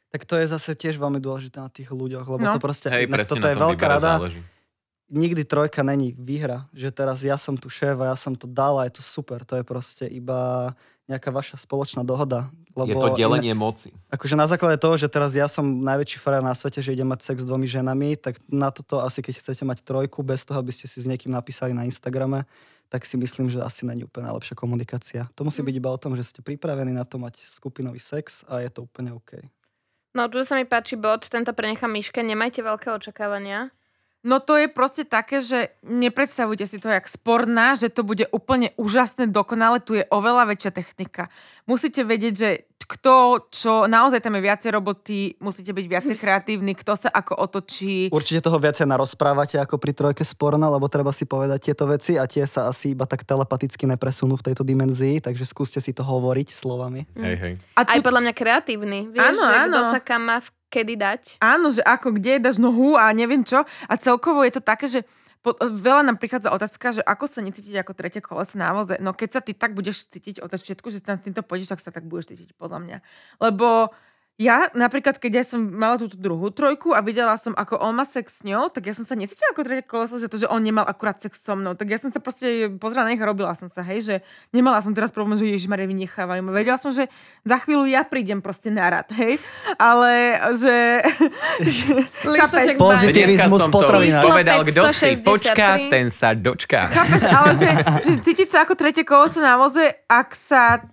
Tak 0.08 0.24
to 0.24 0.40
je 0.40 0.48
zase 0.48 0.72
tiež 0.74 0.96
veľmi 0.96 1.20
dôležité 1.20 1.60
na 1.60 1.68
tých 1.68 1.92
ľuďoch, 1.92 2.24
lebo 2.26 2.40
No. 2.42 2.56
to 2.56 2.64
proste, 2.64 2.88
Hej, 2.88 3.06
presne 3.06 3.36
toto 3.36 3.44
na 3.44 3.52
je 3.52 3.58
veľká 3.60 3.86
rada. 3.86 4.12
záleží. 4.16 4.40
Nikdy 5.08 5.48
trojka 5.48 5.84
není 5.88 6.12
výhra, 6.12 6.68
že 6.76 6.92
teraz 6.92 7.24
ja 7.24 7.40
som 7.40 7.56
tu 7.56 7.72
šéf 7.72 7.96
a 8.04 8.12
ja 8.12 8.18
som 8.20 8.36
to 8.36 8.44
dal 8.44 8.76
a 8.76 8.86
je 8.92 9.00
to 9.00 9.04
super. 9.04 9.48
To 9.48 9.56
je 9.56 9.64
proste 9.64 10.04
iba 10.04 10.72
nejaká 11.08 11.32
vaša 11.32 11.56
spoločná 11.56 12.04
dohoda. 12.04 12.52
Lebo 12.76 12.92
Je 12.92 12.96
to 13.00 13.10
delenie 13.16 13.56
moci. 13.56 13.96
Akože 14.12 14.36
na 14.36 14.46
základe 14.46 14.76
toho, 14.78 15.00
že 15.00 15.08
teraz 15.08 15.32
ja 15.34 15.48
som 15.48 15.64
najväčší 15.64 16.20
frajer 16.20 16.44
na 16.44 16.52
svete, 16.52 16.84
že 16.84 16.92
idem 16.94 17.08
mať 17.08 17.24
sex 17.24 17.42
s 17.42 17.48
dvomi 17.48 17.66
ženami, 17.66 18.20
tak 18.20 18.38
na 18.52 18.70
toto 18.70 19.00
asi 19.00 19.24
keď 19.24 19.40
chcete 19.40 19.64
mať 19.64 19.88
trojku, 19.88 20.20
bez 20.22 20.44
toho, 20.44 20.60
aby 20.60 20.76
ste 20.76 20.86
si 20.86 21.00
s 21.00 21.08
niekým 21.08 21.32
napísali 21.32 21.72
na 21.72 21.88
Instagrame, 21.88 22.44
tak 22.92 23.08
si 23.08 23.16
myslím, 23.16 23.48
že 23.48 23.64
asi 23.64 23.88
není 23.88 24.04
úplne 24.04 24.28
najlepšia 24.32 24.56
komunikácia. 24.60 25.22
To 25.36 25.48
musí 25.48 25.64
byť 25.64 25.76
iba 25.76 25.90
o 25.90 25.98
tom, 26.00 26.16
že 26.20 26.28
ste 26.28 26.44
pripravení 26.44 26.92
na 26.92 27.08
to 27.08 27.16
mať 27.20 27.40
skupinový 27.48 28.04
sex 28.04 28.44
a 28.48 28.60
je 28.60 28.70
to 28.72 28.84
úplne 28.84 29.16
OK. 29.16 29.40
No 30.16 30.28
tu 30.28 30.44
sa 30.44 30.60
mi 30.60 30.68
páči 30.68 31.00
bod, 31.00 31.28
tento 31.28 31.52
prenechám 31.56 31.92
Miške, 31.92 32.20
nemajte 32.20 32.64
veľké 32.64 32.92
očakávania. 32.92 33.72
No 34.26 34.42
to 34.42 34.58
je 34.58 34.68
proste 34.68 35.06
také, 35.06 35.40
že 35.40 35.72
nepredstavujte 35.86 36.66
si 36.66 36.82
to 36.82 36.90
jak 36.90 37.06
sporná, 37.06 37.78
že 37.78 37.94
to 37.94 38.02
bude 38.02 38.26
úplne 38.34 38.74
úžasné, 38.76 39.30
dokonale, 39.30 39.78
tu 39.80 39.94
je 39.94 40.04
oveľa 40.10 40.50
väčšia 40.52 40.72
technika. 40.74 41.30
Musíte 41.64 42.02
vedieť, 42.02 42.34
že 42.34 42.50
kto, 42.88 43.46
čo, 43.52 43.84
naozaj 43.86 44.24
tam 44.24 44.40
je 44.40 44.48
viacej 44.48 44.70
roboty, 44.72 45.18
musíte 45.38 45.70
byť 45.70 45.86
viacej 45.86 46.16
kreatívni, 46.24 46.74
kto 46.74 46.98
sa 46.98 47.14
ako 47.14 47.36
otočí. 47.36 48.08
Určite 48.10 48.42
toho 48.42 48.58
viacej 48.58 48.90
narozprávate 48.90 49.60
ako 49.60 49.78
pri 49.78 49.92
trojke 49.94 50.24
sporna, 50.24 50.66
lebo 50.72 50.90
treba 50.90 51.12
si 51.12 51.28
povedať 51.28 51.70
tieto 51.72 51.86
veci 51.86 52.16
a 52.16 52.26
tie 52.26 52.48
sa 52.48 52.72
asi 52.72 52.96
iba 52.98 53.06
tak 53.06 53.22
telepaticky 53.22 53.86
nepresunú 53.86 54.40
v 54.40 54.50
tejto 54.50 54.64
dimenzii, 54.66 55.20
takže 55.20 55.46
skúste 55.46 55.78
si 55.78 55.94
to 55.94 56.02
hovoriť 56.02 56.48
slovami. 56.50 57.06
Hej, 57.16 57.36
hej. 57.38 57.54
A 57.76 57.86
Aj 57.86 58.00
tu, 58.00 58.04
podľa 58.04 58.22
mňa 58.24 58.34
kreatívny. 58.34 59.00
Vieš, 59.14 59.24
Áno, 59.36 59.44
že 59.46 59.56
kto 59.68 59.80
áno. 59.84 59.92
sa 59.94 60.00
kam 60.02 60.22
má 60.26 60.38
v- 60.42 60.57
kedy 60.68 60.94
dať. 61.00 61.22
áno, 61.40 61.72
že 61.72 61.82
ako, 61.84 62.16
kde 62.16 62.44
dáš 62.44 62.60
nohu 62.60 63.00
a 63.00 63.12
neviem 63.16 63.44
čo. 63.44 63.64
A 63.88 63.94
celkovo 63.96 64.44
je 64.44 64.60
to 64.60 64.62
také, 64.64 64.88
že 64.92 65.02
po, 65.46 65.56
veľa 65.64 66.04
nám 66.04 66.18
prichádza 66.20 66.52
otázka, 66.52 67.00
že 67.00 67.02
ako 67.06 67.26
sa 67.30 67.40
necítiť 67.40 67.80
ako 67.80 67.94
tretie 67.96 68.20
koleso 68.20 68.60
na 68.60 68.74
voze. 68.76 69.00
No 69.00 69.16
keď 69.16 69.40
sa 69.40 69.42
ty 69.42 69.56
tak 69.56 69.78
budeš 69.78 70.10
cítiť 70.12 70.44
od 70.44 70.50
začiatku, 70.52 70.92
že 70.92 71.00
tam 71.00 71.16
týmto 71.22 71.46
pôjdeš, 71.46 71.72
tak 71.72 71.80
sa 71.80 71.94
tak 71.94 72.04
budeš 72.04 72.36
cítiť 72.36 72.58
podľa 72.60 72.84
mňa. 72.84 72.98
Lebo 73.40 73.94
ja 74.38 74.70
napríklad, 74.78 75.18
keď 75.18 75.42
ja 75.42 75.44
som 75.50 75.66
mala 75.66 75.98
túto 75.98 76.14
druhú 76.14 76.54
trojku 76.54 76.94
a 76.94 77.02
videla 77.02 77.34
som, 77.42 77.58
ako 77.58 77.82
on 77.82 77.98
má 77.98 78.06
sex 78.06 78.38
s 78.38 78.42
ňou, 78.46 78.70
tak 78.70 78.86
ja 78.86 78.94
som 78.94 79.02
sa 79.02 79.18
necítila 79.18 79.50
ako 79.50 79.66
tretie 79.66 79.82
koleso, 79.82 80.22
že 80.22 80.30
to, 80.30 80.38
že 80.38 80.46
on 80.46 80.62
nemal 80.62 80.86
akurát 80.86 81.18
sex 81.18 81.42
so 81.42 81.58
mnou. 81.58 81.74
Tak 81.74 81.90
ja 81.90 81.98
som 81.98 82.14
sa 82.14 82.22
proste 82.22 82.70
pozrela 82.78 83.10
na 83.10 83.18
nich 83.18 83.22
a 83.22 83.26
robila 83.26 83.58
som 83.58 83.66
sa, 83.66 83.82
hej, 83.82 84.06
že 84.06 84.16
nemala 84.54 84.78
som 84.86 84.94
teraz 84.94 85.10
problém, 85.10 85.42
že 85.42 85.50
Ježišmarja 85.50 85.90
vynechávajú. 85.90 86.54
Vedela 86.54 86.78
som, 86.78 86.94
že 86.94 87.10
za 87.42 87.58
chvíľu 87.66 87.90
ja 87.90 88.06
prídem 88.06 88.38
proste 88.38 88.70
na 88.70 88.86
rad, 88.86 89.10
hej. 89.18 89.42
Ale 89.82 90.38
že... 90.54 91.02
Chápeš? 92.38 92.78
Pozitivizmus 92.78 93.74
potravinár. 93.74 94.22
povedal, 94.22 94.62
kto 94.70 94.94
si 94.94 95.18
563. 95.18 95.26
počká, 95.26 95.70
ten 95.90 96.14
sa 96.14 96.38
dočká. 96.38 96.94
Chápeš, 96.94 97.24
ale 97.26 97.52
že, 97.58 97.70
že 98.06 98.14
cítiť 98.22 98.54
sa 98.54 98.70
ako 98.70 98.78
tretie 98.78 99.02
koleso 99.02 99.42
na 99.42 99.58
voze, 99.58 99.82
ak 100.06 100.30
sa 100.38 100.86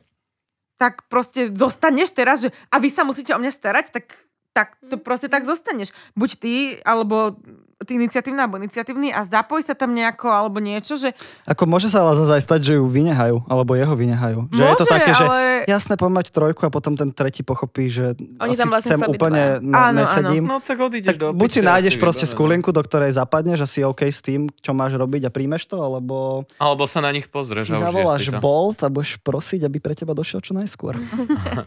tak 0.76 1.06
proste 1.06 1.50
zostaneš 1.54 2.10
teraz, 2.12 2.42
že 2.44 2.50
a 2.70 2.82
vy 2.82 2.90
sa 2.90 3.06
musíte 3.06 3.30
o 3.34 3.40
mňa 3.40 3.52
starať, 3.54 3.94
tak, 3.94 4.06
tak 4.50 4.68
to 4.82 4.98
proste 4.98 5.30
tak 5.30 5.46
zostaneš. 5.46 5.94
Buď 6.18 6.30
ty, 6.38 6.54
alebo 6.82 7.38
ty 7.82 7.98
iniciatívna, 7.98 8.46
alebo 8.46 8.62
iniciatívny 8.62 9.10
a 9.10 9.26
zapoj 9.26 9.58
sa 9.60 9.74
tam 9.74 9.90
nejako, 9.90 10.30
alebo 10.30 10.62
niečo, 10.62 10.94
že 10.94 11.10
Ako 11.44 11.66
môže 11.66 11.90
sa 11.90 12.06
ale 12.06 12.14
zase 12.22 12.38
aj 12.38 12.42
stať, 12.46 12.60
že 12.62 12.72
ju 12.78 12.86
vynehajú, 12.86 13.42
alebo 13.50 13.74
jeho 13.74 13.92
vynehajú. 13.92 14.46
Že 14.54 14.62
je 14.62 14.74
to 14.78 14.86
Môže, 14.86 14.94
také, 14.94 15.10
že 15.12 15.26
ale- 15.26 15.66
jasné, 15.66 15.98
poďme 15.98 16.22
mať 16.22 16.28
trojku 16.30 16.62
a 16.64 16.70
potom 16.70 16.94
ten 16.94 17.10
tretí 17.10 17.42
pochopí, 17.42 17.90
že 17.90 18.14
Oni 18.38 18.54
asi 18.54 18.60
tam 18.62 18.70
vlastne 18.70 18.90
sem 18.94 19.00
chcú 19.02 19.10
úplne 19.10 19.42
ne, 19.58 19.74
Áno, 19.74 19.98
nesedím. 20.02 20.44
No 20.46 20.62
tak 20.62 20.78
odídeš 20.78 21.10
Tak 21.10 21.18
do 21.18 21.26
buď 21.34 21.50
si 21.50 21.60
nájdeš 21.60 21.94
proste 21.98 22.24
skulinku, 22.24 22.70
do 22.70 22.80
ktorej 22.80 23.14
zapadneš 23.14 23.64
a 23.64 23.68
si 23.68 23.82
OK 23.82 24.06
s 24.06 24.22
tým, 24.22 24.46
čo 24.62 24.70
máš 24.70 24.94
robiť 24.94 25.26
a 25.26 25.30
príjmeš 25.34 25.66
to, 25.66 25.82
alebo 25.82 26.46
Alebo 26.56 26.86
sa 26.86 27.02
na 27.02 27.10
nich 27.10 27.26
pozrieš 27.26 27.68
si 27.68 27.74
zavoláš. 27.74 28.30
Bolt 28.38 28.82
a 28.84 28.88
budeš 28.88 29.18
prosiť, 29.18 29.66
aby 29.66 29.78
pre 29.80 29.96
teba 29.96 30.14
došiel 30.14 30.38
čo 30.38 30.54
najskôr. 30.54 30.96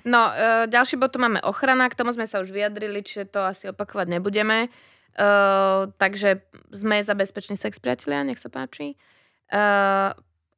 No, 0.03 0.31
e, 0.31 0.67
ďalší 0.69 0.95
bod 0.95 1.11
tu 1.11 1.19
máme 1.19 1.41
ochrana, 1.43 1.89
k 1.89 1.97
tomu 1.97 2.13
sme 2.13 2.29
sa 2.29 2.39
už 2.39 2.51
vyjadrili, 2.51 3.01
čiže 3.01 3.27
to 3.27 3.39
asi 3.41 3.69
opakovať 3.71 4.07
nebudeme. 4.07 4.69
Takže 5.98 6.30
sme 6.69 7.02
za 7.02 7.18
bezpečný 7.18 7.57
sex, 7.57 7.81
priatelia, 7.81 8.22
nech 8.22 8.38
sa 8.38 8.53
páči. 8.53 8.94
E, 9.49 9.61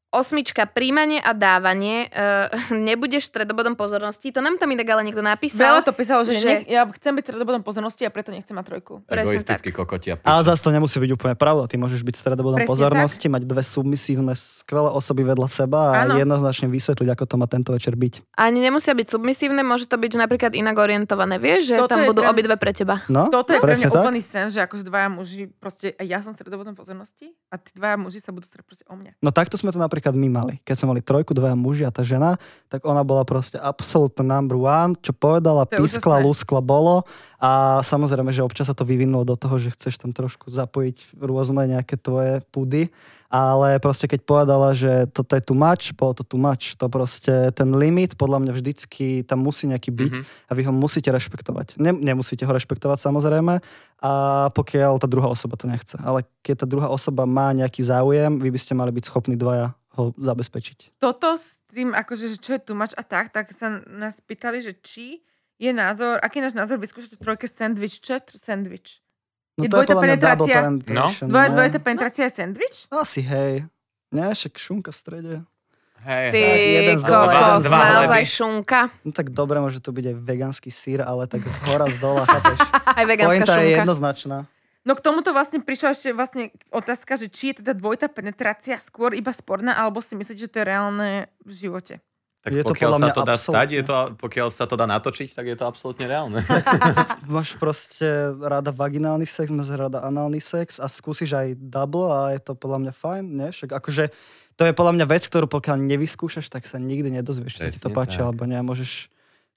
osmička, 0.09 0.65
príjmanie 0.65 1.21
a 1.21 1.37
dávanie. 1.37 2.09
E, 2.09 2.17
nebudeš 2.89 3.29
stredobodom 3.29 3.77
pozornosti. 3.77 4.33
To 4.33 4.41
nám 4.41 4.57
tam 4.57 4.73
inak 4.73 4.89
ale 4.89 5.05
niekto 5.05 5.21
napísal. 5.21 5.79
veľa 5.79 5.81
to 5.85 5.93
písalo, 5.93 6.21
že, 6.25 6.41
že- 6.41 6.41
že... 6.41 6.53
ja 6.69 6.85
chcem 6.89 7.13
byť 7.13 7.23
stredobodom 7.29 7.61
pozornosti 7.61 8.03
a 8.05 8.11
preto 8.11 8.33
nechcem 8.33 8.57
mať 8.57 8.65
trojku. 8.65 8.93
Egoistický 9.05 9.69
kokotia. 9.73 10.17
Ale 10.25 10.41
zase 10.45 10.61
to 10.65 10.73
nemusí 10.73 10.97
byť 10.97 11.11
úplne 11.13 11.35
pravda. 11.37 11.69
Ty 11.69 11.77
môžeš 11.77 12.01
byť 12.01 12.15
stredobodom 12.17 12.57
Presne 12.61 12.71
pozornosti, 12.73 13.27
mať 13.29 13.43
dve 13.45 13.61
submisívne, 13.61 14.33
skvelé 14.33 14.89
osoby 14.89 15.21
vedľa 15.25 15.47
seba 15.49 15.79
a 15.93 15.93
Áno. 16.05 16.17
jednoznačne 16.17 16.67
vysvetliť, 16.73 17.09
ako 17.13 17.23
to 17.29 17.35
má 17.37 17.45
tento 17.45 17.69
večer 17.69 17.93
byť. 17.93 18.33
Ani 18.33 18.65
nemusia 18.65 18.97
byť 18.97 19.07
submisívne, 19.13 19.61
môže 19.61 19.85
to 19.85 19.95
byť 19.95 20.09
že 20.09 20.19
napríklad 20.19 20.51
inak 20.57 20.73
orientované. 20.73 21.37
Vieš, 21.37 21.73
že 21.73 21.75
Toto 21.77 21.93
tam 21.93 22.09
budú 22.09 22.25
pre- 22.25 22.31
obidve 22.33 22.55
pre 22.57 22.73
teba. 22.73 23.05
No, 23.05 23.29
Toto 23.29 23.53
je 23.53 23.61
pre 23.61 23.77
mňa 23.77 23.93
tak. 23.93 24.01
úplný 24.01 24.21
sen, 24.25 24.49
že 24.49 24.65
akože 24.65 24.81
dvaja 24.81 25.09
muži, 25.13 25.45
proste 25.61 25.93
ja 26.01 26.17
som 26.25 26.33
stredobodom 26.33 26.73
pozornosti 26.73 27.29
a 27.53 27.61
tí 27.61 27.77
dvaja 27.77 28.01
muži 28.01 28.17
sa 28.17 28.33
budú 28.33 28.49
starať 28.49 28.89
o 28.89 28.95
mňa. 28.97 29.21
No 29.21 29.29
takto 29.29 29.53
sme 29.53 29.69
to 29.69 29.77
napríklad 29.77 29.98
my 30.07 30.29
mali. 30.31 30.55
Keď 30.63 30.75
sme 30.79 30.95
mali 30.95 31.01
trojku, 31.03 31.35
dvaja 31.35 31.59
muži 31.59 31.83
a 31.83 31.91
tá 31.91 32.05
žena, 32.07 32.39
tak 32.71 32.87
ona 32.87 33.03
bola 33.03 33.27
proste 33.27 33.59
absolútne 33.59 34.23
number 34.23 34.55
one, 34.55 34.95
čo 35.03 35.11
povedala, 35.11 35.67
To 35.67 35.75
je 35.75 35.83
pískla, 35.83 36.21
úžasné. 36.21 36.25
lúskla, 36.25 36.59
bolo. 36.63 37.03
A 37.39 37.79
samozrejme, 37.87 38.35
že 38.35 38.43
občas 38.43 38.67
sa 38.67 38.75
to 38.75 38.83
vyvinulo 38.83 39.23
do 39.23 39.39
toho, 39.39 39.55
že 39.55 39.71
chceš 39.71 39.95
tam 39.95 40.11
trošku 40.11 40.51
zapojiť 40.51 41.15
rôzne 41.15 41.71
nejaké 41.71 41.95
tvoje 41.95 42.43
pudy. 42.51 42.91
Ale 43.29 43.77
proste 43.79 44.09
keď 44.09 44.25
povedala, 44.25 44.73
že 44.73 45.07
toto 45.13 45.37
je 45.37 45.43
too 45.45 45.55
much, 45.55 45.93
bolo 45.95 46.17
to 46.17 46.25
too 46.27 46.41
much. 46.41 46.75
To 46.81 46.89
proste, 46.91 47.53
ten 47.55 47.71
limit 47.77 48.17
podľa 48.19 48.41
mňa 48.43 48.51
vždycky 48.57 49.21
tam 49.23 49.45
musí 49.45 49.69
nejaký 49.69 49.93
byť 49.93 50.13
Mhm. 50.19 50.23
a 50.25 50.51
vy 50.51 50.61
ho 50.65 50.73
musíte 50.73 51.07
rešpektovať. 51.13 51.77
Ne, 51.79 51.93
nemusíte 51.93 52.43
ho 52.43 52.51
rešpektovať 52.51 52.97
samozrejme, 52.99 53.61
a 54.01 54.11
pokiaľ 54.51 54.97
tá 54.99 55.07
druhá 55.07 55.29
osoba 55.29 55.55
to 55.55 55.69
nechce. 55.69 55.95
Ale 56.01 56.25
keď 56.43 56.63
tá 56.63 56.67
druhá 56.67 56.89
osoba 56.89 57.23
má 57.29 57.53
nejaký 57.53 57.85
záujem, 57.85 58.41
vy 58.41 58.49
by 58.49 58.59
ste 58.59 58.73
mali 58.73 58.91
byť 58.91 59.05
schopní 59.07 59.37
dvaja 59.39 59.77
ho 59.95 60.11
zabezpečiť. 60.15 60.97
toto 60.97 61.37
s 61.37 61.59
tým, 61.69 61.93
akože, 61.93 62.33
že 62.33 62.37
čo 62.41 62.57
je 62.57 62.61
tu 62.65 62.73
mač 62.73 62.97
a 62.97 63.03
tak, 63.05 63.29
tak 63.29 63.53
sa 63.53 63.83
nás 63.85 64.17
pýtali, 64.25 64.57
že 64.57 64.73
či 64.81 65.21
je 65.59 65.71
názor, 65.75 66.17
aký 66.23 66.39
je 66.39 66.45
náš 66.47 66.55
názor 66.55 66.79
vyskúšať 66.79 67.19
v 67.19 67.21
trojke 67.21 67.45
sandwich, 67.45 67.99
čo 67.99 68.15
je 68.15 68.39
sandwich? 68.39 69.03
No 69.59 69.67
Je 69.67 69.69
to 69.69 69.83
je 69.83 69.91
dvojitá 69.91 69.95
penetrácia? 69.99 70.57
penetration, 70.63 71.27
Dvoj, 71.27 71.47
dvojitá 71.51 71.79
penetrácia 71.83 72.23
je 72.25 72.33
sandwich? 72.33 72.77
Asi 72.89 73.19
hej. 73.19 73.67
Nie, 74.09 74.31
však 74.31 74.55
šunka 74.55 74.89
v 74.89 74.97
strede. 74.97 75.33
Hej, 75.99 76.31
Ty 76.31 76.39
kokos, 77.03 77.67
naozaj 77.67 78.23
šunka. 78.23 78.87
No 79.03 79.11
tak 79.11 79.35
dobre, 79.35 79.59
môže 79.59 79.83
to 79.83 79.91
byť 79.91 80.05
aj 80.07 80.15
vegánsky 80.23 80.71
sír, 80.71 81.03
ale 81.03 81.27
tak 81.27 81.43
z 81.43 81.59
hora, 81.67 81.91
z 81.91 81.99
dola, 81.99 82.23
chápeš? 82.23 82.55
Aj 82.99 83.03
vegánska 83.03 83.27
Pointa 83.43 83.53
je 83.59 83.67
šunka. 83.67 83.79
jednoznačná. 83.83 84.37
No 84.87 84.95
k 84.95 85.03
tomuto 85.03 85.35
vlastne 85.35 85.59
prišla 85.59 85.91
ešte 85.91 86.09
vlastne 86.15 86.55
otázka, 86.71 87.19
že 87.19 87.27
či 87.27 87.51
je 87.51 87.59
teda 87.61 87.75
dvojitá 87.75 88.07
penetrácia 88.07 88.79
skôr 88.79 89.11
iba 89.11 89.35
sporná, 89.35 89.75
alebo 89.75 89.99
si 89.99 90.15
myslíte, 90.15 90.47
že 90.47 90.51
to 90.55 90.63
je 90.63 90.65
reálne 90.71 91.09
v 91.43 91.51
živote? 91.51 91.99
Tak 92.49 92.57
Je 92.57 92.63
to 92.65 92.73
pokiaľ 92.73 92.91
podľa 92.91 92.99
sa 92.99 93.09
to 93.13 93.21
dá 93.21 93.35
stať, 93.37 93.45
absolútne. 93.45 93.77
je 93.77 93.83
to, 93.85 93.95
pokiaľ 94.17 94.47
sa 94.49 94.65
to 94.65 94.75
dá 94.75 94.85
natočiť, 94.89 95.29
tak 95.37 95.45
je 95.45 95.55
to 95.55 95.65
absolútne 95.69 96.05
reálne. 96.09 96.41
Máš 97.29 97.53
proste 97.61 98.33
rada 98.41 98.73
vaginálny 98.73 99.29
sex, 99.29 99.53
máš 99.53 99.69
rada 99.77 100.01
análny 100.01 100.41
sex 100.41 100.81
a 100.81 100.89
skúsiš 100.89 101.37
aj 101.37 101.53
double 101.61 102.09
a 102.09 102.33
je 102.33 102.41
to 102.41 102.57
podľa 102.57 102.89
mňa 102.89 102.93
fajn, 102.97 103.23
nie? 103.29 103.49
Však 103.53 103.69
akože 103.69 104.09
to 104.59 104.67
je 104.67 104.75
podľa 104.75 104.93
mňa 104.99 105.05
vec, 105.07 105.23
ktorú 105.23 105.47
pokiaľ 105.47 105.79
nevyskúšaš, 105.87 106.51
tak 106.51 106.67
sa 106.67 106.75
nikdy 106.83 107.15
nedozvieš, 107.15 107.53
či 107.55 107.71
ti 107.71 107.79
to 107.79 107.87
páči, 107.87 108.19
tak. 108.19 108.27
alebo 108.27 108.43
nie. 108.43 108.59
Môžeš 108.59 109.07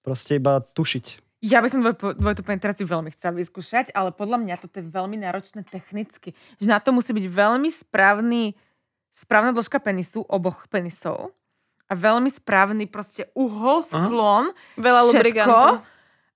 proste 0.06 0.38
iba 0.38 0.62
tušiť. 0.62 1.18
Ja 1.42 1.58
by 1.58 1.66
som 1.66 1.82
dvoj, 1.82 2.14
dvojitú 2.14 2.46
penetráciu 2.46 2.86
veľmi 2.86 3.10
chcela 3.18 3.34
vyskúšať, 3.34 3.90
ale 3.98 4.14
podľa 4.14 4.38
mňa 4.38 4.62
toto 4.62 4.78
je 4.78 4.86
veľmi 4.86 5.18
náročné 5.18 5.66
technicky. 5.66 6.38
Že 6.62 6.66
na 6.70 6.78
to 6.78 6.94
musí 6.94 7.10
byť 7.10 7.26
veľmi 7.26 7.66
správny, 7.66 8.54
správna 9.10 9.50
dĺžka 9.50 9.82
penisu, 9.82 10.22
oboch 10.30 10.70
penisov. 10.70 11.34
A 11.92 11.94
veľmi 11.94 12.32
správny 12.32 12.88
proste 12.88 13.28
uhol, 13.36 13.84
sklon, 13.84 14.56
Veľa 14.80 15.00
všetko. 15.12 15.84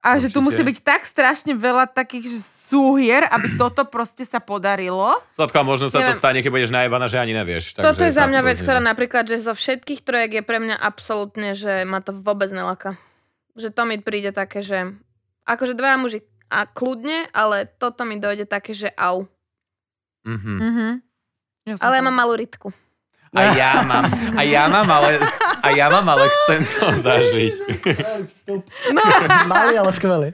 A 0.05 0.21
že 0.21 0.29
tu 0.29 0.45
musí 0.45 0.61
byť 0.61 0.85
tak 0.85 1.03
strašne 1.09 1.57
veľa 1.57 1.89
takých 1.89 2.29
súhier, 2.45 3.25
aby 3.27 3.57
toto 3.61 3.89
proste 3.89 4.29
sa 4.29 4.39
podarilo. 4.39 5.17
Zlatko, 5.35 5.57
a 5.57 5.65
možno 5.65 5.89
sa 5.89 5.99
to 5.99 6.13
Neviem. 6.13 6.21
stane, 6.21 6.39
keď 6.45 6.51
budeš 6.53 6.71
najebaná, 6.71 7.09
že 7.09 7.19
ani 7.19 7.33
nevieš. 7.33 7.75
Toto 7.75 7.97
je 8.05 8.13
takže 8.13 8.21
za 8.21 8.25
mňa 8.29 8.41
vec, 8.45 8.59
to 8.61 8.69
ktorá 8.69 8.79
napríklad, 8.85 9.25
že 9.27 9.41
zo 9.41 9.57
všetkých 9.57 10.05
trojek 10.05 10.31
je 10.39 10.43
pre 10.45 10.61
mňa 10.61 10.77
absolútne, 10.79 11.57
že 11.57 11.89
ma 11.89 12.05
to 12.05 12.13
vôbec 12.13 12.53
nelaka. 12.53 12.95
Že 13.57 13.73
to 13.73 13.83
mi 13.89 13.97
príde 13.99 14.31
také, 14.31 14.61
že 14.61 14.93
akože 15.49 15.73
dvaja 15.73 15.97
muži 15.97 16.21
a 16.53 16.69
kľudne, 16.69 17.27
ale 17.35 17.67
toto 17.67 18.05
mi 18.07 18.21
dojde 18.21 18.45
také, 18.47 18.77
že 18.77 18.93
au. 18.95 19.25
Mhm. 20.23 20.53
Mhm. 20.61 20.87
Ja 21.67 21.75
Ale 21.83 21.99
ja 21.99 22.03
to- 22.05 22.07
mám 22.07 22.15
malú 22.15 22.39
rytku. 22.39 22.71
A 23.37 23.41
ja 23.53 23.73
mám, 23.85 24.05
a 24.33 24.43
ja 24.43 24.65
mám, 24.67 24.89
ale, 24.89 25.21
a 25.61 25.69
ja 25.77 25.87
mám, 25.93 26.07
ale 26.09 26.25
chcem 26.25 26.61
to 26.65 26.87
zažiť. 27.05 27.55
No. 28.97 29.03
Malý, 29.45 29.75
ale 29.77 29.93
skvelý. 29.93 30.29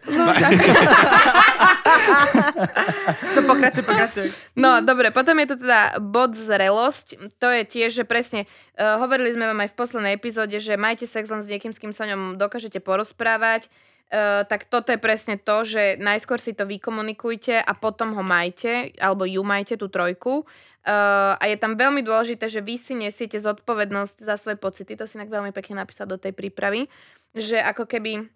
No 3.32 3.40
pokračuj, 3.46 3.84
pokračuj. 3.84 4.26
No, 4.54 4.80
dobre, 4.84 5.10
potom 5.10 5.34
je 5.42 5.46
to 5.54 5.56
teda 5.60 5.98
bod 5.98 6.36
zrelosť. 6.36 7.36
To 7.42 7.48
je 7.50 7.62
tiež, 7.66 7.90
že 8.02 8.04
presne, 8.06 8.46
uh, 8.78 9.00
hovorili 9.02 9.34
sme 9.34 9.50
vám 9.50 9.60
aj 9.66 9.70
v 9.72 9.78
poslednej 9.78 10.12
epizóde, 10.14 10.56
že 10.62 10.78
majte 10.78 11.08
sex 11.08 11.28
len 11.28 11.42
s 11.42 11.50
niekým, 11.50 11.72
s 11.74 11.80
kým 11.80 11.92
sa 11.94 12.06
o 12.06 12.10
ňom 12.14 12.22
dokážete 12.38 12.78
porozprávať. 12.78 13.66
Uh, 14.12 14.44
tak 14.44 14.68
toto 14.68 14.92
je 14.92 15.00
presne 15.00 15.40
to, 15.40 15.64
že 15.64 15.96
najskôr 15.96 16.36
si 16.36 16.52
to 16.52 16.68
vykomunikujte 16.68 17.56
a 17.56 17.72
potom 17.72 18.12
ho 18.12 18.20
majte, 18.20 18.92
alebo 19.00 19.24
ju 19.24 19.40
majte, 19.40 19.80
tú 19.80 19.88
trojku. 19.88 20.44
Uh, 20.82 21.38
a 21.38 21.46
je 21.46 21.54
tam 21.54 21.78
veľmi 21.78 22.02
dôležité, 22.02 22.50
že 22.50 22.58
vy 22.58 22.74
si 22.74 22.98
nesiete 22.98 23.38
zodpovednosť 23.38 24.26
za 24.26 24.34
svoje 24.34 24.58
pocity. 24.58 24.98
To 24.98 25.06
si 25.06 25.14
inak 25.14 25.30
veľmi 25.30 25.54
pekne 25.54 25.78
napísať 25.78 26.06
do 26.10 26.18
tej 26.18 26.34
prípravy. 26.34 26.90
Že 27.34 27.62
ako 27.62 27.86
keby 27.86 28.26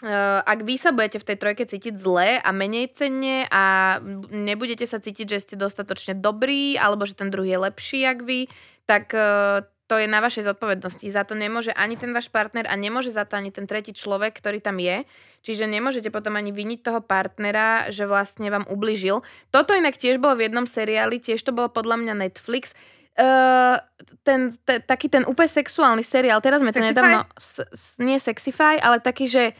Uh, 0.00 0.40
ak 0.48 0.64
vy 0.64 0.80
sa 0.80 0.96
budete 0.96 1.20
v 1.20 1.28
tej 1.28 1.36
trojke 1.36 1.64
cítiť 1.68 1.92
zle 1.92 2.40
a 2.40 2.50
menej 2.56 2.88
cenne 2.96 3.44
a 3.52 4.00
nebudete 4.32 4.88
sa 4.88 4.96
cítiť, 4.96 5.28
že 5.28 5.44
ste 5.44 5.60
dostatočne 5.60 6.16
dobrí 6.16 6.80
alebo 6.80 7.04
že 7.04 7.12
ten 7.12 7.28
druhý 7.28 7.52
je 7.52 7.68
lepší 7.68 8.08
jak 8.08 8.24
vy, 8.24 8.48
tak 8.88 9.12
uh, 9.12 9.60
to 9.90 9.98
je 9.98 10.06
na 10.06 10.22
vašej 10.22 10.46
zodpovednosti. 10.46 11.02
Za 11.10 11.26
to 11.26 11.34
nemôže 11.34 11.74
ani 11.74 11.98
ten 11.98 12.14
váš 12.14 12.30
partner 12.30 12.70
a 12.70 12.78
nemôže 12.78 13.10
za 13.10 13.26
to 13.26 13.34
ani 13.34 13.50
ten 13.50 13.66
tretí 13.66 13.90
človek, 13.90 14.38
ktorý 14.38 14.62
tam 14.62 14.78
je. 14.78 15.02
Čiže 15.42 15.66
nemôžete 15.66 16.14
potom 16.14 16.38
ani 16.38 16.54
viniť 16.54 16.78
toho 16.86 17.02
partnera, 17.02 17.90
že 17.90 18.06
vlastne 18.06 18.46
vám 18.54 18.70
ubližil. 18.70 19.26
Toto 19.50 19.74
inak 19.74 19.98
tiež 19.98 20.22
bolo 20.22 20.38
v 20.38 20.46
jednom 20.46 20.62
seriáli, 20.62 21.18
tiež 21.18 21.42
to 21.42 21.50
bolo 21.50 21.66
podľa 21.66 22.06
mňa 22.06 22.14
Netflix. 22.22 22.70
Uh, 23.18 23.82
ten, 24.22 24.54
te, 24.62 24.78
taký 24.78 25.10
ten 25.10 25.26
úplne 25.26 25.50
sexuálny 25.50 26.06
seriál, 26.06 26.38
teraz 26.38 26.62
sme 26.62 26.70
to 26.70 26.78
nedávno, 26.78 27.26
s, 27.34 27.58
s, 27.74 27.98
nie 27.98 28.16
Sexify, 28.22 28.78
ale 28.78 29.02
taký, 29.02 29.26
že 29.26 29.58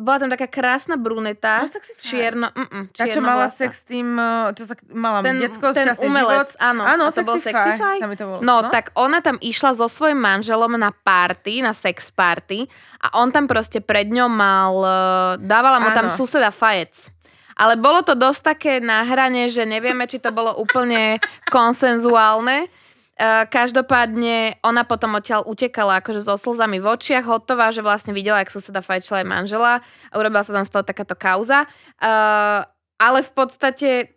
bola 0.00 0.16
tam 0.18 0.30
taká 0.30 0.46
krásna 0.46 0.96
bruneta, 0.96 1.60
No, 1.60 1.68
Sexify. 1.68 2.00
čierno, 2.02 2.48
mm, 2.48 2.84
Tá, 2.90 3.04
čo 3.04 3.20
mala 3.20 3.44
čiernovlasá. 3.44 3.60
sex 3.60 3.72
s 3.76 3.84
tým, 3.84 4.08
uh, 4.10 4.48
čo 4.50 4.64
sa 4.64 4.74
mala 4.88 5.20
ten, 5.20 5.36
detsko, 5.36 5.70
ten 5.70 5.84
šťastný 5.84 6.06
umelec, 6.06 6.48
život. 6.48 6.58
áno, 6.58 6.82
Áno, 6.82 7.02
a 7.04 7.10
to 7.10 7.20
bol 7.20 7.36
Sexify. 7.36 7.76
Sexify. 7.76 7.96
Sa 7.98 8.08
mi 8.08 8.16
to 8.16 8.24
bolo. 8.26 8.40
No, 8.40 8.64
tak 8.66 8.90
ona 8.94 9.18
tam 9.18 9.36
išla 9.38 9.70
so 9.72 9.86
svojím 9.86 10.18
manželom 10.18 10.72
na 10.74 10.90
party, 10.90 11.60
na 11.60 11.70
sex 11.70 12.08
party 12.08 12.64
a 12.98 13.16
on 13.16 13.28
tam 13.28 13.44
proste 13.44 13.78
pred 13.78 14.06
ňou 14.06 14.26
mal, 14.26 14.72
eh, 14.74 14.92
dávala 15.38 15.78
mu 15.78 15.92
tam 15.92 16.06
Áno. 16.06 16.16
suseda 16.16 16.48
fajec. 16.50 17.12
Ale 17.54 17.76
bolo 17.76 18.00
to 18.00 18.14
dosť 18.14 18.40
také 18.46 18.72
na 18.78 19.04
hrane, 19.04 19.44
že 19.46 19.62
nevieme, 19.62 20.04
či 20.04 20.16
to 20.16 20.32
bolo 20.32 20.56
úplne 20.56 21.20
konsenzuálne. 21.46 22.72
Uh, 23.20 23.44
každopádne 23.44 24.56
ona 24.64 24.80
potom 24.88 25.12
odtiaľ 25.12 25.44
utekala 25.44 26.00
akože 26.00 26.24
so 26.24 26.40
slzami 26.40 26.80
v 26.80 26.88
očiach, 26.88 27.28
hotová, 27.28 27.68
že 27.68 27.84
vlastne 27.84 28.16
videla, 28.16 28.40
jak 28.40 28.48
suseda 28.48 28.80
fajčila 28.80 29.20
aj 29.20 29.28
manžela 29.28 29.72
a 30.08 30.14
urobila 30.16 30.40
sa 30.40 30.56
tam 30.56 30.64
z 30.64 30.72
toho 30.72 30.84
takáto 30.88 31.12
kauza. 31.12 31.68
Uh, 32.00 32.64
ale 32.96 33.20
v 33.20 33.32
podstate 33.36 34.16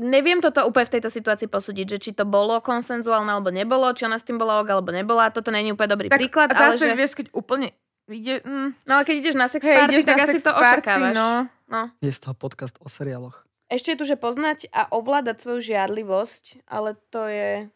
neviem 0.00 0.40
toto 0.40 0.64
úplne 0.64 0.88
v 0.88 0.94
tejto 0.96 1.12
situácii 1.12 1.52
posúdiť, 1.52 1.86
že 1.96 1.98
či 2.00 2.10
to 2.16 2.24
bolo 2.24 2.56
konsenzuálne 2.64 3.28
alebo 3.28 3.52
nebolo, 3.52 3.92
či 3.92 4.08
ona 4.08 4.16
s 4.16 4.24
tým 4.24 4.40
bola 4.40 4.64
ok 4.64 4.68
alebo 4.72 4.88
nebola. 4.88 5.28
Toto 5.28 5.52
není 5.52 5.76
úplne 5.76 5.92
dobrý 5.92 6.08
tak 6.08 6.16
príklad, 6.16 6.48
ale 6.56 6.80
že... 6.80 6.96
vieš, 6.96 7.12
keď 7.20 7.36
úplne 7.36 7.76
ide, 8.08 8.40
mm, 8.40 8.88
No 8.88 8.92
ale 9.00 9.04
keď 9.04 9.16
ideš 9.20 9.36
na 9.36 9.46
sex 9.46 9.62
hej, 9.62 9.76
party, 9.76 9.92
ideš 10.00 10.06
tak 10.08 10.20
asi 10.24 10.38
to 10.40 10.52
party, 10.52 10.80
očakávaš. 10.80 11.14
no. 11.14 11.30
no. 11.68 11.80
Je 12.00 12.10
z 12.10 12.20
toho 12.24 12.34
podcast 12.34 12.74
o 12.80 12.88
seriáloch. 12.88 13.44
Ešte 13.70 13.94
je 13.94 13.98
tu, 14.02 14.04
že 14.08 14.18
poznať 14.18 14.66
a 14.74 14.90
ovládať 14.90 15.46
svoju 15.46 15.62
žiarlivosť, 15.62 16.66
ale 16.66 16.98
to 17.14 17.30
je 17.30 17.70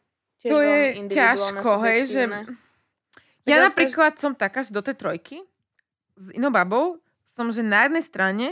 To 0.45 0.59
je 0.61 0.79
ťažko, 1.09 1.71
hej, 1.89 2.01
že... 2.05 2.23
subjektívne. 2.29 2.63
Ja 3.45 3.61
Tak 3.61 3.65
napríklad 3.73 4.13
som 4.17 4.33
taká, 4.33 4.65
že 4.65 4.73
do 4.73 4.81
tej 4.81 4.97
trojky 4.97 5.45
s 6.17 6.33
inou 6.33 6.49
babou 6.49 7.01
som, 7.25 7.53
že 7.53 7.61
na 7.61 7.85
jednej 7.89 8.05
strane 8.05 8.47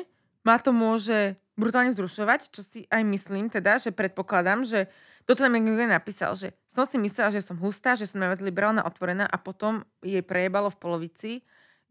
ma 0.44 0.60
to 0.60 0.74
môže 0.74 1.38
brutálne 1.56 1.92
vzrušovať, 1.92 2.50
čo 2.52 2.60
si 2.64 2.84
aj 2.88 3.02
myslím 3.06 3.48
teda, 3.48 3.78
že 3.78 3.94
predpokladám, 3.94 4.64
že 4.64 4.88
toto 5.22 5.46
nám 5.46 5.54
niekto 5.54 5.86
napísal, 5.86 6.34
že 6.34 6.50
som 6.66 6.82
si 6.82 6.98
myslela, 6.98 7.30
že 7.30 7.44
som 7.44 7.54
hustá, 7.62 7.94
že 7.94 8.10
som 8.10 8.18
najviac 8.18 8.42
liberálna, 8.42 8.82
otvorená 8.82 9.28
a 9.28 9.36
potom 9.38 9.86
jej 10.02 10.24
prejebalo 10.24 10.72
v 10.72 10.80
polovici, 10.80 11.32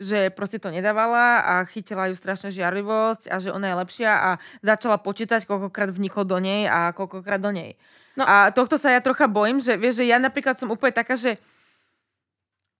že 0.02 0.34
proste 0.34 0.58
to 0.58 0.74
nedávala 0.74 1.46
a 1.46 1.54
chytila 1.64 2.10
ju 2.10 2.18
strašne 2.18 2.50
žiarlivosť 2.50 3.30
a 3.32 3.38
že 3.38 3.54
ona 3.54 3.72
je 3.72 3.80
lepšia 3.86 4.12
a 4.12 4.30
začala 4.66 4.98
počítať, 5.00 5.46
koľkokrát 5.46 5.94
vnikol 5.94 6.26
do 6.26 6.42
nej 6.42 6.68
a 6.68 6.92
koľkokrát 6.92 7.40
do 7.40 7.54
nej. 7.54 7.78
No. 8.20 8.28
A 8.28 8.52
tohto 8.52 8.76
sa 8.76 8.92
ja 8.92 9.00
trocha 9.00 9.32
bojím, 9.32 9.64
že 9.64 9.80
vieš, 9.80 10.04
že 10.04 10.10
ja 10.12 10.20
napríklad 10.20 10.60
som 10.60 10.68
úplne 10.68 10.92
taká, 10.92 11.16
že 11.16 11.40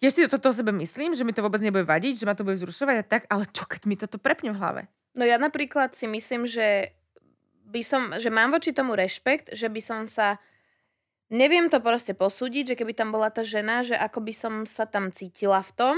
tiež 0.04 0.12
si 0.12 0.22
toto 0.28 0.52
o 0.52 0.56
sebe 0.56 0.76
myslím, 0.76 1.16
že 1.16 1.24
mi 1.24 1.32
to 1.32 1.46
vôbec 1.46 1.64
nebude 1.64 1.88
vadiť, 1.88 2.20
že 2.20 2.28
ma 2.28 2.36
to 2.36 2.44
bude 2.44 2.60
vzrušovať 2.60 2.96
a 3.00 3.06
tak, 3.06 3.22
ale 3.32 3.48
čo 3.48 3.64
keď 3.64 3.82
mi 3.88 3.96
toto 3.96 4.20
prepne 4.20 4.52
v 4.52 4.60
hlave? 4.60 4.82
No 5.16 5.24
ja 5.24 5.40
napríklad 5.40 5.96
si 5.96 6.08
myslím, 6.08 6.44
že 6.48 6.92
by 7.72 7.82
som, 7.84 8.12
že 8.20 8.28
mám 8.28 8.52
voči 8.52 8.76
tomu 8.76 8.96
rešpekt, 8.96 9.56
že 9.56 9.72
by 9.72 9.80
som 9.80 10.04
sa 10.08 10.36
neviem 11.32 11.72
to 11.72 11.80
proste 11.80 12.12
posúdiť, 12.12 12.76
že 12.76 12.78
keby 12.78 12.92
tam 12.92 13.16
bola 13.16 13.32
tá 13.32 13.48
žena, 13.48 13.88
že 13.88 13.96
ako 13.96 14.20
by 14.20 14.34
som 14.36 14.54
sa 14.68 14.84
tam 14.84 15.16
cítila 15.16 15.64
v 15.64 15.72
tom 15.72 15.98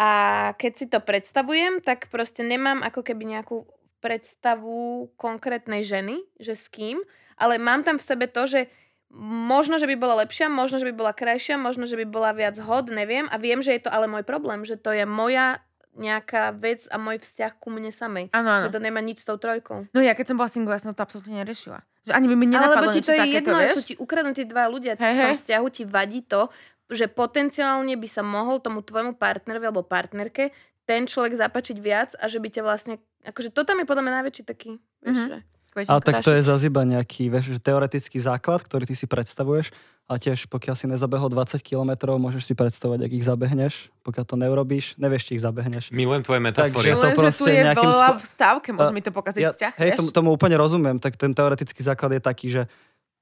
a 0.00 0.10
keď 0.56 0.72
si 0.72 0.86
to 0.88 1.04
predstavujem, 1.04 1.84
tak 1.84 2.08
proste 2.08 2.40
nemám 2.40 2.80
ako 2.80 3.04
keby 3.04 3.36
nejakú 3.36 3.68
predstavu 4.00 5.10
konkrétnej 5.20 5.84
ženy, 5.84 6.22
že 6.40 6.56
s 6.56 6.70
kým, 6.70 7.02
ale 7.38 7.56
mám 7.56 7.80
tam 7.80 7.96
v 7.96 8.04
sebe 8.04 8.26
to, 8.26 8.44
že 8.44 8.66
možno, 9.14 9.80
že 9.80 9.88
by 9.88 9.96
bola 9.96 10.20
lepšia, 10.20 10.52
možno, 10.52 10.76
že 10.76 10.84
by 10.84 10.94
bola 10.94 11.12
krajšia, 11.16 11.56
možno, 11.56 11.88
že 11.88 11.96
by 11.96 12.04
bola 12.04 12.36
viac 12.36 12.60
hod, 12.60 12.92
neviem 12.92 13.24
a 13.30 13.40
viem, 13.40 13.64
že 13.64 13.72
je 13.72 13.88
to 13.88 13.90
ale 13.90 14.04
môj 14.04 14.20
problém, 14.20 14.66
že 14.66 14.76
to 14.76 14.92
je 14.92 15.08
moja 15.08 15.62
nejaká 15.98 16.54
vec 16.54 16.86
a 16.92 17.00
môj 17.00 17.18
vzťah 17.18 17.58
ku 17.58 17.74
mne 17.74 17.90
samej. 17.90 18.30
Áno, 18.30 18.46
áno. 18.46 18.64
Že 18.68 18.78
to 18.78 18.80
nemá 18.84 19.00
nič 19.00 19.22
s 19.22 19.26
tou 19.26 19.34
trojkou. 19.34 19.88
No 19.90 19.98
ja 19.98 20.14
keď 20.14 20.30
som 20.30 20.36
bola 20.38 20.46
single, 20.46 20.76
ja 20.76 20.78
som 20.78 20.94
to 20.94 21.02
absolútne 21.02 21.34
neriešila. 21.34 21.82
Že 22.06 22.12
ani 22.14 22.26
by 22.30 22.34
mi 22.38 22.46
nenapadlo 22.46 22.94
ti 22.94 23.02
niečo 23.02 23.10
to 23.10 23.14
je 23.16 23.26
jedno, 23.34 23.56
vieš? 23.58 23.74
sú 23.74 23.82
ti 23.82 23.94
ukradnutí 23.98 24.42
dva 24.46 24.70
ľudia. 24.70 24.94
Hej, 24.94 25.14
v 25.14 25.20
tom 25.26 25.34
vzťahu 25.34 25.66
ti 25.74 25.82
vadí 25.82 26.20
to, 26.22 26.52
že 26.88 27.10
potenciálne 27.10 27.98
by 27.98 28.08
sa 28.08 28.22
mohol 28.22 28.62
tomu 28.62 28.80
tvojmu 28.80 29.18
partnerovi 29.18 29.64
alebo 29.66 29.82
partnerke 29.82 30.54
ten 30.86 31.04
človek 31.04 31.36
zapačiť 31.36 31.76
viac 31.82 32.16
a 32.16 32.30
že 32.30 32.40
by 32.40 32.48
ťa 32.48 32.62
vlastne... 32.64 32.94
Akože 33.26 33.52
to 33.52 33.60
tam 33.60 33.76
je 33.82 33.84
podľa 33.84 34.08
mňa 34.08 34.14
najväčší 34.22 34.42
taký... 34.44 34.80
Vieš, 35.02 35.16
Mhm. 35.16 35.26
že... 35.28 35.38
Ale 35.84 36.00
tak 36.00 36.18
to 36.20 36.30
je 36.30 36.40
zase 36.40 36.66
iba 36.66 36.82
nejaký 36.82 37.28
vieš, 37.28 37.52
že 37.52 37.60
teoretický 37.60 38.18
základ, 38.18 38.58
ktorý 38.60 38.82
ty 38.84 38.94
si 38.94 39.04
predstavuješ. 39.04 39.70
A 40.04 40.16
tiež 40.16 40.46
pokiaľ 40.46 40.72
si 40.72 40.86
nezabehol 40.86 41.28
20 41.28 41.60
km, 41.60 41.92
môžeš 42.10 42.42
si 42.42 42.54
predstavovať, 42.54 43.00
ak 43.02 43.12
ich 43.12 43.22
zabehneš. 43.22 43.92
Pokiaľ 44.00 44.24
to 44.24 44.34
neurobíš, 44.34 44.96
nevieš, 44.96 45.22
či 45.22 45.36
ich 45.36 45.44
zabehneš. 45.44 45.92
Milujem 45.92 46.22
tvoje 46.22 46.40
Takže 46.40 46.48
metafory. 46.72 46.88
to 46.88 46.96
Len, 46.98 47.04
že 47.04 47.12
tu 47.12 47.20
proste 47.20 47.50
je 47.50 47.60
nejakým 47.62 47.90
veľa 47.90 48.08
spo- 48.08 48.16
v 48.16 48.24
stávke, 48.26 48.68
môže 48.70 48.88
A- 48.88 48.96
mi 48.96 49.02
to 49.02 49.12
pokaziť 49.12 49.38
Ja, 49.38 49.50
vzťah, 49.50 49.72
hej, 49.76 49.90
tomu, 49.94 50.08
tomu 50.10 50.28
úplne 50.32 50.56
rozumiem. 50.56 50.96
Tak 50.96 51.14
ten 51.14 51.30
teoretický 51.30 51.78
základ 51.78 52.10
je 52.10 52.22
taký, 52.22 52.48
že 52.48 52.62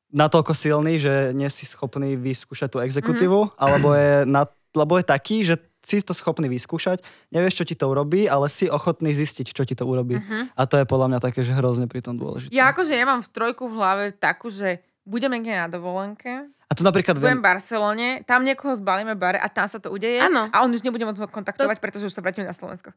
natoľko 0.08 0.52
silný, 0.52 0.96
že 0.96 1.14
nie 1.32 1.48
si 1.48 1.66
schopný 1.66 2.14
vyskúšať 2.14 2.68
tú 2.68 2.78
exekutívu, 2.78 3.34
Mhm. 3.36 3.48
mm-hmm. 3.48 3.58
alebo, 3.60 3.88
je 3.92 4.10
na, 4.24 4.42
lebo 4.76 5.00
je 5.00 5.04
taký, 5.08 5.42
že 5.42 5.56
si 5.86 6.02
to 6.02 6.12
schopný 6.12 6.50
vyskúšať, 6.50 7.00
nevieš, 7.30 7.62
čo 7.62 7.64
ti 7.64 7.78
to 7.78 7.86
urobí, 7.86 8.26
ale 8.26 8.50
si 8.50 8.66
ochotný 8.66 9.14
zistiť, 9.14 9.54
čo 9.54 9.62
ti 9.62 9.78
to 9.78 9.86
urobí. 9.86 10.18
Mhm. 10.18 10.58
A 10.58 10.62
to 10.66 10.82
je 10.82 10.84
podľa 10.84 11.14
mňa 11.14 11.20
také, 11.22 11.46
že 11.46 11.54
hrozne 11.54 11.86
pri 11.86 12.02
tom 12.02 12.18
dôležité. 12.18 12.50
Ja 12.50 12.74
akože 12.74 12.98
ja 12.98 13.06
mám 13.06 13.22
v 13.22 13.30
trojku 13.30 13.70
v 13.70 13.78
hlave 13.78 14.04
takú, 14.12 14.50
že 14.50 14.82
budem 15.06 15.38
niekde 15.38 15.54
na 15.54 15.70
dovolenke, 15.70 16.50
A 16.66 16.74
tu 16.74 16.82
napríklad 16.82 17.14
budem 17.14 17.38
v 17.38 17.46
Barcelone, 17.46 18.08
tam 18.26 18.42
niekoho 18.42 18.74
zbalíme 18.74 19.14
v 19.14 19.20
bare 19.22 19.38
a 19.38 19.46
tam 19.46 19.70
sa 19.70 19.78
to 19.78 19.86
udeje 19.86 20.18
Áno. 20.18 20.50
a 20.50 20.56
on 20.60 20.68
už 20.68 20.82
nebude 20.82 21.06
môcť 21.06 21.30
kontaktovať, 21.30 21.78
pretože 21.78 22.10
už 22.10 22.12
sa 22.12 22.18
vrátime 22.18 22.42
na 22.42 22.50
Slovensko. 22.50 22.90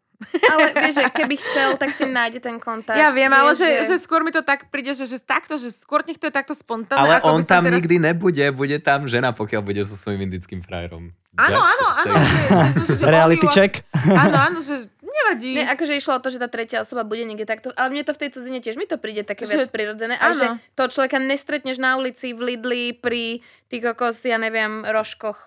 Ale 0.43 0.73
vieš, 0.73 0.97
že 0.97 1.05
keby 1.05 1.37
chcel, 1.37 1.69
tak 1.77 1.93
si 1.93 2.01
nájde 2.03 2.41
ten 2.41 2.57
kontakt. 2.57 2.97
Ja 2.97 3.13
viem, 3.13 3.29
ale 3.29 3.53
vieš, 3.53 3.61
že, 3.61 3.93
že 3.93 3.95
skôr 4.01 4.25
mi 4.25 4.33
to 4.33 4.41
tak 4.41 4.73
príde, 4.73 4.97
že, 4.97 5.05
že 5.05 5.21
takto, 5.21 5.61
že 5.61 5.69
skôr 5.69 6.01
nech 6.01 6.17
to 6.17 6.25
je 6.25 6.33
takto 6.33 6.57
spontánne. 6.57 6.97
Ale 6.97 7.21
ako 7.21 7.29
on 7.29 7.45
tam 7.45 7.61
teraz... 7.61 7.77
nikdy 7.77 8.01
nebude, 8.01 8.41
bude 8.49 8.77
tam 8.81 9.05
žena, 9.05 9.37
pokiaľ 9.37 9.61
budeš 9.61 9.93
so 9.93 9.97
svojím 10.01 10.25
indickým 10.25 10.65
frajerom. 10.65 11.13
Áno, 11.37 11.61
áno, 11.61 11.85
áno. 11.93 12.13
že- 12.17 12.49
že- 12.89 12.97
že 12.97 13.05
reality 13.05 13.47
check. 13.47 13.85
Áno, 13.93 14.37
áno, 14.49 14.59
že 14.65 14.89
nevadí. 15.09 15.57
Nie, 15.57 15.65
akože 15.73 15.97
išlo 15.97 16.17
o 16.17 16.23
to, 16.23 16.29
že 16.29 16.39
tá 16.39 16.47
tretia 16.47 16.85
osoba 16.85 17.01
bude 17.03 17.25
niekde 17.25 17.49
takto, 17.49 17.73
ale 17.73 17.91
mne 17.91 18.05
to 18.05 18.13
v 18.13 18.21
tej 18.25 18.29
cudzine 18.37 18.59
tiež 18.61 18.77
mi 18.77 18.85
to 18.85 19.01
príde 19.01 19.25
také 19.25 19.49
Že- 19.49 19.51
viac 19.57 19.69
prirodzené. 19.73 20.15
A 20.17 20.33
že 20.37 20.45
toho 20.77 20.89
človeka 20.93 21.17
nestretneš 21.17 21.81
na 21.81 21.97
ulici, 21.97 22.31
v 22.31 22.53
Lidli, 22.53 22.93
pri 22.93 23.43
tých 23.67 23.81
kokos, 23.93 24.21
ja 24.23 24.37
neviem, 24.37 24.85
rožkoch. 24.85 25.37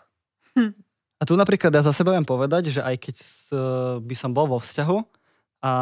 A 1.20 1.22
tu 1.22 1.38
napríklad 1.38 1.70
ja 1.70 1.86
za 1.86 1.94
seba 1.94 2.18
viem 2.18 2.26
povedať, 2.26 2.74
že 2.74 2.82
aj 2.82 2.96
keď 2.98 3.14
s, 3.14 3.46
by 4.02 4.14
som 4.18 4.34
bol 4.34 4.50
vo 4.50 4.58
vzťahu 4.58 4.98
a 5.62 5.72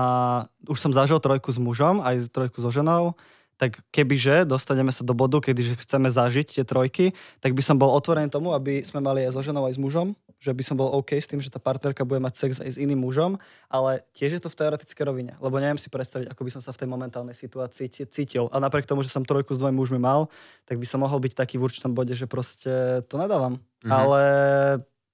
už 0.68 0.76
som 0.76 0.92
zažil 0.92 1.16
trojku 1.16 1.48
s 1.48 1.56
mužom, 1.56 2.04
aj 2.04 2.28
trojku 2.28 2.60
so 2.60 2.68
ženou, 2.68 3.16
tak 3.56 3.80
kebyže 3.92 4.44
dostaneme 4.44 4.92
sa 4.92 5.04
do 5.04 5.16
bodu, 5.16 5.40
kedy 5.40 5.80
chceme 5.80 6.12
zažiť 6.12 6.60
tie 6.60 6.64
trojky, 6.64 7.16
tak 7.40 7.56
by 7.56 7.60
som 7.64 7.76
bol 7.80 7.92
otvorený 7.92 8.28
tomu, 8.28 8.52
aby 8.52 8.84
sme 8.84 9.04
mali 9.04 9.24
aj 9.24 9.36
so 9.36 9.40
ženou, 9.44 9.64
aj 9.64 9.76
s 9.76 9.80
mužom, 9.80 10.12
že 10.40 10.56
by 10.56 10.62
som 10.64 10.80
bol 10.80 10.88
OK 10.96 11.20
s 11.20 11.28
tým, 11.28 11.38
že 11.38 11.52
tá 11.52 11.60
partnerka 11.60 12.02
bude 12.08 12.18
mať 12.18 12.34
sex 12.40 12.50
aj 12.64 12.70
s 12.74 12.80
iným 12.80 13.04
mužom, 13.04 13.36
ale 13.68 14.00
tiež 14.16 14.40
je 14.40 14.42
to 14.42 14.48
v 14.48 14.56
teoretické 14.56 15.04
rovine, 15.04 15.36
lebo 15.36 15.60
neviem 15.60 15.76
si 15.76 15.92
predstaviť, 15.92 16.32
ako 16.32 16.42
by 16.48 16.50
som 16.56 16.62
sa 16.64 16.72
v 16.72 16.80
tej 16.80 16.88
momentálnej 16.88 17.36
situácii 17.36 17.92
cítil. 18.08 18.48
A 18.48 18.56
napriek 18.56 18.88
tomu, 18.88 19.04
že 19.04 19.12
som 19.12 19.20
trojku 19.20 19.52
s 19.52 19.60
dvojmi 19.60 19.76
mužmi 19.76 20.00
mal, 20.00 20.32
tak 20.64 20.80
by 20.80 20.86
som 20.88 21.04
mohol 21.04 21.20
byť 21.20 21.36
taký 21.36 21.60
v 21.60 21.68
určitom 21.68 21.92
bode, 21.92 22.16
že 22.16 22.24
proste 22.24 23.04
to 23.04 23.20
nedávam. 23.20 23.60
Mhm. 23.84 23.92
Ale 23.92 24.20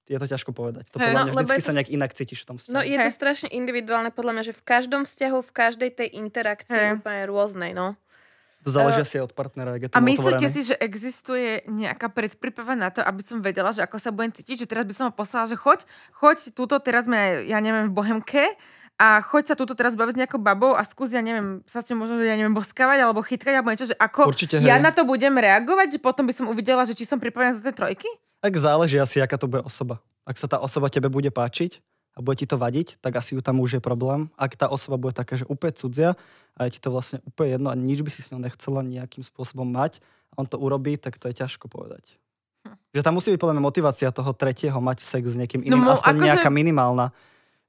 je 0.07 0.15
to 0.15 0.27
ťažko 0.31 0.55
povedať. 0.55 0.87
To 0.95 1.03
podľa 1.03 1.11
no, 1.11 1.23
mňa 1.27 1.33
vždycky 1.35 1.59
je 1.59 1.67
to 1.67 1.69
sa 1.69 1.75
nejak 1.75 1.91
inak 1.91 2.11
cítiš 2.15 2.39
v 2.43 2.47
tom 2.47 2.55
vzťahu. 2.55 2.73
No 2.73 2.81
je 2.81 2.95
to 2.95 3.09
strašne 3.11 3.49
individuálne 3.51 4.09
podľa 4.15 4.31
mňa, 4.39 4.43
že 4.47 4.53
v 4.55 4.63
každom 4.63 5.03
vzťahu, 5.03 5.37
v 5.43 5.51
každej 5.51 5.89
tej 5.91 6.09
interakcii 6.15 6.79
je 6.79 6.95
úplne 6.95 7.23
rôznej, 7.27 7.71
no. 7.75 7.99
To 8.67 8.75
záleží 8.75 8.99
asi 8.99 9.15
aj 9.23 9.31
od 9.31 9.33
partnera, 9.33 9.79
je 9.79 9.87
A 9.95 10.03
myslíte 10.03 10.47
si, 10.51 10.61
že 10.67 10.75
existuje 10.75 11.63
nejaká 11.71 12.11
predpríprava 12.11 12.75
na 12.75 12.91
to, 12.91 12.99
aby 12.99 13.23
som 13.23 13.39
vedela, 13.39 13.71
že 13.71 13.79
ako 13.79 13.95
sa 13.95 14.11
budem 14.11 14.35
cítiť, 14.35 14.63
že 14.63 14.67
teraz 14.67 14.83
by 14.83 14.91
som 14.91 15.05
ho 15.07 15.13
poslala, 15.15 15.47
že 15.47 15.55
choď, 15.55 15.87
choď, 16.19 16.51
túto 16.51 16.75
teraz 16.83 17.07
sme, 17.07 17.47
ja 17.47 17.63
neviem, 17.63 17.87
v 17.87 17.95
Bohemke 17.95 18.43
a 18.99 19.23
choď 19.23 19.53
sa 19.53 19.55
túto 19.55 19.71
teraz 19.71 19.95
baviť 19.95 20.13
s 20.17 20.19
nejakou 20.19 20.41
babou 20.43 20.75
a 20.75 20.83
skús, 20.83 21.15
ja 21.15 21.23
neviem, 21.23 21.63
sa 21.63 21.79
s 21.79 21.87
ňou 21.87 22.03
možno, 22.03 22.19
že 22.19 22.27
ja 22.27 22.35
neviem, 22.35 22.51
boskávať 22.51 23.07
alebo 23.07 23.23
chytkať 23.23 23.53
alebo 23.55 23.71
niečo, 23.71 23.87
že 23.87 23.95
ako 23.95 24.35
Určite, 24.35 24.59
ja 24.59 24.75
na 24.83 24.91
to 24.91 25.07
budem 25.07 25.31
reagovať, 25.31 25.95
že 25.95 25.99
potom 26.03 26.27
by 26.27 26.33
som 26.35 26.51
uvidela, 26.51 26.83
že 26.83 26.91
či 26.91 27.07
som 27.07 27.23
pripravená 27.23 27.55
za 27.55 27.63
tie 27.63 27.71
trojky? 27.71 28.09
Tak 28.43 28.51
záleží 28.59 28.99
asi, 28.99 29.23
aká 29.23 29.39
to 29.39 29.47
bude 29.47 29.63
osoba. 29.63 30.03
Ak 30.27 30.35
sa 30.35 30.51
tá 30.51 30.59
osoba 30.59 30.91
tebe 30.91 31.07
bude 31.07 31.31
páčiť 31.31 31.79
a 32.17 32.25
bude 32.25 32.41
ti 32.41 32.49
to 32.49 32.57
vadiť, 32.57 32.97
tak 32.97 33.13
asi 33.21 33.37
tam 33.45 33.61
už 33.61 33.77
je 33.77 33.81
problém. 33.81 34.33
Ak 34.33 34.57
tá 34.57 34.65
osoba 34.65 34.97
bude 34.97 35.13
taká, 35.13 35.37
že 35.37 35.45
úplne 35.45 35.77
cudzia 35.77 36.17
a 36.57 36.65
je 36.65 36.73
ti 36.73 36.79
to 36.81 36.89
vlastne 36.89 37.21
úplne 37.29 37.61
jedno 37.61 37.69
a 37.69 37.77
nič 37.77 38.01
by 38.01 38.09
si 38.09 38.25
s 38.25 38.33
ňou 38.33 38.41
nechcela 38.41 38.81
nejakým 38.81 39.21
spôsobom 39.21 39.69
mať 39.69 40.01
a 40.33 40.41
on 40.41 40.49
to 40.49 40.57
urobí, 40.57 40.97
tak 40.97 41.21
to 41.21 41.29
je 41.29 41.37
ťažko 41.37 41.69
povedať. 41.69 42.17
Že 42.91 43.05
tam 43.05 43.15
musí 43.15 43.29
byť 43.29 43.37
podľa 43.39 43.55
mňa 43.55 43.67
motivácia 43.69 44.09
toho 44.09 44.33
tretieho 44.33 44.81
mať 44.81 45.05
sex 45.05 45.23
s 45.23 45.37
niekým 45.37 45.61
No 45.61 45.77
iným, 45.77 45.85
mo- 45.85 45.93
aspoň 45.93 46.17
akože- 46.17 46.27
nejaká 46.33 46.49
minimálna. 46.49 47.13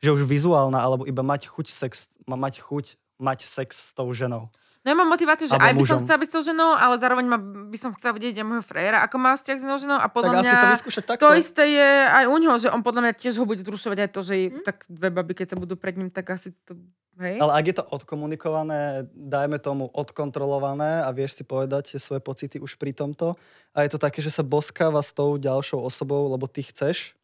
Že 0.01 0.09
už 0.17 0.23
vizuálna, 0.25 0.79
alebo 0.81 1.05
iba 1.05 1.21
mať 1.21 1.51
chuť 1.53 1.67
sex, 1.69 1.93
mať 2.25 2.65
chuť 2.65 2.97
mať 3.21 3.45
sex 3.45 3.69
s 3.77 3.91
tou 3.93 4.09
ženou. 4.17 4.49
No 4.89 4.97
ja 4.97 4.97
mám 4.97 5.13
motiváciu, 5.13 5.45
že 5.45 5.53
Alebo 5.53 5.69
aj 5.69 5.73
by 5.77 5.83
som 5.85 5.85
mužom. 5.85 6.01
chcela 6.09 6.19
byť 6.25 6.29
s 6.29 6.33
tou 6.33 6.43
ženou, 6.43 6.71
ale 6.73 6.95
zároveň 6.97 7.27
ma, 7.29 7.37
by 7.69 7.77
som 7.77 7.93
chcela 7.93 8.17
vidieť 8.17 8.41
aj 8.41 8.47
môjho 8.49 8.65
frajera, 8.65 9.05
ako 9.05 9.17
má 9.21 9.37
vzťah 9.37 9.57
s 9.61 9.63
inou 9.63 9.77
ženou 9.77 10.01
a 10.01 10.09
podľa 10.09 10.33
tak 10.33 10.41
mňa... 10.41 10.57
to 10.81 11.01
takto. 11.05 11.23
To 11.29 11.37
isté 11.37 11.65
je 11.69 11.89
aj 12.09 12.25
u 12.25 12.37
neho, 12.41 12.57
že 12.57 12.73
on 12.73 12.81
podľa 12.81 13.01
mňa 13.05 13.13
tiež 13.15 13.37
ho 13.37 13.45
bude 13.45 13.61
zrušovať 13.61 13.99
aj 14.01 14.11
to, 14.11 14.21
že 14.25 14.35
Hm? 14.49 14.65
tak 14.65 14.89
dve 14.89 15.09
baby, 15.13 15.37
keď 15.37 15.47
sa 15.53 15.57
budú 15.61 15.77
pred 15.77 15.93
ním, 15.93 16.09
tak 16.09 16.33
asi 16.33 16.57
to... 16.65 16.73
Hej? 17.21 17.37
Ale 17.37 17.53
ak 17.53 17.65
je 17.67 17.77
to 17.77 17.85
odkomunikované, 17.85 19.05
dajme 19.13 19.59
tomu 19.59 19.91
odkontrolované 19.93 21.03
a 21.03 21.11
vieš 21.11 21.35
si 21.35 21.45
povedať 21.45 21.99
svoje 21.99 22.23
pocity 22.23 22.57
už 22.59 22.79
pri 22.79 22.95
tomto 22.95 23.35
a 23.75 23.83
je 23.83 23.91
to 23.91 23.99
také, 23.99 24.23
že 24.23 24.31
sa 24.31 24.47
boskáva 24.47 25.03
s 25.03 25.11
tou 25.11 25.35
ďalšou 25.35 25.83
osobou, 25.83 26.31
lebo 26.31 26.47
ty 26.47 26.63
chceš 26.63 27.19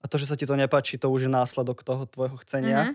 a 0.00 0.08
to, 0.08 0.16
že 0.16 0.28
sa 0.28 0.36
ti 0.36 0.44
to 0.44 0.56
nepáči, 0.56 0.96
to 0.96 1.08
už 1.08 1.28
je 1.28 1.30
následok 1.30 1.80
toho 1.80 2.04
tvojho 2.04 2.36
chcenia 2.40 2.88
Mhm. 2.88 2.94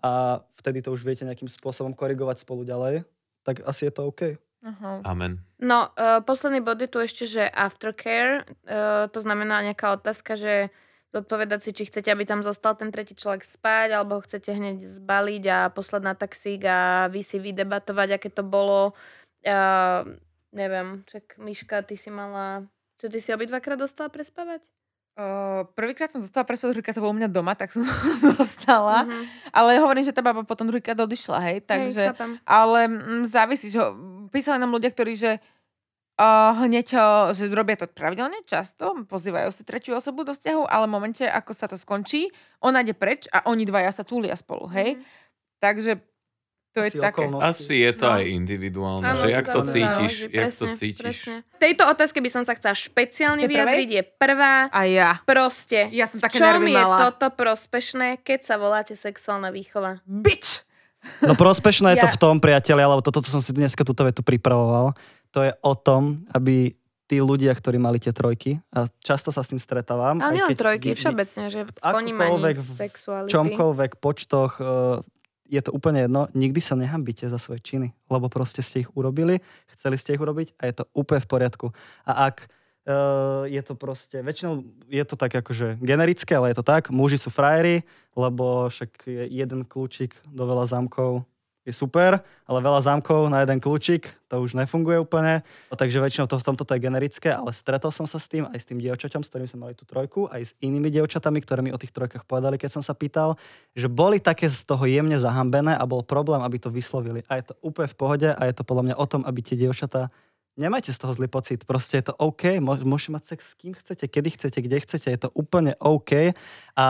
a 0.00 0.10
vtedy 0.56 0.80
to 0.80 0.92
už 0.92 1.04
viete 1.04 1.24
nejakým 1.24 1.48
spôsobom 1.48 1.92
korigovať 1.92 2.44
spolu 2.44 2.64
ďalej, 2.64 3.04
tak 3.50 3.66
asi 3.66 3.90
je 3.90 3.92
to 3.92 4.06
OK. 4.06 4.38
Aha. 4.62 5.02
Amen. 5.02 5.42
No, 5.58 5.90
uh, 5.98 6.22
posledný 6.22 6.62
bod 6.62 6.78
je 6.78 6.86
tu 6.86 7.02
ešte, 7.02 7.24
že 7.26 7.50
aftercare, 7.50 8.46
uh, 8.70 9.10
to 9.10 9.18
znamená 9.18 9.66
nejaká 9.66 9.98
otázka, 9.98 10.38
že 10.38 10.70
zodpovedať 11.10 11.60
si, 11.66 11.70
či 11.74 11.90
chcete, 11.90 12.06
aby 12.06 12.22
tam 12.22 12.46
zostal 12.46 12.78
ten 12.78 12.94
tretí 12.94 13.18
človek 13.18 13.42
spať, 13.42 13.98
alebo 13.98 14.20
ho 14.20 14.22
chcete 14.22 14.54
hneď 14.54 14.78
zbaliť 14.86 15.44
a 15.50 15.58
poslať 15.74 16.02
na 16.06 16.14
taxík 16.14 16.62
a 16.62 17.10
vy 17.10 17.26
si 17.26 17.42
vydebatovať, 17.42 18.08
aké 18.14 18.30
to 18.30 18.46
bolo. 18.46 18.94
Uh, 19.42 20.06
neviem, 20.54 21.02
čak 21.10 21.34
Miška, 21.40 21.82
ty 21.82 21.98
si 21.98 22.14
mala... 22.14 22.62
Čo 23.00 23.08
ty 23.08 23.18
si 23.18 23.32
obidvakrát 23.32 23.80
dostala 23.80 24.12
prespávať? 24.12 24.60
Uh, 25.20 25.68
prvýkrát 25.76 26.08
som 26.08 26.24
zostala 26.24 26.48
prespäť, 26.48 26.72
druhýkrát 26.72 26.96
to 26.96 27.04
bolo 27.04 27.12
u 27.12 27.18
mňa 27.20 27.28
doma, 27.28 27.52
tak 27.52 27.68
som 27.68 27.84
zostala. 28.40 29.04
Mhm. 29.04 29.52
Ale 29.52 29.76
hovorím, 29.76 30.08
že 30.08 30.16
tá 30.16 30.24
baba 30.24 30.48
potom 30.48 30.64
druhýkrát 30.64 30.96
odišla, 30.96 31.38
hej, 31.44 31.58
takže... 31.60 32.16
Hej, 32.16 32.40
ale 32.48 32.88
mm, 32.88 33.28
závisí, 33.28 33.68
že 33.68 33.84
písali 34.32 34.56
nám 34.56 34.72
ľudia, 34.72 34.88
ktorí, 34.88 35.20
že 35.20 35.36
uh, 36.16 36.56
hneď, 36.64 36.96
uh, 36.96 37.36
že 37.36 37.52
robia 37.52 37.76
to 37.76 37.84
pravidelne, 37.84 38.40
často, 38.48 38.96
pozývajú 39.04 39.52
si 39.52 39.60
tretiu 39.60 39.92
osobu 39.92 40.24
do 40.24 40.32
vzťahu, 40.32 40.64
ale 40.64 40.88
v 40.88 40.94
momente, 40.96 41.24
ako 41.28 41.52
sa 41.52 41.68
to 41.68 41.76
skončí, 41.76 42.32
ona 42.64 42.80
ide 42.80 42.96
preč 42.96 43.28
a 43.28 43.44
oni 43.44 43.68
dvaja 43.68 43.92
sa 43.92 44.08
túlia 44.08 44.32
spolu, 44.40 44.72
hej. 44.72 44.96
Mhm. 44.96 45.04
Takže 45.60 45.92
to 46.70 46.78
je 46.80 46.88
Asi 46.88 46.98
také. 46.98 47.20
okolnosti. 47.20 47.46
Asi 47.46 47.74
je 47.76 47.92
to 47.92 48.04
No. 48.04 48.12
aj 48.12 48.22
individuálne, 48.24 49.04
Áno, 49.04 49.18
že 49.18 49.26
jak 49.28 49.44
to 49.44 49.60
zase 49.60 49.72
cítiš, 49.72 49.90
záleží, 49.90 50.22
jak 50.22 50.30
to 50.30 50.38
presne, 50.38 50.68
cítiš. 50.76 51.02
Presne. 51.20 51.34
Tejto 51.56 51.82
otázke 51.84 52.18
by 52.18 52.30
som 52.30 52.42
sa 52.42 52.52
chcela 52.52 52.74
špeciálne 52.74 53.42
Je 53.42 53.48
vyjadriť. 53.48 53.88
Je 53.90 54.02
prvá. 54.06 54.54
A 54.68 54.80
ja. 54.84 55.10
Proste. 55.24 55.90
Ja 55.90 56.04
som 56.04 56.18
také 56.18 56.36
Čo 56.36 56.46
nervy 56.46 56.64
mi 56.64 56.72
je 56.72 56.78
mala. 56.78 56.96
toto 57.08 57.26
prospešné, 57.30 58.08
keď 58.18 58.40
sa 58.40 58.54
voláte 58.56 58.94
sexuálna 58.94 59.48
výchova? 59.48 59.98
Bitch! 60.04 60.62
No 61.20 61.32
prospešné 61.32 61.94
je 61.94 61.98
to 61.98 62.06
Ja- 62.06 62.14
v 62.14 62.20
tom, 62.20 62.34
priatelia, 62.38 62.84
lebo 62.84 63.00
toto 63.00 63.18
som 63.20 63.38
si 63.38 63.50
dneska 63.50 63.82
túto 63.82 64.00
vetu 64.00 64.20
pripravoval, 64.20 64.92
to 65.30 65.40
je 65.40 65.52
o 65.58 65.74
tom, 65.74 66.28
aby 66.28 66.76
tí 67.06 67.18
ľudia, 67.18 67.50
ktorí 67.50 67.74
mali 67.74 67.96
tie 67.96 68.10
trojky, 68.10 68.60
a 68.70 68.84
často 68.98 69.28
sa 69.28 69.40
s 69.40 69.48
tým 69.48 69.58
stretávam. 69.58 70.20
Ale 70.20 70.36
nielen 70.36 70.52
trojky, 70.52 70.92
vy- 70.92 71.00
všeobecne, 71.00 71.44
že 71.48 71.60
v 71.64 71.70
ponímaní 71.74 72.38
v 72.52 72.62
sexuality. 72.78 73.32
čomkoľvek, 73.32 73.90
počtoch, 73.96 74.52
eh, 74.56 75.00
je 75.50 75.60
to 75.60 75.74
úplne 75.74 76.06
jedno, 76.06 76.30
nikdy 76.30 76.62
sa 76.62 76.78
nehambíte 76.78 77.26
za 77.26 77.36
svoje 77.42 77.58
činy, 77.60 77.90
lebo 78.06 78.30
proste 78.30 78.62
ste 78.62 78.86
ich 78.86 78.90
urobili, 78.94 79.42
chceli 79.74 79.98
ste 79.98 80.14
ich 80.14 80.22
urobiť 80.22 80.54
a 80.62 80.70
je 80.70 80.74
to 80.78 80.84
úplne 80.94 81.18
v 81.18 81.28
poriadku. 81.28 81.66
A 82.06 82.30
ak 82.30 82.46
eh, 82.46 83.58
je 83.58 83.62
to 83.66 83.74
proste, 83.74 84.22
väčšinou 84.22 84.62
je 84.86 85.04
to 85.04 85.18
tak 85.18 85.34
akože 85.34 85.82
generické, 85.82 86.38
ale 86.38 86.54
je 86.54 86.62
to 86.62 86.64
tak, 86.64 86.94
muži 86.94 87.18
sú 87.18 87.34
frajeri, 87.34 87.82
lebo 88.14 88.70
však 88.70 89.10
je 89.10 89.26
jeden 89.26 89.66
kľúčik 89.66 90.14
do 90.30 90.46
veľa 90.46 90.70
zámkov 90.70 91.26
je 91.68 91.76
super, 91.76 92.24
ale 92.48 92.58
veľa 92.64 92.80
zámkov 92.80 93.28
na 93.28 93.44
jeden 93.44 93.60
kľúčik, 93.60 94.08
to 94.32 94.40
už 94.40 94.56
nefunguje 94.56 94.96
úplne. 94.96 95.44
Takže 95.68 96.00
väčšinou 96.00 96.24
to 96.24 96.40
v 96.40 96.46
tomto 96.46 96.64
to 96.64 96.72
je 96.72 96.80
generické, 96.80 97.28
ale 97.28 97.52
stretol 97.52 97.92
som 97.92 98.08
sa 98.08 98.16
s 98.16 98.32
tým 98.32 98.48
aj 98.48 98.58
s 98.58 98.66
tým 98.66 98.80
dievčaťom, 98.80 99.20
s 99.20 99.28
ktorým 99.28 99.48
sme 99.48 99.68
mali 99.68 99.74
tú 99.76 99.84
trojku, 99.84 100.24
aj 100.32 100.40
s 100.40 100.52
inými 100.64 100.88
dievčatami, 100.88 101.38
ktoré 101.44 101.60
mi 101.60 101.70
o 101.70 101.80
tých 101.80 101.92
trojkách 101.92 102.24
povedali, 102.24 102.56
keď 102.56 102.80
som 102.80 102.82
sa 102.82 102.96
pýtal, 102.96 103.36
že 103.76 103.92
boli 103.92 104.18
také 104.18 104.48
z 104.48 104.64
toho 104.64 104.88
jemne 104.88 105.20
zahambené 105.20 105.76
a 105.76 105.84
bol 105.84 106.00
problém, 106.00 106.40
aby 106.40 106.56
to 106.56 106.72
vyslovili. 106.72 107.20
A 107.28 107.36
je 107.38 107.52
to 107.52 107.54
úplne 107.60 107.92
v 107.92 107.98
pohode 107.98 108.28
a 108.32 108.40
je 108.48 108.54
to 108.56 108.64
podľa 108.64 108.92
mňa 108.92 108.96
o 108.96 109.06
tom, 109.06 109.22
aby 109.28 109.44
tie 109.44 109.60
dievčatá 109.60 110.08
Nemajte 110.58 110.92
z 110.92 110.98
toho 110.98 111.14
zlý 111.14 111.30
pocit, 111.30 111.64
proste 111.64 112.02
je 112.02 112.10
to 112.10 112.14
OK, 112.20 112.58
Mô- 112.60 112.76
môžete 112.84 113.16
mať 113.16 113.24
sex 113.32 113.40
s 113.48 113.56
kým 113.56 113.72
chcete, 113.72 114.04
kedy 114.04 114.28
chcete, 114.34 114.58
kde 114.60 114.76
chcete, 114.82 115.08
je 115.08 115.20
to 115.20 115.30
úplne 115.32 115.72
OK 115.78 116.36
a 116.76 116.86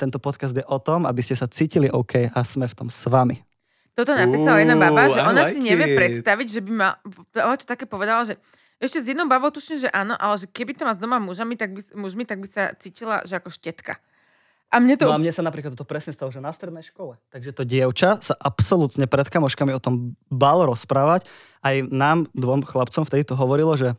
tento 0.00 0.22
podcast 0.22 0.56
je 0.56 0.64
o 0.64 0.78
tom, 0.78 1.04
aby 1.04 1.20
ste 1.20 1.34
sa 1.34 1.50
cítili 1.50 1.90
OK 1.90 2.30
a 2.30 2.40
sme 2.46 2.64
v 2.64 2.78
tom 2.78 2.88
s 2.88 3.04
vami. 3.10 3.49
Toto 3.94 4.14
napísala 4.14 4.62
jedna 4.62 4.78
baba, 4.78 5.10
že 5.10 5.20
I 5.20 5.26
ona 5.26 5.42
like 5.50 5.54
si 5.54 5.60
nevie 5.60 5.92
it. 5.92 5.96
predstaviť, 5.98 6.46
že 6.46 6.60
by 6.62 6.72
ma... 6.72 6.88
Ona 7.36 7.56
čo 7.58 7.66
také 7.66 7.84
povedala, 7.84 8.22
že 8.24 8.38
ešte 8.80 9.04
s 9.04 9.06
jednou 9.12 9.28
babou 9.28 9.52
tuším, 9.52 9.84
že 9.84 9.88
áno, 9.92 10.16
ale 10.16 10.40
že 10.40 10.46
keby 10.48 10.72
to 10.72 10.88
má 10.88 10.96
s 10.96 11.00
doma 11.00 11.20
mužami, 11.20 11.52
tak 11.58 11.76
by, 11.76 11.80
mužmi, 12.00 12.24
tak 12.24 12.40
by 12.40 12.48
sa 12.48 12.72
cítila, 12.80 13.20
že 13.28 13.36
ako 13.36 13.52
štetka. 13.52 14.00
A 14.70 14.78
mne 14.78 14.94
to... 14.96 15.04
No 15.04 15.18
a 15.18 15.20
mne 15.20 15.34
sa 15.34 15.42
napríklad 15.42 15.74
toto 15.74 15.84
presne 15.84 16.14
stalo, 16.14 16.30
že 16.30 16.38
na 16.38 16.54
strednej 16.54 16.86
škole. 16.86 17.18
Takže 17.34 17.50
to 17.50 17.66
dievča 17.66 18.22
sa 18.22 18.38
absolútne 18.38 19.10
pred 19.10 19.26
kamoškami 19.26 19.74
o 19.74 19.82
tom 19.82 20.14
balo 20.30 20.64
rozprávať. 20.70 21.26
Aj 21.60 21.76
nám, 21.90 22.30
dvom 22.32 22.62
chlapcom, 22.62 23.02
vtedy 23.02 23.26
to 23.26 23.34
hovorilo, 23.34 23.74
že 23.74 23.98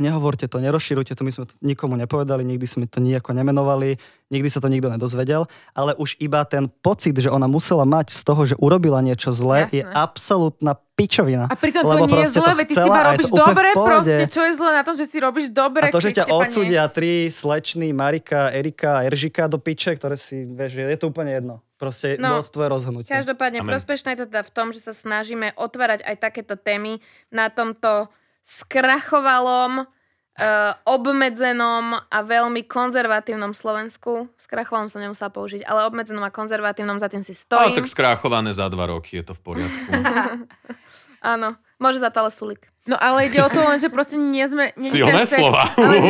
nehovorte 0.00 0.48
to, 0.48 0.58
nerozširujte 0.58 1.12
to, 1.12 1.22
my 1.22 1.30
sme 1.30 1.44
to 1.44 1.54
nikomu 1.60 1.94
nepovedali, 2.00 2.40
nikdy 2.42 2.64
sme 2.64 2.88
to 2.88 2.98
nejako 3.04 3.36
nemenovali, 3.36 4.00
nikdy 4.32 4.48
sa 4.48 4.64
to 4.64 4.72
nikto 4.72 4.88
nedozvedel, 4.88 5.44
ale 5.76 5.92
už 6.00 6.16
iba 6.18 6.40
ten 6.48 6.72
pocit, 6.80 7.12
že 7.14 7.28
ona 7.28 7.44
musela 7.44 7.84
mať 7.84 8.16
z 8.16 8.20
toho, 8.24 8.42
že 8.48 8.54
urobila 8.56 9.04
niečo 9.04 9.30
zlé, 9.30 9.68
Jasné. 9.68 9.76
je 9.76 9.82
absolútna 9.84 10.72
pičovina. 10.96 11.46
A 11.46 11.54
pritom 11.54 11.84
to 11.84 11.92
Lebo 11.92 12.08
nie 12.08 12.24
je 12.24 12.32
zlé, 12.32 12.48
to 12.48 12.56
veď 12.56 12.66
ty 12.66 12.74
si 12.74 12.88
iba 12.88 13.00
robíš 13.04 13.28
to 13.28 13.36
dobre, 13.36 13.68
proste, 13.76 14.24
čo 14.26 14.40
je 14.48 14.52
zlé 14.56 14.70
na 14.72 14.82
tom, 14.82 14.94
že 14.96 15.04
si 15.04 15.16
robíš 15.20 15.46
dobre, 15.52 15.84
A 15.84 15.92
to, 15.92 16.00
že 16.00 16.16
ťa 16.16 16.26
odsudia 16.32 16.88
tri 16.88 17.28
slečny, 17.28 17.92
Marika, 17.92 18.48
Erika 18.50 19.04
Eržika 19.04 19.44
do 19.46 19.60
piče, 19.60 19.92
ktoré 20.00 20.16
si, 20.16 20.48
vieš, 20.48 20.80
je 20.80 20.98
to 20.98 21.12
úplne 21.12 21.36
jedno. 21.36 21.60
Proste 21.80 22.20
No, 22.20 22.36
bolo 22.36 22.44
to 22.44 22.52
tvoje 22.52 22.68
rozhodnutie. 22.68 23.08
Každopádne 23.08 23.64
Amen. 23.64 23.72
prospešné 23.72 24.12
je 24.12 24.18
to 24.20 24.26
teda 24.28 24.44
v 24.44 24.52
tom, 24.52 24.68
že 24.68 24.84
sa 24.84 24.92
snažíme 24.92 25.56
otvárať 25.56 26.04
aj 26.04 26.16
takéto 26.20 26.52
témy 26.60 27.00
na 27.32 27.48
tomto 27.48 28.12
skrachovalom, 28.40 29.84
uh, 29.84 30.72
obmedzenom 30.84 31.98
a 32.00 32.18
veľmi 32.24 32.64
konzervatívnom 32.64 33.52
Slovensku. 33.52 34.28
Skrachovalom 34.36 34.88
som 34.88 35.00
nemusela 35.00 35.28
použiť, 35.28 35.64
ale 35.64 35.86
obmedzenom 35.86 36.24
a 36.24 36.32
konzervatívnom, 36.32 36.96
za 36.98 37.08
tým 37.12 37.20
si 37.20 37.32
Ale 37.32 37.72
stojím. 37.72 37.76
tak 37.76 37.86
skráchované 37.88 38.50
za 38.56 38.66
dva 38.68 38.88
roky, 38.88 39.20
je 39.20 39.24
to 39.28 39.34
v 39.36 39.40
poriadku. 39.40 39.90
Áno, 41.20 41.52
môže 41.76 42.00
za 42.00 42.08
to 42.08 42.24
ale 42.24 42.32
sulik. 42.32 42.72
No 42.88 42.96
ale 42.96 43.28
ide 43.28 43.44
o 43.44 43.52
to 43.52 43.60
len, 43.60 43.76
že 43.76 43.92
proste 43.92 44.16
nie 44.16 44.40
sme... 44.48 44.72
Nie 44.80 44.88
Silné 44.88 45.28
sex- 45.28 45.36
slova. 45.36 45.68
Ale. 45.76 46.00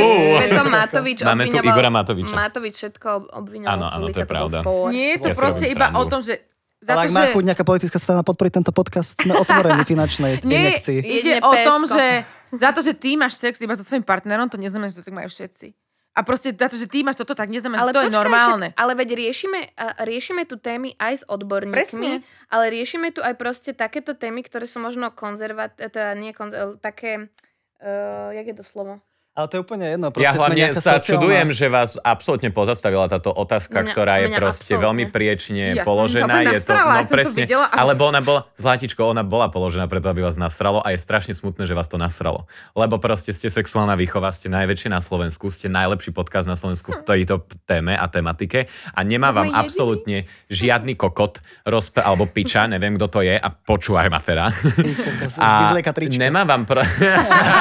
Preto 0.46 0.62
Matovič 0.70 1.18
Máme 1.26 1.50
tu 1.50 1.58
Igora 1.58 1.90
Matoviča. 1.90 2.30
Matovič 2.30 2.74
všetko 2.78 3.06
ob- 3.10 3.30
obviňoval 3.42 3.74
Áno, 3.74 3.86
áno, 3.90 4.06
to 4.14 4.22
je 4.22 4.28
pravda. 4.30 4.62
Nie 4.94 5.18
je 5.18 5.26
to 5.26 5.28
Ja 5.28 5.34
proste 5.34 5.66
iba 5.66 5.90
o 5.98 6.06
tom, 6.06 6.22
že 6.22 6.46
za 6.80 6.96
Ale 6.96 7.06
to, 7.06 7.06
ak 7.06 7.12
má 7.12 7.22
že... 7.28 7.32
chuť 7.36 7.44
nejaká 7.44 7.64
politická 7.64 7.98
strana 8.00 8.24
podporiť 8.24 8.52
tento 8.56 8.72
podcast, 8.72 9.12
sme 9.20 9.36
otvorení 9.36 9.84
finančnej 9.84 10.40
Nie, 10.48 10.72
injekcii. 10.74 10.98
ide 11.04 11.34
o 11.44 11.52
tom, 11.60 11.84
že 11.84 12.24
za 12.50 12.70
to, 12.72 12.80
že 12.80 12.96
ty 12.96 13.20
máš 13.20 13.36
sex 13.36 13.60
iba 13.60 13.76
so 13.76 13.84
svojím 13.84 14.02
partnerom, 14.02 14.48
to 14.48 14.56
neznamená, 14.56 14.88
že 14.88 14.98
to 14.98 15.06
tak 15.06 15.12
majú 15.14 15.28
všetci. 15.28 15.76
A 16.10 16.26
proste 16.26 16.50
za 16.50 16.66
to, 16.66 16.74
že 16.74 16.90
ty 16.90 17.06
máš 17.06 17.22
toto, 17.22 17.38
tak 17.38 17.46
neznamená, 17.46 17.86
že 17.86 17.94
to 17.94 18.02
je 18.02 18.10
počkaj, 18.10 18.18
normálne. 18.18 18.66
však- 18.74 18.80
ale 18.82 18.92
veď 18.98 19.08
riešime, 19.14 19.60
riešime 20.02 20.42
tu 20.42 20.58
témy 20.58 20.98
aj 20.98 21.22
s 21.22 21.24
odborníkmi, 21.24 21.76
Presne. 21.78 22.26
ale 22.50 22.64
riešime 22.74 23.14
tu 23.14 23.22
aj 23.22 23.38
proste 23.38 23.70
takéto 23.70 24.18
témy, 24.18 24.42
ktoré 24.42 24.66
sú 24.66 24.82
možno 24.82 25.14
konzervat... 25.14 25.78
teda 25.78 26.18
nie 26.18 26.34
konzer... 26.34 26.80
také... 26.82 27.30
Uh, 27.80 28.34
jak 28.34 28.52
je 28.52 28.56
to 28.58 28.64
slovo? 28.66 29.00
Ale 29.30 29.46
to 29.46 29.54
je 29.56 29.62
úplne 29.62 29.86
jedno. 29.86 30.10
Ja 30.10 30.12
Proste 30.12 30.26
sme 30.28 30.42
hlavne 30.42 30.66
sa 30.74 30.80
sociálna- 30.92 31.06
čudujem, 31.06 31.48
že 31.50 31.66
vás 31.66 31.90
absolútne 31.96 32.50
pozastavila 32.50 33.06
táto 33.06 33.30
otázka, 33.30 33.78
Mňa- 33.78 33.88
ktorá 33.88 34.14
je 34.16 34.26
mňa 34.26 34.36
proste 34.36 34.62
absolútne. 34.66 34.84
veľmi 34.84 35.04
priečne 35.06 35.64
Ja 35.70 35.74
som 35.76 35.86
položená. 35.86 36.26
to 36.26 36.34
úplne 36.34 36.50
Je 36.50 36.60
to, 36.60 36.72
no 36.72 36.82
ja 36.82 36.82
som 36.82 36.98
to 37.00 37.14
presne, 37.14 37.42
videla 37.46 37.64
a- 37.64 37.78
ale 37.78 37.92
ona 37.94 38.20
bola, 38.20 38.40
Zlatičko, 38.52 39.00
ona 39.00 39.22
bola 39.22 39.46
položená 39.46 39.86
preto, 39.86 40.10
aby 40.10 40.20
vás 40.20 40.34
nasralo 40.34 40.82
a 40.82 40.90
je 40.90 40.98
strašne 40.98 41.30
smutné, 41.32 41.62
že 41.62 41.72
vás 41.72 41.86
to 41.86 41.94
nasralo. 41.94 42.50
Lebo 42.74 42.98
proste 42.98 43.30
ste 43.30 43.46
sexuálna 43.46 43.94
výchova, 43.94 44.28
ste 44.28 44.50
najväčšie 44.50 44.90
na 44.90 44.98
Slovensku, 44.98 45.46
ste 45.48 45.70
najlepší 45.70 46.10
podcast 46.10 46.44
na 46.44 46.58
Slovensku 46.58 46.90
v 46.90 47.00
tejto 47.00 47.38
téme 47.64 47.94
a 47.94 48.10
tematike 48.10 48.66
a 48.90 49.00
nemá 49.00 49.30
To 49.30 49.40
vám 49.40 49.54
absolútne 49.54 50.18
žiadny 50.48 50.98
kokot 50.98 51.38
rozpe, 51.64 52.02
alebo 52.02 52.26
piča, 52.26 52.66
neviem 52.66 52.98
kto 52.98 53.06
to 53.06 53.20
je 53.22 53.38
a 53.38 53.46
počúvaj 53.48 54.10
ma 54.10 54.18
teda. 54.18 54.50
A 55.38 55.70
nemá 56.10 56.42
vám... 56.42 56.66
Pro... 56.66 56.82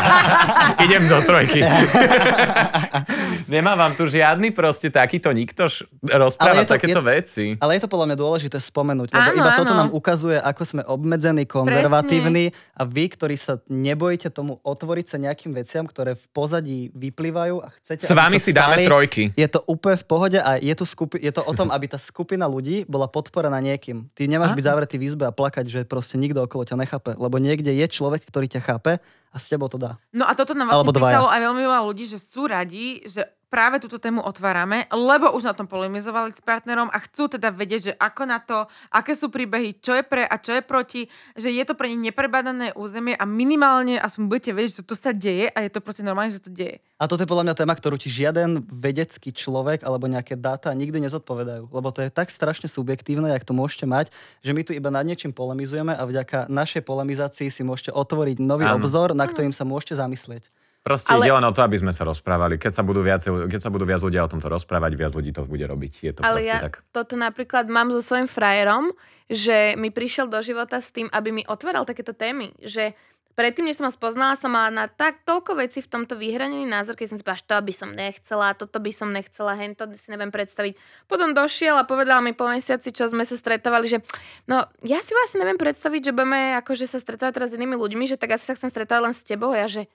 Idem 0.82 1.06
do 1.06 1.22
trojky. 1.22 1.59
Nemá 3.49 3.73
vám 3.73 3.94
tu 3.94 4.06
žiadny 4.06 4.49
proste 4.49 4.88
takýto 4.88 5.30
nikto 5.30 5.65
rozpráva 6.03 6.64
to- 6.64 6.73
takéto 6.73 7.02
je- 7.02 7.07
veci. 7.07 7.45
Ale 7.57 7.76
je 7.76 7.81
to 7.81 7.90
podľa 7.90 8.06
mňa 8.07 8.18
dôležité 8.18 8.57
spomenúť, 8.57 9.10
lebo 9.10 9.30
Áno, 9.30 9.38
iba 9.38 9.52
toto 9.53 9.73
áno. 9.73 9.80
nám 9.80 9.90
ukazuje, 9.91 10.38
ako 10.38 10.61
sme 10.64 10.81
obmedzení, 10.84 11.44
konzervatívni 11.45 12.52
a 12.73 12.84
vy, 12.84 13.10
ktorí 13.10 13.36
sa 13.36 13.57
nebojíte 13.65 14.30
tomu 14.30 14.60
otvoriť 14.60 15.06
sa 15.07 15.18
nejakým 15.19 15.52
veciam, 15.52 15.84
ktoré 15.84 16.14
v 16.14 16.26
pozadí 16.30 16.80
vyplývajú 16.91 17.56
a 17.60 17.68
chcete, 17.76 18.03
S 18.03 18.10
aby 18.10 18.19
vami 18.19 18.38
sa 18.38 18.45
si 18.45 18.52
dáme 18.52 18.76
stali, 18.76 18.84
trojky. 18.86 19.23
Je 19.34 19.48
to 19.48 19.60
úplne 19.65 19.98
v 19.98 20.06
pohode 20.06 20.38
a 20.38 20.52
je, 20.56 20.73
tu 20.73 20.86
skupi- 20.86 21.19
je 21.19 21.31
to 21.31 21.41
o 21.41 21.53
tom, 21.53 21.69
aby 21.69 21.86
tá 21.86 21.98
skupina 21.98 22.45
ľudí 22.45 22.86
bola 22.86 23.06
podporená 23.06 23.57
niekým. 23.60 24.07
Ty 24.11 24.26
nemáš 24.26 24.53
byť 24.53 24.65
zavretý 24.65 24.95
v 24.95 25.07
izbe 25.07 25.26
a 25.26 25.31
plakať, 25.31 25.65
že 25.65 25.80
proste 25.84 26.15
nikto 26.15 26.41
okolo 26.41 26.64
ťa 26.64 26.76
nechápe, 26.76 27.11
lebo 27.15 27.36
niekde 27.36 27.72
je 27.72 27.86
človek, 27.86 28.23
ktorý 28.23 28.48
ťa 28.48 28.61
chápe 28.61 29.02
a 29.30 29.38
s 29.38 29.46
tebou 29.46 29.70
to 29.70 29.78
dá. 29.78 30.02
No 30.10 30.26
a 30.26 30.34
toto 30.34 30.58
nám 30.58 30.74
vlastne 30.74 30.94
písalo 30.94 31.30
aj 31.30 31.40
veľmi 31.40 31.62
veľa 31.62 31.82
ľudí, 31.86 32.06
že 32.10 32.18
sú 32.18 32.50
radi, 32.50 33.06
že 33.06 33.26
práve 33.50 33.82
túto 33.82 33.98
tému 33.98 34.22
otvárame, 34.22 34.86
lebo 34.94 35.34
už 35.34 35.50
na 35.50 35.58
tom 35.58 35.66
polemizovali 35.66 36.30
s 36.32 36.40
partnerom 36.40 36.88
a 36.94 36.98
chcú 37.02 37.28
teda 37.28 37.50
vedieť, 37.50 37.82
že 37.82 37.94
ako 37.98 38.24
na 38.30 38.40
to, 38.40 38.70
aké 38.94 39.18
sú 39.18 39.34
príbehy, 39.34 39.82
čo 39.82 39.98
je 39.98 40.06
pre 40.06 40.24
a 40.24 40.38
čo 40.38 40.56
je 40.56 40.64
proti, 40.64 41.02
že 41.34 41.50
je 41.50 41.64
to 41.66 41.74
pre 41.74 41.90
nich 41.90 42.14
neprebadané 42.14 42.72
územie 42.78 43.18
a 43.18 43.26
minimálne 43.26 43.98
aspoň 43.98 44.24
budete 44.30 44.52
vedieť, 44.54 44.72
že 44.80 44.88
to 44.88 44.96
sa 44.96 45.12
deje 45.12 45.50
a 45.50 45.60
je 45.66 45.74
to 45.74 45.82
proste 45.82 46.06
normálne, 46.06 46.32
že 46.32 46.46
to 46.46 46.54
deje. 46.54 46.80
A 47.02 47.08
toto 47.08 47.24
je 47.26 47.32
podľa 47.32 47.50
mňa 47.50 47.56
téma, 47.56 47.74
ktorú 47.74 47.96
ti 47.96 48.12
žiaden 48.12 48.68
vedecký 48.68 49.32
človek 49.32 49.88
alebo 49.88 50.12
nejaké 50.12 50.36
dáta 50.36 50.70
nikdy 50.76 51.08
nezodpovedajú. 51.08 51.72
Lebo 51.72 51.90
to 51.96 52.04
je 52.04 52.12
tak 52.12 52.28
strašne 52.28 52.68
subjektívne, 52.68 53.32
jak 53.32 53.48
to 53.48 53.56
môžete 53.56 53.88
mať, 53.88 54.12
že 54.44 54.52
my 54.52 54.62
tu 54.68 54.76
iba 54.76 54.92
nad 54.92 55.08
niečím 55.08 55.32
polemizujeme 55.32 55.96
a 55.96 56.04
vďaka 56.04 56.52
našej 56.52 56.84
polemizácii 56.84 57.48
si 57.48 57.64
môžete 57.64 57.96
otvoriť 57.96 58.44
nový 58.44 58.68
Áno. 58.68 58.84
obzor, 58.84 59.16
na 59.16 59.26
ktorým 59.26 59.56
sa 59.56 59.64
môžete 59.64 59.96
zamyslieť. 59.96 60.52
Proste 60.80 61.12
Ale- 61.12 61.28
ide 61.28 61.36
len 61.36 61.44
o 61.44 61.52
to, 61.52 61.60
aby 61.60 61.76
sme 61.76 61.92
sa 61.92 62.08
rozprávali. 62.08 62.56
Keď 62.56 62.80
sa 62.80 62.84
budú, 62.88 63.04
viac, 63.04 63.20
keď 63.24 63.60
sa 63.60 63.70
budú 63.70 63.84
viac 63.84 64.00
ľudia 64.00 64.24
o 64.24 64.32
tomto 64.32 64.48
rozprávať, 64.48 64.96
viac 64.96 65.12
ľudí 65.12 65.36
to 65.36 65.44
bude 65.44 65.64
robiť. 65.68 65.94
Je 66.00 66.12
to 66.16 66.20
Ale 66.24 66.40
ja 66.40 66.64
tak. 66.64 66.82
toto 66.96 67.20
napríklad 67.20 67.68
mám 67.68 67.92
so 67.92 68.00
svojím 68.00 68.32
frajerom, 68.32 68.96
že 69.28 69.76
mi 69.76 69.92
prišiel 69.92 70.32
do 70.32 70.40
života 70.40 70.80
s 70.80 70.96
tým, 70.96 71.12
aby 71.12 71.36
mi 71.36 71.44
otváral 71.44 71.84
takéto 71.84 72.16
témy. 72.16 72.56
Že 72.64 72.96
predtým, 73.40 73.72
než 73.72 73.80
som 73.80 73.88
ho 73.88 73.94
spoznala, 73.96 74.36
som 74.36 74.52
mala 74.52 74.68
na 74.68 74.86
tak 74.92 75.24
toľko 75.24 75.64
vecí 75.64 75.80
v 75.80 75.88
tomto 75.88 76.20
vyhranený 76.20 76.68
názor, 76.68 77.00
keď 77.00 77.08
som 77.12 77.18
si 77.20 77.24
povedala, 77.24 77.48
to 77.48 77.56
by 77.64 77.74
som 77.76 77.90
nechcela, 77.96 78.48
toto 78.52 78.78
by 78.84 78.92
som 78.92 79.10
nechcela, 79.16 79.56
hen 79.56 79.80
to 79.80 79.88
si 79.96 80.12
neviem 80.12 80.28
predstaviť. 80.28 80.76
Potom 81.08 81.32
došiel 81.32 81.80
a 81.80 81.88
povedal 81.88 82.20
mi 82.20 82.36
po 82.36 82.52
mesiaci, 82.52 82.92
čo 82.92 83.08
sme 83.08 83.24
sa 83.24 83.40
stretávali, 83.40 83.88
že 83.88 84.04
no 84.44 84.68
ja 84.84 85.00
si 85.00 85.16
vlastne 85.16 85.40
neviem 85.44 85.56
predstaviť, 85.56 86.12
že 86.12 86.16
budeme 86.16 86.60
akože 86.60 86.88
sa 86.88 87.00
stretávať 87.00 87.40
teraz 87.40 87.50
s 87.52 87.58
inými 87.60 87.80
ľuďmi, 87.80 88.12
že 88.12 88.20
tak 88.20 88.36
asi 88.36 88.44
sa 88.44 88.60
chcem 88.60 88.72
stretávať 88.72 89.04
len 89.08 89.16
s 89.16 89.24
tebou 89.24 89.56
a 89.56 89.64
ja, 89.64 89.68
že 89.72 89.88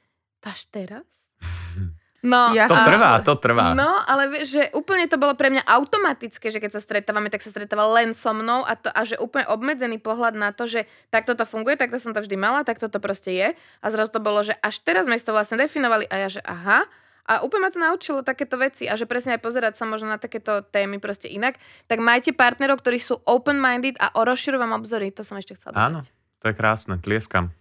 až 0.44 0.68
teraz? 0.70 1.34
No, 2.24 2.56
Ja 2.56 2.64
To 2.64 2.72
a- 2.72 2.88
trvá, 2.88 3.12
to 3.20 3.36
trvá. 3.36 3.76
No, 3.76 4.00
ale 4.00 4.32
vieš, 4.32 4.56
že 4.56 4.72
úplne 4.72 5.04
to 5.04 5.20
bolo 5.20 5.36
pre 5.36 5.52
mňa 5.52 5.68
automatické, 5.68 6.48
že 6.48 6.56
keď 6.56 6.72
sa 6.72 6.80
stretávame, 6.80 7.28
tak 7.28 7.44
sa 7.44 7.52
stretáva 7.52 7.84
len 8.00 8.16
so 8.16 8.32
mnou 8.32 8.64
a, 8.64 8.80
to, 8.80 8.88
a 8.88 9.04
že 9.04 9.20
úplne 9.20 9.44
obmedzený 9.44 10.00
pohľad 10.00 10.32
na 10.32 10.48
to, 10.56 10.64
že 10.64 10.88
takto 11.12 11.36
to 11.36 11.44
funguje, 11.44 11.76
takto 11.76 12.00
som 12.00 12.16
to 12.16 12.24
vždy 12.24 12.40
mala, 12.40 12.64
takto 12.64 12.88
to 12.88 12.96
proste 12.96 13.28
je. 13.28 13.48
A 13.52 13.86
zrazu 13.92 14.08
to 14.08 14.24
bolo, 14.24 14.40
že 14.40 14.56
až 14.64 14.80
teraz 14.80 15.04
sme 15.04 15.20
si 15.20 15.24
to 15.28 15.36
vlastne 15.36 15.60
definovali 15.60 16.08
a 16.08 16.24
ja, 16.24 16.28
že 16.32 16.40
aha. 16.48 16.88
A 17.28 17.44
úplne 17.44 17.68
ma 17.68 17.72
to 17.72 17.80
naučilo 17.80 18.24
takéto 18.24 18.56
veci 18.56 18.88
a 18.88 18.96
že 18.96 19.04
presne 19.04 19.36
aj 19.36 19.44
pozerať 19.44 19.76
sa 19.76 19.84
možno 19.84 20.08
na 20.08 20.16
takéto 20.16 20.64
témy 20.64 21.04
proste 21.04 21.28
inak. 21.28 21.60
Tak 21.92 22.00
majte 22.00 22.32
partnerov, 22.32 22.80
ktorí 22.80 23.04
sú 23.04 23.20
open-minded 23.28 24.00
a 24.00 24.16
o 24.16 24.24
rozširujú 24.24 24.64
vám 24.64 24.72
obzory. 24.80 25.12
To 25.12 25.28
som 25.28 25.36
ešte 25.36 25.60
chcela 25.60 25.76
Áno, 25.76 26.00
to 26.40 26.48
je 26.48 26.56
krásne, 26.56 26.96
tlieskam. 26.96 27.52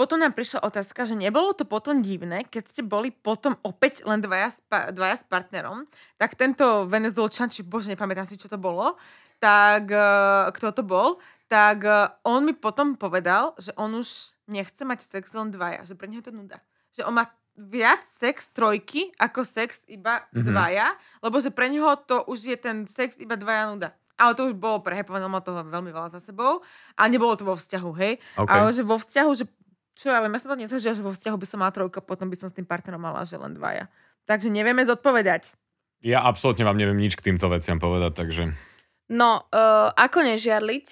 Potom 0.00 0.16
nám 0.16 0.32
prišla 0.32 0.64
otázka, 0.64 1.04
že 1.04 1.12
nebolo 1.12 1.52
to 1.52 1.68
potom 1.68 2.00
divné, 2.00 2.48
keď 2.48 2.72
ste 2.72 2.80
boli 2.80 3.12
potom 3.12 3.52
opäť 3.60 4.00
len 4.08 4.24
dvaja, 4.24 4.48
s 4.48 4.64
pa- 4.64 4.88
dvaja 4.88 5.20
s 5.20 5.28
partnerom, 5.28 5.84
tak 6.16 6.40
tento 6.40 6.88
venezuelčan, 6.88 7.52
či 7.52 7.60
bože, 7.60 7.92
nepamätám 7.92 8.24
si, 8.24 8.40
čo 8.40 8.48
to 8.48 8.56
bolo, 8.56 8.96
tak 9.36 9.92
uh, 9.92 10.48
kto 10.56 10.72
to 10.72 10.80
bol, 10.80 11.20
tak 11.52 11.84
uh, 11.84 12.16
on 12.24 12.48
mi 12.48 12.56
potom 12.56 12.96
povedal, 12.96 13.52
že 13.60 13.76
on 13.76 13.92
už 13.92 14.32
nechce 14.48 14.80
mať 14.88 15.04
sex 15.04 15.36
len 15.36 15.52
dvaja, 15.52 15.84
že 15.84 15.92
pre 15.92 16.08
neho 16.08 16.24
je 16.24 16.32
to 16.32 16.32
nuda. 16.32 16.64
Že 16.96 17.04
on 17.04 17.20
má 17.20 17.28
viac 17.60 18.00
sex 18.00 18.48
trojky 18.56 19.12
ako 19.20 19.44
sex 19.44 19.84
iba 19.84 20.24
Mhm. 20.32 20.48
dvaja, 20.48 20.96
lebo 21.20 21.44
že 21.44 21.52
pre 21.52 21.68
neho 21.68 21.92
to 22.08 22.24
už 22.24 22.48
je 22.48 22.56
ten 22.56 22.88
sex 22.88 23.20
iba 23.20 23.36
dvaja 23.36 23.68
nuda. 23.68 23.92
Ale 24.16 24.36
to 24.36 24.48
už 24.48 24.56
bolo 24.56 24.84
prehepované, 24.84 25.24
mal 25.28 25.40
toho 25.40 25.64
veľmi 25.64 25.92
veľa 25.92 26.12
za 26.12 26.20
sebou 26.20 26.60
a 26.92 27.02
nebolo 27.08 27.32
to 27.36 27.44
vo 27.44 27.56
vzťahu, 27.56 27.90
hej. 27.96 28.20
OK. 28.36 28.48
Ale 28.52 28.68
že 28.68 28.84
vo 28.84 29.00
vzťahu, 29.00 29.30
že 29.32 29.48
čo 30.00 30.08
ja 30.08 30.24
viem, 30.24 30.32
ja 30.32 30.40
sa 30.40 30.48
to 30.48 30.56
nezažia, 30.56 30.96
že 30.96 31.04
vo 31.04 31.12
vzťahu 31.12 31.36
by 31.36 31.46
som 31.46 31.60
mala 31.60 31.76
trojka, 31.76 32.00
potom 32.00 32.32
by 32.32 32.36
som 32.40 32.48
s 32.48 32.56
tým 32.56 32.64
partnerom 32.64 33.04
mala, 33.04 33.28
že 33.28 33.36
len 33.36 33.52
dvaja. 33.52 33.92
Takže 34.24 34.48
nevieme 34.48 34.80
zodpovedať. 34.88 35.52
Ja 36.00 36.24
absolútne 36.24 36.64
vám 36.64 36.80
neviem 36.80 36.96
nič 36.96 37.20
k 37.20 37.28
týmto 37.28 37.52
veciam 37.52 37.76
povedať, 37.76 38.16
takže... 38.16 38.42
No, 39.12 39.44
uh, 39.52 39.92
ako 39.92 40.24
nežiarliť? 40.24 40.86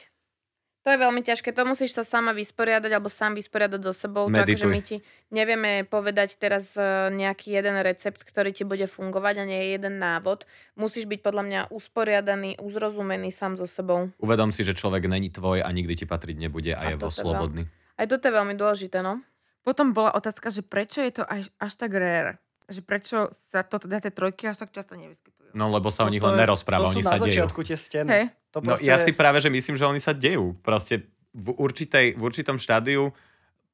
To 0.84 0.96
je 0.96 1.04
veľmi 1.04 1.20
ťažké. 1.20 1.52
To 1.52 1.68
musíš 1.68 1.96
sa 1.96 2.04
sama 2.04 2.32
vysporiadať 2.32 2.88
alebo 2.88 3.12
sám 3.12 3.36
vysporiadať 3.36 3.80
so 3.88 3.92
sebou. 3.92 4.28
Akože 4.28 4.40
Medituj. 4.40 4.72
my 4.72 4.80
ti 4.80 4.96
nevieme 5.28 5.84
povedať 5.84 6.40
teraz 6.40 6.76
uh, 6.80 7.12
nejaký 7.12 7.56
jeden 7.56 7.76
recept, 7.80 8.24
ktorý 8.24 8.52
ti 8.56 8.64
bude 8.64 8.88
fungovať 8.88 9.34
a 9.40 9.44
nie 9.44 9.60
je 9.60 9.68
jeden 9.76 10.00
návod. 10.00 10.48
Musíš 10.76 11.08
byť 11.08 11.20
podľa 11.20 11.44
mňa 11.44 11.60
usporiadaný, 11.72 12.60
uzrozumený 12.60 13.28
sám 13.32 13.56
so 13.56 13.68
sebou. 13.68 14.12
Uvedom 14.20 14.52
si, 14.52 14.64
že 14.64 14.72
človek 14.72 15.08
není 15.08 15.28
tvoj 15.28 15.60
a 15.60 15.68
nikdy 15.68 16.04
ti 16.04 16.06
patriť 16.08 16.36
nebude 16.40 16.72
a, 16.72 16.80
A 16.80 16.82
je 16.92 16.96
vo 17.00 17.12
je 17.12 17.20
slobodný. 17.20 17.62
Aj 17.98 18.06
toto 18.06 18.22
je 18.22 18.32
veľmi 18.32 18.54
dôležité, 18.54 19.02
no. 19.02 19.18
Potom 19.60 19.90
bola 19.90 20.14
otázka, 20.14 20.48
že 20.48 20.62
prečo 20.62 21.02
je 21.02 21.18
to 21.18 21.26
až, 21.26 21.50
až 21.58 21.72
tak 21.74 21.92
rare? 21.92 22.38
Že 22.64 22.80
prečo 22.80 23.16
sa 23.28 23.60
to 23.60 23.76
teda 23.76 23.98
tie 23.98 24.12
trojky 24.12 24.46
až 24.46 24.62
tak 24.62 24.70
často 24.70 24.94
nevyskytujú? 24.94 25.52
No 25.52 25.68
lebo 25.68 25.90
sa 25.90 26.04
o 26.04 26.12
nich 26.12 26.20
to 26.20 26.28
len 26.28 26.38
je- 26.38 26.42
nerozpráva, 26.46 26.88
to 26.88 26.94
oni 26.94 27.02
sú 27.02 27.08
sa 27.08 27.16
na 27.16 27.18
dejú. 27.18 27.26
začiatku 27.28 27.60
tie 27.64 27.76
steny. 27.76 28.08
Hej. 28.08 28.24
To 28.48 28.58
No 28.62 28.66
proste... 28.72 28.86
ja 28.86 28.96
si 28.96 29.10
práve, 29.12 29.38
že 29.40 29.50
myslím, 29.50 29.74
že 29.74 29.84
oni 29.84 29.98
sa 29.98 30.12
dejú. 30.12 30.54
Proste 30.60 31.04
v, 31.34 31.52
určitej, 31.52 32.16
v 32.16 32.22
určitom 32.22 32.56
štádiu 32.56 33.10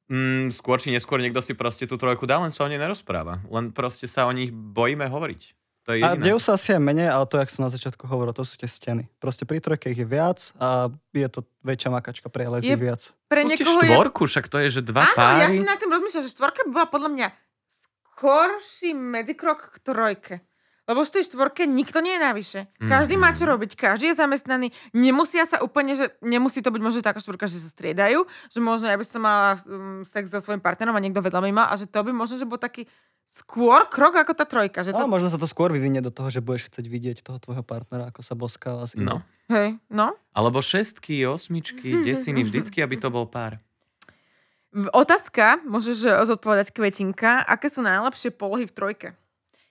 mm, 0.07 0.51
skôr 0.51 0.79
či 0.79 0.91
neskôr 0.91 1.19
niekto 1.19 1.39
si 1.39 1.53
proste 1.53 1.85
tú 1.85 1.95
trojku 1.95 2.25
dá, 2.25 2.39
len 2.39 2.51
sa 2.51 2.65
o 2.65 2.71
nej 2.71 2.79
nerozpráva. 2.79 3.43
Len 3.47 3.71
proste 3.71 4.07
sa 4.07 4.25
o 4.25 4.31
nich 4.31 4.49
bojíme 4.51 5.05
hovoriť. 5.05 5.41
To 5.85 5.93
je 5.93 6.01
A 6.01 6.13
dejú 6.15 6.37
sa 6.37 6.53
asi 6.53 6.71
aj 6.71 6.81
menej, 6.81 7.07
ale 7.07 7.23
to, 7.23 7.37
jak 7.37 7.47
som 7.47 7.61
na 7.61 7.69
začiatku 7.69 8.03
hovoril, 8.03 8.31
to 8.31 8.41
sú 8.41 8.55
tie 8.55 8.65
steny. 8.67 9.05
Proste 9.15 9.43
pri 9.43 9.59
trojke 9.59 9.87
ich 9.87 9.97
je 9.97 10.07
viac 10.07 10.41
a 10.55 10.89
je 11.11 11.27
to 11.27 11.45
väčšia 11.61 11.89
makačka, 11.89 12.25
Je- 12.59 12.67
ich 12.67 12.73
viac. 12.75 13.05
Pre 13.25 13.39
Pustíš 13.39 13.59
niekoho 13.61 13.79
je... 13.79 13.87
štvorku, 13.87 14.21
však 14.23 14.45
to 14.45 14.57
je, 14.59 14.67
že 14.71 14.81
dva 14.81 15.03
Áno, 15.03 15.13
ja 15.13 15.17
páry. 15.45 15.53
si 15.53 15.63
nad 15.63 15.77
tým 15.77 15.91
rozmýšľam, 15.91 16.23
že 16.23 16.31
štvorka 16.31 16.59
by 16.63 16.71
bola 16.71 16.87
podľa 16.87 17.09
mňa 17.11 17.27
skorší 18.07 18.91
medzikrok 18.91 19.59
k 19.69 19.77
trojke. 19.79 20.35
Lebo 20.85 21.01
v 21.01 21.09
tej 21.11 21.25
štvorke 21.25 21.65
nikto 21.67 21.97
nie 21.97 22.13
je 22.13 22.21
navyše. 22.23 22.59
Každý 22.79 23.13
má 23.15 23.29
čo 23.31 23.41
Mhm. 23.41 23.51
robiť, 23.51 23.71
každý 23.75 24.05
je 24.07 24.15
zamestnaný. 24.15 24.67
Nemusia 24.91 25.41
sa 25.43 25.57
úplne, 25.59 25.93
že 25.93 26.13
nemusí 26.19 26.61
to 26.61 26.69
byť 26.69 26.77
možno 26.79 27.01
taká 27.01 27.17
štvorka, 27.17 27.45
že 27.45 27.57
sa 27.57 27.69
striedajú, 27.71 28.21
že 28.45 28.59
možno 28.59 28.85
ja 28.85 28.93
by 28.93 29.01
som 29.03 29.17
mala 29.19 29.57
um, 29.59 30.01
sex 30.03 30.29
so 30.29 30.37
svojím 30.39 30.61
partnerom 30.61 30.93
a 30.93 31.01
niekto 31.01 31.19
vedľa 31.19 31.41
mi 31.41 31.49
má 31.51 31.65
a 31.65 31.73
že 31.73 31.85
to 31.85 31.97
by 31.99 32.11
možno, 32.11 32.37
že 32.37 32.45
bol 32.45 32.57
taký 32.57 32.85
skôr 33.25 33.89
krok 33.89 34.15
ako 34.15 34.33
tá 34.37 34.45
trojka. 34.47 34.85
Že 34.85 34.95
to... 34.95 35.01
Ale 35.01 35.11
možno 35.11 35.27
sa 35.33 35.41
to 35.41 35.49
skôr 35.49 35.73
vyvinie 35.73 35.99
do 35.99 36.13
toho, 36.13 36.29
že 36.31 36.39
budeš 36.39 36.71
chcieť 36.71 36.85
vidieť 36.85 37.17
toho 37.25 37.41
tvojho 37.41 37.65
partnera, 37.65 38.13
ako 38.13 38.21
sa 38.21 38.37
boskáva 38.37 38.85
No. 38.95 39.25
Hej, 39.51 39.77
no. 39.91 40.17
Alebo 40.33 40.61
šestky, 40.63 41.25
osmičky, 41.25 41.99
desiny, 42.07 42.45
vždycky, 42.45 42.81
aby 42.81 42.95
to 42.97 43.09
bol 43.13 43.29
pár. 43.29 43.61
Otázka, 44.75 45.63
môžeš 45.63 45.97
eh, 46.03 46.13
zodpovedať 46.27 46.75
Kvetinka, 46.75 47.43
aké 47.47 47.71
sú 47.71 47.79
najlepšie 47.79 48.35
polohy 48.35 48.67
v 48.67 48.75
trojke? 48.75 49.07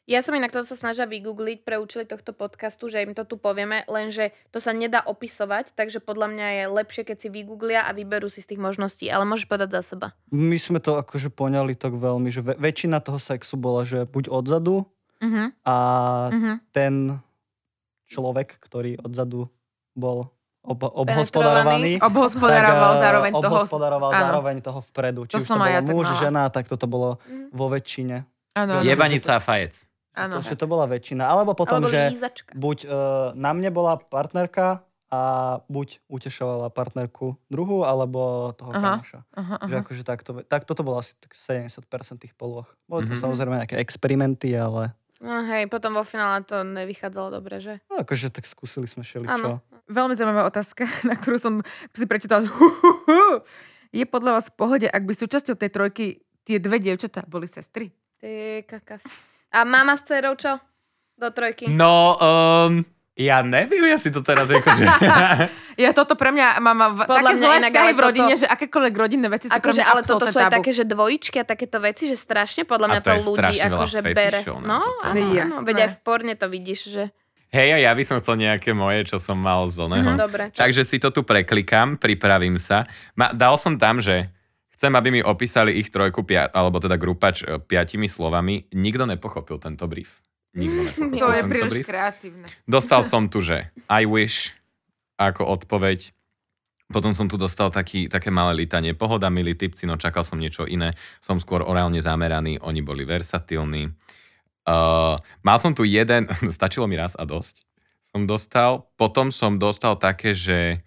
Ja 0.05 0.21
som 0.21 0.33
inak 0.33 0.53
to 0.53 0.61
sa 0.61 0.77
snažila 0.77 1.09
vygoogliť 1.09 1.65
pre 1.65 1.81
účely 1.81 2.05
tohto 2.05 2.31
podcastu, 2.31 2.87
že 2.87 3.01
im 3.01 3.11
to 3.11 3.25
tu 3.25 3.37
povieme, 3.37 3.89
lenže 3.89 4.37
to 4.49 4.61
sa 4.61 4.71
nedá 4.71 5.01
opisovať, 5.01 5.73
takže 5.73 5.97
podľa 5.99 6.29
mňa 6.29 6.47
je 6.51 6.65
lepšie, 6.71 7.03
keď 7.03 7.17
si 7.19 7.29
vygooglia 7.31 7.81
a 7.83 7.91
vyberú 7.91 8.29
si 8.29 8.39
z 8.39 8.53
tých 8.53 8.61
možností, 8.61 9.09
ale 9.09 9.25
môžeš 9.25 9.49
povedať 9.49 9.73
za 9.73 9.97
seba. 9.97 10.13
My 10.29 10.57
sme 10.57 10.77
to 10.77 11.01
akože 11.01 11.29
poňali 11.31 11.73
tak 11.73 11.95
veľmi, 11.95 12.29
že 12.29 12.43
ve- 12.43 12.53
väčšina 12.55 13.01
toho 13.01 13.17
sexu 13.17 13.57
bola, 13.57 13.83
že 13.83 14.05
buď 14.05 14.29
odzadu 14.29 14.85
Mhm, 15.17 15.45
a 15.63 15.77
mhm. 16.29 16.53
ten 16.69 17.17
človek, 18.05 18.61
ktorý 18.61 19.01
odzadu 19.01 19.49
bol 19.95 20.29
ob- 20.61 20.85
obhospodarovaný, 20.85 21.97
Obhospodaroval 21.99 22.61
tak, 22.91 22.99
eh, 22.99 23.03
zároveň 23.03 23.33
toho... 23.33 23.49
obhospodaroval 23.49 24.11
áno. 24.11 24.21
zároveň 24.21 24.57
toho 24.61 24.81
vpredu. 24.85 25.21
Či 25.25 25.33
To 25.33 25.39
už 25.39 25.47
som 25.47 25.57
to 25.57 25.65
aj 25.65 25.73
bolo 25.73 25.81
ja 25.81 25.81
muž, 25.87 26.07
mala. 26.07 26.21
žena, 26.21 26.43
tak 26.47 26.65
toto 26.67 26.85
bolo 26.85 27.17
Mhm. 27.23 27.57
vo 27.57 27.67
väčšine. 27.69 28.17
Áno, 28.55 28.73
áno. 28.75 28.85
Jebanica 28.85 29.33
a 29.33 29.41
fajec. 29.41 29.89
Áno. 30.17 30.33
To, 30.33 30.41
že 30.41 30.55
to 30.55 30.65
bola 30.65 30.87
väčšina. 30.87 31.23
Alebo 31.23 31.53
potom, 31.53 31.79
Alebo 31.79 31.91
že 31.91 32.11
lízačka. 32.11 32.51
buď 32.53 32.79
uh, 32.83 32.91
na 33.35 33.51
mne 33.51 33.69
bola 33.69 33.95
partnerka 33.97 34.83
a 35.09 35.21
buď 35.65 36.03
utešovala 36.09 36.71
partnerku 36.71 37.39
druhú, 37.47 37.83
alebo 37.83 38.51
toho 38.53 38.71
Aha. 38.73 38.99
kamoša. 38.99 39.21
Aha, 39.33 39.55
Že 39.63 39.75
aha. 39.75 39.83
akože 39.83 40.03
takto, 40.03 40.31
tak 40.43 40.65
toto 40.65 40.83
bolo 40.83 40.99
asi 40.99 41.15
tak 41.17 41.33
70% 41.33 41.79
tých 42.19 42.33
polôch. 42.33 42.67
Boli 42.85 43.05
to 43.05 43.13
Mhm. 43.13 43.21
samozrejme 43.21 43.55
nejaké 43.57 43.77
experimenty, 43.77 44.53
ale 44.53 44.91
No 45.19 45.41
hej, 45.43 45.67
potom 45.67 45.95
vo 45.95 46.03
finále 46.03 46.43
to 46.43 46.61
nevychádzalo 46.61 47.31
dobre, 47.33 47.57
že? 47.59 47.79
no, 47.87 48.03
akože 48.03 48.29
tak 48.29 48.45
skúsili 48.45 48.85
sme 48.85 49.01
šeličo. 49.01 49.63
Veľmi 49.87 50.13
zaujímavá 50.13 50.45
otázka, 50.45 50.85
na 51.07 51.15
ktorú 51.15 51.39
som 51.39 51.55
si 51.91 52.05
prečítala. 52.05 52.45
Je 53.95 54.03
podľa 54.03 54.31
vás 54.35 54.47
v 54.47 54.57
pohode, 54.57 54.87
ak 54.87 55.01
by 55.01 55.13
súčasťou 55.13 55.55
tej 55.55 55.71
trojky 55.71 56.05
tie 56.43 56.59
dve 56.59 56.77
dievčatá 56.77 57.23
boli 57.25 57.47
sestry? 57.47 57.95
Ty 58.19 58.67
kakas. 58.67 59.07
A 59.55 59.63
mama 59.63 59.95
s 59.95 60.03
dcerou 60.03 60.35
čo? 60.35 60.59
Do 61.15 61.31
trojky. 61.31 61.71
No, 61.71 62.19
um, 62.19 62.83
ja 63.15 63.39
neviem, 63.41 63.87
ja 63.87 63.95
si 63.97 64.11
to 64.11 64.19
teraz 64.21 64.51
akože... 64.51 64.83
Ja 65.75 65.91
toto 65.91 66.15
pre 66.15 66.31
mňa 66.31 66.63
mám 66.63 66.79
v, 66.95 67.03
Podľa 67.03 67.19
také 67.19 67.35
mňa 67.35 67.43
zlé 67.43 67.55
inak, 67.59 67.71
vzťahy 67.75 67.83
ale 67.83 67.91
v 67.91 68.03
rodine, 68.07 68.31
toto- 68.31 68.43
že 68.43 68.47
akékoľvek 68.47 68.95
rodinné 68.95 69.27
veci 69.27 69.47
sú 69.47 69.51
pre 69.51 69.59
Akože, 69.59 69.75
mňa 69.75 69.87
ale 69.91 70.01
toto 70.07 70.25
sú 70.31 70.39
aj 70.39 70.47
tabu. 70.47 70.55
také, 70.55 70.71
že 70.71 70.85
dvojičky 70.87 71.37
a 71.43 71.45
takéto 71.45 71.79
veci, 71.83 72.03
že 72.07 72.15
strašne 72.15 72.63
podľa 72.63 72.87
A 72.87 72.91
mňa 72.91 73.01
to 73.01 73.03
to, 73.03 73.11
je 73.11 73.23
ľudí 73.27 73.57
akože 73.59 74.01
bere. 74.07 74.41
No, 74.63 74.79
toto. 74.79 75.03
áno, 75.03 75.27
áno, 75.35 75.57
veď 75.67 75.77
aj 75.83 75.91
v 75.91 75.99
porne 76.07 76.35
to 76.39 76.47
vidíš, 76.47 76.81
že... 76.95 77.03
Hej, 77.51 77.69
a 77.71 77.79
ja 77.81 77.91
by 77.91 78.03
som 78.03 78.19
chcel 78.19 78.35
nejaké 78.35 78.71
moje, 78.71 79.07
čo 79.11 79.19
som 79.19 79.35
mal 79.35 79.67
z 79.67 79.83
oného. 79.83 80.11
Mhm, 80.11 80.19
dobre. 80.19 80.43
Čo? 80.55 80.63
Takže 80.63 80.83
si 80.83 80.99
to 80.99 81.11
tu 81.11 81.23
preklikám, 81.23 81.99
pripravím 81.99 82.59
sa. 82.59 82.87
Ma, 83.15 83.35
dal 83.35 83.59
som 83.59 83.75
tam, 83.75 83.99
že 83.99 84.31
chcem, 84.85 85.01
aby 85.01 85.09
mi 85.09 85.25
opísali 85.25 85.81
ich 85.81 85.89
trojku, 85.89 86.29
pia, 86.29 86.45
alebo 86.45 86.77
teda 86.77 87.01
grupač 87.01 87.41
e, 87.41 87.57
piatimi 87.57 88.05
slovami. 88.05 88.69
Nikto 88.77 89.09
nepochopil 89.09 89.57
tento 89.57 89.89
brief. 89.89 90.21
Nikto 90.53 90.77
nepochopil 90.93 91.21
To 91.25 91.29
je 91.33 91.43
príliš 91.49 91.73
brief. 91.73 91.87
kreatívne. 91.89 92.45
Dostal 92.69 93.01
som 93.09 93.33
tu, 93.33 93.41
že 93.41 93.73
I 93.89 94.05
wish 94.05 94.53
ako 95.17 95.49
odpoveď. 95.57 96.13
Potom 96.93 97.17
som 97.17 97.33
tu 97.33 97.41
dostal 97.41 97.73
taký, 97.73 98.13
také 98.13 98.29
malé 98.29 98.69
litanie. 98.69 98.93
Pohoda, 98.93 99.33
milí 99.33 99.57
typci, 99.57 99.89
no 99.89 99.97
čakal 99.97 100.21
som 100.21 100.37
niečo 100.37 100.69
iné. 100.69 100.93
Som 101.25 101.41
skôr 101.41 101.65
orálne 101.65 102.05
zameraný, 102.05 102.61
oni 102.61 102.85
boli 102.85 103.09
versatilní. 103.09 103.89
Uh, 104.69 105.17
mal 105.41 105.57
som 105.57 105.73
tu 105.73 105.89
jeden, 105.89 106.29
stačilo 106.61 106.85
mi 106.85 107.01
raz 107.01 107.17
a 107.17 107.25
dosť. 107.25 107.65
Som 108.13 108.29
dostal, 108.29 108.85
potom 109.01 109.33
som 109.33 109.57
dostal 109.57 109.97
také, 109.97 110.37
že 110.37 110.85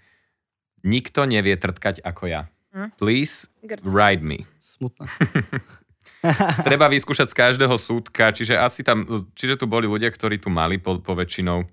nikto 0.85 1.25
nevie 1.25 1.57
trtkať 1.57 2.05
ako 2.05 2.29
ja. 2.29 2.45
Hm? 2.77 2.93
Please 3.01 3.49
Grc. 3.65 3.81
ride 3.89 4.21
me. 4.21 4.45
Smutné. 4.61 5.09
Treba 6.69 6.85
vyskúšať 6.85 7.33
z 7.33 7.35
každého 7.35 7.75
súdka, 7.81 8.29
čiže 8.29 8.53
asi 8.53 8.85
tam, 8.85 9.05
čiže 9.33 9.57
tu 9.57 9.65
boli 9.65 9.89
ľudia, 9.89 10.13
ktorí 10.13 10.37
tu 10.37 10.53
mali 10.53 10.77
po, 10.77 11.01
po 11.01 11.17
väčšinou. 11.17 11.65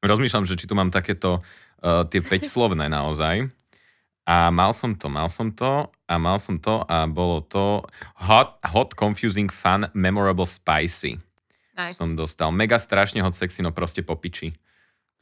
Rozmýšľam, 0.00 0.48
že 0.48 0.56
či 0.56 0.64
tu 0.64 0.72
mám 0.72 0.88
takéto 0.88 1.44
uh, 1.84 2.08
tie 2.08 2.24
5 2.24 2.40
slovné 2.48 2.88
naozaj. 2.88 3.52
A 4.24 4.48
mal 4.48 4.72
som 4.72 4.96
to, 4.96 5.12
mal 5.12 5.28
som 5.28 5.52
to 5.52 5.90
a 6.08 6.14
mal 6.16 6.40
som 6.40 6.56
to 6.56 6.86
a 6.88 7.04
bolo 7.04 7.44
to 7.44 7.84
hot, 8.16 8.56
hot 8.64 8.96
confusing, 8.96 9.52
fun, 9.52 9.92
memorable, 9.92 10.46
spicy. 10.46 11.20
Nice. 11.74 11.96
Som 12.00 12.16
dostal 12.16 12.52
mega 12.52 12.80
strašne 12.80 13.20
hot 13.24 13.36
sexy, 13.36 13.60
no 13.60 13.72
proste 13.72 14.04
po 14.04 14.16
piči. 14.16 14.56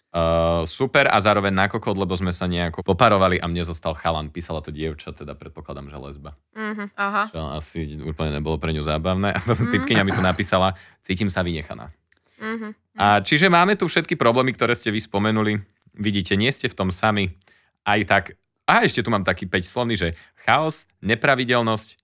Uh, 0.09 0.65
super 0.65 1.05
a 1.05 1.21
zároveň 1.21 1.53
na 1.53 1.69
kokot, 1.69 1.93
lebo 1.93 2.17
sme 2.17 2.33
sa 2.33 2.49
nejako 2.49 2.81
poparovali 2.81 3.37
a 3.37 3.45
mne 3.45 3.61
zostal 3.61 3.93
chalan. 3.93 4.33
Písala 4.33 4.65
to 4.65 4.73
dievča, 4.73 5.13
teda 5.13 5.37
predpokladám, 5.37 5.93
že 5.93 6.01
lesba. 6.01 6.31
Mhm. 6.57 6.97
Aha. 6.97 7.25
Čo 7.29 7.41
asi 7.53 7.79
úplne 8.01 8.41
nebolo 8.41 8.57
pre 8.57 8.73
ňu 8.73 8.89
zábavné. 8.89 9.37
A 9.37 9.41
potom 9.45 9.69
typkyňa 9.69 10.09
mi 10.09 10.17
tu 10.17 10.25
napísala, 10.25 10.73
cítim 11.05 11.29
sa 11.29 11.45
vynechaná. 11.45 11.93
Mhm. 12.41 12.73
A 12.97 13.21
čiže 13.21 13.53
máme 13.53 13.77
tu 13.77 13.85
všetky 13.85 14.17
problémy, 14.17 14.57
ktoré 14.57 14.73
ste 14.73 14.89
vy 14.89 15.05
spomenuli. 15.05 15.61
Vidíte, 15.93 16.41
nie 16.41 16.49
ste 16.57 16.73
v 16.73 16.79
tom 16.79 16.89
sami. 16.89 17.37
Aj 17.85 18.01
tak. 18.09 18.33
A 18.65 18.89
ešte 18.89 19.05
tu 19.05 19.13
mám 19.13 19.29
taký 19.29 19.45
5 19.45 19.69
slovný, 19.69 20.01
že 20.01 20.17
chaos, 20.41 20.89
nepravidelnosť, 21.05 22.01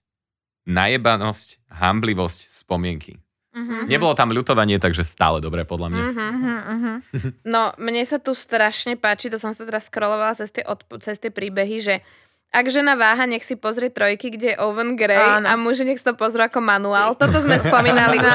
najebanosť, 0.68 1.72
hamblivosť, 1.72 2.52
spomienky. 2.52 3.23
Mhm. 3.54 3.86
Nebolo 3.86 4.18
tam 4.18 4.34
ľutovanie, 4.34 4.82
takže 4.82 5.06
stále 5.06 5.38
dobré 5.38 5.62
podľa 5.62 5.88
mňa. 5.94 6.02
Mhm, 6.10 6.26
mhm. 6.74 6.92
No, 7.54 7.70
mne 7.78 8.02
sa 8.02 8.18
tu 8.18 8.34
strašne 8.34 8.98
páči, 8.98 9.30
to 9.30 9.38
som 9.38 9.54
sa 9.54 9.62
teraz 9.62 9.86
scrollovala 9.86 10.34
cez 10.34 10.50
tie, 10.50 10.66
odp- 10.66 10.98
cez 10.98 11.22
tie 11.22 11.30
príbehy, 11.30 11.78
že 11.78 11.94
ak 12.54 12.70
žena 12.70 12.94
váha, 12.94 13.26
nech 13.26 13.42
si 13.42 13.58
pozrie 13.58 13.90
trojky, 13.90 14.30
kde 14.30 14.54
je 14.54 14.56
Owen 14.62 14.94
Grey 14.94 15.18
Áno. 15.18 15.46
a 15.46 15.58
muži 15.58 15.82
nech 15.82 15.98
si 15.98 16.06
to 16.06 16.14
pozrú 16.14 16.46
ako 16.46 16.62
manuál. 16.62 17.18
Toto 17.18 17.42
sme 17.42 17.58
spomínali 17.58 18.18
už 18.22 18.34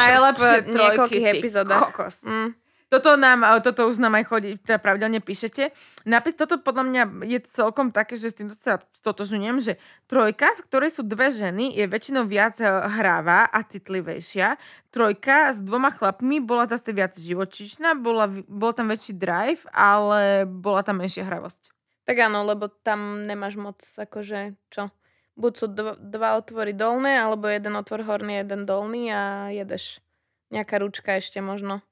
v 0.68 0.76
niekoľkých 0.76 1.26
epizódach. 1.40 1.92
kokos. 1.92 2.20
Mm. 2.28 2.52
Toto, 2.90 3.14
nám, 3.22 3.46
toto 3.62 3.86
už 3.86 4.02
nám 4.02 4.18
aj 4.18 4.26
chodí, 4.26 4.58
teda 4.58 4.82
pravidelne 4.82 5.22
píšete. 5.22 5.70
Napis, 6.10 6.34
toto 6.34 6.58
podľa 6.58 6.84
mňa 6.90 7.04
je 7.22 7.40
celkom 7.46 7.94
také, 7.94 8.18
že 8.18 8.34
s 8.34 8.38
týmto 8.42 8.58
sa 8.58 8.82
stotožňujem, 8.82 9.58
že 9.62 9.74
trojka, 10.10 10.58
v 10.58 10.66
ktorej 10.66 10.98
sú 10.98 11.06
dve 11.06 11.30
ženy, 11.30 11.70
je 11.78 11.86
väčšinou 11.86 12.26
viac 12.26 12.58
eh, 12.58 12.66
hráva 12.66 13.46
a 13.46 13.62
citlivejšia. 13.62 14.58
Trojka 14.90 15.54
s 15.54 15.62
dvoma 15.62 15.94
chlapmi 15.94 16.42
bola 16.42 16.66
zase 16.66 16.90
viac 16.90 17.14
živočíšna, 17.14 17.94
bola, 17.94 18.26
bol 18.50 18.74
tam 18.74 18.90
väčší 18.90 19.14
drive, 19.14 19.70
ale 19.70 20.50
bola 20.50 20.82
tam 20.82 20.98
menšia 20.98 21.30
hravosť. 21.30 21.70
Tak 22.10 22.18
áno, 22.26 22.42
lebo 22.42 22.74
tam 22.74 23.30
nemáš 23.30 23.54
moc 23.54 23.78
akože, 23.86 24.58
čo? 24.74 24.90
Buď 25.38 25.54
sú 25.54 25.66
dva, 25.70 25.94
dva 25.94 26.42
otvory 26.42 26.74
dolné, 26.74 27.22
alebo 27.22 27.46
jeden 27.46 27.78
otvor 27.78 28.02
horný, 28.02 28.42
jeden 28.42 28.66
dolný 28.66 29.14
a 29.14 29.54
jedeš. 29.54 30.02
Nejaká 30.50 30.82
ručka 30.82 31.22
ešte 31.22 31.38
možno. 31.38 31.86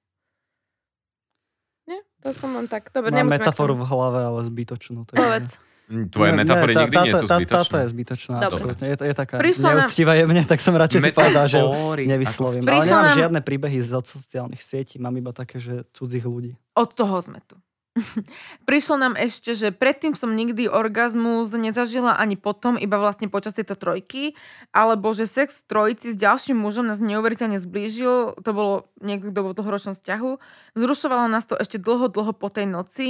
Nie? 1.87 1.99
To 2.19 2.35
som 2.35 2.51
len 2.51 2.67
tak. 2.67 2.91
Dobre, 2.91 3.09
Mám 3.09 3.25
nemusíme 3.25 3.39
metaforu 3.41 3.73
v 3.73 3.83
hlave, 3.83 4.19
ale 4.21 4.39
zbytočnú. 4.45 5.03
tomu. 5.03 5.15
Povedz. 5.15 5.57
Tvoje 5.87 6.35
Nie, 6.35 6.39
metafory 6.43 6.71
nie, 6.71 6.75
tá- 6.75 6.83
nikdy 6.83 6.97
nie 6.99 7.03
táto- 7.07 7.15
sú 7.15 7.25
tá- 7.25 7.37
zbytočné. 7.39 7.63
Táto 7.63 7.75
je 7.79 7.87
zbytočná, 7.87 8.35
absolútne. 8.43 8.85
Je, 8.85 8.95
je 9.07 9.15
taká 9.15 9.35
Prišlo 9.39 9.63
nám- 9.63 9.77
neúctivá 9.79 10.13
jemne, 10.13 10.41
tak 10.43 10.59
som 10.59 10.73
radšej 10.75 10.99
si 10.99 11.11
povedal, 11.15 11.45
že 11.47 11.59
ju 11.63 11.67
nevyslovím. 12.03 12.59
ako- 12.61 12.75
Ale 12.75 12.83
nemám 12.83 13.05
nám- 13.07 13.15
žiadne 13.15 13.39
príbehy 13.39 13.79
z 13.79 13.89
sociálnych 14.03 14.59
sietí, 14.59 14.99
mám 14.99 15.15
iba 15.15 15.31
také, 15.31 15.63
že 15.63 15.87
cudzích 15.95 16.27
ľudí. 16.27 16.59
Od 16.75 16.89
toho 16.91 17.15
sme 17.23 17.39
tu. 17.47 17.55
Prišlo 18.69 18.95
nám 18.97 19.13
ešte, 19.17 19.57
že 19.57 19.73
predtým 19.73 20.13
som 20.13 20.33
nikdy 20.33 20.69
orgazmus 20.69 21.53
nezažila 21.53 22.17
ani 22.17 22.37
potom, 22.37 22.77
iba 22.77 22.97
vlastne 23.01 23.29
počas 23.29 23.57
tejto 23.57 23.77
trojky, 23.77 24.37
alebo 24.71 25.11
že 25.13 25.29
sex 25.29 25.65
trojici 25.65 26.13
s 26.13 26.17
ďalším 26.17 26.57
mužom 26.57 26.87
nás 26.87 27.01
neuveriteľne 27.01 27.57
zblížil, 27.57 28.37
to 28.41 28.51
bolo 28.53 28.73
niekto, 29.01 29.33
v 29.33 29.55
dlhoročnom 29.57 29.97
vzťahu, 29.97 30.31
vzrušovalo 30.77 31.25
nás 31.29 31.45
to 31.49 31.57
ešte 31.57 31.81
dlho, 31.81 32.09
dlho 32.11 32.33
po 32.35 32.47
tej 32.51 32.69
noci. 32.69 33.07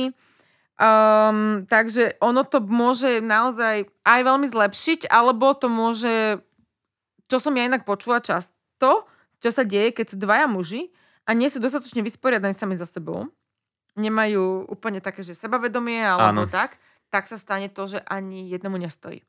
Um, 0.77 1.65
takže 1.65 2.22
ono 2.22 2.45
to 2.45 2.61
môže 2.61 3.18
naozaj 3.18 3.89
aj 4.05 4.19
veľmi 4.22 4.45
zlepšiť, 4.45 5.09
alebo 5.09 5.57
to 5.57 5.73
môže, 5.73 6.38
čo 7.26 7.41
som 7.41 7.57
ja 7.57 7.65
inak 7.65 7.81
počula 7.81 8.22
často, 8.22 9.09
čo 9.41 9.49
sa 9.49 9.65
deje, 9.65 9.89
keď 9.89 10.05
sú 10.14 10.15
dvaja 10.22 10.45
muži 10.45 10.93
a 11.26 11.34
nie 11.34 11.49
sú 11.49 11.57
dostatočne 11.57 12.05
vysporiadaní 12.05 12.53
sami 12.53 12.77
so 12.77 12.85
sebou, 12.85 13.26
nemajú 13.98 14.69
úplne 14.69 15.02
také, 15.02 15.26
že 15.26 15.34
sebavedomie 15.34 15.99
alebo 16.06 16.45
Áno. 16.45 16.49
tak, 16.49 16.78
tak 17.10 17.26
sa 17.26 17.36
stane 17.36 17.68
to, 17.68 17.90
že 17.90 17.99
ani 18.06 18.48
jednomu 18.48 18.78
nestojí. 18.78 19.26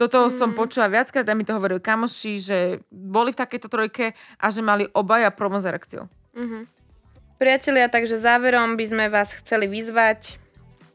Toto 0.00 0.30
mm. 0.30 0.32
som 0.32 0.50
počula 0.56 0.88
viackrát 0.88 1.28
a 1.28 1.36
mi 1.36 1.44
to 1.44 1.52
hovorili 1.52 1.82
kamoši, 1.82 2.32
že 2.40 2.58
boli 2.88 3.36
v 3.36 3.40
takejto 3.44 3.68
trojke 3.68 4.16
a 4.40 4.46
že 4.48 4.64
mali 4.64 4.88
obaja 4.96 5.28
problém 5.28 5.60
s 5.60 5.68
erekciou. 5.68 6.08
Mhm. 6.32 6.80
Priatelia, 7.40 7.88
takže 7.88 8.20
záverom 8.20 8.76
by 8.76 8.84
sme 8.84 9.04
vás 9.08 9.32
chceli 9.32 9.64
vyzvať, 9.64 10.36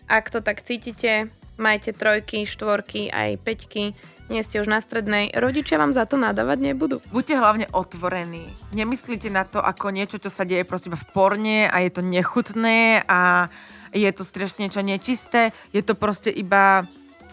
ak 0.06 0.30
to 0.30 0.46
tak 0.46 0.62
cítite, 0.62 1.34
majte 1.58 1.90
trojky, 1.90 2.46
štvorky, 2.46 3.10
aj 3.10 3.42
peťky, 3.42 3.98
nie 4.30 4.42
ste 4.42 4.58
už 4.62 4.70
na 4.70 4.82
strednej, 4.82 5.30
rodičia 5.38 5.78
vám 5.78 5.94
za 5.94 6.10
to 6.10 6.18
nadávať 6.18 6.74
nebudú. 6.74 6.98
Buďte 7.14 7.36
hlavne 7.38 7.66
otvorení. 7.70 8.50
Nemyslíte 8.74 9.30
na 9.30 9.46
to 9.46 9.62
ako 9.62 9.94
niečo, 9.94 10.18
čo 10.18 10.34
sa 10.34 10.42
deje 10.48 10.66
prosím 10.66 10.98
v 10.98 11.06
porne 11.14 11.60
a 11.70 11.78
je 11.86 11.92
to 11.94 12.02
nechutné 12.02 13.06
a 13.06 13.54
je 13.94 14.10
to 14.12 14.26
strašne 14.26 14.68
niečo 14.68 14.82
nečisté. 14.82 15.54
Je 15.72 15.86
to 15.86 15.94
proste 15.94 16.34
iba 16.34 16.84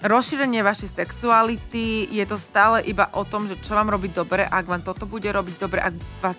rozšírenie 0.04 0.60
vašej 0.60 0.94
sexuality. 1.00 2.10
Je 2.12 2.24
to 2.28 2.36
stále 2.36 2.84
iba 2.84 3.08
o 3.16 3.24
tom, 3.24 3.48
že 3.48 3.58
čo 3.62 3.72
vám 3.72 3.88
robí 3.90 4.12
dobre. 4.12 4.44
Ak 4.44 4.68
vám 4.68 4.84
toto 4.84 5.08
bude 5.08 5.26
robiť 5.32 5.54
dobre, 5.58 5.80
ak 5.80 5.94
vás 6.20 6.38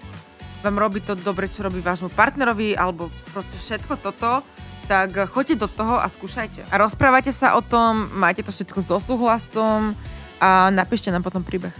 vám 0.64 0.80
robí 0.80 1.04
to 1.04 1.18
dobre, 1.20 1.52
čo 1.52 1.68
robí 1.68 1.84
vášmu 1.84 2.08
partnerovi, 2.16 2.78
alebo 2.80 3.12
proste 3.36 3.60
všetko 3.60 4.00
toto, 4.00 4.40
tak 4.88 5.12
choďte 5.32 5.60
do 5.60 5.68
toho 5.68 6.00
a 6.00 6.08
skúšajte. 6.08 6.72
A 6.72 6.76
rozprávajte 6.80 7.36
sa 7.36 7.56
o 7.56 7.62
tom, 7.64 8.08
majte 8.16 8.48
to 8.48 8.52
všetko 8.52 8.80
so 8.84 9.00
súhlasom 9.00 9.96
a 10.44 10.68
napíšte 10.68 11.07
nám 11.07 11.24
potom 11.24 11.40
príbeh. 11.40 11.72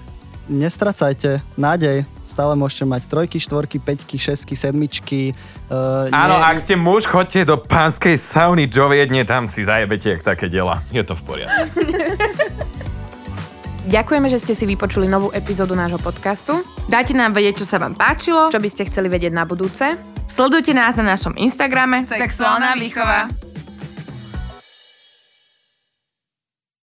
Nestracajte 0.48 1.44
nádej, 1.60 2.07
stále 2.27 2.56
môžete 2.56 2.88
mať 2.88 3.07
trojky, 3.11 3.40
štvorky, 3.40 3.80
peťky, 3.80 4.15
šesky, 4.15 4.56
sedmičky. 4.56 5.22
Uh, 5.68 6.07
Áno, 6.11 6.40
ak 6.40 6.60
ste 6.60 6.80
muž, 6.80 7.07
chodte 7.07 7.44
do 7.44 7.60
pánskej 7.60 8.15
sauny 8.15 8.68
do 8.68 8.88
Viedne, 8.88 9.23
tam 9.27 9.48
si 9.48 9.64
zajebete 9.64 10.15
jak 10.15 10.22
také 10.23 10.48
dela. 10.48 10.80
Je 10.91 11.03
to 11.03 11.15
v 11.15 11.23
poriadku. 11.23 11.80
Ďakujeme, 13.84 14.31
že 14.31 14.40
ste 14.40 14.56
si 14.56 14.64
vypočuli 14.64 15.11
novú 15.11 15.27
epizódu 15.35 15.76
nášho 15.76 15.99
podcastu. 15.99 16.64
Dajte 16.88 17.19
nám 17.19 17.35
vedieť, 17.35 17.64
čo 17.64 17.65
sa 17.68 17.84
vám 17.84 17.99
páčilo. 17.99 18.48
Čo 18.48 18.64
by 18.64 18.69
ste 18.72 18.88
chceli 18.88 19.11
vedieť 19.11 19.35
na 19.35 19.44
budúce? 19.44 19.99
Sledujte 20.23 20.72
nás 20.72 20.95
na 20.95 21.03
našom 21.03 21.35
Instagrame 21.35 22.07
Sexuálna 22.07 22.80
výchova. 22.80 23.27